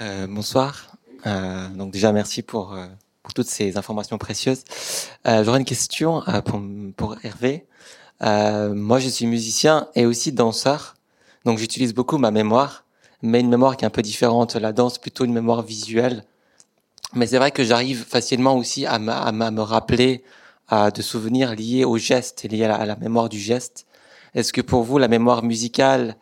bonsoir. 0.00 0.96
donc 1.76 1.92
déjà 1.92 2.12
merci 2.12 2.42
pour 2.42 2.76
pour 3.24 3.34
toutes 3.34 3.48
ces 3.48 3.76
informations 3.76 4.18
précieuses. 4.18 4.62
Euh, 5.26 5.42
J'aurais 5.42 5.58
une 5.58 5.64
question 5.64 6.22
euh, 6.28 6.40
pour, 6.42 6.62
pour 6.96 7.16
Hervé. 7.24 7.66
Euh, 8.22 8.72
moi, 8.74 9.00
je 9.00 9.08
suis 9.08 9.26
musicien 9.26 9.88
et 9.96 10.06
aussi 10.06 10.30
danseur, 10.30 10.94
donc 11.44 11.58
j'utilise 11.58 11.94
beaucoup 11.94 12.18
ma 12.18 12.30
mémoire, 12.30 12.84
mais 13.22 13.40
une 13.40 13.48
mémoire 13.48 13.76
qui 13.76 13.84
est 13.84 13.88
un 13.88 13.90
peu 13.90 14.02
différente. 14.02 14.54
La 14.54 14.72
danse, 14.72 14.98
plutôt 14.98 15.24
une 15.24 15.32
mémoire 15.32 15.62
visuelle. 15.62 16.24
Mais 17.14 17.26
c'est 17.26 17.38
vrai 17.38 17.50
que 17.50 17.64
j'arrive 17.64 18.04
facilement 18.04 18.56
aussi 18.56 18.86
à, 18.86 18.94
à, 18.94 19.32
me 19.32 19.60
rappeler 19.60 20.22
à 20.76 20.90
de 20.90 21.02
souvenirs 21.02 21.50
liés 21.54 21.84
au 21.84 21.96
geste, 21.98 22.38
liés 22.50 22.64
à 22.64 22.68
la, 22.68 22.76
à 22.84 22.86
la 22.92 22.96
mémoire 22.96 23.28
du 23.28 23.40
geste. 23.50 23.86
Est-ce 24.34 24.52
que 24.52 24.62
pour 24.70 24.82
vous, 24.82 24.98
la 24.98 25.08
mémoire 25.16 25.42
musicale 25.52 26.16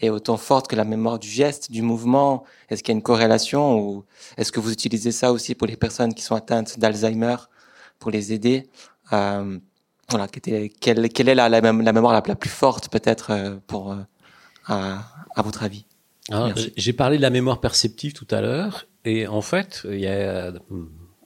est 0.00 0.10
autant 0.10 0.38
forte 0.38 0.68
que 0.70 0.76
la 0.76 0.84
mémoire 0.84 1.18
du 1.18 1.28
geste, 1.28 1.70
du 1.70 1.82
mouvement? 1.82 2.44
Est-ce 2.68 2.82
qu'il 2.82 2.92
y 2.92 2.96
a 2.96 2.98
une 2.98 3.08
corrélation 3.12 3.62
ou 3.80 4.04
est-ce 4.36 4.50
que 4.52 4.60
vous 4.60 4.72
utilisez 4.72 5.12
ça 5.12 5.32
aussi 5.32 5.54
pour 5.54 5.66
les 5.66 5.76
personnes 5.76 6.14
qui 6.14 6.22
sont 6.22 6.36
atteintes 6.42 6.78
d'Alzheimer 6.78 7.36
pour 7.98 8.10
les 8.10 8.32
aider? 8.32 8.58
Euh, 9.12 9.58
Voilà, 10.10 10.26
quelle, 10.28 11.08
quelle 11.10 11.28
est 11.28 11.34
la, 11.34 11.48
la, 11.48 11.60
mémoire 11.92 12.14
la, 12.14 12.22
plus 12.22 12.54
forte 12.64 12.88
peut-être 12.88 13.30
euh, 13.30 13.56
pour 13.66 13.92
euh, 13.92 13.96
à, 14.66 15.04
à, 15.36 15.42
votre 15.42 15.62
avis? 15.62 15.84
J'ai 16.76 16.94
parlé 16.94 17.16
de 17.18 17.22
la 17.22 17.30
mémoire 17.30 17.60
perceptive 17.60 18.12
tout 18.14 18.30
à 18.30 18.40
l'heure 18.40 18.86
et 19.04 19.26
en 19.26 19.42
fait, 19.42 19.82
il 19.84 20.00
y 20.00 20.06
a 20.06 20.52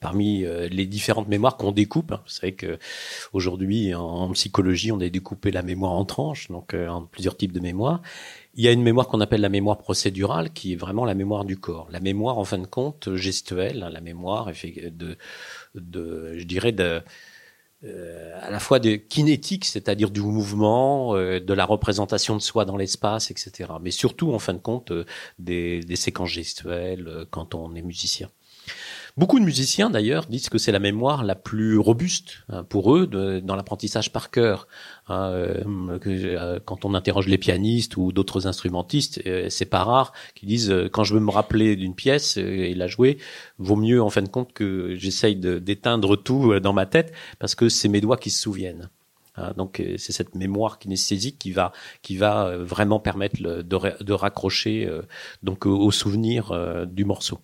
parmi 0.03 0.45
les 0.69 0.85
différentes 0.85 1.27
mémoires 1.27 1.57
qu'on 1.57 1.71
découpe. 1.71 2.11
Hein. 2.11 2.21
Vous 2.25 2.31
savez 2.31 2.53
que 2.53 2.77
aujourd'hui 3.31 3.95
en, 3.95 4.31
psychologie, 4.33 4.91
on 4.91 4.99
a 4.99 5.09
découpé 5.09 5.49
la 5.49 5.63
mémoire 5.63 5.93
en 5.93 6.05
tranches, 6.05 6.49
donc 6.49 6.75
en 6.75 7.03
plusieurs 7.03 7.37
types 7.37 7.53
de 7.53 7.59
mémoires. 7.59 8.01
Il 8.55 8.63
y 8.63 8.67
a 8.67 8.71
une 8.71 8.83
mémoire 8.83 9.07
qu'on 9.07 9.21
appelle 9.21 9.41
la 9.41 9.49
mémoire 9.49 9.79
procédurale, 9.79 10.51
qui 10.53 10.73
est 10.73 10.75
vraiment 10.75 11.05
la 11.05 11.15
mémoire 11.15 11.45
du 11.45 11.57
corps. 11.57 11.87
La 11.89 11.99
mémoire, 11.99 12.37
en 12.37 12.43
fin 12.43 12.59
de 12.59 12.67
compte, 12.67 13.15
gestuelle, 13.15 13.81
hein, 13.81 13.89
la 13.89 14.01
mémoire 14.01 14.51
de, 15.73 16.37
je 16.37 16.43
dirais, 16.43 16.71
de, 16.71 17.01
euh, 17.85 18.39
à 18.41 18.49
la 18.49 18.59
fois 18.59 18.79
de 18.79 18.95
kinétique, 18.95 19.65
c'est-à-dire 19.65 20.09
du 20.09 20.21
mouvement, 20.21 21.17
euh, 21.17 21.41
de 21.41 21.53
la 21.53 21.65
représentation 21.65 22.35
de 22.37 22.41
soi 22.41 22.63
dans 22.63 22.77
l'espace, 22.77 23.29
etc. 23.29 23.71
Mais 23.81 23.91
surtout, 23.91 24.31
en 24.31 24.39
fin 24.39 24.53
de 24.53 24.59
compte, 24.59 24.91
euh, 24.91 25.05
des, 25.37 25.83
séquences 25.95 26.29
gestuelles 26.29 27.25
quand 27.29 27.55
on 27.55 27.75
est 27.75 27.81
musicien. 27.81 28.29
Beaucoup 29.15 29.39
de 29.39 29.45
musiciens 29.45 29.91
d'ailleurs 29.91 30.25
disent 30.25 30.49
que 30.49 30.57
c'est 30.57 30.71
la 30.71 30.79
mémoire 30.79 31.23
la 31.23 31.35
plus 31.35 31.77
robuste 31.77 32.39
hein, 32.49 32.63
pour 32.63 32.95
eux 32.95 33.05
dans 33.05 33.55
l'apprentissage 33.55 34.11
par 34.11 34.31
cœur. 34.31 34.67
Hein, 35.07 35.29
euh, 35.29 35.99
euh, 36.07 36.59
quand 36.65 36.83
on 36.83 36.95
interroge 36.95 37.27
les 37.27 37.37
pianistes 37.37 37.95
ou 37.95 38.11
d'autres 38.11 38.47
instrumentistes, 38.47 39.21
euh, 39.27 39.49
c'est 39.49 39.65
pas 39.67 39.83
rare 39.83 40.13
qu'ils 40.33 40.49
disent 40.49 40.73
quand 40.91 41.03
je 41.03 41.13
veux 41.13 41.19
me 41.19 41.29
rappeler 41.29 41.75
d'une 41.75 41.93
pièce 41.93 42.37
et 42.37 42.73
la 42.73 42.87
jouer, 42.87 43.19
vaut 43.59 43.75
mieux 43.75 44.01
en 44.01 44.09
fin 44.09 44.23
de 44.23 44.29
compte 44.29 44.51
que 44.51 44.95
j'essaye 44.95 45.35
d'éteindre 45.35 46.15
tout 46.15 46.59
dans 46.59 46.73
ma 46.73 46.87
tête 46.87 47.13
parce 47.37 47.53
que 47.53 47.69
c'est 47.69 47.89
mes 47.89 48.01
doigts 48.01 48.17
qui 48.17 48.31
se 48.31 48.41
souviennent. 48.41 48.89
Hein, 49.35 49.53
donc 49.57 49.79
c'est 49.97 50.11
cette 50.11 50.33
mémoire 50.33 50.79
kinesthésique 50.79 51.37
qui 51.37 51.51
va 51.51 51.71
qui 52.01 52.17
va 52.17 52.57
vraiment 52.57 52.99
permettre 52.99 53.39
de, 53.39 53.61
de 53.61 54.13
raccrocher 54.13 54.89
donc 55.43 55.67
au 55.67 55.91
souvenir 55.91 56.85
du 56.87 57.05
morceau. 57.05 57.39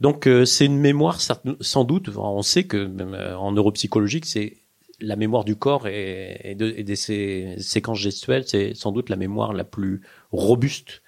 Donc 0.00 0.26
euh, 0.26 0.44
c'est 0.44 0.66
une 0.66 0.78
mémoire 0.78 1.18
sans 1.60 1.84
doute. 1.84 2.10
On 2.16 2.42
sait 2.42 2.64
que 2.64 2.76
euh, 2.76 3.34
en 3.36 3.52
neuropsychologique, 3.52 4.26
c'est 4.26 4.56
la 5.02 5.16
mémoire 5.16 5.44
du 5.44 5.56
corps 5.56 5.86
et, 5.86 6.54
de, 6.58 6.74
et 6.76 6.84
de 6.84 6.94
ces 6.94 7.54
séquences 7.58 7.98
gestuelles, 7.98 8.44
c'est 8.46 8.74
sans 8.74 8.92
doute 8.92 9.08
la 9.08 9.16
mémoire 9.16 9.54
la 9.54 9.64
plus 9.64 10.02
robuste. 10.30 11.00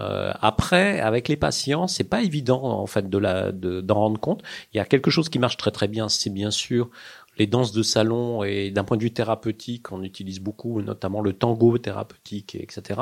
Euh, 0.00 0.32
après, 0.40 1.00
avec 1.00 1.26
les 1.26 1.36
patients, 1.36 1.88
c'est 1.88 2.04
pas 2.04 2.22
évident 2.22 2.62
en 2.62 2.86
fait 2.86 3.10
de 3.10 3.18
la 3.18 3.50
d'en 3.50 3.94
rendre 3.94 4.20
compte. 4.20 4.42
Il 4.72 4.76
y 4.76 4.80
a 4.80 4.84
quelque 4.84 5.10
chose 5.10 5.28
qui 5.28 5.40
marche 5.40 5.56
très 5.56 5.72
très 5.72 5.88
bien, 5.88 6.08
c'est 6.08 6.30
bien 6.30 6.52
sûr 6.52 6.90
les 7.38 7.46
danses 7.46 7.72
de 7.72 7.82
salon 7.82 8.44
et 8.44 8.70
d'un 8.70 8.84
point 8.84 8.96
de 8.96 9.02
vue 9.02 9.12
thérapeutique, 9.12 9.92
on 9.92 10.02
utilise 10.02 10.40
beaucoup, 10.40 10.82
notamment 10.82 11.20
le 11.20 11.32
tango 11.32 11.78
thérapeutique, 11.78 12.54
etc. 12.54 13.00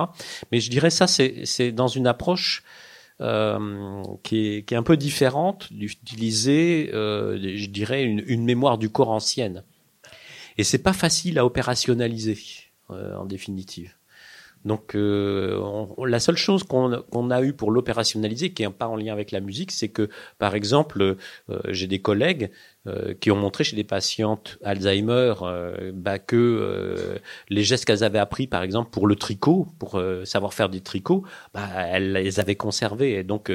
Mais 0.53 0.61
je 0.61 0.71
dirais 0.71 0.91
ça, 0.91 1.07
c'est 1.07 1.73
dans 1.73 1.89
une 1.89 2.07
approche 2.07 2.63
euh, 3.21 4.03
qui, 4.23 4.47
est, 4.47 4.63
qui, 4.63 4.75
est, 4.75 4.77
un 4.77 4.83
peu 4.85 4.97
différente 4.97 5.73
d'utiliser, 5.73 6.91
euh, 6.95 7.37
je 7.57 7.67
dirais, 7.67 8.05
une, 8.05 8.23
une, 8.27 8.45
mémoire 8.45 8.79
du 8.79 8.91
corps 8.91 9.11
ancienne. 9.11 9.65
Et 10.57 10.65
c'est 10.65 10.83
pas 10.83 10.93
facile 10.93 11.39
à 11.39 11.45
opérationnaliser, 11.45 12.39
euh, 12.91 13.17
en 13.17 13.25
définitive. 13.25 13.98
Donc 14.69 14.95
euh, 14.95 15.59
la 16.07 16.21
seule 16.21 16.37
chose 16.37 16.63
qu'on 16.63 17.31
a 17.31 17.43
eu 17.43 17.55
pour 17.55 17.71
l'opérationnaliser, 17.71 18.53
qui 18.53 18.63
n'est 18.63 18.71
pas 18.71 18.87
en 18.87 18.97
lien 18.97 19.15
avec 19.15 19.31
la 19.31 19.41
musique, 19.41 19.73
c'est 19.73 19.89
que 19.89 20.11
par 20.39 20.55
exemple, 20.55 21.17
euh, 21.49 21.59
j'ai 21.71 21.87
des 21.87 22.03
collègues 22.03 22.51
euh, 22.87 23.15
qui 23.15 23.31
ont 23.31 23.37
montré 23.37 23.65
chez 23.65 23.77
des 23.77 23.85
patientes 23.85 24.59
Alzheimer 24.63 25.33
bah, 25.95 26.19
que 26.19 27.19
les 27.49 27.65
gestes 27.65 27.87
qu'elles 27.87 28.05
avaient 28.05 28.19
appris, 28.19 28.47
par 28.47 28.63
exemple 28.63 28.91
pour 28.91 29.07
le 29.07 29.17
tricot, 29.17 29.67
pour 29.79 30.01
savoir 30.25 30.53
faire 30.53 30.69
des 30.69 30.83
tricots, 30.83 31.25
bah, 31.55 31.67
elles 31.91 32.13
les 32.13 32.39
avaient 32.39 32.57
conservés. 32.57 33.15
Et 33.15 33.25
donc 33.25 33.51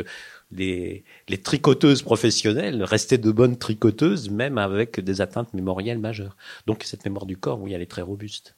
les, 0.52 1.04
les 1.30 1.38
tricoteuses 1.38 2.02
professionnelles 2.02 2.84
restaient 2.84 3.20
de 3.20 3.32
bonnes 3.32 3.58
tricoteuses, 3.58 4.32
même 4.32 4.58
avec 4.58 5.00
des 5.00 5.22
atteintes 5.22 5.54
mémorielles 5.54 6.00
majeures. 6.00 6.36
Donc 6.66 6.82
cette 6.84 7.06
mémoire 7.06 7.28
du 7.28 7.38
corps, 7.38 7.62
oui, 7.62 7.74
elle 7.74 7.84
est 7.84 7.92
très 7.92 8.02
robuste. 8.02 8.56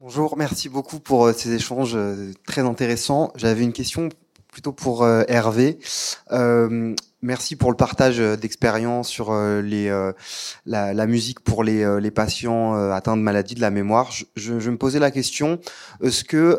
Bonjour, 0.00 0.36
merci 0.36 0.68
beaucoup 0.68 1.00
pour 1.00 1.26
euh, 1.26 1.32
ces 1.32 1.52
échanges 1.54 1.96
euh, 1.96 2.30
très 2.46 2.60
intéressants. 2.60 3.32
J'avais 3.34 3.64
une 3.64 3.72
question 3.72 4.10
plutôt 4.46 4.70
pour 4.70 5.02
euh, 5.02 5.24
Hervé. 5.26 5.80
Merci 7.20 7.56
pour 7.56 7.72
le 7.72 7.76
partage 7.76 8.18
d'expérience 8.18 9.08
sur 9.08 9.34
les, 9.34 10.12
la, 10.66 11.06
musique 11.08 11.40
pour 11.40 11.64
les, 11.64 12.10
patients 12.12 12.74
atteints 12.92 13.16
de 13.16 13.22
maladies 13.22 13.56
de 13.56 13.60
la 13.60 13.72
mémoire. 13.72 14.12
Je 14.36 14.70
me 14.70 14.76
posais 14.76 15.00
la 15.00 15.10
question 15.10 15.58
est-ce 16.00 16.22
que 16.22 16.56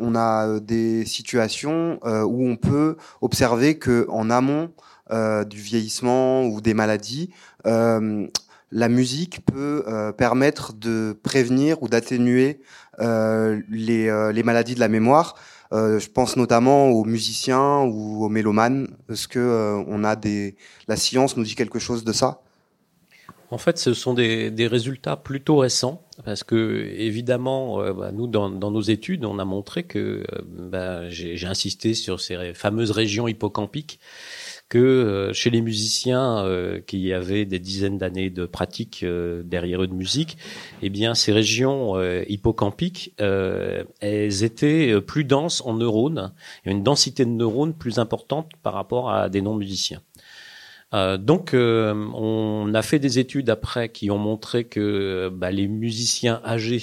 on 0.00 0.14
a 0.16 0.60
des 0.60 1.04
situations 1.04 2.00
où 2.02 2.48
on 2.48 2.56
peut 2.56 2.96
observer 3.20 3.76
que 3.76 4.06
en 4.08 4.30
amont 4.30 4.72
du 5.10 5.60
vieillissement 5.60 6.44
ou 6.46 6.62
des 6.62 6.72
maladies, 6.72 7.28
la 8.72 8.88
musique 8.88 9.44
peut 9.44 9.84
euh, 9.86 10.12
permettre 10.12 10.72
de 10.72 11.16
prévenir 11.22 11.82
ou 11.82 11.88
d'atténuer 11.88 12.60
euh, 13.00 13.60
les, 13.68 14.08
euh, 14.08 14.32
les, 14.32 14.42
maladies 14.42 14.74
de 14.74 14.80
la 14.80 14.88
mémoire. 14.88 15.36
je 15.70 16.08
pense 16.08 16.36
notamment 16.36 16.90
aux 16.90 17.04
musiciens 17.04 17.80
ou 17.82 18.24
aux 18.24 18.28
mélomanes. 18.28 18.88
Est-ce 19.10 19.28
que 19.28 19.84
on 19.86 20.04
a 20.04 20.16
des, 20.16 20.56
la 20.88 20.96
science 20.96 21.36
nous 21.36 21.44
dit 21.44 21.54
quelque 21.54 21.78
chose 21.78 22.04
de 22.04 22.12
ça? 22.12 22.40
En 23.50 23.58
fait, 23.58 23.76
ce 23.76 23.92
sont 23.92 24.14
des, 24.14 24.50
des, 24.50 24.66
résultats 24.66 25.16
plutôt 25.16 25.58
récents, 25.58 26.02
parce 26.24 26.42
que 26.42 26.90
évidemment, 26.96 27.92
bah, 27.92 28.10
nous, 28.10 28.26
dans, 28.26 28.48
dans, 28.48 28.70
nos 28.70 28.80
études, 28.80 29.26
on 29.26 29.38
a 29.38 29.44
montré 29.44 29.82
que 29.82 30.24
bah, 30.46 31.10
j'ai 31.10 31.46
insisté 31.46 31.92
sur 31.92 32.18
ces 32.18 32.54
fameuses 32.54 32.92
régions 32.92 33.28
hippocampiques 33.28 34.00
que 34.72 34.78
euh, 34.78 35.34
chez 35.34 35.50
les 35.50 35.60
musiciens 35.60 36.46
euh, 36.46 36.80
qui 36.80 37.12
avaient 37.12 37.44
des 37.44 37.58
dizaines 37.58 37.98
d'années 37.98 38.30
de 38.30 38.46
pratique 38.46 39.02
euh, 39.02 39.42
derrière 39.42 39.82
eux 39.82 39.86
de 39.86 39.92
musique, 39.92 40.38
eh 40.80 40.88
bien 40.88 41.12
ces 41.14 41.30
régions 41.30 42.00
hippocampiques, 42.26 43.14
elles 43.18 44.44
étaient 44.44 44.98
plus 45.02 45.24
denses 45.24 45.62
en 45.66 45.74
neurones, 45.74 46.32
une 46.64 46.82
densité 46.82 47.26
de 47.26 47.30
neurones 47.30 47.74
plus 47.74 47.98
importante 47.98 48.50
par 48.62 48.72
rapport 48.72 49.10
à 49.10 49.28
des 49.28 49.42
non-musiciens. 50.92 51.18
donc, 51.18 51.50
on 51.54 52.74
a 52.74 52.82
fait 52.82 52.98
des 52.98 53.18
études 53.18 53.50
après 53.50 53.88
qui 53.90 54.10
ont 54.10 54.18
montré 54.18 54.64
que 54.64 55.30
bah, 55.32 55.50
les 55.50 55.68
musiciens 55.68 56.40
âgés 56.44 56.82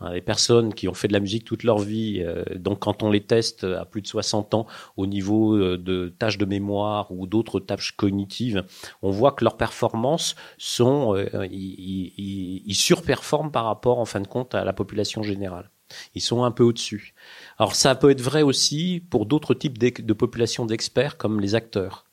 Hein, 0.00 0.12
les 0.12 0.20
personnes 0.20 0.74
qui 0.74 0.86
ont 0.86 0.94
fait 0.94 1.08
de 1.08 1.12
la 1.12 1.18
musique 1.18 1.44
toute 1.44 1.64
leur 1.64 1.78
vie, 1.78 2.22
euh, 2.22 2.44
donc 2.54 2.80
quand 2.80 3.02
on 3.02 3.10
les 3.10 3.20
teste 3.20 3.64
à 3.64 3.84
plus 3.84 4.00
de 4.00 4.06
60 4.06 4.54
ans 4.54 4.66
au 4.96 5.06
niveau 5.06 5.56
euh, 5.56 5.76
de 5.76 6.14
tâches 6.18 6.38
de 6.38 6.44
mémoire 6.44 7.10
ou 7.10 7.26
d'autres 7.26 7.58
tâches 7.58 7.96
cognitives, 7.96 8.64
on 9.02 9.10
voit 9.10 9.32
que 9.32 9.42
leurs 9.42 9.56
performances 9.56 10.36
sont, 10.56 11.16
euh, 11.16 11.46
ils, 11.50 12.74
surperforment 12.74 13.50
par 13.50 13.64
rapport 13.64 13.98
en 13.98 14.04
fin 14.04 14.20
de 14.20 14.28
compte 14.28 14.54
à 14.54 14.64
la 14.64 14.72
population 14.72 15.24
générale. 15.24 15.70
Ils 16.14 16.20
sont 16.20 16.44
un 16.44 16.52
peu 16.52 16.62
au-dessus. 16.62 17.14
Alors 17.58 17.74
ça 17.74 17.94
peut 17.96 18.10
être 18.10 18.20
vrai 18.20 18.42
aussi 18.42 19.02
pour 19.10 19.26
d'autres 19.26 19.54
types 19.54 19.78
de 19.78 20.12
populations 20.12 20.64
d'experts 20.64 21.16
comme 21.16 21.40
les 21.40 21.56
acteurs. 21.56 22.07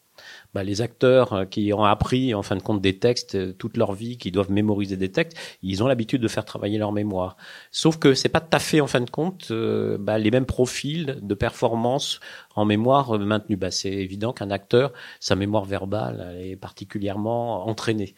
Bah, 0.56 0.64
les 0.64 0.80
acteurs 0.80 1.34
euh, 1.34 1.44
qui 1.44 1.74
ont 1.74 1.84
appris 1.84 2.34
en 2.34 2.42
fin 2.42 2.56
de 2.56 2.62
compte 2.62 2.82
des 2.82 2.98
textes 2.98 3.36
euh, 3.36 3.52
toute 3.52 3.76
leur 3.76 3.92
vie, 3.92 4.18
qui 4.18 4.32
doivent 4.32 4.52
mémoriser 4.52 4.96
des 4.96 5.12
textes, 5.12 5.38
ils 5.62 5.84
ont 5.84 5.88
l'habitude 5.88 6.22
de 6.22 6.30
faire 6.30 6.46
travailler 6.46 6.78
leur 6.78 6.94
mémoire. 6.94 7.36
Sauf 7.72 7.98
que 8.00 8.14
c'est 8.14 8.30
pas 8.30 8.40
tout 8.40 8.56
à 8.56 8.60
fait 8.60 8.80
en 8.80 8.88
fin 8.88 9.02
de 9.02 9.10
compte 9.10 9.50
euh, 9.52 9.98
bah, 10.00 10.18
les 10.18 10.32
mêmes 10.32 10.46
profils 10.46 11.18
de 11.22 11.34
performance 11.34 12.22
en 12.56 12.66
mémoire 12.66 13.18
maintenue. 13.20 13.56
Bah, 13.56 13.72
c'est 13.72 13.92
évident 13.92 14.34
qu'un 14.34 14.52
acteur, 14.52 14.92
sa 15.20 15.36
mémoire 15.36 15.66
verbale 15.66 16.38
est 16.42 16.56
particulièrement 16.56 17.68
entraînée. 17.68 18.16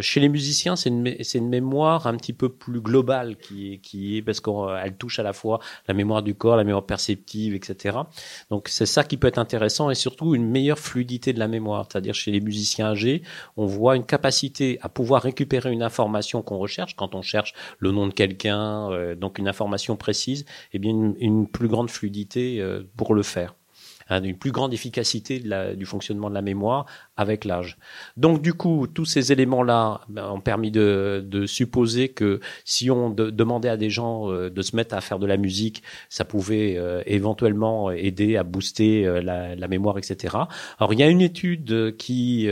chez 0.00 0.20
les 0.20 0.28
musiciens, 0.28 0.76
c'est 0.76 0.90
une, 0.90 1.14
une 1.34 1.48
mémoire 1.48 2.06
un 2.06 2.16
petit 2.16 2.32
peu 2.32 2.48
plus 2.48 2.80
globale 2.80 3.36
qui 3.36 3.74
est, 3.74 3.78
qui 3.78 4.16
est 4.16 4.22
parce 4.22 4.40
qu'elle 4.40 4.96
touche 4.96 5.18
à 5.18 5.22
la 5.22 5.32
fois 5.32 5.60
la 5.88 5.94
mémoire 5.94 6.22
du 6.22 6.34
corps, 6.34 6.56
la 6.56 6.64
mémoire 6.64 6.86
perceptive, 6.86 7.54
etc. 7.54 7.98
Donc 8.50 8.68
c'est 8.68 8.86
ça 8.86 9.04
qui 9.04 9.16
peut 9.16 9.28
être 9.28 9.38
intéressant 9.38 9.90
et 9.90 9.94
surtout 9.94 10.34
une 10.34 10.48
meilleure 10.48 10.78
fluidité 10.78 11.32
de 11.32 11.38
la 11.38 11.48
mémoire 11.48 11.86
c'est-à-dire 11.90 12.14
chez 12.14 12.30
les 12.30 12.40
musiciens 12.40 12.88
âgés, 12.88 13.22
on 13.56 13.66
voit 13.66 13.96
une 13.96 14.04
capacité 14.04 14.78
à 14.82 14.88
pouvoir 14.88 15.22
récupérer 15.22 15.72
une 15.72 15.82
information 15.82 16.42
qu'on 16.42 16.58
recherche 16.58 16.96
quand 16.96 17.14
on 17.14 17.22
cherche 17.22 17.54
le 17.78 17.90
nom 17.90 18.06
de 18.06 18.12
quelqu'un, 18.12 18.90
euh, 18.90 19.14
donc 19.14 19.38
une 19.38 19.48
information 19.48 19.96
précise, 19.96 20.42
et 20.42 20.74
eh 20.74 20.78
bien 20.78 21.14
une, 21.18 21.46
plus 21.48 21.68
grande 21.68 21.90
fluidité 21.90 22.60
euh, 22.60 22.82
pour 22.96 23.14
le 23.14 23.22
faire 23.22 23.54
une 24.10 24.36
plus 24.36 24.52
grande 24.52 24.72
efficacité 24.74 25.42
du 25.76 25.86
fonctionnement 25.86 26.28
de 26.28 26.34
la 26.34 26.42
mémoire 26.42 26.86
avec 27.16 27.44
l'âge. 27.44 27.78
Donc 28.16 28.42
du 28.42 28.54
coup, 28.54 28.86
tous 28.86 29.04
ces 29.04 29.30
éléments-là 29.30 30.00
ben, 30.08 30.28
ont 30.30 30.40
permis 30.40 30.70
de, 30.70 31.24
de, 31.24 31.46
supposer 31.46 32.08
que 32.08 32.40
si 32.64 32.90
on 32.90 33.10
demandait 33.10 33.68
à 33.68 33.76
des 33.76 33.90
gens 33.90 34.30
euh, 34.32 34.50
de 34.50 34.62
se 34.62 34.74
mettre 34.74 34.94
à 34.94 35.00
faire 35.00 35.18
de 35.18 35.26
la 35.26 35.36
musique, 35.36 35.82
ça 36.08 36.24
pouvait 36.24 36.76
euh, 36.76 37.02
éventuellement 37.06 37.90
aider 37.90 38.36
à 38.36 38.42
booster 38.42 39.06
euh, 39.06 39.20
la, 39.22 39.68
mémoire, 39.68 39.96
etc. 39.98 40.36
Alors 40.78 40.92
il 40.92 40.98
y 40.98 41.02
a 41.02 41.08
une 41.08 41.20
étude 41.20 41.96
qui, 41.96 42.48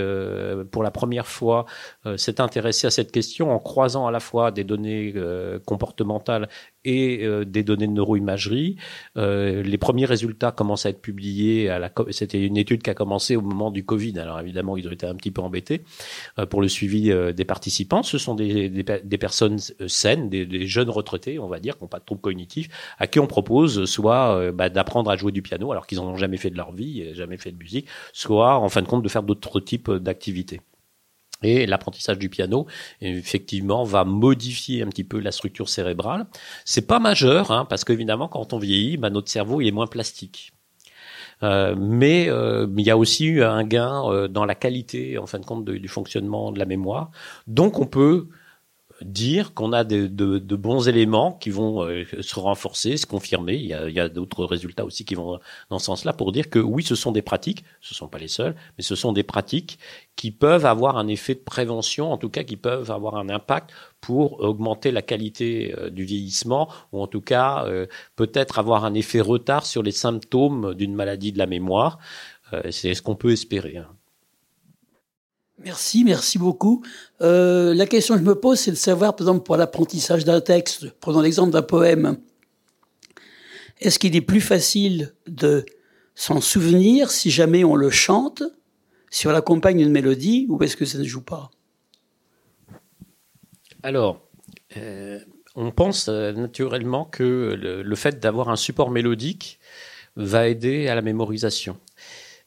pour 0.70 0.82
la 0.82 0.90
première 0.90 1.26
fois, 1.26 1.66
s'est 2.16 2.40
intéressée 2.40 2.86
à 2.86 2.90
cette 2.90 3.12
question 3.12 3.52
en 3.52 3.58
croisant 3.58 4.06
à 4.06 4.10
la 4.10 4.18
fois 4.18 4.50
des 4.50 4.64
données 4.64 5.14
comportementales 5.66 6.48
et 6.84 7.28
des 7.44 7.62
données 7.62 7.86
de 7.86 7.92
neuroimagerie. 7.92 8.76
les 9.16 9.78
premiers 9.78 10.06
résultats 10.06 10.52
commencent 10.52 10.86
à 10.86 10.88
être 10.88 11.02
publiés. 11.02 11.68
À 11.68 11.78
la, 11.78 11.92
c'était 12.10 12.42
une 12.42 12.56
étude 12.56 12.82
qui 12.82 12.90
a 12.90 12.94
commencé 12.94 13.36
au 13.36 13.42
moment 13.42 13.70
du 13.70 13.84
Covid. 13.84 14.18
Alors 14.18 14.38
ils 14.76 14.88
ont 14.88 14.90
été 14.90 15.06
un 15.06 15.14
petit 15.14 15.30
peu 15.30 15.42
embêtés 15.42 15.82
euh, 16.38 16.46
pour 16.46 16.62
le 16.62 16.68
suivi 16.68 17.10
euh, 17.10 17.32
des 17.32 17.44
participants. 17.44 18.02
Ce 18.02 18.18
sont 18.18 18.34
des, 18.34 18.84
personnes 19.18 19.58
euh, 19.80 19.88
saines, 19.88 20.28
des, 20.28 20.66
jeunes 20.66 20.90
retraités, 20.90 21.38
on 21.38 21.48
va 21.48 21.60
dire, 21.60 21.76
qui 21.76 21.84
n'ont 21.84 21.88
pas 21.88 21.98
de 21.98 22.04
troubles 22.04 22.20
cognitifs, 22.20 22.68
à 22.98 23.06
qui 23.06 23.20
on 23.20 23.26
propose 23.26 23.84
soit 23.84 24.52
bah, 24.52 24.68
d'apprendre 24.68 25.10
à 25.10 25.16
jouer 25.16 25.32
du 25.32 25.42
piano, 25.42 25.72
alors 25.72 25.86
qu'ils 25.86 25.98
n'en 25.98 26.06
ont 26.08 26.16
jamais 26.16 26.36
fait 26.36 26.50
de 26.50 26.56
leur 26.56 26.72
vie, 26.72 27.14
jamais 27.14 27.36
fait 27.36 27.52
de 27.52 27.58
musique, 27.58 27.86
soit, 28.12 28.56
en 28.58 28.68
fin 28.68 28.82
de 28.82 28.88
compte, 28.88 29.02
de 29.02 29.08
faire 29.08 29.22
d'autres 29.22 29.60
types 29.60 29.90
d'activités. 29.90 30.60
Et 31.42 31.66
l'apprentissage 31.66 32.18
du 32.18 32.28
piano, 32.28 32.66
effectivement, 33.00 33.84
va 33.84 34.04
modifier 34.04 34.82
un 34.82 34.88
petit 34.88 35.04
peu 35.04 35.18
la 35.18 35.32
structure 35.32 35.68
cérébrale. 35.68 36.26
C'est 36.64 36.86
pas 36.86 37.00
majeur, 37.00 37.50
hein, 37.50 37.64
parce 37.64 37.84
qu'évidemment, 37.84 38.28
quand 38.28 38.52
on 38.52 38.58
vieillit, 38.58 38.96
bah, 38.96 39.10
notre 39.10 39.30
cerveau 39.30 39.60
est 39.60 39.72
moins 39.72 39.86
plastique. 39.86 40.52
Euh, 41.42 41.74
mais 41.78 42.28
euh, 42.28 42.66
il 42.76 42.84
y 42.84 42.90
a 42.90 42.96
aussi 42.96 43.26
eu 43.26 43.42
un 43.42 43.64
gain 43.64 44.04
euh, 44.06 44.28
dans 44.28 44.44
la 44.44 44.54
qualité, 44.54 45.18
en 45.18 45.26
fin 45.26 45.38
de 45.38 45.44
compte, 45.44 45.64
du 45.64 45.88
fonctionnement 45.88 46.52
de 46.52 46.58
la 46.58 46.66
mémoire. 46.66 47.10
Donc 47.46 47.78
on 47.78 47.86
peut 47.86 48.28
dire 49.04 49.54
qu'on 49.54 49.72
a 49.72 49.84
de, 49.84 50.06
de, 50.06 50.38
de, 50.38 50.56
bons 50.56 50.88
éléments 50.88 51.32
qui 51.32 51.50
vont 51.50 51.82
euh, 51.84 52.04
se 52.20 52.38
renforcer, 52.38 52.96
se 52.96 53.06
confirmer. 53.06 53.54
Il 53.54 53.66
y 53.66 53.74
a, 53.74 54.04
a 54.04 54.08
d'autres 54.08 54.44
résultats 54.44 54.84
aussi 54.84 55.04
qui 55.04 55.14
vont 55.14 55.38
dans 55.70 55.78
ce 55.78 55.86
sens-là 55.86 56.12
pour 56.12 56.32
dire 56.32 56.50
que 56.50 56.58
oui, 56.58 56.82
ce 56.82 56.94
sont 56.94 57.12
des 57.12 57.22
pratiques, 57.22 57.64
ce 57.80 57.94
ne 57.94 57.96
sont 57.96 58.08
pas 58.08 58.18
les 58.18 58.28
seules, 58.28 58.54
mais 58.76 58.82
ce 58.82 58.94
sont 58.94 59.12
des 59.12 59.22
pratiques 59.22 59.78
qui 60.16 60.30
peuvent 60.30 60.66
avoir 60.66 60.96
un 60.98 61.08
effet 61.08 61.34
de 61.34 61.40
prévention, 61.40 62.12
en 62.12 62.18
tout 62.18 62.30
cas 62.30 62.42
qui 62.42 62.56
peuvent 62.56 62.90
avoir 62.90 63.16
un 63.16 63.28
impact 63.28 63.70
pour 64.00 64.40
augmenter 64.40 64.90
la 64.90 65.02
qualité 65.02 65.74
euh, 65.78 65.90
du 65.90 66.04
vieillissement, 66.04 66.68
ou 66.92 67.00
en 67.00 67.06
tout 67.06 67.22
cas 67.22 67.64
euh, 67.66 67.86
peut-être 68.16 68.58
avoir 68.58 68.84
un 68.84 68.94
effet 68.94 69.20
retard 69.20 69.66
sur 69.66 69.82
les 69.82 69.92
symptômes 69.92 70.74
d'une 70.74 70.94
maladie 70.94 71.32
de 71.32 71.38
la 71.38 71.46
mémoire. 71.46 71.98
C'est 72.70 72.92
ce 72.92 73.00
qu'on 73.00 73.16
peut 73.16 73.32
espérer. 73.32 73.78
Hein. 73.78 73.88
Merci, 75.58 76.04
merci 76.04 76.38
beaucoup. 76.38 76.82
Euh, 77.20 77.74
la 77.74 77.86
question 77.86 78.14
que 78.14 78.20
je 78.20 78.24
me 78.26 78.34
pose, 78.34 78.58
c'est 78.58 78.70
de 78.70 78.76
savoir, 78.76 79.14
par 79.14 79.26
exemple, 79.26 79.44
pour 79.44 79.56
l'apprentissage 79.56 80.24
d'un 80.24 80.40
texte, 80.40 80.90
prenons 81.00 81.20
l'exemple 81.20 81.52
d'un 81.52 81.62
poème, 81.62 82.18
est-ce 83.80 83.98
qu'il 83.98 84.16
est 84.16 84.22
plus 84.22 84.40
facile 84.40 85.12
de 85.26 85.64
s'en 86.14 86.40
souvenir 86.40 87.10
si 87.10 87.30
jamais 87.30 87.64
on 87.64 87.76
le 87.76 87.90
chante, 87.90 88.42
si 89.10 89.26
on 89.26 89.30
l'accompagne 89.30 89.78
d'une 89.78 89.90
mélodie, 89.90 90.46
ou 90.48 90.62
est-ce 90.62 90.76
que 90.76 90.84
ça 90.84 90.98
ne 90.98 91.04
joue 91.04 91.22
pas? 91.22 91.50
Alors, 93.82 94.20
euh, 94.76 95.18
on 95.54 95.70
pense 95.70 96.08
euh, 96.08 96.32
naturellement 96.32 97.04
que 97.04 97.56
le, 97.60 97.82
le 97.82 97.96
fait 97.96 98.20
d'avoir 98.20 98.48
un 98.48 98.56
support 98.56 98.90
mélodique 98.90 99.58
va 100.16 100.48
aider 100.48 100.88
à 100.88 100.94
la 100.94 101.02
mémorisation. 101.02 101.78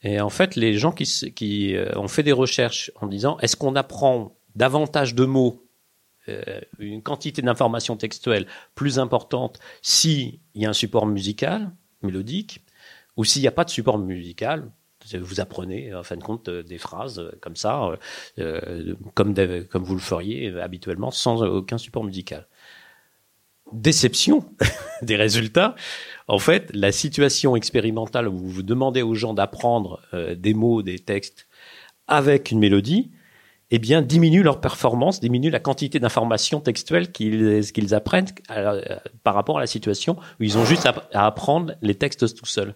Et 0.03 0.19
en 0.21 0.29
fait, 0.29 0.55
les 0.55 0.73
gens 0.73 0.91
qui, 0.91 1.05
qui 1.35 1.75
euh, 1.75 1.91
ont 1.95 2.07
fait 2.07 2.23
des 2.23 2.31
recherches 2.31 2.91
en 3.01 3.07
disant 3.07 3.37
est-ce 3.39 3.55
qu'on 3.55 3.75
apprend 3.75 4.37
davantage 4.55 5.15
de 5.15 5.25
mots, 5.25 5.65
euh, 6.27 6.61
une 6.79 7.01
quantité 7.01 7.41
d'informations 7.41 7.97
textuelles 7.97 8.47
plus 8.73 8.99
importante 8.99 9.59
s'il 9.81 10.39
y 10.53 10.65
a 10.65 10.69
un 10.69 10.73
support 10.73 11.05
musical, 11.05 11.71
mélodique, 12.01 12.63
ou 13.17 13.23
s'il 13.23 13.41
n'y 13.41 13.47
a 13.47 13.51
pas 13.51 13.63
de 13.63 13.69
support 13.69 13.97
musical, 13.97 14.71
vous 15.13 15.39
apprenez 15.39 15.93
en 15.93 16.03
fin 16.03 16.17
de 16.17 16.23
compte 16.23 16.49
des 16.49 16.77
phrases 16.77 17.31
comme 17.41 17.55
ça, 17.55 17.95
euh, 18.39 18.95
comme 19.13 19.33
vous 19.33 19.93
le 19.93 19.99
feriez 19.99 20.59
habituellement 20.59 21.11
sans 21.11 21.43
aucun 21.43 21.77
support 21.77 22.03
musical. 22.03 22.47
déception 23.71 24.49
des 25.03 25.15
résultats, 25.15 25.75
en 26.27 26.39
fait, 26.39 26.71
la 26.73 26.91
situation 26.91 27.55
expérimentale 27.55 28.27
où 28.27 28.37
vous 28.37 28.63
demandez 28.63 29.01
aux 29.01 29.13
gens 29.13 29.33
d'apprendre 29.33 30.01
euh, 30.13 30.35
des 30.35 30.53
mots, 30.53 30.81
des 30.81 30.99
textes 30.99 31.47
avec 32.07 32.51
une 32.51 32.59
mélodie, 32.59 33.11
eh 33.71 33.79
bien, 33.79 34.01
diminue 34.01 34.43
leur 34.43 34.61
performance, 34.61 35.19
diminue 35.19 35.49
la 35.49 35.59
quantité 35.59 35.99
d'informations 35.99 36.59
textuelles 36.59 37.11
qu'ils 37.11 37.95
apprennent 37.95 38.27
euh, 38.51 38.81
par 39.23 39.33
rapport 39.33 39.57
à 39.57 39.61
la 39.61 39.67
situation 39.67 40.17
où 40.39 40.43
ils 40.43 40.57
ont 40.57 40.65
juste 40.65 40.85
à, 40.85 41.25
apprendre 41.25 41.73
les 41.81 41.95
textes 41.95 42.35
tout 42.35 42.45
seuls. 42.45 42.75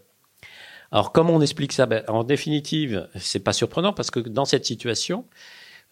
Alors, 0.91 1.11
comment 1.11 1.35
on 1.35 1.41
explique 1.41 1.73
ça? 1.73 1.85
Ben, 1.85 2.03
En 2.07 2.23
définitive, 2.23 3.07
c'est 3.15 3.43
pas 3.43 3.53
surprenant 3.53 3.93
parce 3.93 4.09
que 4.09 4.19
dans 4.19 4.45
cette 4.45 4.65
situation, 4.65 5.25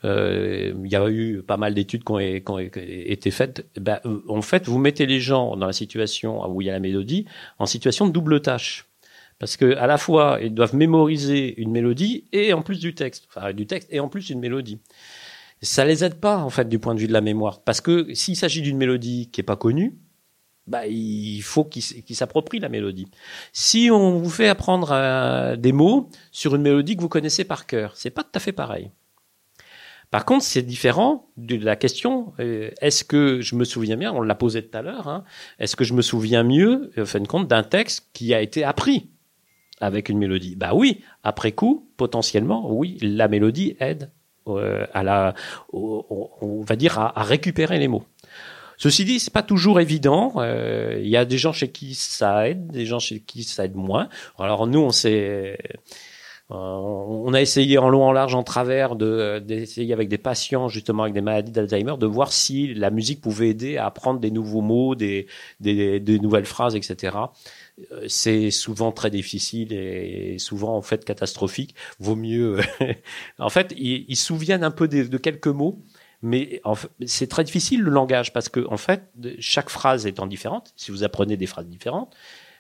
il 0.04 0.88
y 0.88 0.96
a 0.96 1.10
eu 1.10 1.42
pas 1.42 1.58
mal 1.58 1.74
d'études 1.74 2.04
qui 2.04 2.12
ont, 2.12 2.60
été 2.60 3.32
faites. 3.32 3.66
Ben, 3.80 4.00
euh, 4.06 4.22
en 4.28 4.42
fait, 4.42 4.68
vous 4.68 4.78
mettez 4.78 5.06
les 5.06 5.20
gens 5.20 5.56
dans 5.56 5.68
la 5.68 5.74
situation 5.74 6.48
où 6.50 6.62
il 6.62 6.66
y 6.66 6.70
a 6.70 6.74
la 6.74 6.80
mélodie 6.80 7.26
en 7.60 7.66
situation 7.66 8.08
de 8.08 8.12
double 8.12 8.42
tâche. 8.42 8.86
Parce 9.40 9.56
que 9.56 9.76
à 9.78 9.88
la 9.88 9.98
fois, 9.98 10.40
ils 10.42 10.54
doivent 10.54 10.76
mémoriser 10.76 11.60
une 11.62 11.72
mélodie 11.72 12.26
et 12.32 12.54
en 12.54 12.62
plus 12.62 12.80
du 12.80 12.96
texte, 12.96 13.28
enfin 13.30 13.54
du 13.54 13.68
texte 13.68 13.88
et 13.92 14.00
en 14.00 14.10
plus 14.10 14.30
une 14.30 14.40
mélodie. 14.40 14.80
Ça 15.62 15.86
les 15.86 16.04
aide 16.04 16.16
pas 16.16 16.38
en 16.38 16.50
fait 16.50 16.68
du 16.70 16.80
point 16.80 16.96
de 16.96 17.00
vue 17.00 17.08
de 17.08 17.14
la 17.14 17.22
mémoire, 17.22 17.62
parce 17.62 17.82
que 17.82 18.14
s'il 18.14 18.36
s'agit 18.36 18.62
d'une 18.62 18.78
mélodie 18.78 19.30
qui 19.32 19.42
est 19.42 19.44
pas 19.44 19.56
connue, 19.56 19.98
bah 20.68 20.86
il 20.88 21.42
faut 21.42 21.64
qu'ils 21.64 22.16
s'approprient 22.16 22.60
la 22.60 22.70
mélodie. 22.70 23.08
Si 23.54 23.90
on 23.92 24.20
vous 24.20 24.30
fait 24.30 24.50
apprendre 24.50 24.92
euh, 24.92 25.56
des 25.56 25.72
mots 25.72 26.10
sur 26.32 26.56
une 26.56 26.62
mélodie 26.62 26.96
que 26.96 27.02
vous 27.02 27.10
connaissez 27.10 27.44
par 27.44 27.66
cœur, 27.66 27.94
c'est 27.96 28.10
pas 28.10 28.24
tout 28.24 28.32
à 28.36 28.40
fait 28.40 28.52
pareil. 28.52 28.92
Par 30.10 30.26
contre, 30.26 30.44
c'est 30.44 30.62
différent 30.62 31.30
de 31.36 31.58
la 31.58 31.76
question 31.76 32.34
euh, 32.40 32.72
est-ce 32.82 33.04
que 33.04 33.42
je 33.42 33.56
me 33.56 33.66
souviens 33.66 33.98
bien 33.98 34.14
On 34.14 34.22
l'a 34.22 34.36
posé 34.36 34.66
tout 34.66 34.78
à 34.78 34.82
l'heure. 34.82 35.08
Hein, 35.08 35.24
est-ce 35.60 35.76
que 35.76 35.84
je 35.84 35.94
me 35.94 36.02
souviens 36.02 36.44
mieux, 36.44 36.92
en 36.98 37.06
fin 37.06 37.20
de 37.20 37.28
compte, 37.28 37.48
d'un 37.48 37.64
texte 37.64 38.08
qui 38.14 38.34
a 38.34 38.42
été 38.42 38.64
appris 38.64 39.10
avec 39.80 40.10
une 40.10 40.18
mélodie? 40.18 40.56
Bah 40.56 40.72
oui, 40.74 41.02
après 41.24 41.52
coup, 41.52 41.90
potentiellement, 41.98 42.72
oui, 42.72 42.98
la 43.02 43.28
mélodie 43.28 43.76
aide 43.80 44.12
euh, 44.48 44.86
à 44.94 45.04
la, 45.04 45.34
on 45.74 46.62
va 46.62 46.76
dire, 46.76 47.00
à, 47.00 47.24
récupérer 47.24 47.78
les 47.80 47.88
mots. 47.88 48.04
Ceci 48.78 49.06
dit, 49.06 49.20
c'est 49.20 49.34
pas 49.34 49.44
toujours 49.44 49.80
évident. 49.80 50.34
Euh, 50.38 51.00
il 51.02 51.10
y 51.10 51.18
a 51.18 51.26
des 51.26 51.38
gens 51.38 51.52
chez 51.52 51.72
qui 51.72 51.96
ça 51.96 52.48
aide, 52.48 52.68
des 52.68 52.86
gens 52.86 53.00
chez 53.00 53.20
qui 53.20 53.44
ça 53.44 53.66
aide 53.66 53.76
moins. 53.76 54.08
Alors 54.38 54.68
nous, 54.68 54.80
on 54.80 54.92
s'est 54.92 55.58
euh, 56.52 56.56
on 57.28 57.34
a 57.34 57.42
essayé 57.42 57.78
en 57.78 57.90
long, 57.90 58.06
en 58.06 58.14
large, 58.14 58.36
en 58.36 58.44
travers 58.44 58.96
de 58.96 59.40
d'essayer 59.40 59.92
avec 59.92 60.08
des 60.08 60.18
patients 60.18 60.70
justement 60.70 61.04
avec 61.04 61.14
des 61.14 61.20
maladies 61.20 61.52
d'Alzheimer 61.52 61.96
de 62.00 62.06
voir 62.06 62.32
si 62.32 62.74
la 62.74 62.90
musique 62.90 63.20
pouvait 63.20 63.50
aider 63.50 63.76
à 63.76 63.86
apprendre 63.88 64.22
des 64.22 64.32
nouveaux 64.32 64.62
mots, 64.62 64.96
des, 64.96 65.28
des, 65.60 66.00
des 66.00 66.20
nouvelles 66.20 66.46
phrases, 66.46 66.78
etc. 66.78 67.18
Euh, 67.92 68.06
c'est 68.08 68.50
souvent 68.50 68.94
très 68.94 69.10
difficile 69.10 69.74
et 69.74 70.38
souvent 70.40 70.78
en 70.78 70.82
fait 70.82 71.04
catastrophique. 71.04 71.76
Vaut 72.00 72.16
mieux. 72.16 72.62
en 73.40 73.50
fait, 73.50 73.74
ils, 73.76 74.16
se 74.16 74.26
souviennent 74.26 74.64
un 74.64 74.72
peu 74.72 74.88
de, 74.88 75.18
quelques 75.18 75.48
mots, 75.48 75.84
mais 76.22 76.62
c'est 77.06 77.28
très 77.28 77.44
difficile 77.44 77.82
le 77.82 77.92
langage 77.92 78.32
parce 78.32 78.48
que 78.48 78.66
en 78.70 78.78
fait, 78.78 79.04
chaque 79.40 79.70
phrase 79.70 80.08
étant 80.08 80.28
différente, 80.28 80.72
si 80.78 80.92
vous 80.92 81.04
apprenez 81.04 81.36
des 81.36 81.46
phrases 81.46 81.68
différentes, 81.68 82.16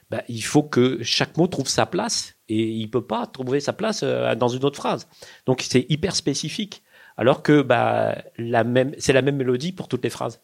bah, 0.10 0.24
il 0.28 0.44
faut 0.44 0.64
que 0.64 1.02
chaque 1.04 1.38
mot 1.38 1.48
trouve 1.48 1.70
sa 1.70 1.86
place 1.86 2.37
et 2.50 2.64
il 2.64 2.90
peut 2.90 3.06
pas 3.06 3.26
trouver 3.28 3.60
sa 3.60 3.74
place 3.74 4.02
euh, 4.04 4.36
dans 4.36 4.48
une 4.48 4.64
autre 4.66 4.78
phrase. 4.78 5.08
Donc 5.46 5.62
c'est 5.62 5.86
hyper 5.90 6.16
spécifique. 6.16 6.84
Alors 7.18 7.42
que 7.42 7.62
bah, 7.62 8.16
la 8.38 8.64
même, 8.64 8.94
c'est 9.00 9.14
la 9.14 9.22
même 9.22 9.38
mélodie 9.38 9.72
pour 9.72 9.88
toutes 9.88 10.04
les 10.04 10.10
phrases. 10.10 10.40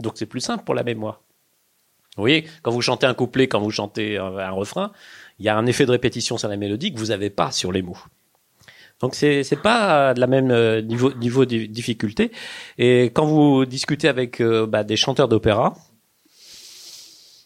Donc 0.00 0.12
c'est 0.16 0.26
plus 0.26 0.40
simple 0.40 0.64
pour 0.64 0.74
la 0.74 0.84
mémoire. 0.84 1.22
Vous 2.16 2.22
voyez, 2.22 2.46
quand 2.62 2.70
vous 2.70 2.82
chantez 2.82 3.06
un 3.06 3.14
couplet, 3.14 3.46
quand 3.46 3.60
vous 3.60 3.70
chantez 3.70 4.18
un, 4.18 4.50
refrain, 4.50 4.92
il 5.38 5.46
y 5.46 5.48
a 5.48 5.56
un 5.56 5.66
effet 5.66 5.86
de 5.86 5.92
répétition 5.92 6.36
sur 6.36 6.48
la 6.48 6.56
mélodie 6.56 6.92
que 6.92 6.98
vous 6.98 7.06
n'avez 7.06 7.30
pas 7.30 7.52
sur 7.52 7.70
les 7.70 7.80
mots. 7.80 7.98
Donc 9.00 9.14
c'est 9.14 9.44
c'est 9.44 9.62
pas 9.62 10.12
de 10.14 10.18
la 10.20 10.26
même 10.26 10.50
euh, 10.50 10.82
niveau 10.82 11.12
niveau 11.14 11.44
de 11.46 11.66
difficulté. 11.66 12.32
Et 12.76 13.04
quand 13.04 13.24
vous 13.24 13.64
discutez 13.64 14.08
avec 14.08 14.40
euh, 14.40 14.66
bah, 14.66 14.82
des 14.82 14.96
chanteurs 14.96 15.28
d'opéra, 15.28 15.74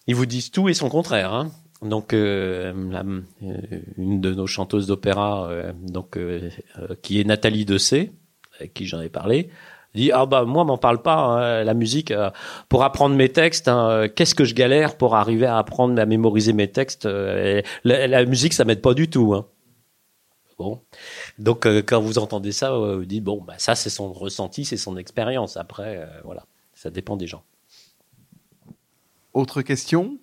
ils 0.06 0.14
vous 0.14 0.24
disent 0.24 0.50
tout 0.50 0.70
et 0.70 0.74
son 0.74 0.88
contraire. 0.88 1.34
Hein. 1.34 1.50
Donc 1.82 2.14
euh, 2.14 2.72
une 3.98 4.20
de 4.20 4.34
nos 4.34 4.46
chanteuses 4.46 4.86
d'opéra, 4.86 5.50
donc 5.82 6.18
qui 7.02 7.20
est 7.20 7.24
Nathalie 7.24 7.64
Dessay, 7.64 8.12
avec 8.58 8.72
qui 8.72 8.86
j'en 8.86 9.00
ai 9.00 9.08
parlé, 9.08 9.50
dit 9.94 10.10
ah 10.12 10.26
bah 10.26 10.44
moi 10.44 10.64
m'en 10.64 10.78
parle 10.78 11.02
pas 11.02 11.16
hein, 11.16 11.64
la 11.64 11.74
musique 11.74 12.10
euh, 12.10 12.30
pour 12.68 12.82
apprendre 12.82 13.14
mes 13.14 13.28
textes 13.28 13.68
hein, 13.68 14.08
qu'est-ce 14.14 14.34
que 14.34 14.44
je 14.44 14.54
galère 14.54 14.96
pour 14.96 15.16
arriver 15.16 15.46
à 15.46 15.58
apprendre 15.58 16.00
à 16.00 16.06
mémoriser 16.06 16.52
mes 16.52 16.70
textes 16.70 17.06
euh, 17.06 17.62
la, 17.84 18.24
musique 18.24 18.52
ça 18.52 18.64
m'aide 18.64 18.80
pas 18.80 18.94
du 18.94 19.08
tout 19.08 19.34
hein. 19.34 19.46
bon. 20.58 20.80
Donc 21.38 21.66
euh, 21.66 21.82
quand 21.82 22.00
vous 22.00 22.18
entendez 22.18 22.52
ça 22.52 22.72
vous 22.72 23.04
dites 23.04 23.24
bon 23.24 23.42
bah 23.42 23.54
ça 23.58 23.74
c'est 23.74 23.90
son 23.90 24.12
ressenti 24.12 24.64
c'est 24.64 24.76
son 24.76 24.96
expérience. 24.96 25.56
Après 25.56 26.06
voilà 26.24 26.46
ça 26.74 26.90
dépend 26.90 27.16
des 27.16 27.26
gens 27.26 27.42
autre 29.34 29.62
question? 29.62 30.18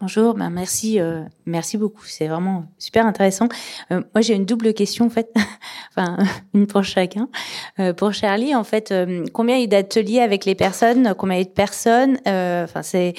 Bonjour, 0.00 0.34
ben 0.34 0.50
merci, 0.50 1.00
euh, 1.00 1.22
merci 1.46 1.78
beaucoup. 1.78 2.04
C'est 2.04 2.26
vraiment 2.26 2.66
super 2.76 3.06
intéressant. 3.06 3.48
Euh, 3.90 4.02
moi, 4.14 4.20
j'ai 4.20 4.34
une 4.34 4.44
double 4.44 4.74
question 4.74 5.06
en 5.06 5.08
fait, 5.08 5.32
enfin 5.90 6.18
une 6.54 6.66
pour 6.66 6.84
chacun. 6.84 7.30
Euh, 7.78 7.94
pour 7.94 8.12
Charlie, 8.12 8.54
en 8.54 8.64
fait, 8.64 8.92
combien 9.32 9.56
il 9.56 9.62
y 9.62 9.64
a 9.64 9.68
d'ateliers 9.68 10.20
avec 10.20 10.44
les 10.44 10.54
personnes 10.54 11.14
Combien 11.16 11.36
il 11.36 11.38
y 11.38 11.42
a 11.42 11.44
de 11.44 11.50
personnes 11.50 12.18
Enfin, 12.26 12.82
c'est 12.82 13.14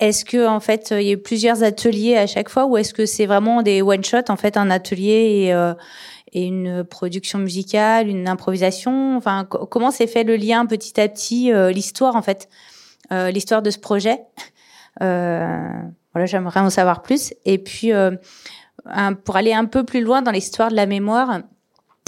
est-ce 0.00 0.24
que 0.26 0.46
en 0.46 0.60
fait 0.60 0.88
il 0.90 1.06
y 1.06 1.10
a 1.10 1.12
eu 1.12 1.18
plusieurs 1.18 1.62
ateliers 1.62 2.18
à 2.18 2.26
chaque 2.26 2.50
fois 2.50 2.66
ou 2.66 2.76
est-ce 2.76 2.92
que 2.92 3.06
c'est 3.06 3.26
vraiment 3.26 3.62
des 3.62 3.80
one 3.80 4.04
shot 4.04 4.28
en 4.28 4.36
fait, 4.36 4.58
un 4.58 4.70
atelier 4.70 5.48
et 5.48 5.72
et 6.32 6.44
une 6.44 6.84
production 6.84 7.38
musicale, 7.38 8.06
une 8.06 8.28
improvisation? 8.28 9.16
Enfin, 9.16 9.46
comment 9.46 9.90
s'est 9.90 10.06
fait 10.06 10.24
le 10.24 10.36
lien 10.36 10.66
petit 10.66 11.00
à 11.00 11.08
petit, 11.08 11.50
l'histoire 11.72 12.16
en 12.16 12.22
fait, 12.22 12.50
l'histoire 13.10 13.62
de 13.62 13.70
ce 13.70 13.78
projet? 13.78 14.20
Voilà, 15.00 16.26
j'aimerais 16.26 16.60
en 16.60 16.70
savoir 16.70 17.02
plus. 17.02 17.34
Et 17.44 17.58
puis, 17.58 17.92
euh, 17.92 19.14
pour 19.24 19.36
aller 19.36 19.52
un 19.52 19.64
peu 19.64 19.84
plus 19.84 20.00
loin 20.00 20.22
dans 20.22 20.30
l'histoire 20.30 20.70
de 20.70 20.76
la 20.76 20.86
mémoire, 20.86 21.40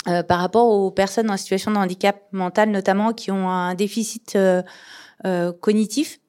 euh, 0.09 0.23
par 0.23 0.41
rapport 0.41 0.67
aux 0.67 0.91
personnes 0.91 1.31
en 1.31 1.37
situation 1.37 1.71
de 1.71 1.77
handicap 1.77 2.21
mental, 2.33 2.71
notamment 2.71 3.13
qui 3.13 3.31
ont 3.31 3.49
un 3.51 3.75
déficit 3.75 4.37
euh, 4.37 4.63
cognitif, 5.61 6.21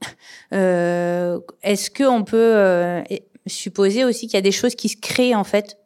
est-ce 0.51 1.89
qu'on 1.89 2.23
peut 2.23 3.03
supposer 3.47 4.03
aussi 4.03 4.27
qu'il 4.27 4.35
y 4.35 4.37
a 4.37 4.41
des 4.41 4.51
choses 4.51 4.75
qui 4.75 4.89
se 4.89 4.97
créent 4.97 5.35
en 5.35 5.45
fait 5.45 5.77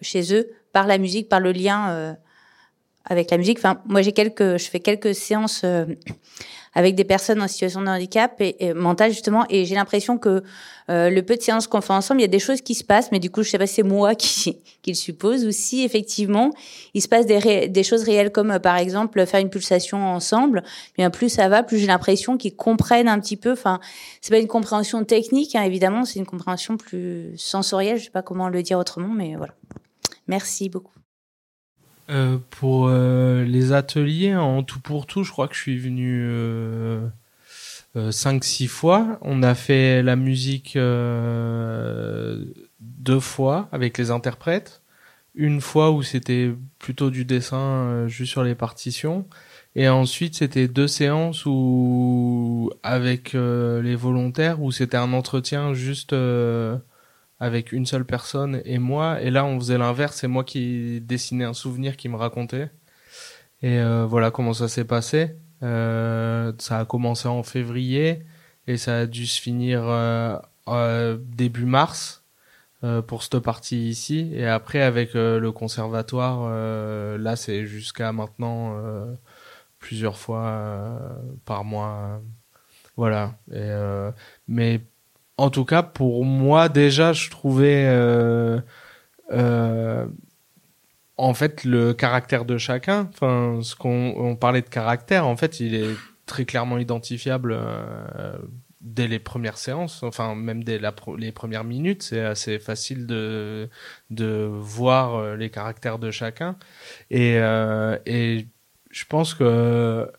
chez 0.00 0.34
eux 0.34 0.48
par 0.72 0.86
la 0.86 0.98
musique, 0.98 1.28
par 1.28 1.40
le 1.40 1.50
lien 1.50 2.16
avec 3.04 3.32
la 3.32 3.38
musique? 3.38 3.58
Enfin, 3.58 3.82
moi, 3.86 4.02
j'ai 4.02 4.12
quelques, 4.12 4.58
je 4.58 4.68
fais 4.68 4.80
quelques 4.80 5.16
séances 5.16 5.64
avec 6.76 6.94
des 6.94 7.04
personnes 7.04 7.40
en 7.40 7.48
situation 7.48 7.80
de 7.80 7.86
handicap 7.86 8.38
et, 8.40 8.66
et 8.66 8.74
mental 8.74 9.10
justement, 9.10 9.46
et 9.48 9.64
j'ai 9.64 9.74
l'impression 9.74 10.18
que 10.18 10.42
euh, 10.90 11.08
le 11.08 11.22
peu 11.22 11.34
de 11.34 11.40
séances 11.40 11.66
qu'on 11.66 11.80
fait 11.80 11.94
ensemble, 11.94 12.20
il 12.20 12.24
y 12.24 12.26
a 12.26 12.28
des 12.28 12.38
choses 12.38 12.60
qui 12.60 12.74
se 12.74 12.84
passent, 12.84 13.10
mais 13.10 13.18
du 13.18 13.30
coup, 13.30 13.42
je 13.42 13.48
sais 13.48 13.56
pas 13.56 13.66
si 13.66 13.76
c'est 13.76 13.82
moi 13.82 14.14
qui, 14.14 14.58
qui 14.82 14.90
le 14.90 14.94
suppose 14.94 15.46
ou 15.46 15.52
si 15.52 15.82
effectivement 15.84 16.50
il 16.92 17.00
se 17.00 17.08
passe 17.08 17.24
des, 17.24 17.68
des 17.68 17.82
choses 17.82 18.02
réelles 18.04 18.30
comme 18.30 18.50
euh, 18.50 18.58
par 18.58 18.76
exemple 18.76 19.24
faire 19.24 19.40
une 19.40 19.48
pulsation 19.48 20.04
ensemble. 20.06 20.62
Bien 20.98 21.08
plus 21.08 21.30
ça 21.30 21.48
va, 21.48 21.62
plus 21.62 21.78
j'ai 21.78 21.86
l'impression 21.86 22.36
qu'ils 22.36 22.54
comprennent 22.54 23.08
un 23.08 23.18
petit 23.20 23.38
peu. 23.38 23.52
Enfin, 23.52 23.80
c'est 24.20 24.30
pas 24.30 24.38
une 24.38 24.46
compréhension 24.46 25.02
technique, 25.02 25.56
hein, 25.56 25.62
évidemment, 25.62 26.04
c'est 26.04 26.18
une 26.18 26.26
compréhension 26.26 26.76
plus 26.76 27.32
sensorielle. 27.38 27.96
Je 27.96 28.04
sais 28.04 28.10
pas 28.10 28.22
comment 28.22 28.50
le 28.50 28.62
dire 28.62 28.78
autrement, 28.78 29.08
mais 29.08 29.34
voilà. 29.34 29.54
Merci 30.28 30.68
beaucoup. 30.68 30.92
Euh, 32.08 32.38
pour 32.50 32.86
euh, 32.88 33.44
les 33.44 33.72
ateliers, 33.72 34.36
en 34.36 34.62
tout 34.62 34.78
pour 34.80 35.06
tout, 35.06 35.24
je 35.24 35.32
crois 35.32 35.48
que 35.48 35.54
je 35.54 35.60
suis 35.60 35.78
venu 35.78 36.24
euh, 36.24 37.08
5-6 37.96 38.64
euh, 38.64 38.68
fois. 38.68 39.18
On 39.22 39.42
a 39.42 39.54
fait 39.54 40.02
la 40.02 40.14
musique 40.16 40.74
deux 42.80 43.20
fois 43.20 43.68
avec 43.72 43.98
les 43.98 44.10
interprètes. 44.10 44.82
Une 45.34 45.60
fois 45.60 45.90
où 45.90 46.02
c'était 46.02 46.54
plutôt 46.78 47.10
du 47.10 47.24
dessin 47.24 48.06
juste 48.08 48.32
sur 48.32 48.42
les 48.42 48.54
partitions. 48.54 49.26
Et 49.74 49.88
ensuite, 49.88 50.34
c'était 50.36 50.68
deux 50.68 50.88
séances 50.88 51.44
où, 51.44 52.70
avec 52.82 53.34
les 53.34 53.96
volontaires, 53.96 54.62
où 54.62 54.72
c'était 54.72 54.96
un 54.96 55.12
entretien 55.12 55.74
juste 55.74 56.14
avec 57.38 57.72
une 57.72 57.86
seule 57.86 58.04
personne 58.04 58.62
et 58.64 58.78
moi. 58.78 59.20
Et 59.20 59.30
là, 59.30 59.44
on 59.44 59.58
faisait 59.58 59.78
l'inverse. 59.78 60.16
C'est 60.16 60.28
moi 60.28 60.44
qui 60.44 61.00
dessinais 61.00 61.44
un 61.44 61.54
souvenir 61.54 61.96
qui 61.96 62.08
me 62.08 62.16
racontait. 62.16 62.70
Et 63.62 63.78
euh, 63.78 64.06
voilà 64.06 64.30
comment 64.30 64.52
ça 64.52 64.68
s'est 64.68 64.84
passé. 64.84 65.36
Euh, 65.62 66.52
ça 66.58 66.80
a 66.80 66.84
commencé 66.84 67.28
en 67.28 67.42
février 67.42 68.22
et 68.66 68.76
ça 68.76 68.98
a 69.00 69.06
dû 69.06 69.26
se 69.26 69.40
finir 69.40 69.82
euh, 69.86 71.18
début 71.20 71.64
mars 71.64 72.22
pour 73.08 73.22
cette 73.22 73.40
partie 73.40 73.88
ici. 73.88 74.30
Et 74.32 74.46
après, 74.46 74.80
avec 74.80 75.14
le 75.14 75.50
conservatoire, 75.50 76.48
là, 77.18 77.34
c'est 77.34 77.66
jusqu'à 77.66 78.12
maintenant 78.12 78.78
plusieurs 79.80 80.18
fois 80.18 81.18
par 81.44 81.64
mois. 81.64 82.20
Voilà. 82.96 83.34
Et, 83.52 83.72
mais 84.46 84.82
en 85.38 85.50
tout 85.50 85.64
cas, 85.64 85.82
pour 85.82 86.24
moi, 86.24 86.68
déjà, 86.68 87.12
je 87.12 87.30
trouvais 87.30 87.86
en 91.18 91.34
fait 91.34 91.64
le 91.64 91.94
caractère 91.94 92.44
de 92.44 92.58
chacun. 92.58 93.08
Enfin, 93.12 93.60
ce 93.62 93.74
qu'on 93.74 94.14
on 94.16 94.36
parlait 94.36 94.62
de 94.62 94.68
caractère, 94.68 95.26
en 95.26 95.36
fait, 95.36 95.60
il 95.60 95.74
est 95.74 95.96
très 96.26 96.44
clairement 96.44 96.78
identifiable 96.78 97.56
euh, 97.58 98.36
dès 98.80 99.08
les 99.08 99.18
premières 99.18 99.58
séances, 99.58 100.02
enfin 100.02 100.34
même 100.34 100.62
dès 100.64 100.78
la 100.78 100.94
les 101.16 101.32
premières 101.32 101.64
minutes, 101.64 102.02
c'est 102.02 102.20
assez 102.20 102.58
facile 102.58 103.06
de 103.06 103.68
de 104.10 104.48
voir 104.50 105.14
euh, 105.16 105.36
les 105.36 105.50
caractères 105.50 105.98
de 105.98 106.10
chacun 106.10 106.56
et 107.10 107.38
euh, 107.38 107.98
et 108.06 108.46
je 108.90 109.04
pense 109.06 109.34
que 109.34 110.10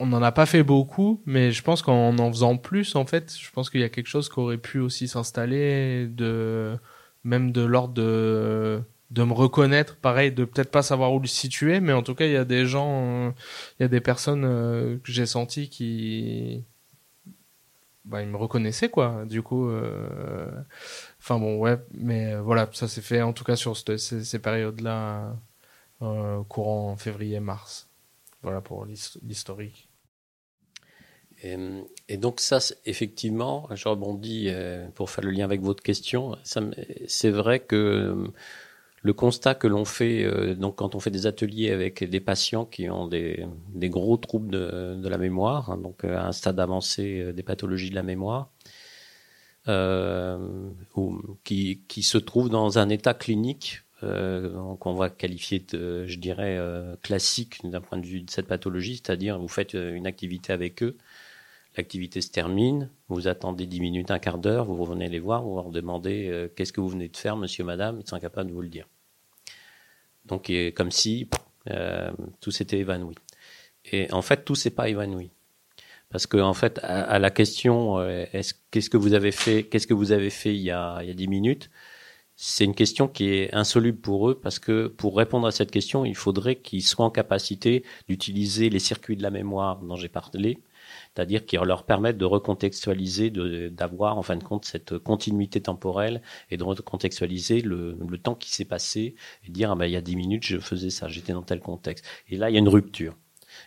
on 0.00 0.06
n'en 0.06 0.22
a 0.22 0.32
pas 0.32 0.46
fait 0.46 0.62
beaucoup, 0.62 1.22
mais 1.26 1.52
je 1.52 1.62
pense 1.62 1.82
qu'en 1.82 2.18
en 2.18 2.30
faisant 2.32 2.56
plus, 2.56 2.96
en 2.96 3.06
fait, 3.06 3.34
je 3.38 3.50
pense 3.50 3.70
qu'il 3.70 3.80
y 3.80 3.84
a 3.84 3.88
quelque 3.88 4.08
chose 4.08 4.28
qui 4.28 4.38
aurait 4.40 4.58
pu 4.58 4.78
aussi 4.80 5.08
s'installer 5.08 6.06
de 6.08 6.76
même 7.24 7.52
de 7.52 7.62
l'ordre 7.62 7.94
de 7.94 8.82
de 9.10 9.22
me 9.22 9.32
reconnaître, 9.32 9.96
pareil, 9.96 10.32
de 10.32 10.44
peut-être 10.44 10.70
pas 10.70 10.82
savoir 10.82 11.12
où 11.14 11.20
le 11.20 11.26
situer, 11.28 11.80
mais 11.80 11.92
en 11.92 12.02
tout 12.02 12.14
cas, 12.14 12.26
il 12.26 12.32
y 12.32 12.36
a 12.36 12.44
des 12.44 12.66
gens, 12.66 13.32
il 13.78 13.82
y 13.82 13.84
a 13.84 13.88
des 13.88 14.00
personnes 14.00 14.44
euh, 14.44 14.98
que 14.98 15.12
j'ai 15.12 15.26
senti 15.26 15.68
qui, 15.68 16.64
bah, 18.04 18.22
ils 18.22 18.28
me 18.28 18.36
reconnaissaient 18.36 18.90
quoi. 18.90 19.24
Du 19.26 19.42
coup, 19.42 19.68
euh, 19.68 20.50
enfin 21.20 21.38
bon, 21.38 21.58
ouais, 21.58 21.78
mais 21.92 22.34
euh, 22.34 22.42
voilà, 22.42 22.68
ça 22.72 22.88
s'est 22.88 23.02
fait 23.02 23.22
en 23.22 23.32
tout 23.32 23.44
cas 23.44 23.56
sur 23.56 23.76
ces, 23.76 24.38
périodes-là, 24.40 25.36
courant 26.48 26.96
février-mars. 26.96 27.88
Voilà 28.44 28.60
pour 28.60 28.86
l'historique. 28.86 29.88
Et, 31.42 32.16
donc 32.16 32.40
ça, 32.40 32.58
effectivement, 32.86 33.68
je 33.74 33.88
rebondis 33.88 34.50
pour 34.94 35.10
faire 35.10 35.24
le 35.24 35.30
lien 35.30 35.44
avec 35.44 35.60
votre 35.60 35.82
question. 35.82 36.38
C'est 36.44 37.30
vrai 37.30 37.60
que 37.60 38.30
le 39.04 39.12
constat 39.12 39.54
que 39.54 39.66
l'on 39.66 39.84
fait 39.84 40.24
euh, 40.24 40.54
donc 40.54 40.76
quand 40.76 40.94
on 40.94 41.00
fait 41.00 41.10
des 41.10 41.26
ateliers 41.26 41.70
avec 41.70 42.02
des 42.02 42.20
patients 42.20 42.64
qui 42.64 42.88
ont 42.88 43.06
des, 43.06 43.46
gros 43.74 44.16
troubles 44.16 44.50
de, 44.50 45.08
la 45.08 45.18
mémoire, 45.18 45.70
hein, 45.70 45.76
donc 45.76 46.04
euh, 46.04 46.16
à 46.16 46.26
un 46.26 46.32
stade 46.32 46.58
avancé 46.58 47.20
euh, 47.20 47.32
des 47.32 47.42
pathologies 47.42 47.90
de 47.90 47.94
la 47.94 48.02
mémoire, 48.02 48.48
ou, 50.96 51.20
qui, 51.44 52.02
se 52.02 52.18
trouvent 52.18 52.48
dans 52.48 52.78
un 52.78 52.88
état 52.88 53.14
clinique 53.14 53.82
qu'on 54.00 54.94
va 54.94 55.08
qualifier 55.08 55.60
de, 55.60 56.06
je 56.06 56.18
dirais, 56.18 56.60
classique 57.02 57.58
d'un 57.64 57.80
point 57.80 57.96
de 57.96 58.04
vue 58.04 58.20
de 58.20 58.30
cette 58.30 58.46
pathologie, 58.46 58.96
c'est-à-dire 58.96 59.38
vous 59.38 59.48
faites 59.48 59.72
une 59.72 60.06
activité 60.06 60.52
avec 60.52 60.82
eux, 60.82 60.98
l'activité 61.76 62.20
se 62.20 62.30
termine, 62.30 62.90
vous 63.08 63.28
attendez 63.28 63.66
10 63.66 63.80
minutes, 63.80 64.10
un 64.10 64.18
quart 64.18 64.36
d'heure, 64.36 64.66
vous 64.66 64.76
revenez 64.76 65.08
les 65.08 65.20
voir, 65.20 65.42
vous 65.42 65.54
leur 65.54 65.70
demandez 65.70 66.48
qu'est-ce 66.54 66.72
que 66.72 66.82
vous 66.82 66.90
venez 66.90 67.08
de 67.08 67.16
faire, 67.16 67.36
monsieur, 67.36 67.64
madame, 67.64 67.98
ils 67.98 68.06
sont 68.06 68.16
incapables 68.16 68.50
de 68.50 68.54
vous 68.54 68.60
le 68.62 68.68
dire. 68.68 68.86
Donc, 70.26 70.52
comme 70.74 70.90
si 70.90 71.28
euh, 71.70 72.10
tout 72.40 72.50
s'était 72.50 72.78
évanoui. 72.78 73.14
Et 73.90 74.10
en 74.12 74.22
fait, 74.22 74.44
tout 74.44 74.54
s'est 74.54 74.70
pas 74.70 74.88
évanoui. 74.88 75.30
Parce 76.10 76.26
que 76.26 76.36
en 76.36 76.54
fait, 76.54 76.78
à, 76.82 77.18
la 77.18 77.30
question, 77.30 77.98
euh, 77.98 78.24
est-ce 78.32 78.54
qu'est-ce 78.70 78.90
que 78.90 78.96
vous 78.96 79.14
avez 79.14 79.32
fait, 79.32 79.64
qu'est-ce 79.64 79.86
que 79.86 79.94
vous 79.94 80.12
avez 80.12 80.30
fait 80.30 80.54
il 80.54 80.62
y 80.62 80.70
a 80.70 80.98
il 81.02 81.08
y 81.08 81.10
a 81.10 81.14
dix 81.14 81.26
minutes, 81.26 81.70
c'est 82.36 82.64
une 82.64 82.74
question 82.74 83.06
qui 83.08 83.28
est 83.32 83.54
insoluble 83.54 84.00
pour 84.00 84.28
eux 84.28 84.40
parce 84.40 84.58
que 84.58 84.88
pour 84.88 85.16
répondre 85.16 85.46
à 85.46 85.52
cette 85.52 85.70
question, 85.70 86.04
il 86.04 86.16
faudrait 86.16 86.56
qu'ils 86.56 86.82
soient 86.82 87.06
en 87.06 87.10
capacité 87.10 87.84
d'utiliser 88.08 88.70
les 88.70 88.80
circuits 88.80 89.16
de 89.16 89.22
la 89.22 89.30
mémoire 89.30 89.80
dont 89.80 89.96
j'ai 89.96 90.08
parlé, 90.08 90.58
c'est-à-dire 91.14 91.46
qui 91.46 91.56
leur 91.56 91.84
permettent 91.84 92.18
de 92.18 92.24
recontextualiser, 92.24 93.30
d'avoir 93.70 94.18
en 94.18 94.22
fin 94.22 94.36
de 94.36 94.44
compte 94.44 94.64
cette 94.64 94.98
continuité 94.98 95.60
temporelle 95.60 96.22
et 96.50 96.56
de 96.56 96.64
recontextualiser 96.64 97.60
le, 97.60 97.96
le 98.08 98.18
temps 98.18 98.34
qui 98.34 98.50
s'est 98.50 98.64
passé 98.64 99.14
et 99.46 99.50
dire 99.50 99.70
ah 99.70 99.76
ben, 99.76 99.86
il 99.86 99.92
y 99.92 99.96
a 99.96 100.00
dix 100.00 100.16
minutes 100.16 100.44
je 100.44 100.58
faisais 100.58 100.90
ça, 100.90 101.08
j'étais 101.08 101.32
dans 101.32 101.42
tel 101.42 101.60
contexte. 101.60 102.04
Et 102.28 102.36
là 102.36 102.50
il 102.50 102.54
y 102.54 102.56
a 102.56 102.60
une 102.60 102.68
rupture. 102.68 103.16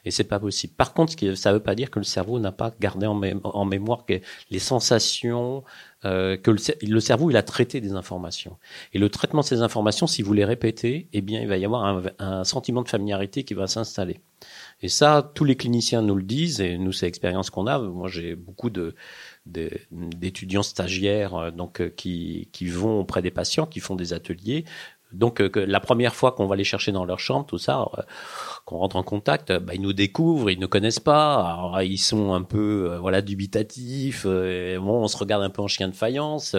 Et 0.06 0.12
c'est 0.12 0.24
pas 0.24 0.40
possible. 0.40 0.74
Par 0.74 0.94
contre, 0.94 1.14
ça 1.36 1.54
veut 1.54 1.60
pas 1.60 1.76
dire 1.76 1.90
que 1.92 2.00
le 2.00 2.06
cerveau 2.06 2.40
n'a 2.40 2.52
pas 2.52 2.72
gardé 2.80 3.08
en, 3.08 3.66
mémoire 3.66 4.06
les 4.50 4.60
sensations, 4.60 5.64
euh, 6.06 6.38
que 6.38 6.52
le, 6.52 6.58
le, 6.88 7.00
cerveau 7.00 7.32
il 7.32 7.38
a 7.38 7.44
traité 7.44 7.82
des 7.82 7.94
informations. 7.94 8.58
Et 8.94 9.00
le 9.00 9.10
traitement 9.10 9.42
de 9.42 9.46
ces 9.46 9.62
informations, 9.62 10.08
si 10.08 10.22
vous 10.22 10.34
les 10.34 10.46
répétez, 10.46 11.08
eh 11.14 11.22
bien, 11.22 11.42
il 11.42 11.48
va 11.48 11.58
y 11.58 11.66
avoir 11.66 11.86
un, 11.86 12.04
un 12.20 12.44
sentiment 12.44 12.82
de 12.82 12.90
familiarité 12.90 13.44
qui 13.44 13.54
va 13.54 13.68
s'installer. 13.68 14.22
Et 14.82 14.90
ça, 14.90 15.32
tous 15.34 15.44
les 15.44 15.56
cliniciens 15.56 16.02
nous 16.04 16.16
le 16.16 16.24
disent, 16.24 16.62
et 16.62 16.78
nous, 16.78 16.92
c'est 16.92 17.08
l'expérience 17.08 17.50
qu'on 17.50 17.66
a. 17.66 17.80
Moi, 17.80 18.08
j'ai 18.10 18.36
beaucoup 18.36 18.70
de 18.70 18.96
d'étudiants 19.92 20.64
stagiaires 20.64 21.36
euh, 21.36 21.52
donc 21.52 21.82
euh, 21.82 21.90
qui, 21.90 22.50
qui 22.52 22.68
vont 22.68 23.00
auprès 23.00 23.22
des 23.22 23.32
patients, 23.32 23.66
qui 23.66 23.80
font 23.80 23.96
des 23.96 24.14
ateliers. 24.14 24.66
Donc 25.12 25.42
euh, 25.42 25.50
la 25.56 25.80
première 25.80 26.16
fois 26.16 26.32
qu'on 26.32 26.48
va 26.48 26.56
les 26.56 26.64
chercher 26.64 26.92
dans 26.92 27.06
leur 27.06 27.20
chambre, 27.20 27.46
tout 27.46 27.58
ça, 27.58 27.86
qu'on 28.66 28.78
rentre 28.78 28.96
en 28.96 29.04
contact, 29.04 29.52
bah, 29.52 29.74
ils 29.74 29.82
nous 29.82 29.94
découvrent, 29.94 30.50
ils 30.50 30.60
ne 30.60 30.66
connaissent 30.66 31.00
pas, 31.00 31.36
alors, 31.36 31.82
ils 31.82 31.98
sont 31.98 32.34
un 32.34 32.44
peu 32.44 32.98
voilà 33.00 33.22
dubitatifs. 33.22 34.26
bon, 34.26 35.04
on 35.04 35.08
se 35.08 35.18
regarde 35.18 35.44
un 35.44 35.50
peu 35.50 35.62
en 35.62 35.68
chien 35.68 35.88
de 35.88 35.96
faïence. 35.96 36.56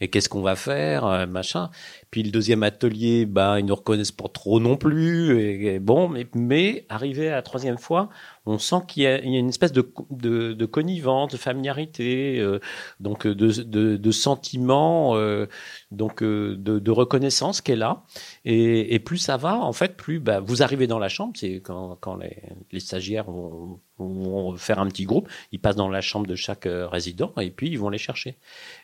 et 0.00 0.08
qu'est-ce 0.08 0.28
qu'on 0.28 0.42
va 0.42 0.56
faire, 0.56 1.26
machin. 1.28 1.70
Puis 2.10 2.22
le 2.22 2.30
deuxième 2.30 2.62
atelier, 2.62 3.26
bah, 3.26 3.58
ils 3.58 3.66
ne 3.66 3.72
reconnaissent 3.72 4.12
pas 4.12 4.28
trop 4.28 4.60
non 4.60 4.76
plus. 4.76 5.40
Et, 5.40 5.78
bon, 5.78 6.08
mais, 6.08 6.26
mais 6.34 6.86
arrivé 6.88 7.28
à 7.28 7.32
la 7.32 7.42
troisième 7.42 7.78
fois, 7.78 8.08
on 8.46 8.58
sent 8.58 8.76
qu'il 8.88 9.04
y, 9.04 9.06
a 9.06 9.20
une 9.20 9.48
espèce 9.48 9.72
de, 9.72 9.90
de, 10.10 10.52
de 10.52 10.66
connivence, 10.66 11.32
de 11.32 11.36
familiarité, 11.38 12.38
euh, 12.40 12.60
donc 13.00 13.26
de, 13.26 13.62
de, 13.62 13.96
de 13.96 14.10
sentiment, 14.10 15.16
euh, 15.16 15.46
donc 15.90 16.22
euh, 16.22 16.54
de, 16.56 16.78
de, 16.78 16.90
reconnaissance 16.90 17.62
qui 17.62 17.72
est 17.72 17.76
là. 17.76 18.04
Et, 18.44 18.94
et, 18.94 18.98
plus 18.98 19.16
ça 19.16 19.36
va, 19.38 19.56
en 19.56 19.72
fait, 19.72 19.96
plus 19.96 20.20
bah, 20.20 20.40
vous 20.40 20.62
arrivez 20.62 20.86
dans 20.86 20.98
la 20.98 21.08
chambre. 21.08 21.32
C'est 21.36 21.56
quand, 21.56 21.96
quand 22.00 22.16
les, 22.16 22.42
les 22.70 22.80
stagiaires 22.80 23.24
vont, 23.24 23.80
vont, 23.98 24.56
faire 24.56 24.78
un 24.78 24.88
petit 24.88 25.04
groupe, 25.04 25.28
ils 25.52 25.60
passent 25.60 25.76
dans 25.76 25.88
la 25.88 26.02
chambre 26.02 26.26
de 26.26 26.34
chaque 26.34 26.68
résident 26.68 27.32
et 27.40 27.50
puis 27.50 27.70
ils 27.70 27.78
vont 27.78 27.88
les 27.88 27.98
chercher. 27.98 28.38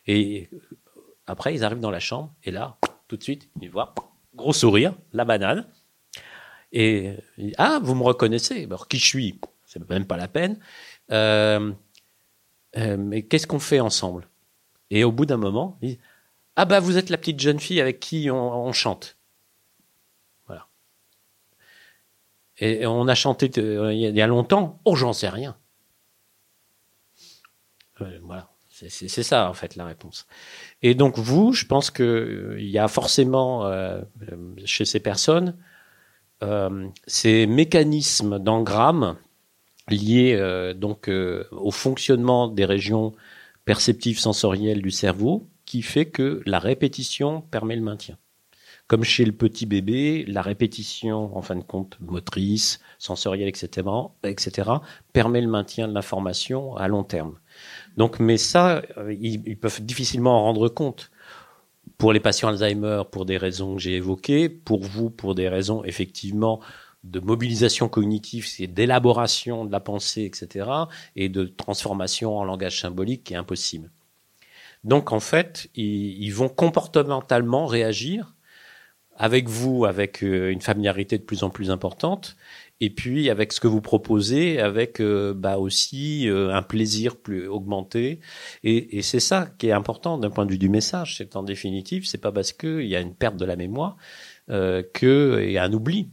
Et 0.07 0.49
après, 1.27 1.55
ils 1.55 1.65
arrivent 1.65 1.81
dans 1.81 1.91
la 1.91 2.01
chambre 2.01 2.33
et 2.45 2.51
là, 2.51 2.79
tout 3.09 3.17
de 3.17 3.23
suite, 3.23 3.51
il 3.61 3.71
voit, 3.71 3.95
gros 4.35 4.53
sourire, 4.53 4.95
la 5.13 5.25
banane. 5.25 5.67
Et 6.73 7.17
ah, 7.59 7.81
vous 7.83 7.95
me 7.95 8.03
reconnaissez 8.03 8.65
Alors 8.65 8.89
qui 8.89 8.99
je 8.99 9.07
suis? 9.07 9.41
C'est 9.65 9.89
même 9.89 10.07
pas 10.07 10.17
la 10.17 10.29
peine. 10.29 10.59
Euh, 11.11 11.73
euh, 12.77 12.97
mais 12.97 13.23
qu'est-ce 13.23 13.47
qu'on 13.47 13.59
fait 13.59 13.81
ensemble? 13.81 14.29
Et 14.91 15.05
au 15.05 15.13
bout 15.13 15.27
d'un 15.27 15.37
moment, 15.37 15.79
il 15.83 15.91
dit 15.91 15.99
ah 16.57 16.65
bah 16.65 16.81
vous 16.81 16.99
êtes 16.99 17.11
la 17.11 17.17
petite 17.17 17.41
jeune 17.41 17.61
fille 17.61 17.81
avec 17.81 18.01
qui 18.01 18.31
on, 18.31 18.73
chante. 18.73 19.17
Voilà. 20.47 20.67
Et 22.59 22.87
on 22.87 23.09
a 23.09 23.15
chanté 23.15 23.51
euh, 23.59 23.93
il 23.93 24.17
y 24.17 24.21
a 24.21 24.27
longtemps. 24.27 24.81
Oh, 24.85 24.95
j'en 24.95 25.13
sais 25.13 25.29
rien. 25.29 25.57
voilà. 28.23 28.51
C'est 28.89 29.23
ça 29.23 29.51
en 29.51 29.55
fait 29.55 29.77
la 29.77 29.85
réponse. 29.85 30.27
Et 30.83 30.95
donc 30.95 31.19
vous, 31.19 31.53
je 31.53 31.67
pense 31.67 31.91
que 31.91 32.03
euh, 32.03 32.61
il 32.61 32.69
y 32.69 32.79
a 32.79 32.89
forcément 32.89 33.67
euh, 33.67 34.01
chez 34.65 34.87
ces 34.87 35.01
personnes 35.01 35.51
euh, 35.51 35.70
ces 37.07 37.47
mécanismes 37.47 38.39
d'engramme 38.39 39.17
liés 39.91 40.35
euh, 40.35 40.75
donc 40.75 41.09
euh, 41.09 41.45
au 41.51 41.71
fonctionnement 41.71 42.49
des 42.49 42.65
régions 42.65 43.13
perceptives 43.65 44.19
sensorielles 44.19 44.83
du 44.83 44.91
cerveau 44.91 45.49
qui 45.67 45.83
fait 45.83 46.07
que 46.07 46.43
la 46.47 46.59
répétition 46.59 47.43
permet 47.43 47.77
le 47.77 47.83
maintien. 47.83 48.17
Comme 48.89 49.05
chez 49.05 49.25
le 49.25 49.31
petit 49.31 49.67
bébé, 49.67 50.25
la 50.27 50.43
répétition, 50.43 51.37
en 51.37 51.43
fin 51.43 51.55
de 51.55 51.63
compte, 51.63 51.97
motrice, 52.01 52.81
sensorielle, 52.99 53.47
etc., 53.49 53.87
etc., 54.25 54.69
permet 55.13 55.41
le 55.41 55.47
maintien 55.47 55.87
de 55.87 55.95
l'information 55.95 56.75
à 56.77 56.89
long 56.89 57.05
terme. 57.05 57.39
Donc, 57.97 58.19
mais 58.19 58.37
ça, 58.37 58.83
euh, 58.99 59.15
ils, 59.21 59.57
peuvent 59.57 59.81
difficilement 59.85 60.41
en 60.41 60.43
rendre 60.43 60.69
compte. 60.69 61.10
Pour 62.01 62.15
les 62.15 62.21
patients 62.21 62.49
Alzheimer, 62.49 63.03
pour 63.13 63.27
des 63.27 63.37
raisons 63.37 63.75
que 63.75 63.83
j'ai 63.83 63.97
évoquées, 63.97 64.49
pour 64.49 64.83
vous, 64.83 65.11
pour 65.11 65.35
des 65.35 65.51
raisons 65.51 65.85
effectivement 65.85 66.61
de 67.05 67.21
mobilisation 67.21 67.91
cognitive, 67.91 68.47
c'est 68.47 68.67
d'élaboration 68.67 69.67
de 69.67 69.71
la 69.71 69.81
pensée, 69.81 70.23
etc., 70.23 70.67
et 71.15 71.29
de 71.29 71.45
transformation 71.45 72.39
en 72.39 72.45
langage 72.45 72.81
symbolique 72.81 73.25
qui 73.25 73.35
est 73.35 73.37
impossible. 73.37 73.91
Donc 74.83 75.13
en 75.13 75.21
fait, 75.21 75.69
ils, 75.75 76.31
vont 76.31 76.49
comportementalement 76.49 77.67
réagir 77.67 78.35
avec 79.19 79.47
vous, 79.47 79.85
avec 79.85 80.25
euh, 80.25 80.51
une 80.51 80.63
familiarité 80.63 81.19
de 81.19 81.23
plus 81.23 81.43
en 81.43 81.51
plus 81.51 81.71
importante, 81.71 82.35
et 82.81 82.91
puis 82.91 83.29
avec 83.31 83.53
ce 83.53 83.61
que 83.61 83.69
vous 83.69 83.81
proposez, 83.81 84.59
avec 84.61 85.01
euh, 85.01 85.35
bah 85.35 85.59
aussi 85.59 86.29
euh, 86.29 86.55
un 86.55 86.63
plaisir 86.63 87.17
plus 87.17 87.47
augmenté. 87.47 88.21
Et, 88.65 88.99
et 88.99 89.03
c'est 89.03 89.21
ça 89.21 89.49
qui 89.59 89.69
est 89.69 89.73
important 89.73 90.19
d'un 90.19 90.31
point 90.31 90.47
de 90.47 90.53
vue 90.53 90.59
du 90.59 90.69
message. 90.69 91.17
C'est 91.19 91.37
en 91.37 91.43
définitive, 91.43 92.07
c'est 92.07 92.19
pas 92.19 92.33
parce 92.33 92.53
qu'il 92.53 92.87
y 92.87 92.97
a 92.97 93.01
une 93.01 93.15
perte 93.15 93.37
de 93.37 93.45
la 93.45 93.57
mémoire 93.57 93.97
euh, 94.51 94.83
que 94.95 95.41
et 95.41 95.59
un 95.59 95.73
oubli. 95.73 96.11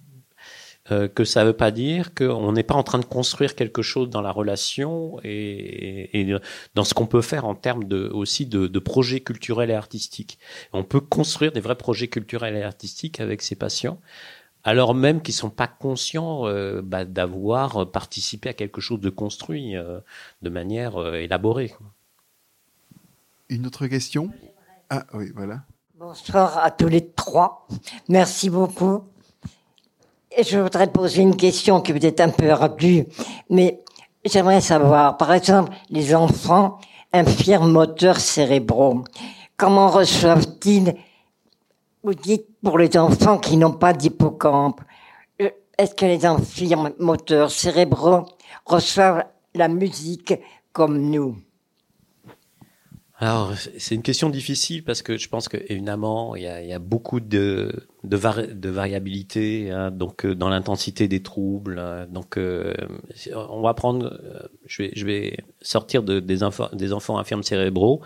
euh, 0.91 1.07
que 1.07 1.23
ça 1.25 1.43
veut 1.43 1.53
pas 1.53 1.71
dire 1.71 2.13
qu'on 2.13 2.51
n'est 2.53 2.63
pas 2.63 2.75
en 2.75 2.83
train 2.83 2.99
de 2.99 3.05
construire 3.05 3.55
quelque 3.55 3.81
chose 3.81 4.09
dans 4.09 4.21
la 4.21 4.31
relation 4.31 5.19
et, 5.23 6.21
et 6.21 6.35
dans 6.75 6.83
ce 6.83 6.93
qu'on 6.93 7.07
peut 7.07 7.21
faire 7.21 7.45
en 7.45 7.55
termes 7.55 7.83
de, 7.85 8.07
aussi 8.07 8.45
de, 8.45 8.67
de, 8.67 8.79
projets 8.79 9.19
culturels 9.21 9.69
et 9.69 9.73
artistiques. 9.73 10.39
On 10.73 10.83
peut 10.83 11.01
construire 11.01 11.51
des 11.51 11.59
vrais 11.59 11.75
projets 11.77 12.07
culturels 12.07 12.55
et 12.55 12.63
artistiques 12.63 13.19
avec 13.19 13.41
ces 13.41 13.55
patients, 13.55 13.99
alors 14.67 14.93
même 14.93 15.21
qu'ils 15.21 15.33
sont 15.33 15.49
pas 15.49 15.67
conscients 15.67 16.45
euh, 16.45 16.81
bah, 16.83 17.05
d'avoir 17.05 17.89
participé 17.89 18.49
à 18.49 18.53
quelque 18.53 18.81
chose 18.81 18.99
de 18.99 19.09
construit 19.09 19.77
euh, 19.77 20.01
de 20.41 20.49
manière 20.49 20.97
euh, 20.97 21.13
élaborée. 21.13 21.73
Une 23.47 23.65
autre 23.65 23.87
question? 23.87 24.29
Ah 24.89 25.05
oui, 25.13 25.31
voilà. 25.33 25.61
Bonsoir 25.97 26.57
à 26.57 26.69
tous 26.71 26.89
les 26.89 27.11
trois. 27.11 27.65
Merci 28.09 28.49
beaucoup. 28.49 29.05
Et 30.35 30.43
je 30.43 30.59
voudrais 30.59 30.91
poser 30.91 31.21
une 31.21 31.37
question 31.37 31.79
qui 31.79 31.93
peut 31.93 32.05
être 32.05 32.19
un 32.19 32.29
peu 32.29 32.51
ardue, 32.51 33.05
mais 33.49 33.85
j'aimerais 34.25 34.59
savoir, 34.59 35.15
par 35.15 35.31
exemple, 35.31 35.71
les 35.89 36.13
enfants 36.13 36.77
infirmes 37.13 37.71
moteurs 37.71 38.19
cérébraux, 38.19 39.05
comment 39.55 39.87
reçoivent-ils, 39.87 40.93
vous 42.03 42.13
dites 42.13 42.47
pour 42.63 42.77
les 42.77 42.97
enfants 42.97 43.37
qui 43.37 43.57
n'ont 43.57 43.73
pas 43.73 43.93
d'hippocampe, 43.93 44.81
euh, 45.41 45.49
est-ce 45.77 45.95
que 45.95 46.05
les 46.05 46.25
infirmes 46.25 46.91
moteurs 46.99 47.51
cérébraux 47.51 48.25
reçoivent 48.65 49.25
la 49.53 49.67
musique 49.67 50.33
comme 50.71 50.97
nous? 51.09 51.37
Alors, 53.19 53.53
c'est 53.79 53.95
une 53.95 54.03
question 54.03 54.29
difficile 54.29 54.83
parce 54.83 55.01
que 55.01 55.17
je 55.17 55.27
pense 55.27 55.49
que 55.49 55.57
évidemment 55.69 56.35
il 56.35 56.43
y 56.43 56.47
a, 56.73 56.77
beaucoup 56.77 57.19
de 57.19 57.87
de, 58.03 58.69
variabilité 58.69 59.71
hein, 59.71 59.89
donc 59.89 60.23
euh, 60.23 60.35
dans 60.35 60.49
l'intensité 60.49 61.07
des 61.07 61.23
troubles. 61.23 61.79
Hein. 61.79 62.05
donc, 62.11 62.37
euh, 62.37 62.75
on 63.33 63.61
va 63.61 63.73
prendre, 63.73 64.21
je 64.67 64.83
vais 64.83 64.91
je 64.95 65.05
vais 65.07 65.37
sortir 65.61 66.03
de, 66.03 66.19
des, 66.19 66.43
enfants 66.43 66.69
des 66.73 66.93
enfants 66.93 67.17
infirmes 67.17 67.41
cérébraux. 67.41 68.01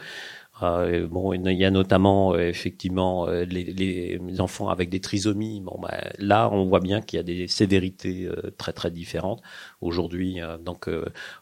Euh, 0.64 1.08
bon, 1.08 1.34
il 1.34 1.52
y 1.52 1.66
a 1.66 1.72
notamment 1.72 2.38
effectivement 2.38 3.28
les, 3.28 3.64
les, 3.64 4.42
enfants 4.42 4.70
avec 4.70 4.90
des 4.90 5.00
trisomies. 5.00 5.62
Bon, 5.62 5.80
bah, 5.82 6.04
là, 6.20 6.50
on 6.52 6.66
voit 6.66 6.80
bien 6.80 7.02
qu'il 7.02 7.18
y 7.18 7.20
a 7.20 7.24
des 7.24 7.48
sévérités 7.48 8.30
très 8.58 8.74
très 8.74 8.92
différentes 8.92 9.42
aujourd'hui. 9.82 10.40
donc, 10.64 10.90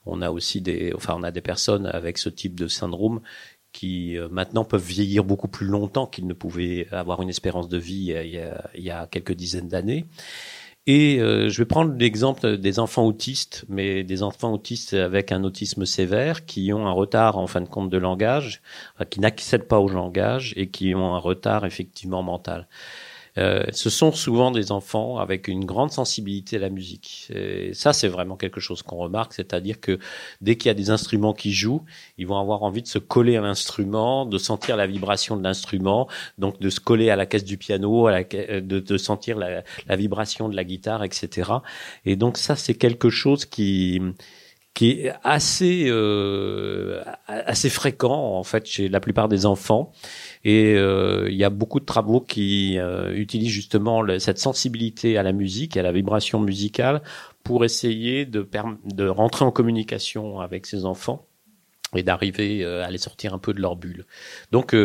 on 0.06 0.22
a 0.22 0.32
aussi 0.32 0.62
des, 0.62 0.94
enfin, 0.96 1.16
on 1.18 1.24
a 1.24 1.32
des 1.32 1.42
personnes 1.42 1.86
avec 1.86 2.18
ce 2.18 2.30
type 2.30 2.56
de 2.56 2.68
syndrome 2.68 3.22
qui 3.72 4.18
euh, 4.18 4.28
maintenant 4.30 4.66
peuvent 4.66 4.84
vieillir 4.86 5.24
beaucoup 5.24 5.48
plus 5.48 5.68
longtemps 5.68 6.08
qu'ils 6.08 6.28
ne 6.28 6.34
pouvaient 6.34 6.88
avoir 6.92 7.22
une 7.22 7.30
espérance 7.30 7.70
de 7.70 7.78
vie 7.78 8.14
il 8.76 8.84
y 8.84 8.90
a 8.90 9.08
quelques 9.08 9.34
dizaines 9.34 9.68
d'années. 9.68 10.06
Et 10.92 11.20
euh, 11.20 11.50
je 11.50 11.60
vais 11.60 11.68
prendre 11.68 11.94
l'exemple 11.96 12.58
des 12.58 12.80
enfants 12.80 13.06
autistes, 13.06 13.64
mais 13.70 14.04
des 14.04 14.24
enfants 14.24 14.52
autistes 14.52 14.96
avec 14.96 15.32
un 15.32 15.44
autisme 15.44 15.86
sévère 15.86 16.48
qui 16.48 16.74
ont 16.74 16.88
un 16.88 16.92
retard 16.92 17.38
en 17.38 17.46
fin 17.46 17.62
de 17.62 17.70
compte 17.70 17.92
de 17.92 17.98
langage, 18.00 18.64
qui 19.12 19.20
n'accèdent 19.20 19.68
pas 19.68 19.78
au 19.78 19.88
langage 19.88 20.56
et 20.58 20.72
qui 20.72 20.96
ont 20.96 21.14
un 21.14 21.20
retard 21.20 21.64
effectivement 21.64 22.24
mental. 22.24 22.68
Euh, 23.38 23.64
ce 23.72 23.90
sont 23.90 24.12
souvent 24.12 24.52
des 24.52 24.72
enfants 24.72 25.18
avec 25.18 25.48
une 25.48 25.66
grande 25.66 25.92
sensibilité 25.92 26.58
à 26.58 26.60
la 26.60 26.70
musique. 26.70 27.28
Et 27.34 27.74
ça, 27.74 27.94
c'est 27.94 28.08
vraiment 28.08 28.36
quelque 28.36 28.60
chose 28.60 28.82
qu'on 28.82 28.98
remarque, 28.98 29.34
c'est-à-dire 29.34 29.80
que 29.80 30.00
dès 30.42 30.56
qu'il 30.58 30.68
y 30.68 30.72
a 30.72 30.76
des 30.76 30.90
instruments 30.90 31.34
qui 31.34 31.54
jouent, 31.54 31.84
ils 32.18 32.28
vont 32.28 32.38
avoir 32.38 32.64
envie 32.64 32.82
de 32.82 32.88
se 32.88 33.00
coller 33.00 33.38
à 33.38 33.42
l'instrument, 33.42 34.26
de 34.26 34.38
sentir 34.38 34.78
la 34.78 34.88
vibration 34.88 35.38
de 35.38 35.44
l'instrument, 35.44 36.08
donc 36.38 36.60
de 36.60 36.70
se 36.70 36.80
coller 36.80 37.10
à 37.10 37.16
la 37.16 37.26
caisse 37.26 37.46
du 37.46 37.58
piano, 37.58 38.10
la, 38.10 38.24
de, 38.24 38.98
sentir 38.98 39.38
la 39.38 39.96
vibration 39.96 40.50
de 40.50 40.56
la 40.56 40.64
guitare, 40.64 41.04
etc. 41.04 41.52
Et 42.06 42.16
donc 42.16 42.38
ça, 42.38 42.56
c'est 42.56 42.76
quelque 42.76 43.10
chose 43.10 43.46
qui 43.46 44.02
qui 44.74 44.92
est 44.92 45.14
assez 45.24 45.88
euh, 45.88 47.04
assez 47.28 47.70
fréquent 47.70 48.38
en 48.38 48.44
fait 48.44 48.66
chez 48.66 48.88
la 48.88 49.00
plupart 49.00 49.28
des 49.28 49.46
enfants. 49.46 49.92
Et 50.44 50.76
euh, 50.76 51.28
il 51.30 51.36
y 51.36 51.44
a 51.44 51.50
beaucoup 51.50 51.80
de 51.80 51.86
travaux 51.86 52.22
qui 52.22 52.78
euh, 52.78 53.14
utilisent 53.14 53.52
justement 53.52 54.04
cette 54.20 54.38
sensibilité 54.40 55.18
à 55.18 55.24
la 55.24 55.34
musique 55.34 55.76
à 55.76 55.82
la 55.82 55.92
vibration 55.92 56.40
musicale 56.40 57.02
pour 57.44 57.66
essayer 57.66 58.26
de 58.26 58.48
de 58.86 59.08
rentrer 59.08 59.46
en 59.46 59.52
communication 59.52 60.40
avec 60.40 60.66
ces 60.66 60.86
enfants 60.86 61.28
et 61.96 62.04
d'arriver 62.04 62.64
euh, 62.64 62.86
à 62.86 62.92
les 62.92 63.00
sortir 63.00 63.34
un 63.34 63.40
peu 63.40 63.54
de 63.54 63.62
leur 63.62 63.76
bulle. 63.76 64.06
Donc 64.52 64.76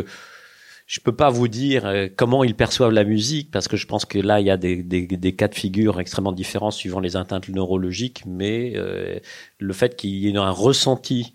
je 0.86 1.00
peux 1.00 1.14
pas 1.14 1.30
vous 1.30 1.48
dire 1.48 1.86
euh, 1.86 2.08
comment 2.14 2.44
ils 2.44 2.54
perçoivent 2.54 2.92
la 2.92 3.04
musique 3.04 3.50
parce 3.50 3.68
que 3.68 3.76
je 3.76 3.86
pense 3.86 4.04
que 4.04 4.18
là 4.18 4.40
il 4.40 4.46
y 4.46 4.50
a 4.50 4.56
des, 4.56 4.82
des, 4.82 5.06
des 5.06 5.36
cas 5.36 5.48
de 5.48 5.54
figure 5.54 5.98
extrêmement 5.98 6.32
différents 6.32 6.70
suivant 6.70 7.00
les 7.00 7.16
atteintes 7.16 7.48
neurologiques, 7.48 8.24
mais 8.26 8.72
euh, 8.76 9.18
le 9.58 9.72
fait 9.72 9.96
qu'il 9.96 10.10
y 10.10 10.28
ait 10.28 10.36
un 10.36 10.50
ressenti, 10.50 11.32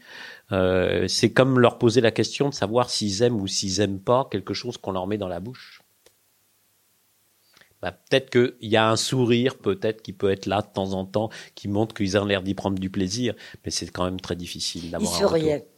euh, 0.52 1.08
c'est 1.08 1.32
comme 1.32 1.60
leur 1.60 1.78
poser 1.80 2.02
la 2.02 2.12
question 2.12 2.50
de 2.50 2.54
savoir 2.54 2.90
s'ils 2.90 3.24
aiment 3.24 3.42
ou 3.42 3.48
s'ils 3.48 3.82
aiment 3.82 4.00
pas 4.00 4.28
quelque 4.30 4.54
chose 4.54 4.78
qu'on 4.78 4.92
leur 4.92 5.08
met 5.08 5.18
dans 5.18 5.28
la 5.28 5.40
bouche. 5.40 5.82
Bah, 7.82 7.94
peut-être 7.94 8.30
qu'il 8.30 8.70
y 8.70 8.76
a 8.76 8.90
un 8.90 8.98
sourire, 8.98 9.58
peut-être 9.58 10.02
qui 10.02 10.12
peut 10.12 10.30
être 10.30 10.48
là 10.48 10.62
de 10.62 10.68
temps 10.68 10.92
en 10.94 11.06
temps, 11.06 11.30
qui 11.56 11.70
montre 11.70 11.96
qu'ils 11.96 12.18
ont 12.18 12.26
l'air 12.26 12.44
d'y 12.44 12.54
prendre 12.54 12.78
du 12.78 12.90
plaisir, 12.90 13.36
mais 13.64 13.72
c'est 13.72 13.88
quand 13.88 14.04
même 14.04 14.20
très 14.20 14.36
difficile 14.36 14.92
d'avoir. 14.92 15.14
un 15.14 15.28
retour. 15.28 15.69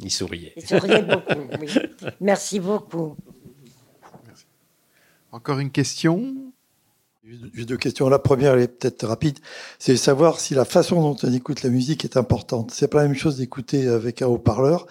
Il 0.00 0.10
souriait. 0.10 0.52
Il 0.56 0.66
souriait 0.66 1.02
beaucoup, 1.02 1.40
oui. 1.60 1.68
Merci 2.20 2.60
beaucoup. 2.60 3.16
Encore 5.32 5.58
une 5.58 5.70
question 5.70 6.34
Juste 7.52 7.68
deux 7.68 7.76
questions. 7.76 8.08
La 8.08 8.18
première, 8.18 8.54
elle 8.54 8.62
est 8.62 8.68
peut-être 8.68 9.06
rapide. 9.06 9.38
C'est 9.78 9.92
de 9.92 9.98
savoir 9.98 10.40
si 10.40 10.54
la 10.54 10.64
façon 10.64 11.00
dont 11.00 11.16
on 11.22 11.32
écoute 11.32 11.62
la 11.62 11.70
musique 11.70 12.04
est 12.04 12.16
importante. 12.16 12.72
C'est 12.72 12.88
pas 12.88 13.02
la 13.02 13.08
même 13.08 13.16
chose 13.16 13.36
d'écouter 13.36 13.86
avec 13.86 14.20
un 14.22 14.26
haut-parleur. 14.26 14.86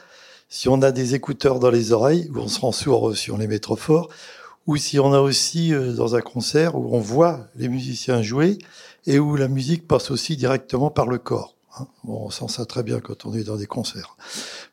Si 0.47 0.69
on 0.69 0.81
a 0.81 0.91
des 0.91 1.15
écouteurs 1.15 1.59
dans 1.59 1.69
les 1.69 1.91
oreilles, 1.91 2.29
où 2.33 2.39
on 2.39 2.47
se 2.47 2.59
rend 2.61 2.71
sourd 2.71 3.15
si 3.15 3.29
on 3.29 3.37
les 3.37 3.47
met 3.47 3.59
trop 3.59 3.75
fort, 3.75 4.09
ou 4.67 4.77
si 4.77 4.99
on 4.99 5.13
a 5.13 5.19
aussi 5.19 5.73
euh, 5.73 5.93
dans 5.93 6.15
un 6.15 6.21
concert 6.21 6.75
où 6.75 6.95
on 6.95 6.99
voit 6.99 7.47
les 7.55 7.67
musiciens 7.67 8.21
jouer 8.21 8.57
et 9.05 9.19
où 9.19 9.35
la 9.35 9.47
musique 9.47 9.87
passe 9.87 10.11
aussi 10.11 10.37
directement 10.37 10.91
par 10.91 11.07
le 11.07 11.17
corps. 11.17 11.55
Hein. 11.79 11.87
On 12.07 12.29
sent 12.29 12.47
ça 12.49 12.65
très 12.65 12.83
bien 12.83 12.99
quand 12.99 13.25
on 13.25 13.33
est 13.33 13.43
dans 13.43 13.57
des 13.57 13.67
concerts. 13.67 14.17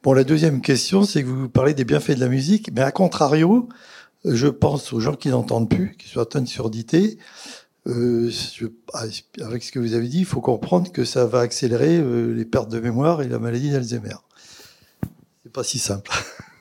Bon, 0.02 0.12
la 0.12 0.24
deuxième 0.24 0.60
question, 0.60 1.04
c'est 1.04 1.22
que 1.22 1.28
vous 1.28 1.48
parlez 1.48 1.74
des 1.74 1.84
bienfaits 1.84 2.12
de 2.12 2.20
la 2.20 2.28
musique, 2.28 2.70
mais 2.72 2.82
à 2.82 2.92
contrario, 2.92 3.68
je 4.24 4.48
pense 4.48 4.92
aux 4.92 5.00
gens 5.00 5.14
qui 5.14 5.28
n'entendent 5.28 5.68
plus, 5.68 5.96
qui 5.98 6.08
sont 6.08 6.20
atteints 6.20 6.40
de 6.40 6.48
surdité. 6.48 7.18
Euh, 7.86 8.30
avec 9.40 9.62
ce 9.62 9.70
que 9.70 9.78
vous 9.78 9.94
avez 9.94 10.08
dit, 10.08 10.20
il 10.20 10.24
faut 10.24 10.40
comprendre 10.40 10.90
que 10.90 11.04
ça 11.04 11.24
va 11.26 11.40
accélérer 11.40 11.98
euh, 11.98 12.32
les 12.34 12.44
pertes 12.44 12.68
de 12.68 12.80
mémoire 12.80 13.22
et 13.22 13.28
la 13.28 13.38
maladie 13.38 13.70
d'Alzheimer. 13.70 14.16
C'est 15.42 15.52
pas 15.52 15.62
si 15.62 15.78
simple. 15.78 16.10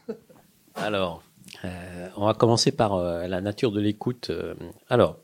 Alors, 0.75 1.23
euh, 1.63 2.09
on 2.15 2.27
va 2.27 2.35
commencer 2.35 2.71
par 2.71 2.99
la 2.99 3.41
nature 3.41 3.71
de 3.71 3.79
l'écoute. 3.79 4.31
Alors, 4.89 5.17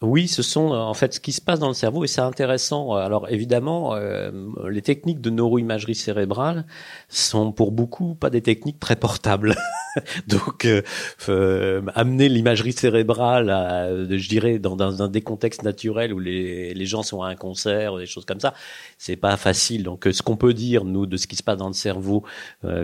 oui, 0.00 0.28
ce 0.28 0.42
sont 0.42 0.70
en 0.70 0.94
fait 0.94 1.14
ce 1.14 1.18
qui 1.18 1.32
se 1.32 1.40
passe 1.40 1.58
dans 1.58 1.66
le 1.66 1.74
cerveau 1.74 2.04
et 2.04 2.06
c'est 2.06 2.20
intéressant. 2.20 2.92
Alors 2.94 3.28
évidemment, 3.30 3.96
euh, 3.96 4.30
les 4.70 4.80
techniques 4.80 5.20
de 5.20 5.28
neuroimagerie 5.28 5.96
cérébrale 5.96 6.66
sont 7.08 7.50
pour 7.50 7.72
beaucoup 7.72 8.14
pas 8.14 8.30
des 8.30 8.40
techniques 8.40 8.78
très 8.78 8.94
portables. 8.94 9.56
Donc 10.28 10.66
euh, 10.66 10.82
euh, 11.28 11.82
amener 11.96 12.28
l'imagerie 12.28 12.70
cérébrale, 12.70 13.50
à, 13.50 13.88
je 13.90 14.28
dirais, 14.28 14.60
dans, 14.60 14.76
dans, 14.76 14.92
dans, 14.92 15.08
des 15.08 15.22
contextes 15.22 15.64
naturels 15.64 16.12
où 16.12 16.20
les, 16.20 16.74
les 16.74 16.86
gens 16.86 17.02
sont 17.02 17.22
à 17.22 17.28
un 17.30 17.34
concert, 17.34 17.94
ou 17.94 17.98
des 17.98 18.06
choses 18.06 18.24
comme 18.24 18.38
ça, 18.38 18.54
c'est 18.98 19.16
pas 19.16 19.36
facile. 19.36 19.82
Donc 19.82 20.06
ce 20.08 20.22
qu'on 20.22 20.36
peut 20.36 20.54
dire 20.54 20.84
nous 20.84 21.06
de 21.06 21.16
ce 21.16 21.26
qui 21.26 21.34
se 21.34 21.42
passe 21.42 21.58
dans 21.58 21.66
le 21.66 21.72
cerveau 21.72 22.22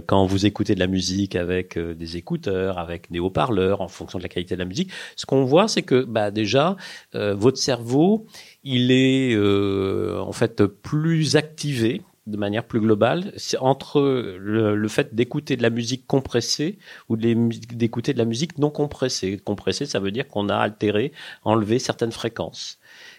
quand 0.07 0.27
vous 0.27 0.47
écoutez 0.47 0.75
de 0.75 0.81
la 0.81 0.89
musique 0.89 1.37
avec 1.37 1.79
des 1.79 2.17
écouteurs, 2.17 2.79
avec 2.79 3.13
des 3.13 3.21
haut-parleurs, 3.21 3.81
en 3.83 3.89
fonction 3.89 4.19
de 4.19 4.25
la 4.25 4.29
qualité 4.29 4.57
de 4.57 4.61
la 4.61 4.65
musique, 4.65 4.91
ce 5.15 5.27
qu'on 5.27 5.45
voit, 5.45 5.69
c'est 5.69 5.83
que 5.83 6.03
bah 6.03 6.33
déjà 6.33 6.77
euh, 7.15 7.35
votre 7.35 7.59
cerveau, 7.59 8.27
il 8.63 8.91
est 8.91 9.35
euh, 9.35 10.19
en 10.21 10.33
fait 10.33 10.65
plus 10.65 11.37
activé 11.37 12.03
de 12.27 12.37
manière 12.39 12.65
plus 12.65 12.81
globale 12.81 13.35
entre 13.61 14.01
le, 14.01 14.75
le 14.75 14.89
fait 14.89 15.15
d'écouter 15.15 15.57
de 15.57 15.63
la 15.63 15.69
musique 15.69 16.07
compressée 16.07 16.79
ou 17.11 17.17
d'écouter 17.17 18.15
de 18.15 18.19
la 18.19 18.25
musique 18.25 18.59
non 18.59 18.71
compressée. 18.71 19.37
Compressée, 19.37 19.85
ça 19.85 20.01
veut 20.01 20.11
dire 20.11 20.27
qu'on 20.27 20.49
a 20.49 20.57
altéré, 20.57 21.13
enlevé 21.45 21.79
certaines 21.79 22.13
fréquences. 22.13 22.79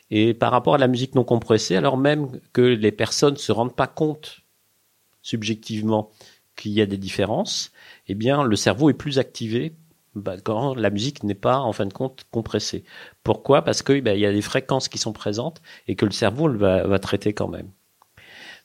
Et 0.09 0.33
par 0.33 0.51
rapport 0.51 0.75
à 0.75 0.77
la 0.79 0.87
musique 0.87 1.13
non 1.13 1.23
compressée, 1.23 1.75
alors 1.75 1.97
même 1.97 2.39
que 2.51 2.61
les 2.61 2.91
personnes 2.91 3.37
se 3.37 3.51
rendent 3.51 3.75
pas 3.75 3.87
compte 3.87 4.41
subjectivement 5.21 6.11
qu'il 6.55 6.71
y 6.71 6.81
a 6.81 6.85
des 6.85 6.97
différences, 6.97 7.71
eh 8.07 8.15
bien 8.15 8.43
le 8.43 8.55
cerveau 8.55 8.89
est 8.89 8.93
plus 8.93 9.19
activé 9.19 9.73
bah, 10.15 10.35
quand 10.43 10.75
la 10.75 10.89
musique 10.89 11.23
n'est 11.23 11.35
pas 11.35 11.59
en 11.59 11.73
fin 11.73 11.85
de 11.85 11.93
compte 11.93 12.25
compressée. 12.31 12.83
Pourquoi? 13.23 13.61
Parce 13.63 13.83
qu'il 13.83 14.01
bah, 14.01 14.15
y 14.15 14.25
a 14.25 14.31
des 14.31 14.41
fréquences 14.41 14.89
qui 14.89 14.97
sont 14.97 15.13
présentes 15.13 15.61
et 15.87 15.95
que 15.95 16.05
le 16.05 16.11
cerveau 16.11 16.49
va, 16.49 16.87
va 16.87 16.99
traiter 16.99 17.33
quand 17.33 17.47
même. 17.47 17.69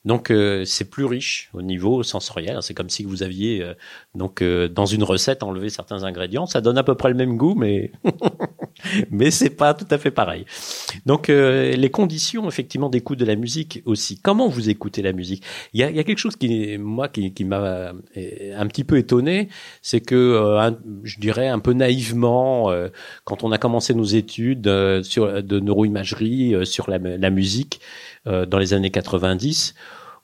Donc 0.04 0.30
euh, 0.30 0.64
c'est 0.64 0.88
plus 0.88 1.04
riche 1.04 1.50
au 1.52 1.60
niveau 1.62 2.02
sensoriel. 2.02 2.58
C'est 2.62 2.74
comme 2.74 2.88
si 2.88 3.04
vous 3.04 3.22
aviez 3.22 3.62
euh, 3.62 3.74
donc 4.14 4.40
euh, 4.40 4.68
dans 4.68 4.86
une 4.86 5.02
recette 5.04 5.42
enlevé 5.42 5.68
certains 5.68 6.04
ingrédients. 6.04 6.46
Ça 6.46 6.60
donne 6.60 6.78
à 6.78 6.82
peu 6.82 6.94
près 6.94 7.10
le 7.10 7.14
même 7.14 7.36
goût, 7.36 7.54
mais 7.54 7.92
mais 9.10 9.30
c'est 9.30 9.50
pas 9.50 9.74
tout 9.74 9.86
à 9.90 9.98
fait 9.98 10.10
pareil. 10.10 10.44
Donc 11.06 11.28
euh, 11.28 11.72
les 11.72 11.90
conditions 11.90 12.48
effectivement 12.48 12.88
d'écoute 12.88 13.18
de 13.18 13.24
la 13.24 13.36
musique 13.36 13.82
aussi. 13.84 14.20
Comment 14.20 14.48
vous 14.48 14.68
écoutez 14.68 15.02
la 15.02 15.12
musique? 15.12 15.42
Il 15.72 15.80
y, 15.80 15.84
a, 15.84 15.90
il 15.90 15.96
y 15.96 16.00
a, 16.00 16.04
quelque 16.04 16.18
chose 16.18 16.36
qui 16.36 16.78
moi 16.78 17.08
qui, 17.08 17.32
qui 17.32 17.44
m'a 17.44 17.60
euh, 17.60 17.92
un 18.56 18.66
petit 18.66 18.84
peu 18.84 18.98
étonné, 18.98 19.48
c'est 19.82 20.00
que 20.00 20.14
euh, 20.14 20.70
je 21.04 21.18
dirais 21.18 21.48
un 21.48 21.58
peu 21.58 21.72
naïvement 21.72 22.70
quand 23.24 23.44
on 23.44 23.52
a 23.52 23.58
commencé 23.58 23.94
nos 23.94 24.04
études 24.04 24.70
sur 25.02 25.42
de 25.42 25.60
neuroimagerie 25.60 26.54
sur 26.64 26.90
la, 26.90 26.98
la 26.98 27.30
musique 27.30 27.80
dans 28.26 28.58
les 28.58 28.74
années 28.74 28.90
90 28.90 29.74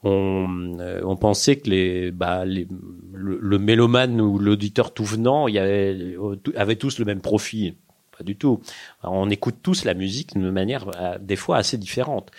on, 0.02 0.78
on, 1.04 1.16
pensait 1.16 1.56
que 1.56 1.70
les, 1.70 2.10
bah, 2.10 2.44
les, 2.44 2.68
le, 3.12 3.38
le, 3.40 3.58
mélomane 3.58 4.20
ou 4.20 4.38
l'auditeur 4.38 4.92
tout 4.92 5.04
venant 5.04 5.48
y 5.48 5.58
avait, 5.58 6.16
avait 6.54 6.76
tous 6.76 6.98
le 6.98 7.04
même 7.04 7.20
profil. 7.20 7.74
Pas 8.16 8.24
du 8.24 8.36
tout. 8.36 8.60
On 9.02 9.28
écoute 9.28 9.56
tous 9.62 9.84
la 9.84 9.94
musique 9.94 10.32
d'une 10.34 10.50
manière 10.50 10.86
euh, 10.96 11.18
des 11.20 11.36
fois 11.36 11.58
assez 11.58 11.76
différente. 11.76 12.30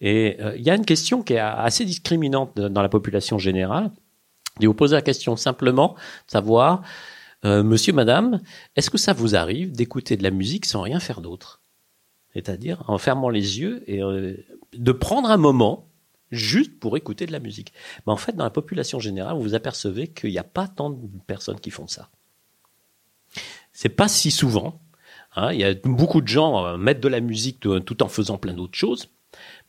Et 0.00 0.36
euh, 0.40 0.56
il 0.56 0.62
y 0.62 0.70
a 0.70 0.74
une 0.74 0.86
question 0.86 1.22
qui 1.22 1.34
est 1.34 1.38
assez 1.38 1.84
discriminante 1.84 2.56
dans 2.56 2.82
la 2.82 2.88
population 2.88 3.38
générale. 3.38 3.90
Et 4.60 4.66
vous 4.66 4.74
posez 4.74 4.94
la 4.94 5.02
question 5.02 5.36
simplement 5.36 5.94
de 6.26 6.30
savoir, 6.30 6.82
euh, 7.44 7.62
monsieur, 7.62 7.92
madame, 7.92 8.40
est-ce 8.76 8.88
que 8.88 8.96
ça 8.96 9.12
vous 9.12 9.36
arrive 9.36 9.72
d'écouter 9.72 10.16
de 10.16 10.22
la 10.22 10.30
musique 10.30 10.64
sans 10.64 10.80
rien 10.80 11.00
faire 11.00 11.20
d'autre? 11.20 11.60
C'est-à-dire 12.32 12.82
en 12.88 12.96
fermant 12.96 13.28
les 13.28 13.60
yeux 13.60 13.82
et 13.86 14.00
de 14.72 14.92
prendre 14.92 15.30
un 15.30 15.36
moment 15.36 15.88
juste 16.30 16.78
pour 16.78 16.96
écouter 16.96 17.26
de 17.26 17.32
la 17.32 17.38
musique. 17.38 17.72
Mais 18.06 18.12
en 18.12 18.16
fait, 18.16 18.34
dans 18.36 18.44
la 18.44 18.50
population 18.50 19.00
générale, 19.00 19.36
vous 19.36 19.42
vous 19.42 19.54
apercevez 19.54 20.08
qu'il 20.08 20.30
n'y 20.30 20.38
a 20.38 20.44
pas 20.44 20.68
tant 20.68 20.90
de 20.90 21.08
personnes 21.26 21.60
qui 21.60 21.70
font 21.70 21.86
ça. 21.86 22.10
C'est 23.72 23.90
pas 23.90 24.08
si 24.08 24.30
souvent. 24.30 24.80
Hein, 25.36 25.52
il 25.52 25.60
y 25.60 25.64
a 25.64 25.74
beaucoup 25.74 26.22
de 26.22 26.28
gens 26.28 26.64
euh, 26.66 26.76
mettre 26.78 27.00
de 27.00 27.08
la 27.08 27.20
musique 27.20 27.60
tout, 27.60 28.02
en 28.02 28.08
faisant 28.08 28.38
plein 28.38 28.54
d'autres 28.54 28.76
choses, 28.76 29.08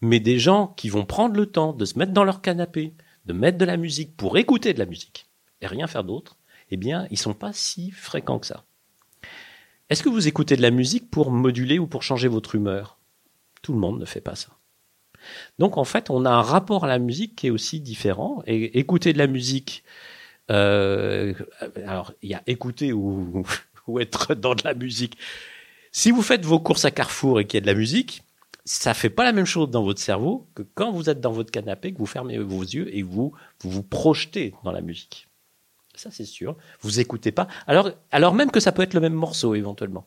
mais 0.02 0.20
des 0.20 0.40
gens 0.40 0.68
qui 0.78 0.90
vont 0.90 1.06
prendre 1.06 1.36
le 1.36 1.46
temps 1.46 1.74
de 1.74 1.84
se 1.86 2.00
mettre 2.00 2.14
dans 2.14 2.24
leur 2.24 2.42
canapé, 2.42 2.94
de 3.26 3.34
mettre 3.34 3.58
de 3.58 3.66
la 3.66 3.76
musique 3.76 4.16
pour 4.16 4.38
écouter 4.38 4.74
de 4.74 4.80
la 4.80 4.86
musique 4.86 5.28
et 5.62 5.68
rien 5.68 5.88
faire 5.88 6.06
d'autre, 6.06 6.38
eh 6.72 6.78
bien, 6.78 7.08
ils 7.12 7.18
sont 7.18 7.34
pas 7.34 7.52
si 7.52 7.92
fréquents 7.92 8.40
que 8.40 8.48
ça. 8.48 8.64
Est-ce 9.90 10.04
que 10.04 10.10
vous 10.10 10.28
écoutez 10.28 10.56
de 10.56 10.62
la 10.62 10.72
musique 10.72 11.10
pour 11.10 11.32
moduler 11.32 11.80
ou 11.80 11.88
pour 11.88 12.04
changer 12.04 12.28
votre 12.28 12.56
humeur? 12.56 12.98
Tout 13.62 13.74
le 13.74 13.80
monde 13.80 14.00
ne 14.00 14.06
fait 14.06 14.22
pas 14.22 14.36
ça. 14.36 14.50
Donc 15.60 15.78
en 15.78 15.84
fait, 15.84 16.10
on 16.10 16.26
a 16.26 16.30
un 16.30 16.42
rapport 16.42 16.86
à 16.86 16.88
la 16.88 17.00
musique 17.00 17.36
qui 17.36 17.48
est 17.48 17.52
aussi 17.52 17.80
différent. 17.80 18.44
Et 18.48 18.80
écouter 18.80 19.14
de 19.14 19.18
la 19.18 19.28
musique, 19.28 19.84
euh, 20.52 21.34
alors 21.86 22.14
il 22.22 22.30
y 22.30 22.34
a 22.34 22.44
écouter 22.48 22.94
ou, 22.94 23.46
ou 23.88 24.00
être 24.00 24.36
dans 24.36 24.56
de 24.56 24.62
la 24.64 24.74
musique. 24.74 25.18
Si 25.98 26.12
vous 26.12 26.22
faites 26.22 26.46
vos 26.46 26.60
courses 26.60 26.86
à 26.86 26.92
Carrefour 26.92 27.40
et 27.40 27.48
qu'il 27.48 27.58
y 27.58 27.58
a 27.58 27.62
de 27.62 27.66
la 27.66 27.74
musique, 27.74 28.22
ça 28.66 28.94
fait 28.94 29.10
pas 29.10 29.24
la 29.24 29.32
même 29.32 29.48
chose 29.48 29.72
dans 29.72 29.84
votre 29.84 30.00
cerveau 30.00 30.48
que 30.54 30.62
quand 30.62 30.92
vous 30.92 31.10
êtes 31.10 31.20
dans 31.20 31.32
votre 31.32 31.50
canapé, 31.50 31.92
que 31.92 31.98
vous 31.98 32.06
fermez 32.06 32.38
vos 32.38 32.62
yeux 32.62 32.96
et 32.96 33.02
vous 33.02 33.34
vous, 33.62 33.72
vous 33.72 33.82
projetez 33.82 34.54
dans 34.64 34.72
la 34.72 34.82
musique. 34.82 35.28
Ça, 35.96 36.12
c'est 36.12 36.26
sûr. 36.26 36.56
Vous 36.82 37.00
écoutez 37.00 37.32
pas. 37.32 37.48
Alors, 37.66 37.90
alors 38.12 38.36
même 38.36 38.52
que 38.52 38.60
ça 38.60 38.72
peut 38.72 38.84
être 38.84 38.94
le 38.94 39.00
même 39.00 39.16
morceau 39.16 39.56
éventuellement. 39.56 40.06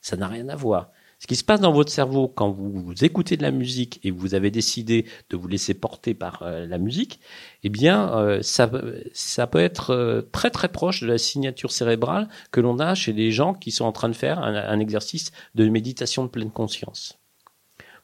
Ça 0.00 0.16
n'a 0.16 0.26
rien 0.26 0.48
à 0.48 0.56
voir. 0.56 0.90
Ce 1.18 1.26
qui 1.26 1.34
se 1.34 1.42
passe 1.42 1.60
dans 1.60 1.72
votre 1.72 1.90
cerveau 1.90 2.28
quand 2.28 2.50
vous, 2.50 2.92
écoutez 3.02 3.36
de 3.36 3.42
la 3.42 3.50
musique 3.50 3.98
et 4.04 4.12
vous 4.12 4.34
avez 4.34 4.52
décidé 4.52 5.04
de 5.30 5.36
vous 5.36 5.48
laisser 5.48 5.74
porter 5.74 6.14
par 6.14 6.42
euh, 6.42 6.64
la 6.64 6.78
musique, 6.78 7.18
eh 7.64 7.68
bien, 7.68 8.16
euh, 8.16 8.38
ça, 8.42 8.68
peut 8.68 9.58
être 9.58 9.90
euh, 9.90 10.22
très 10.30 10.50
très 10.50 10.68
proche 10.68 11.02
de 11.02 11.08
la 11.08 11.18
signature 11.18 11.72
cérébrale 11.72 12.28
que 12.52 12.60
l'on 12.60 12.78
a 12.78 12.94
chez 12.94 13.12
les 13.12 13.32
gens 13.32 13.52
qui 13.52 13.72
sont 13.72 13.84
en 13.84 13.92
train 13.92 14.08
de 14.08 14.14
faire 14.14 14.38
un, 14.38 14.78
exercice 14.78 15.32
de 15.56 15.68
méditation 15.68 16.22
de 16.22 16.28
pleine 16.28 16.52
conscience. 16.52 17.18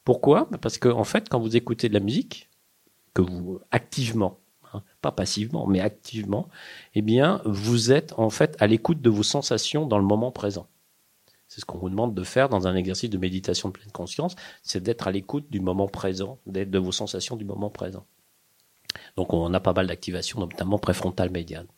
Pourquoi? 0.04 0.48
Parce 0.60 0.78
que 0.78 0.88
en 0.88 1.04
fait, 1.04 1.28
quand 1.28 1.38
vous 1.38 1.56
écoutez 1.56 1.88
de 1.88 1.94
la 1.94 2.00
musique, 2.00 2.50
que 3.14 3.22
vous 3.22 3.60
activement, 3.70 4.40
hein, 4.72 4.82
pas 5.00 5.12
passivement, 5.12 5.68
mais 5.68 5.78
activement, 5.78 6.48
eh 6.96 7.02
bien, 7.02 7.40
vous 7.44 7.92
êtes 7.92 8.12
en 8.18 8.28
fait 8.28 8.56
à 8.58 8.66
l'écoute 8.66 9.00
de 9.00 9.08
vos 9.08 9.22
sensations 9.22 9.86
dans 9.86 9.98
le 9.98 10.04
moment 10.04 10.32
présent. 10.32 10.66
C'est 11.54 11.60
ce 11.60 11.66
qu'on 11.66 11.78
vous 11.78 11.88
demande 11.88 12.16
de 12.16 12.24
faire 12.24 12.48
dans 12.48 12.66
un 12.66 12.74
exercice 12.74 13.08
de 13.10 13.16
méditation 13.16 13.68
de 13.68 13.74
pleine 13.74 13.92
conscience, 13.92 14.34
c'est 14.64 14.82
d'être 14.82 15.06
à 15.06 15.12
l'écoute 15.12 15.46
du 15.50 15.60
moment 15.60 15.86
présent, 15.86 16.40
d'être 16.46 16.72
de 16.72 16.80
vos 16.80 16.90
sensations 16.90 17.36
du 17.36 17.44
moment 17.44 17.70
présent. 17.70 18.06
Donc 19.16 19.32
on 19.32 19.54
a 19.54 19.60
pas 19.60 19.72
mal 19.72 19.86
d'activations, 19.86 20.40
notamment 20.40 20.80
préfrontale 20.80 21.30
médiane. 21.30 21.68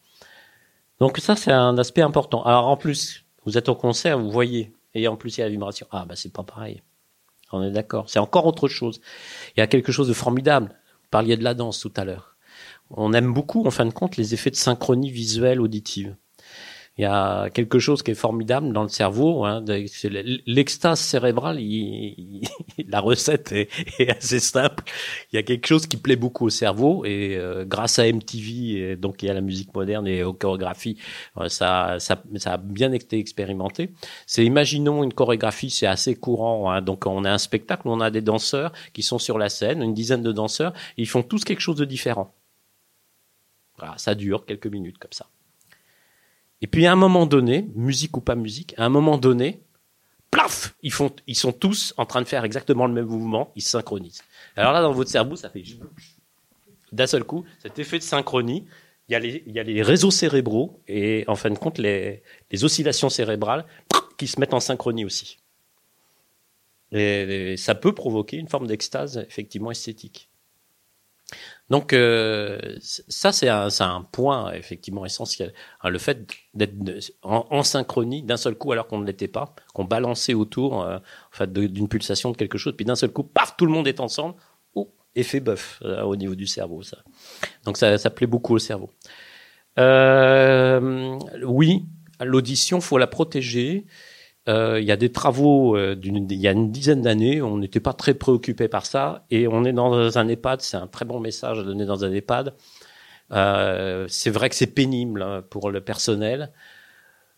Donc 0.98 1.18
ça 1.18 1.36
c'est 1.36 1.52
un 1.52 1.76
aspect 1.76 2.00
important. 2.00 2.42
Alors 2.44 2.68
en 2.68 2.78
plus, 2.78 3.26
vous 3.44 3.58
êtes 3.58 3.68
au 3.68 3.74
concert, 3.74 4.18
vous 4.18 4.30
voyez, 4.30 4.72
et 4.94 5.08
en 5.08 5.16
plus 5.16 5.36
il 5.36 5.40
y 5.40 5.42
a 5.42 5.46
la 5.46 5.50
vibration. 5.50 5.86
Ah 5.90 6.06
bah 6.06 6.16
c'est 6.16 6.32
pas 6.32 6.42
pareil. 6.42 6.80
On 7.52 7.62
est 7.62 7.70
d'accord. 7.70 8.08
C'est 8.08 8.18
encore 8.18 8.46
autre 8.46 8.68
chose. 8.68 9.02
Il 9.58 9.60
y 9.60 9.62
a 9.62 9.66
quelque 9.66 9.92
chose 9.92 10.08
de 10.08 10.14
formidable. 10.14 10.68
Vous 11.02 11.10
parliez 11.10 11.36
de 11.36 11.44
la 11.44 11.52
danse 11.52 11.80
tout 11.80 11.92
à 11.96 12.06
l'heure. 12.06 12.38
On 12.88 13.12
aime 13.12 13.30
beaucoup, 13.30 13.66
en 13.66 13.70
fin 13.70 13.84
de 13.84 13.92
compte, 13.92 14.16
les 14.16 14.32
effets 14.32 14.50
de 14.50 14.56
synchronie 14.56 15.10
visuelle 15.10 15.60
auditive 15.60 16.16
il 16.98 17.02
y 17.02 17.04
a 17.04 17.50
quelque 17.50 17.78
chose 17.78 18.02
qui 18.02 18.12
est 18.12 18.14
formidable 18.14 18.72
dans 18.72 18.82
le 18.82 18.88
cerveau. 18.88 19.44
Hein, 19.44 19.62
L'extase 20.46 21.00
cérébrale, 21.00 21.58
la 22.88 23.00
recette 23.00 23.52
est, 23.52 23.68
assez 24.08 24.40
simple. 24.40 24.84
Il 25.30 25.36
y 25.36 25.38
a 25.38 25.42
quelque 25.42 25.66
chose 25.66 25.86
qui 25.86 25.98
plaît 25.98 26.16
beaucoup 26.16 26.46
au 26.46 26.50
cerveau 26.50 27.04
et 27.04 27.36
euh, 27.36 27.66
grâce 27.66 27.98
à 27.98 28.10
MTV, 28.10 28.92
et 28.92 28.96
donc 28.96 29.22
il 29.22 29.26
y 29.26 29.30
a 29.30 29.34
la 29.34 29.42
musique 29.42 29.74
moderne 29.74 30.06
et 30.08 30.22
aux 30.22 30.32
chorégraphies, 30.32 30.96
euh, 31.36 31.48
ça, 31.48 31.98
a 32.46 32.56
bien 32.56 32.92
été 32.92 33.18
expérimenté. 33.18 33.90
C'est 34.26 34.44
imaginons 34.44 35.04
une 35.04 35.12
chorégraphie, 35.12 35.70
c'est 35.70 35.86
assez 35.86 36.14
courant. 36.14 36.70
Hein, 36.70 36.80
donc 36.80 37.06
on 37.06 37.24
a 37.24 37.30
un 37.30 37.38
spectacle 37.38 37.82
on 37.88 38.00
a 38.00 38.10
des 38.10 38.22
danseurs 38.22 38.72
qui 38.94 39.02
sont 39.02 39.18
sur 39.18 39.38
la 39.38 39.48
scène, 39.50 39.82
une 39.82 39.94
dizaine 39.94 40.22
de 40.22 40.32
danseurs, 40.32 40.72
ils 40.96 41.08
font 41.08 41.22
tous 41.22 41.44
quelque 41.44 41.60
chose 41.60 41.76
de 41.76 41.84
différent. 41.84 42.34
Voilà, 43.78 43.98
ça 43.98 44.14
dure 44.14 44.46
quelques 44.46 44.66
minutes 44.66 44.98
comme 44.98 45.12
ça. 45.12 45.26
Et 46.62 46.66
puis 46.66 46.86
à 46.86 46.92
un 46.92 46.96
moment 46.96 47.26
donné, 47.26 47.68
musique 47.74 48.16
ou 48.16 48.20
pas 48.20 48.34
musique, 48.34 48.74
à 48.78 48.84
un 48.84 48.88
moment 48.88 49.18
donné, 49.18 49.60
plaf, 50.30 50.74
ils 50.82 50.92
font, 50.92 51.10
ils 51.26 51.36
sont 51.36 51.52
tous 51.52 51.94
en 51.96 52.06
train 52.06 52.22
de 52.22 52.26
faire 52.26 52.44
exactement 52.44 52.86
le 52.86 52.92
même 52.92 53.06
mouvement, 53.06 53.52
ils 53.56 53.62
se 53.62 53.70
synchronisent. 53.70 54.22
Alors 54.56 54.72
là, 54.72 54.82
dans 54.82 54.92
votre 54.92 55.10
cerveau, 55.10 55.36
ça 55.36 55.50
fait 55.50 55.62
d'un 56.92 57.06
seul 57.06 57.24
coup, 57.24 57.44
cet 57.58 57.78
effet 57.78 57.98
de 57.98 58.02
synchronie. 58.02 58.64
Il 59.08 59.12
y 59.12 59.58
a 59.60 59.62
les, 59.62 59.82
réseaux 59.82 60.10
cérébraux 60.10 60.80
et 60.88 61.22
en 61.28 61.36
fin 61.36 61.50
de 61.50 61.58
compte 61.58 61.78
les 61.78 62.22
oscillations 62.64 63.08
cérébrales 63.08 63.64
qui 64.16 64.26
se 64.26 64.40
mettent 64.40 64.54
en 64.54 64.58
synchronie 64.58 65.04
aussi. 65.04 65.38
et 66.90 67.56
ça 67.56 67.76
peut 67.76 67.94
provoquer 67.94 68.36
une 68.36 68.48
forme 68.48 68.66
d'extase 68.66 69.24
effectivement 69.28 69.70
esthétique. 69.70 70.28
Donc 71.68 71.92
euh, 71.92 72.58
ça 72.80 73.32
c'est 73.32 73.48
un, 73.48 73.68
un, 73.80 74.02
point 74.02 74.52
effectivement 74.52 75.04
essentiel. 75.04 75.52
Hein, 75.82 75.88
le 75.88 75.98
fait 75.98 76.26
d'être 76.54 76.74
en, 77.22 77.62
synchronie 77.64 78.22
d'un 78.22 78.36
seul 78.36 78.54
coup 78.54 78.70
alors 78.70 78.86
qu'on 78.86 78.98
ne 78.98 79.06
l'était 79.06 79.26
pas, 79.26 79.52
qu'on 79.74 79.84
balançait 79.84 80.34
autour 80.34 80.82
euh, 80.82 80.98
en 80.98 81.36
fait, 81.36 81.52
d'une 81.52 81.88
pulsation 81.88 82.30
de 82.30 82.36
quelque 82.36 82.56
chose, 82.56 82.74
puis 82.76 82.86
d'un 82.86 82.94
seul 82.94 83.10
coup, 83.10 83.24
paf, 83.24 83.56
tout 83.56 83.66
le 83.66 83.72
monde 83.72 83.88
est 83.88 83.98
ensemble. 83.98 84.36
Oh, 84.74 84.92
effet 85.16 85.40
bœuf 85.40 85.80
euh, 85.82 86.02
au 86.02 86.14
niveau 86.14 86.36
du 86.36 86.46
cerveau. 86.46 86.82
Ça. 86.82 86.98
Donc 87.64 87.76
ça, 87.76 87.98
ça 87.98 88.10
plaît 88.10 88.28
beaucoup 88.28 88.54
au 88.54 88.60
cerveau. 88.60 88.90
oui, 91.42 91.84
l'audition, 92.20 92.80
faut 92.80 92.98
la 92.98 93.08
protéger. 93.08 93.86
Euh, 94.48 94.80
il 94.80 94.86
y 94.86 94.92
a 94.92 94.96
des 94.96 95.10
travaux 95.10 95.76
euh, 95.76 95.96
il 96.04 96.32
y 96.34 96.46
a 96.46 96.52
une 96.52 96.70
dizaine 96.70 97.02
d'années, 97.02 97.42
on 97.42 97.58
n'était 97.58 97.80
pas 97.80 97.92
très 97.92 98.14
préoccupé 98.14 98.68
par 98.68 98.86
ça, 98.86 99.24
et 99.30 99.48
on 99.48 99.64
est 99.64 99.72
dans 99.72 100.16
un 100.16 100.28
EHPAD, 100.28 100.60
c'est 100.60 100.76
un 100.76 100.86
très 100.86 101.04
bon 101.04 101.18
message 101.18 101.58
à 101.58 101.62
donner 101.64 101.84
dans 101.84 102.04
un 102.04 102.12
EHPAD. 102.12 102.54
Euh, 103.32 104.06
c'est 104.08 104.30
vrai 104.30 104.48
que 104.48 104.54
c'est 104.54 104.68
pénible 104.68 105.22
hein, 105.22 105.42
pour 105.50 105.70
le 105.70 105.80
personnel 105.80 106.52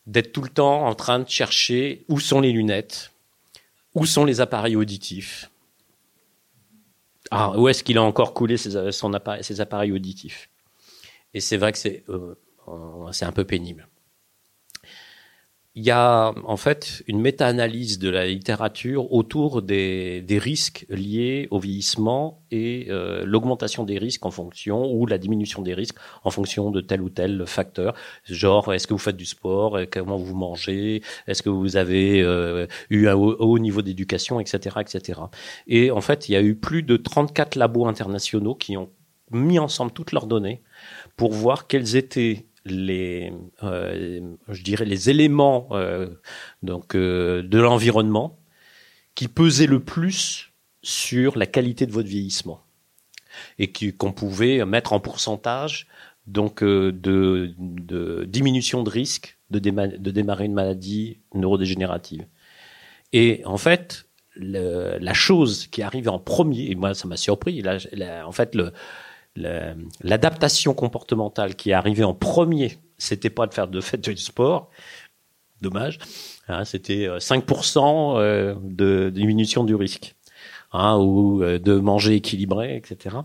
d'être 0.07 0.33
tout 0.33 0.43
le 0.43 0.51
temps 0.51 0.87
en 0.87 0.95
train 0.95 1.19
de 1.19 1.29
chercher 1.29 2.05
où 2.09 2.21
sont 2.21 2.41
les 2.41 2.53
lunettes, 2.53 3.13
où 3.95 4.05
sont 4.05 4.27
les 4.27 4.43
appareils 4.43 4.77
auditifs. 4.77 5.51
Ah, 7.31 7.53
où 7.59 7.69
est-ce 7.69 7.83
qu'il 7.85 7.97
a 7.99 8.03
encore 8.03 8.35
coulé 8.35 8.57
ses, 8.59 8.77
appareils 9.61 9.93
auditifs 9.93 10.51
Et 11.35 11.41
c'est 11.41 11.59
vrai 11.59 11.73
que 11.73 11.79
c'est 11.79 12.05
un 13.25 13.33
peu 13.33 13.45
pénible 13.45 13.87
il 15.79 15.85
y 15.85 15.93
a 15.93 16.35
en 16.45 16.57
fait 16.57 17.05
une 17.07 17.21
méta-analyse 17.21 18.01
de 18.01 18.11
la 18.11 18.27
littérature 18.27 19.13
autour 19.13 19.63
des, 19.63 20.25
risques 20.29 20.85
liés 20.89 21.47
au 21.53 21.61
vieillissement 21.61 22.43
et 22.51 22.89
euh, 22.91 23.25
l'augmentation 23.25 23.85
des 23.85 23.97
risques 23.97 24.27
en 24.27 24.33
fonction 24.33 24.93
ou 24.93 25.07
la 25.07 25.19
diminution 25.19 25.63
des 25.63 25.75
risques 25.75 25.97
en 26.25 26.31
fonction 26.31 26.73
de 26.73 26.81
tel 26.81 27.01
ou 27.01 27.11
tel 27.11 27.47
facteur. 27.47 27.95
Genre, 28.25 28.75
est-ce 28.75 28.89
que 28.89 28.93
vous 28.93 28.99
faites 28.99 29.17
du 29.17 29.25
sport, 29.25 29.79
comment 29.93 30.17
vous 30.17 30.35
mangez, 30.35 31.01
est-ce 31.29 31.45
que 31.45 31.49
vous 31.49 31.77
avez 31.77 32.23
euh, 32.23 32.67
eu 32.91 33.07
un 33.07 33.15
haut, 33.15 33.59
niveau 33.61 33.81
d'éducation, 33.81 34.41
etc., 34.41 34.79
etc. 34.81 35.21
Et 35.69 35.93
en 35.93 36.01
fait, 36.01 36.29
il 36.29 36.33
y 36.33 36.37
a 36.37 36.43
eu 36.43 36.57
plus 36.57 36.83
de 36.83 36.97
34 36.97 37.55
labos 37.55 37.87
internationaux 37.87 38.57
qui 38.57 38.77
ont 38.77 38.91
mis 39.31 39.61
ensemble 39.61 39.93
toutes 39.93 40.11
leurs 40.11 40.27
données 40.27 40.61
pour 41.17 41.33
voir 41.33 41.69
quels 41.69 41.95
étaient 41.95 42.47
les, 42.71 43.33
euh, 43.63 44.21
je 44.49 44.63
dirais 44.63 44.85
les 44.85 45.11
éléments 45.11 45.69
euh, 45.73 46.09
donc 46.63 46.95
euh, 46.95 47.43
de 47.43 47.59
l'environnement 47.59 48.39
qui 49.15 49.29
pesaient 49.29 49.67
le 49.67 49.81
plus 49.81 50.51
sur 50.83 51.37
la 51.37 51.47
qualité 51.47 51.87
de 51.87 51.93
votre 51.93 52.09
vieillissement 52.09 52.63
et 53.59 53.73
qu'on 53.93 54.13
pouvait 54.13 54.65
mettre 54.65 54.93
en 54.93 55.01
pourcentage 55.01 55.87
donc 56.27 56.63
de, 56.63 56.93
de, 57.59 58.25
diminution 58.25 58.83
de 58.83 58.91
risque 58.91 59.39
de, 59.51 59.59
démarrer 59.59 60.45
une 60.45 60.53
maladie 60.53 61.21
neurodégénérative. 61.35 62.27
Et 63.13 63.43
en 63.47 63.57
fait, 63.57 64.07
la 64.37 65.15
chose 65.15 65.69
qui 65.69 65.83
arrivait 65.83 66.11
en 66.11 66.19
premier, 66.19 66.71
et 66.71 66.75
moi 66.75 66.95
ça 66.95 67.09
m'a 67.09 67.17
surpris, 67.17 67.63
là, 67.63 67.79
en 68.27 68.33
fait 68.33 68.55
le, 68.55 68.73
l'adaptation 69.37 70.75
comportementale 70.75 71.55
qui 71.55 71.71
est 71.71 71.75
arrivée 71.75 72.05
en 72.05 72.15
premier, 72.15 72.79
c'était 72.99 73.31
pas 73.31 73.47
de 73.47 73.55
faire 73.55 73.69
de 73.69 73.81
fait 73.81 73.99
du 73.99 74.17
sport, 74.17 74.71
dommage, 75.61 75.99
hein, 76.49 76.65
c'était 76.65 77.09
5% 77.09 77.79
euh, 78.17 78.21
euh, 78.21 78.55
de 78.61 79.11
diminution 79.11 79.65
du 79.65 79.75
risque, 79.75 80.17
hein, 80.73 80.99
ou 80.99 81.43
euh, 81.43 81.59
de 81.59 81.75
manger 81.75 82.17
équilibré, 82.17 82.77
etc. 82.77 83.17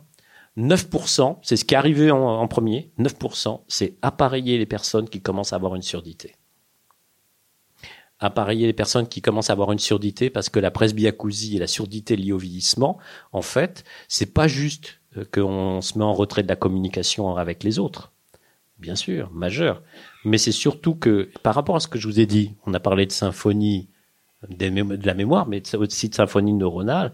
9%, 0.58 1.40
c'est 1.42 1.58
ce 1.58 1.66
qui 1.66 1.74
est 1.74 1.78
arrivé 1.78 2.12
en, 2.12 2.48
premier, 2.48 2.92
9%, 3.00 3.62
c'est 3.68 3.98
appareiller 4.04 4.58
les 4.60 4.68
personnes 4.68 5.10
qui 5.10 5.22
commencent 5.22 5.54
à 5.54 5.56
avoir 5.56 5.76
une 5.76 5.82
surdité. 5.82 6.36
Appareiller 8.20 8.68
les 8.68 8.74
personnes 8.74 9.08
qui 9.08 9.22
commencent 9.22 9.50
à 9.50 9.54
avoir 9.54 9.72
une 9.72 9.80
surdité 9.80 10.30
parce 10.30 10.50
que 10.50 10.60
la 10.60 10.70
presbyacousie 10.70 11.58
et 11.58 11.60
la 11.60 11.68
surdité 11.68 12.16
liée 12.16 12.32
au 12.32 12.38
vieillissement, 12.38 13.00
en 13.32 13.42
fait, 13.42 13.84
c'est 14.08 14.32
pas 14.32 14.48
juste 14.48 15.02
qu'on 15.32 15.82
se 15.82 15.98
met 15.98 16.04
en 16.04 16.14
retrait 16.14 16.44
de 16.44 16.48
la 16.48 16.56
communication 16.56 17.36
avec 17.36 17.64
les 17.64 17.80
autres. 17.80 18.12
Bien 18.80 18.96
sûr, 18.96 19.32
majeur. 19.32 19.82
Mais 20.26 20.38
c'est 20.38 20.52
surtout 20.52 20.96
que, 20.96 21.30
par 21.42 21.56
rapport 21.56 21.76
à 21.76 21.80
ce 21.80 21.88
que 21.88 22.00
je 22.00 22.08
vous 22.08 22.20
ai 22.20 22.26
dit, 22.26 22.54
on 22.66 22.74
a 22.74 22.80
parlé 22.80 23.06
de 23.06 23.12
symphonie 23.12 23.88
de 24.50 25.06
la 25.06 25.14
mémoire, 25.14 25.48
mais 25.48 25.62
aussi 25.76 26.10
de 26.10 26.16
symphonie 26.16 26.54
neuronale. 26.54 27.14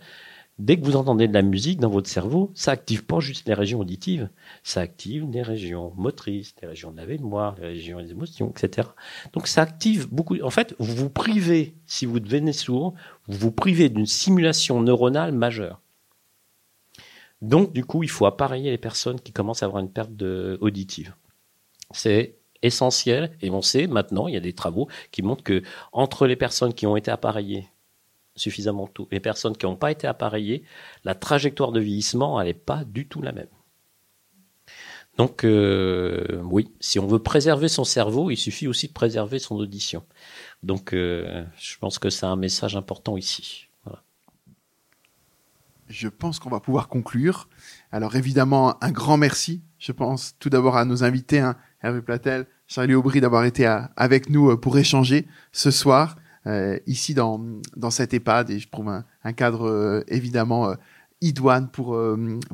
Dès 0.58 0.78
que 0.78 0.84
vous 0.84 0.98
entendez 0.98 1.30
de 1.30 1.34
la 1.34 1.42
musique 1.42 1.80
dans 1.80 1.90
votre 1.90 2.10
cerveau, 2.10 2.52
ça 2.54 2.72
active 2.72 3.06
pas 3.06 3.22
juste 3.22 3.48
les 3.48 3.54
régions 3.54 3.80
auditives, 3.80 4.30
ça 4.62 4.82
active 4.82 5.26
les 5.32 5.42
régions 5.42 5.94
motrices, 5.96 6.54
les 6.62 6.68
régions 6.68 6.92
de 6.92 6.98
la 6.98 7.06
mémoire, 7.06 7.56
les 7.62 7.68
régions 7.68 8.02
des 8.02 8.12
émotions, 8.12 8.50
etc. 8.50 8.90
Donc 9.32 9.48
ça 9.48 9.62
active 9.62 10.10
beaucoup. 10.12 10.36
En 10.42 10.50
fait, 10.50 10.76
vous 10.78 10.96
vous 10.96 11.10
privez, 11.10 11.76
si 11.86 12.06
vous 12.06 12.20
devenez 12.20 12.52
sourd, 12.52 12.94
vous 13.28 13.38
vous 13.38 13.52
privez 13.52 13.88
d'une 13.88 14.06
simulation 14.06 14.82
neuronale 14.82 15.32
majeure. 15.32 15.80
Donc 17.42 17.74
du 17.74 17.86
coup, 17.86 18.04
il 18.04 18.10
faut 18.10 18.26
appareiller 18.26 18.72
les 18.72 18.78
personnes 18.78 19.20
qui 19.20 19.32
commencent 19.32 19.64
à 19.64 19.66
avoir 19.66 19.82
une 19.82 19.92
perte 19.92 20.22
auditive. 20.62 21.14
C'est 21.92 22.36
essentiel 22.62 23.38
et 23.42 23.50
on 23.50 23.62
sait 23.62 23.88
maintenant, 23.88 24.28
il 24.28 24.34
y 24.34 24.38
a 24.38 24.42
des 24.42 24.54
travaux 24.54 24.88
qui 25.12 25.22
montrent 25.22 25.44
que 25.44 25.64
entre 25.94 26.28
les 26.28 26.36
personnes 26.36 26.74
qui 26.74 26.86
ont 26.86 26.98
été 26.98 27.10
appareillées 27.10 27.70
suffisamment 28.36 28.88
tôt. 28.88 29.08
Les 29.12 29.20
personnes 29.20 29.56
qui 29.56 29.66
n'ont 29.66 29.76
pas 29.76 29.92
été 29.92 30.08
appareillées, 30.08 30.64
la 31.04 31.16
trajectoire 31.16 31.72
de 31.72 31.80
vieillissement, 31.80 32.42
n'est 32.44 32.54
pas 32.54 32.84
du 32.86 33.08
tout 33.08 33.22
la 33.22 33.32
même. 33.32 33.48
Donc 35.18 35.44
euh, 35.44 36.42
oui, 36.46 36.72
si 36.80 36.98
on 36.98 37.08
veut 37.08 37.20
préserver 37.20 37.68
son 37.68 37.84
cerveau, 37.84 38.32
il 38.32 38.38
suffit 38.38 38.68
aussi 38.68 38.88
de 38.88 38.94
préserver 38.94 39.40
son 39.40 39.56
audition. 39.58 40.06
Donc 40.64 40.94
euh, 40.94 41.44
je 41.58 41.78
pense 41.78 42.00
que 42.00 42.10
c'est 42.10 42.26
un 42.26 42.38
message 42.38 42.78
important 42.78 43.18
ici. 43.18 43.69
Je 45.90 46.08
pense 46.08 46.40
qu'on 46.40 46.50
va 46.50 46.60
pouvoir 46.60 46.88
conclure. 46.88 47.50
Alors 47.92 48.16
évidemment, 48.16 48.82
un 48.84 48.92
grand 48.92 49.18
merci. 49.18 49.62
Je 49.80 49.92
pense 49.92 50.36
tout 50.40 50.50
d'abord 50.50 50.78
à 50.78 50.86
nos 50.86 51.04
invités, 51.04 51.40
hein, 51.40 51.56
Hervé 51.82 52.02
Platel, 52.02 52.46
Charlie 52.68 52.94
Aubry, 52.94 53.22
d'avoir 53.22 53.46
été 53.46 53.66
avec 53.96 54.30
nous 54.30 54.52
euh, 54.52 54.58
pour 54.58 54.78
échanger 54.78 55.28
ce 55.52 55.72
soir. 55.72 56.16
Euh, 56.48 56.80
ici 56.88 57.14
dans, 57.14 57.42
dans 57.76 57.92
cette 57.92 58.14
EHPAD 58.14 58.50
et 58.50 58.60
je 58.60 58.70
trouve 58.70 58.90
un, 58.90 59.34
cadre 59.34 59.68
euh, 59.68 60.04
évidemment 60.08 60.70
euh, 60.70 60.76
idoine 61.22 61.70
pour, 61.70 62.00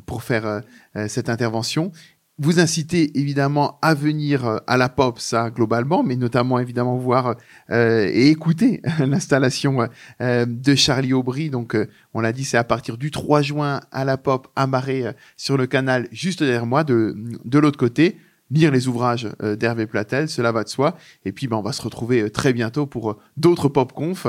pour 0.06 0.24
faire 0.24 0.60
cette 1.06 1.28
intervention 1.28 1.92
vous 2.38 2.60
incitez 2.60 3.18
évidemment 3.18 3.78
à 3.80 3.94
venir 3.94 4.60
à 4.66 4.76
la 4.76 4.88
pop, 4.88 5.18
ça 5.18 5.50
globalement, 5.50 6.02
mais 6.02 6.16
notamment 6.16 6.58
évidemment 6.58 6.96
voir 6.98 7.36
et 7.70 8.28
écouter 8.28 8.82
l'installation 8.98 9.88
de 10.20 10.74
Charlie 10.74 11.14
Aubry. 11.14 11.48
Donc, 11.48 11.76
on 12.12 12.20
l'a 12.20 12.32
dit, 12.32 12.44
c'est 12.44 12.58
à 12.58 12.64
partir 12.64 12.98
du 12.98 13.10
3 13.10 13.40
juin 13.40 13.80
à 13.90 14.04
la 14.04 14.18
pop 14.18 14.48
à 14.54 14.66
Marais 14.66 15.16
sur 15.36 15.56
le 15.56 15.66
canal 15.66 16.08
juste 16.12 16.42
derrière 16.42 16.66
moi, 16.66 16.84
de, 16.84 17.16
de 17.44 17.58
l'autre 17.58 17.78
côté 17.78 18.18
lire 18.50 18.70
les 18.70 18.88
ouvrages 18.88 19.28
euh, 19.42 19.56
d'Hervé 19.56 19.86
Platel, 19.86 20.28
cela 20.28 20.52
va 20.52 20.64
de 20.64 20.68
soi. 20.68 20.96
Et 21.24 21.32
puis, 21.32 21.48
ben, 21.48 21.56
on 21.56 21.62
va 21.62 21.72
se 21.72 21.82
retrouver 21.82 22.22
euh, 22.22 22.30
très 22.30 22.52
bientôt 22.52 22.86
pour 22.86 23.10
euh, 23.10 23.18
d'autres 23.36 23.68
pop 23.68 23.92
conf 23.92 24.26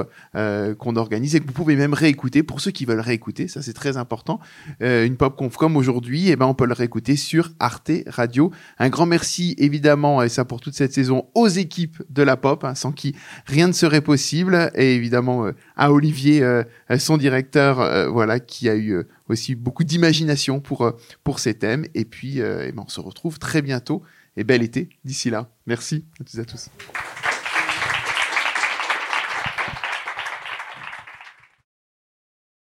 qu'on 0.77 0.95
organise 0.95 1.35
et 1.35 1.39
que 1.39 1.48
vous 1.48 1.53
pouvez 1.53 1.76
même 1.76 1.94
réécouter 1.94 2.44
pour 2.44 2.61
ceux 2.61 2.72
qui 2.72 2.85
veulent 2.85 2.99
réécouter. 2.99 3.48
Ça, 3.48 3.61
c'est 3.61 3.73
très 3.73 3.98
important. 3.98 4.39
une 4.80 5.18
pop 5.18 5.35
conf 5.35 5.56
comme 5.56 5.76
aujourd'hui, 5.76 6.30
eh 6.30 6.35
ben, 6.35 6.45
on 6.45 6.53
peut 6.53 6.65
le 6.65 6.73
réécouter 6.73 7.15
sur 7.15 7.52
Arte 7.60 7.91
Radio. 8.07 8.52
Un 8.80 8.89
grand 8.89 9.06
merci, 9.06 9.56
évidemment, 9.57 10.22
et 10.22 10.30
ça 10.30 10.45
pour 10.45 10.61
toute 10.61 10.73
cette 10.76 10.94
saison, 10.94 11.27
aux 11.34 11.48
équipes 11.48 12.02
de 12.10 12.23
la 12.23 12.38
pop, 12.38 12.64
hein, 12.64 12.76
sans 12.76 12.91
qui 12.91 13.15
rien 13.45 13.68
ne 13.68 13.73
serait 13.73 14.02
possible. 14.02 14.72
Et 14.76 14.95
évidemment, 14.95 15.49
à 15.76 15.91
Olivier, 15.91 16.45
son 16.98 17.18
directeur, 17.18 18.11
voilà, 18.11 18.39
qui 18.39 18.69
a 18.69 18.76
eu 18.76 19.03
aussi 19.29 19.55
beaucoup 19.55 19.83
d'imagination 19.83 20.59
pour, 20.59 20.83
euh, 20.83 20.91
pour 21.23 21.39
ces 21.39 21.53
thèmes. 21.53 21.85
Et 21.93 22.05
puis, 22.05 22.41
euh, 22.41 22.65
eh 22.67 22.71
ben, 22.71 22.83
on 22.85 22.89
se 22.89 22.99
retrouve 22.99 23.39
très 23.39 23.61
bientôt. 23.61 24.03
Et 24.35 24.43
bel 24.43 24.61
été 24.61 24.89
d'ici 25.03 25.29
là. 25.29 25.49
Merci 25.65 26.05
à 26.19 26.23
tous 26.23 26.37
et 26.37 26.41
à 26.41 26.45
tous. 26.45 26.69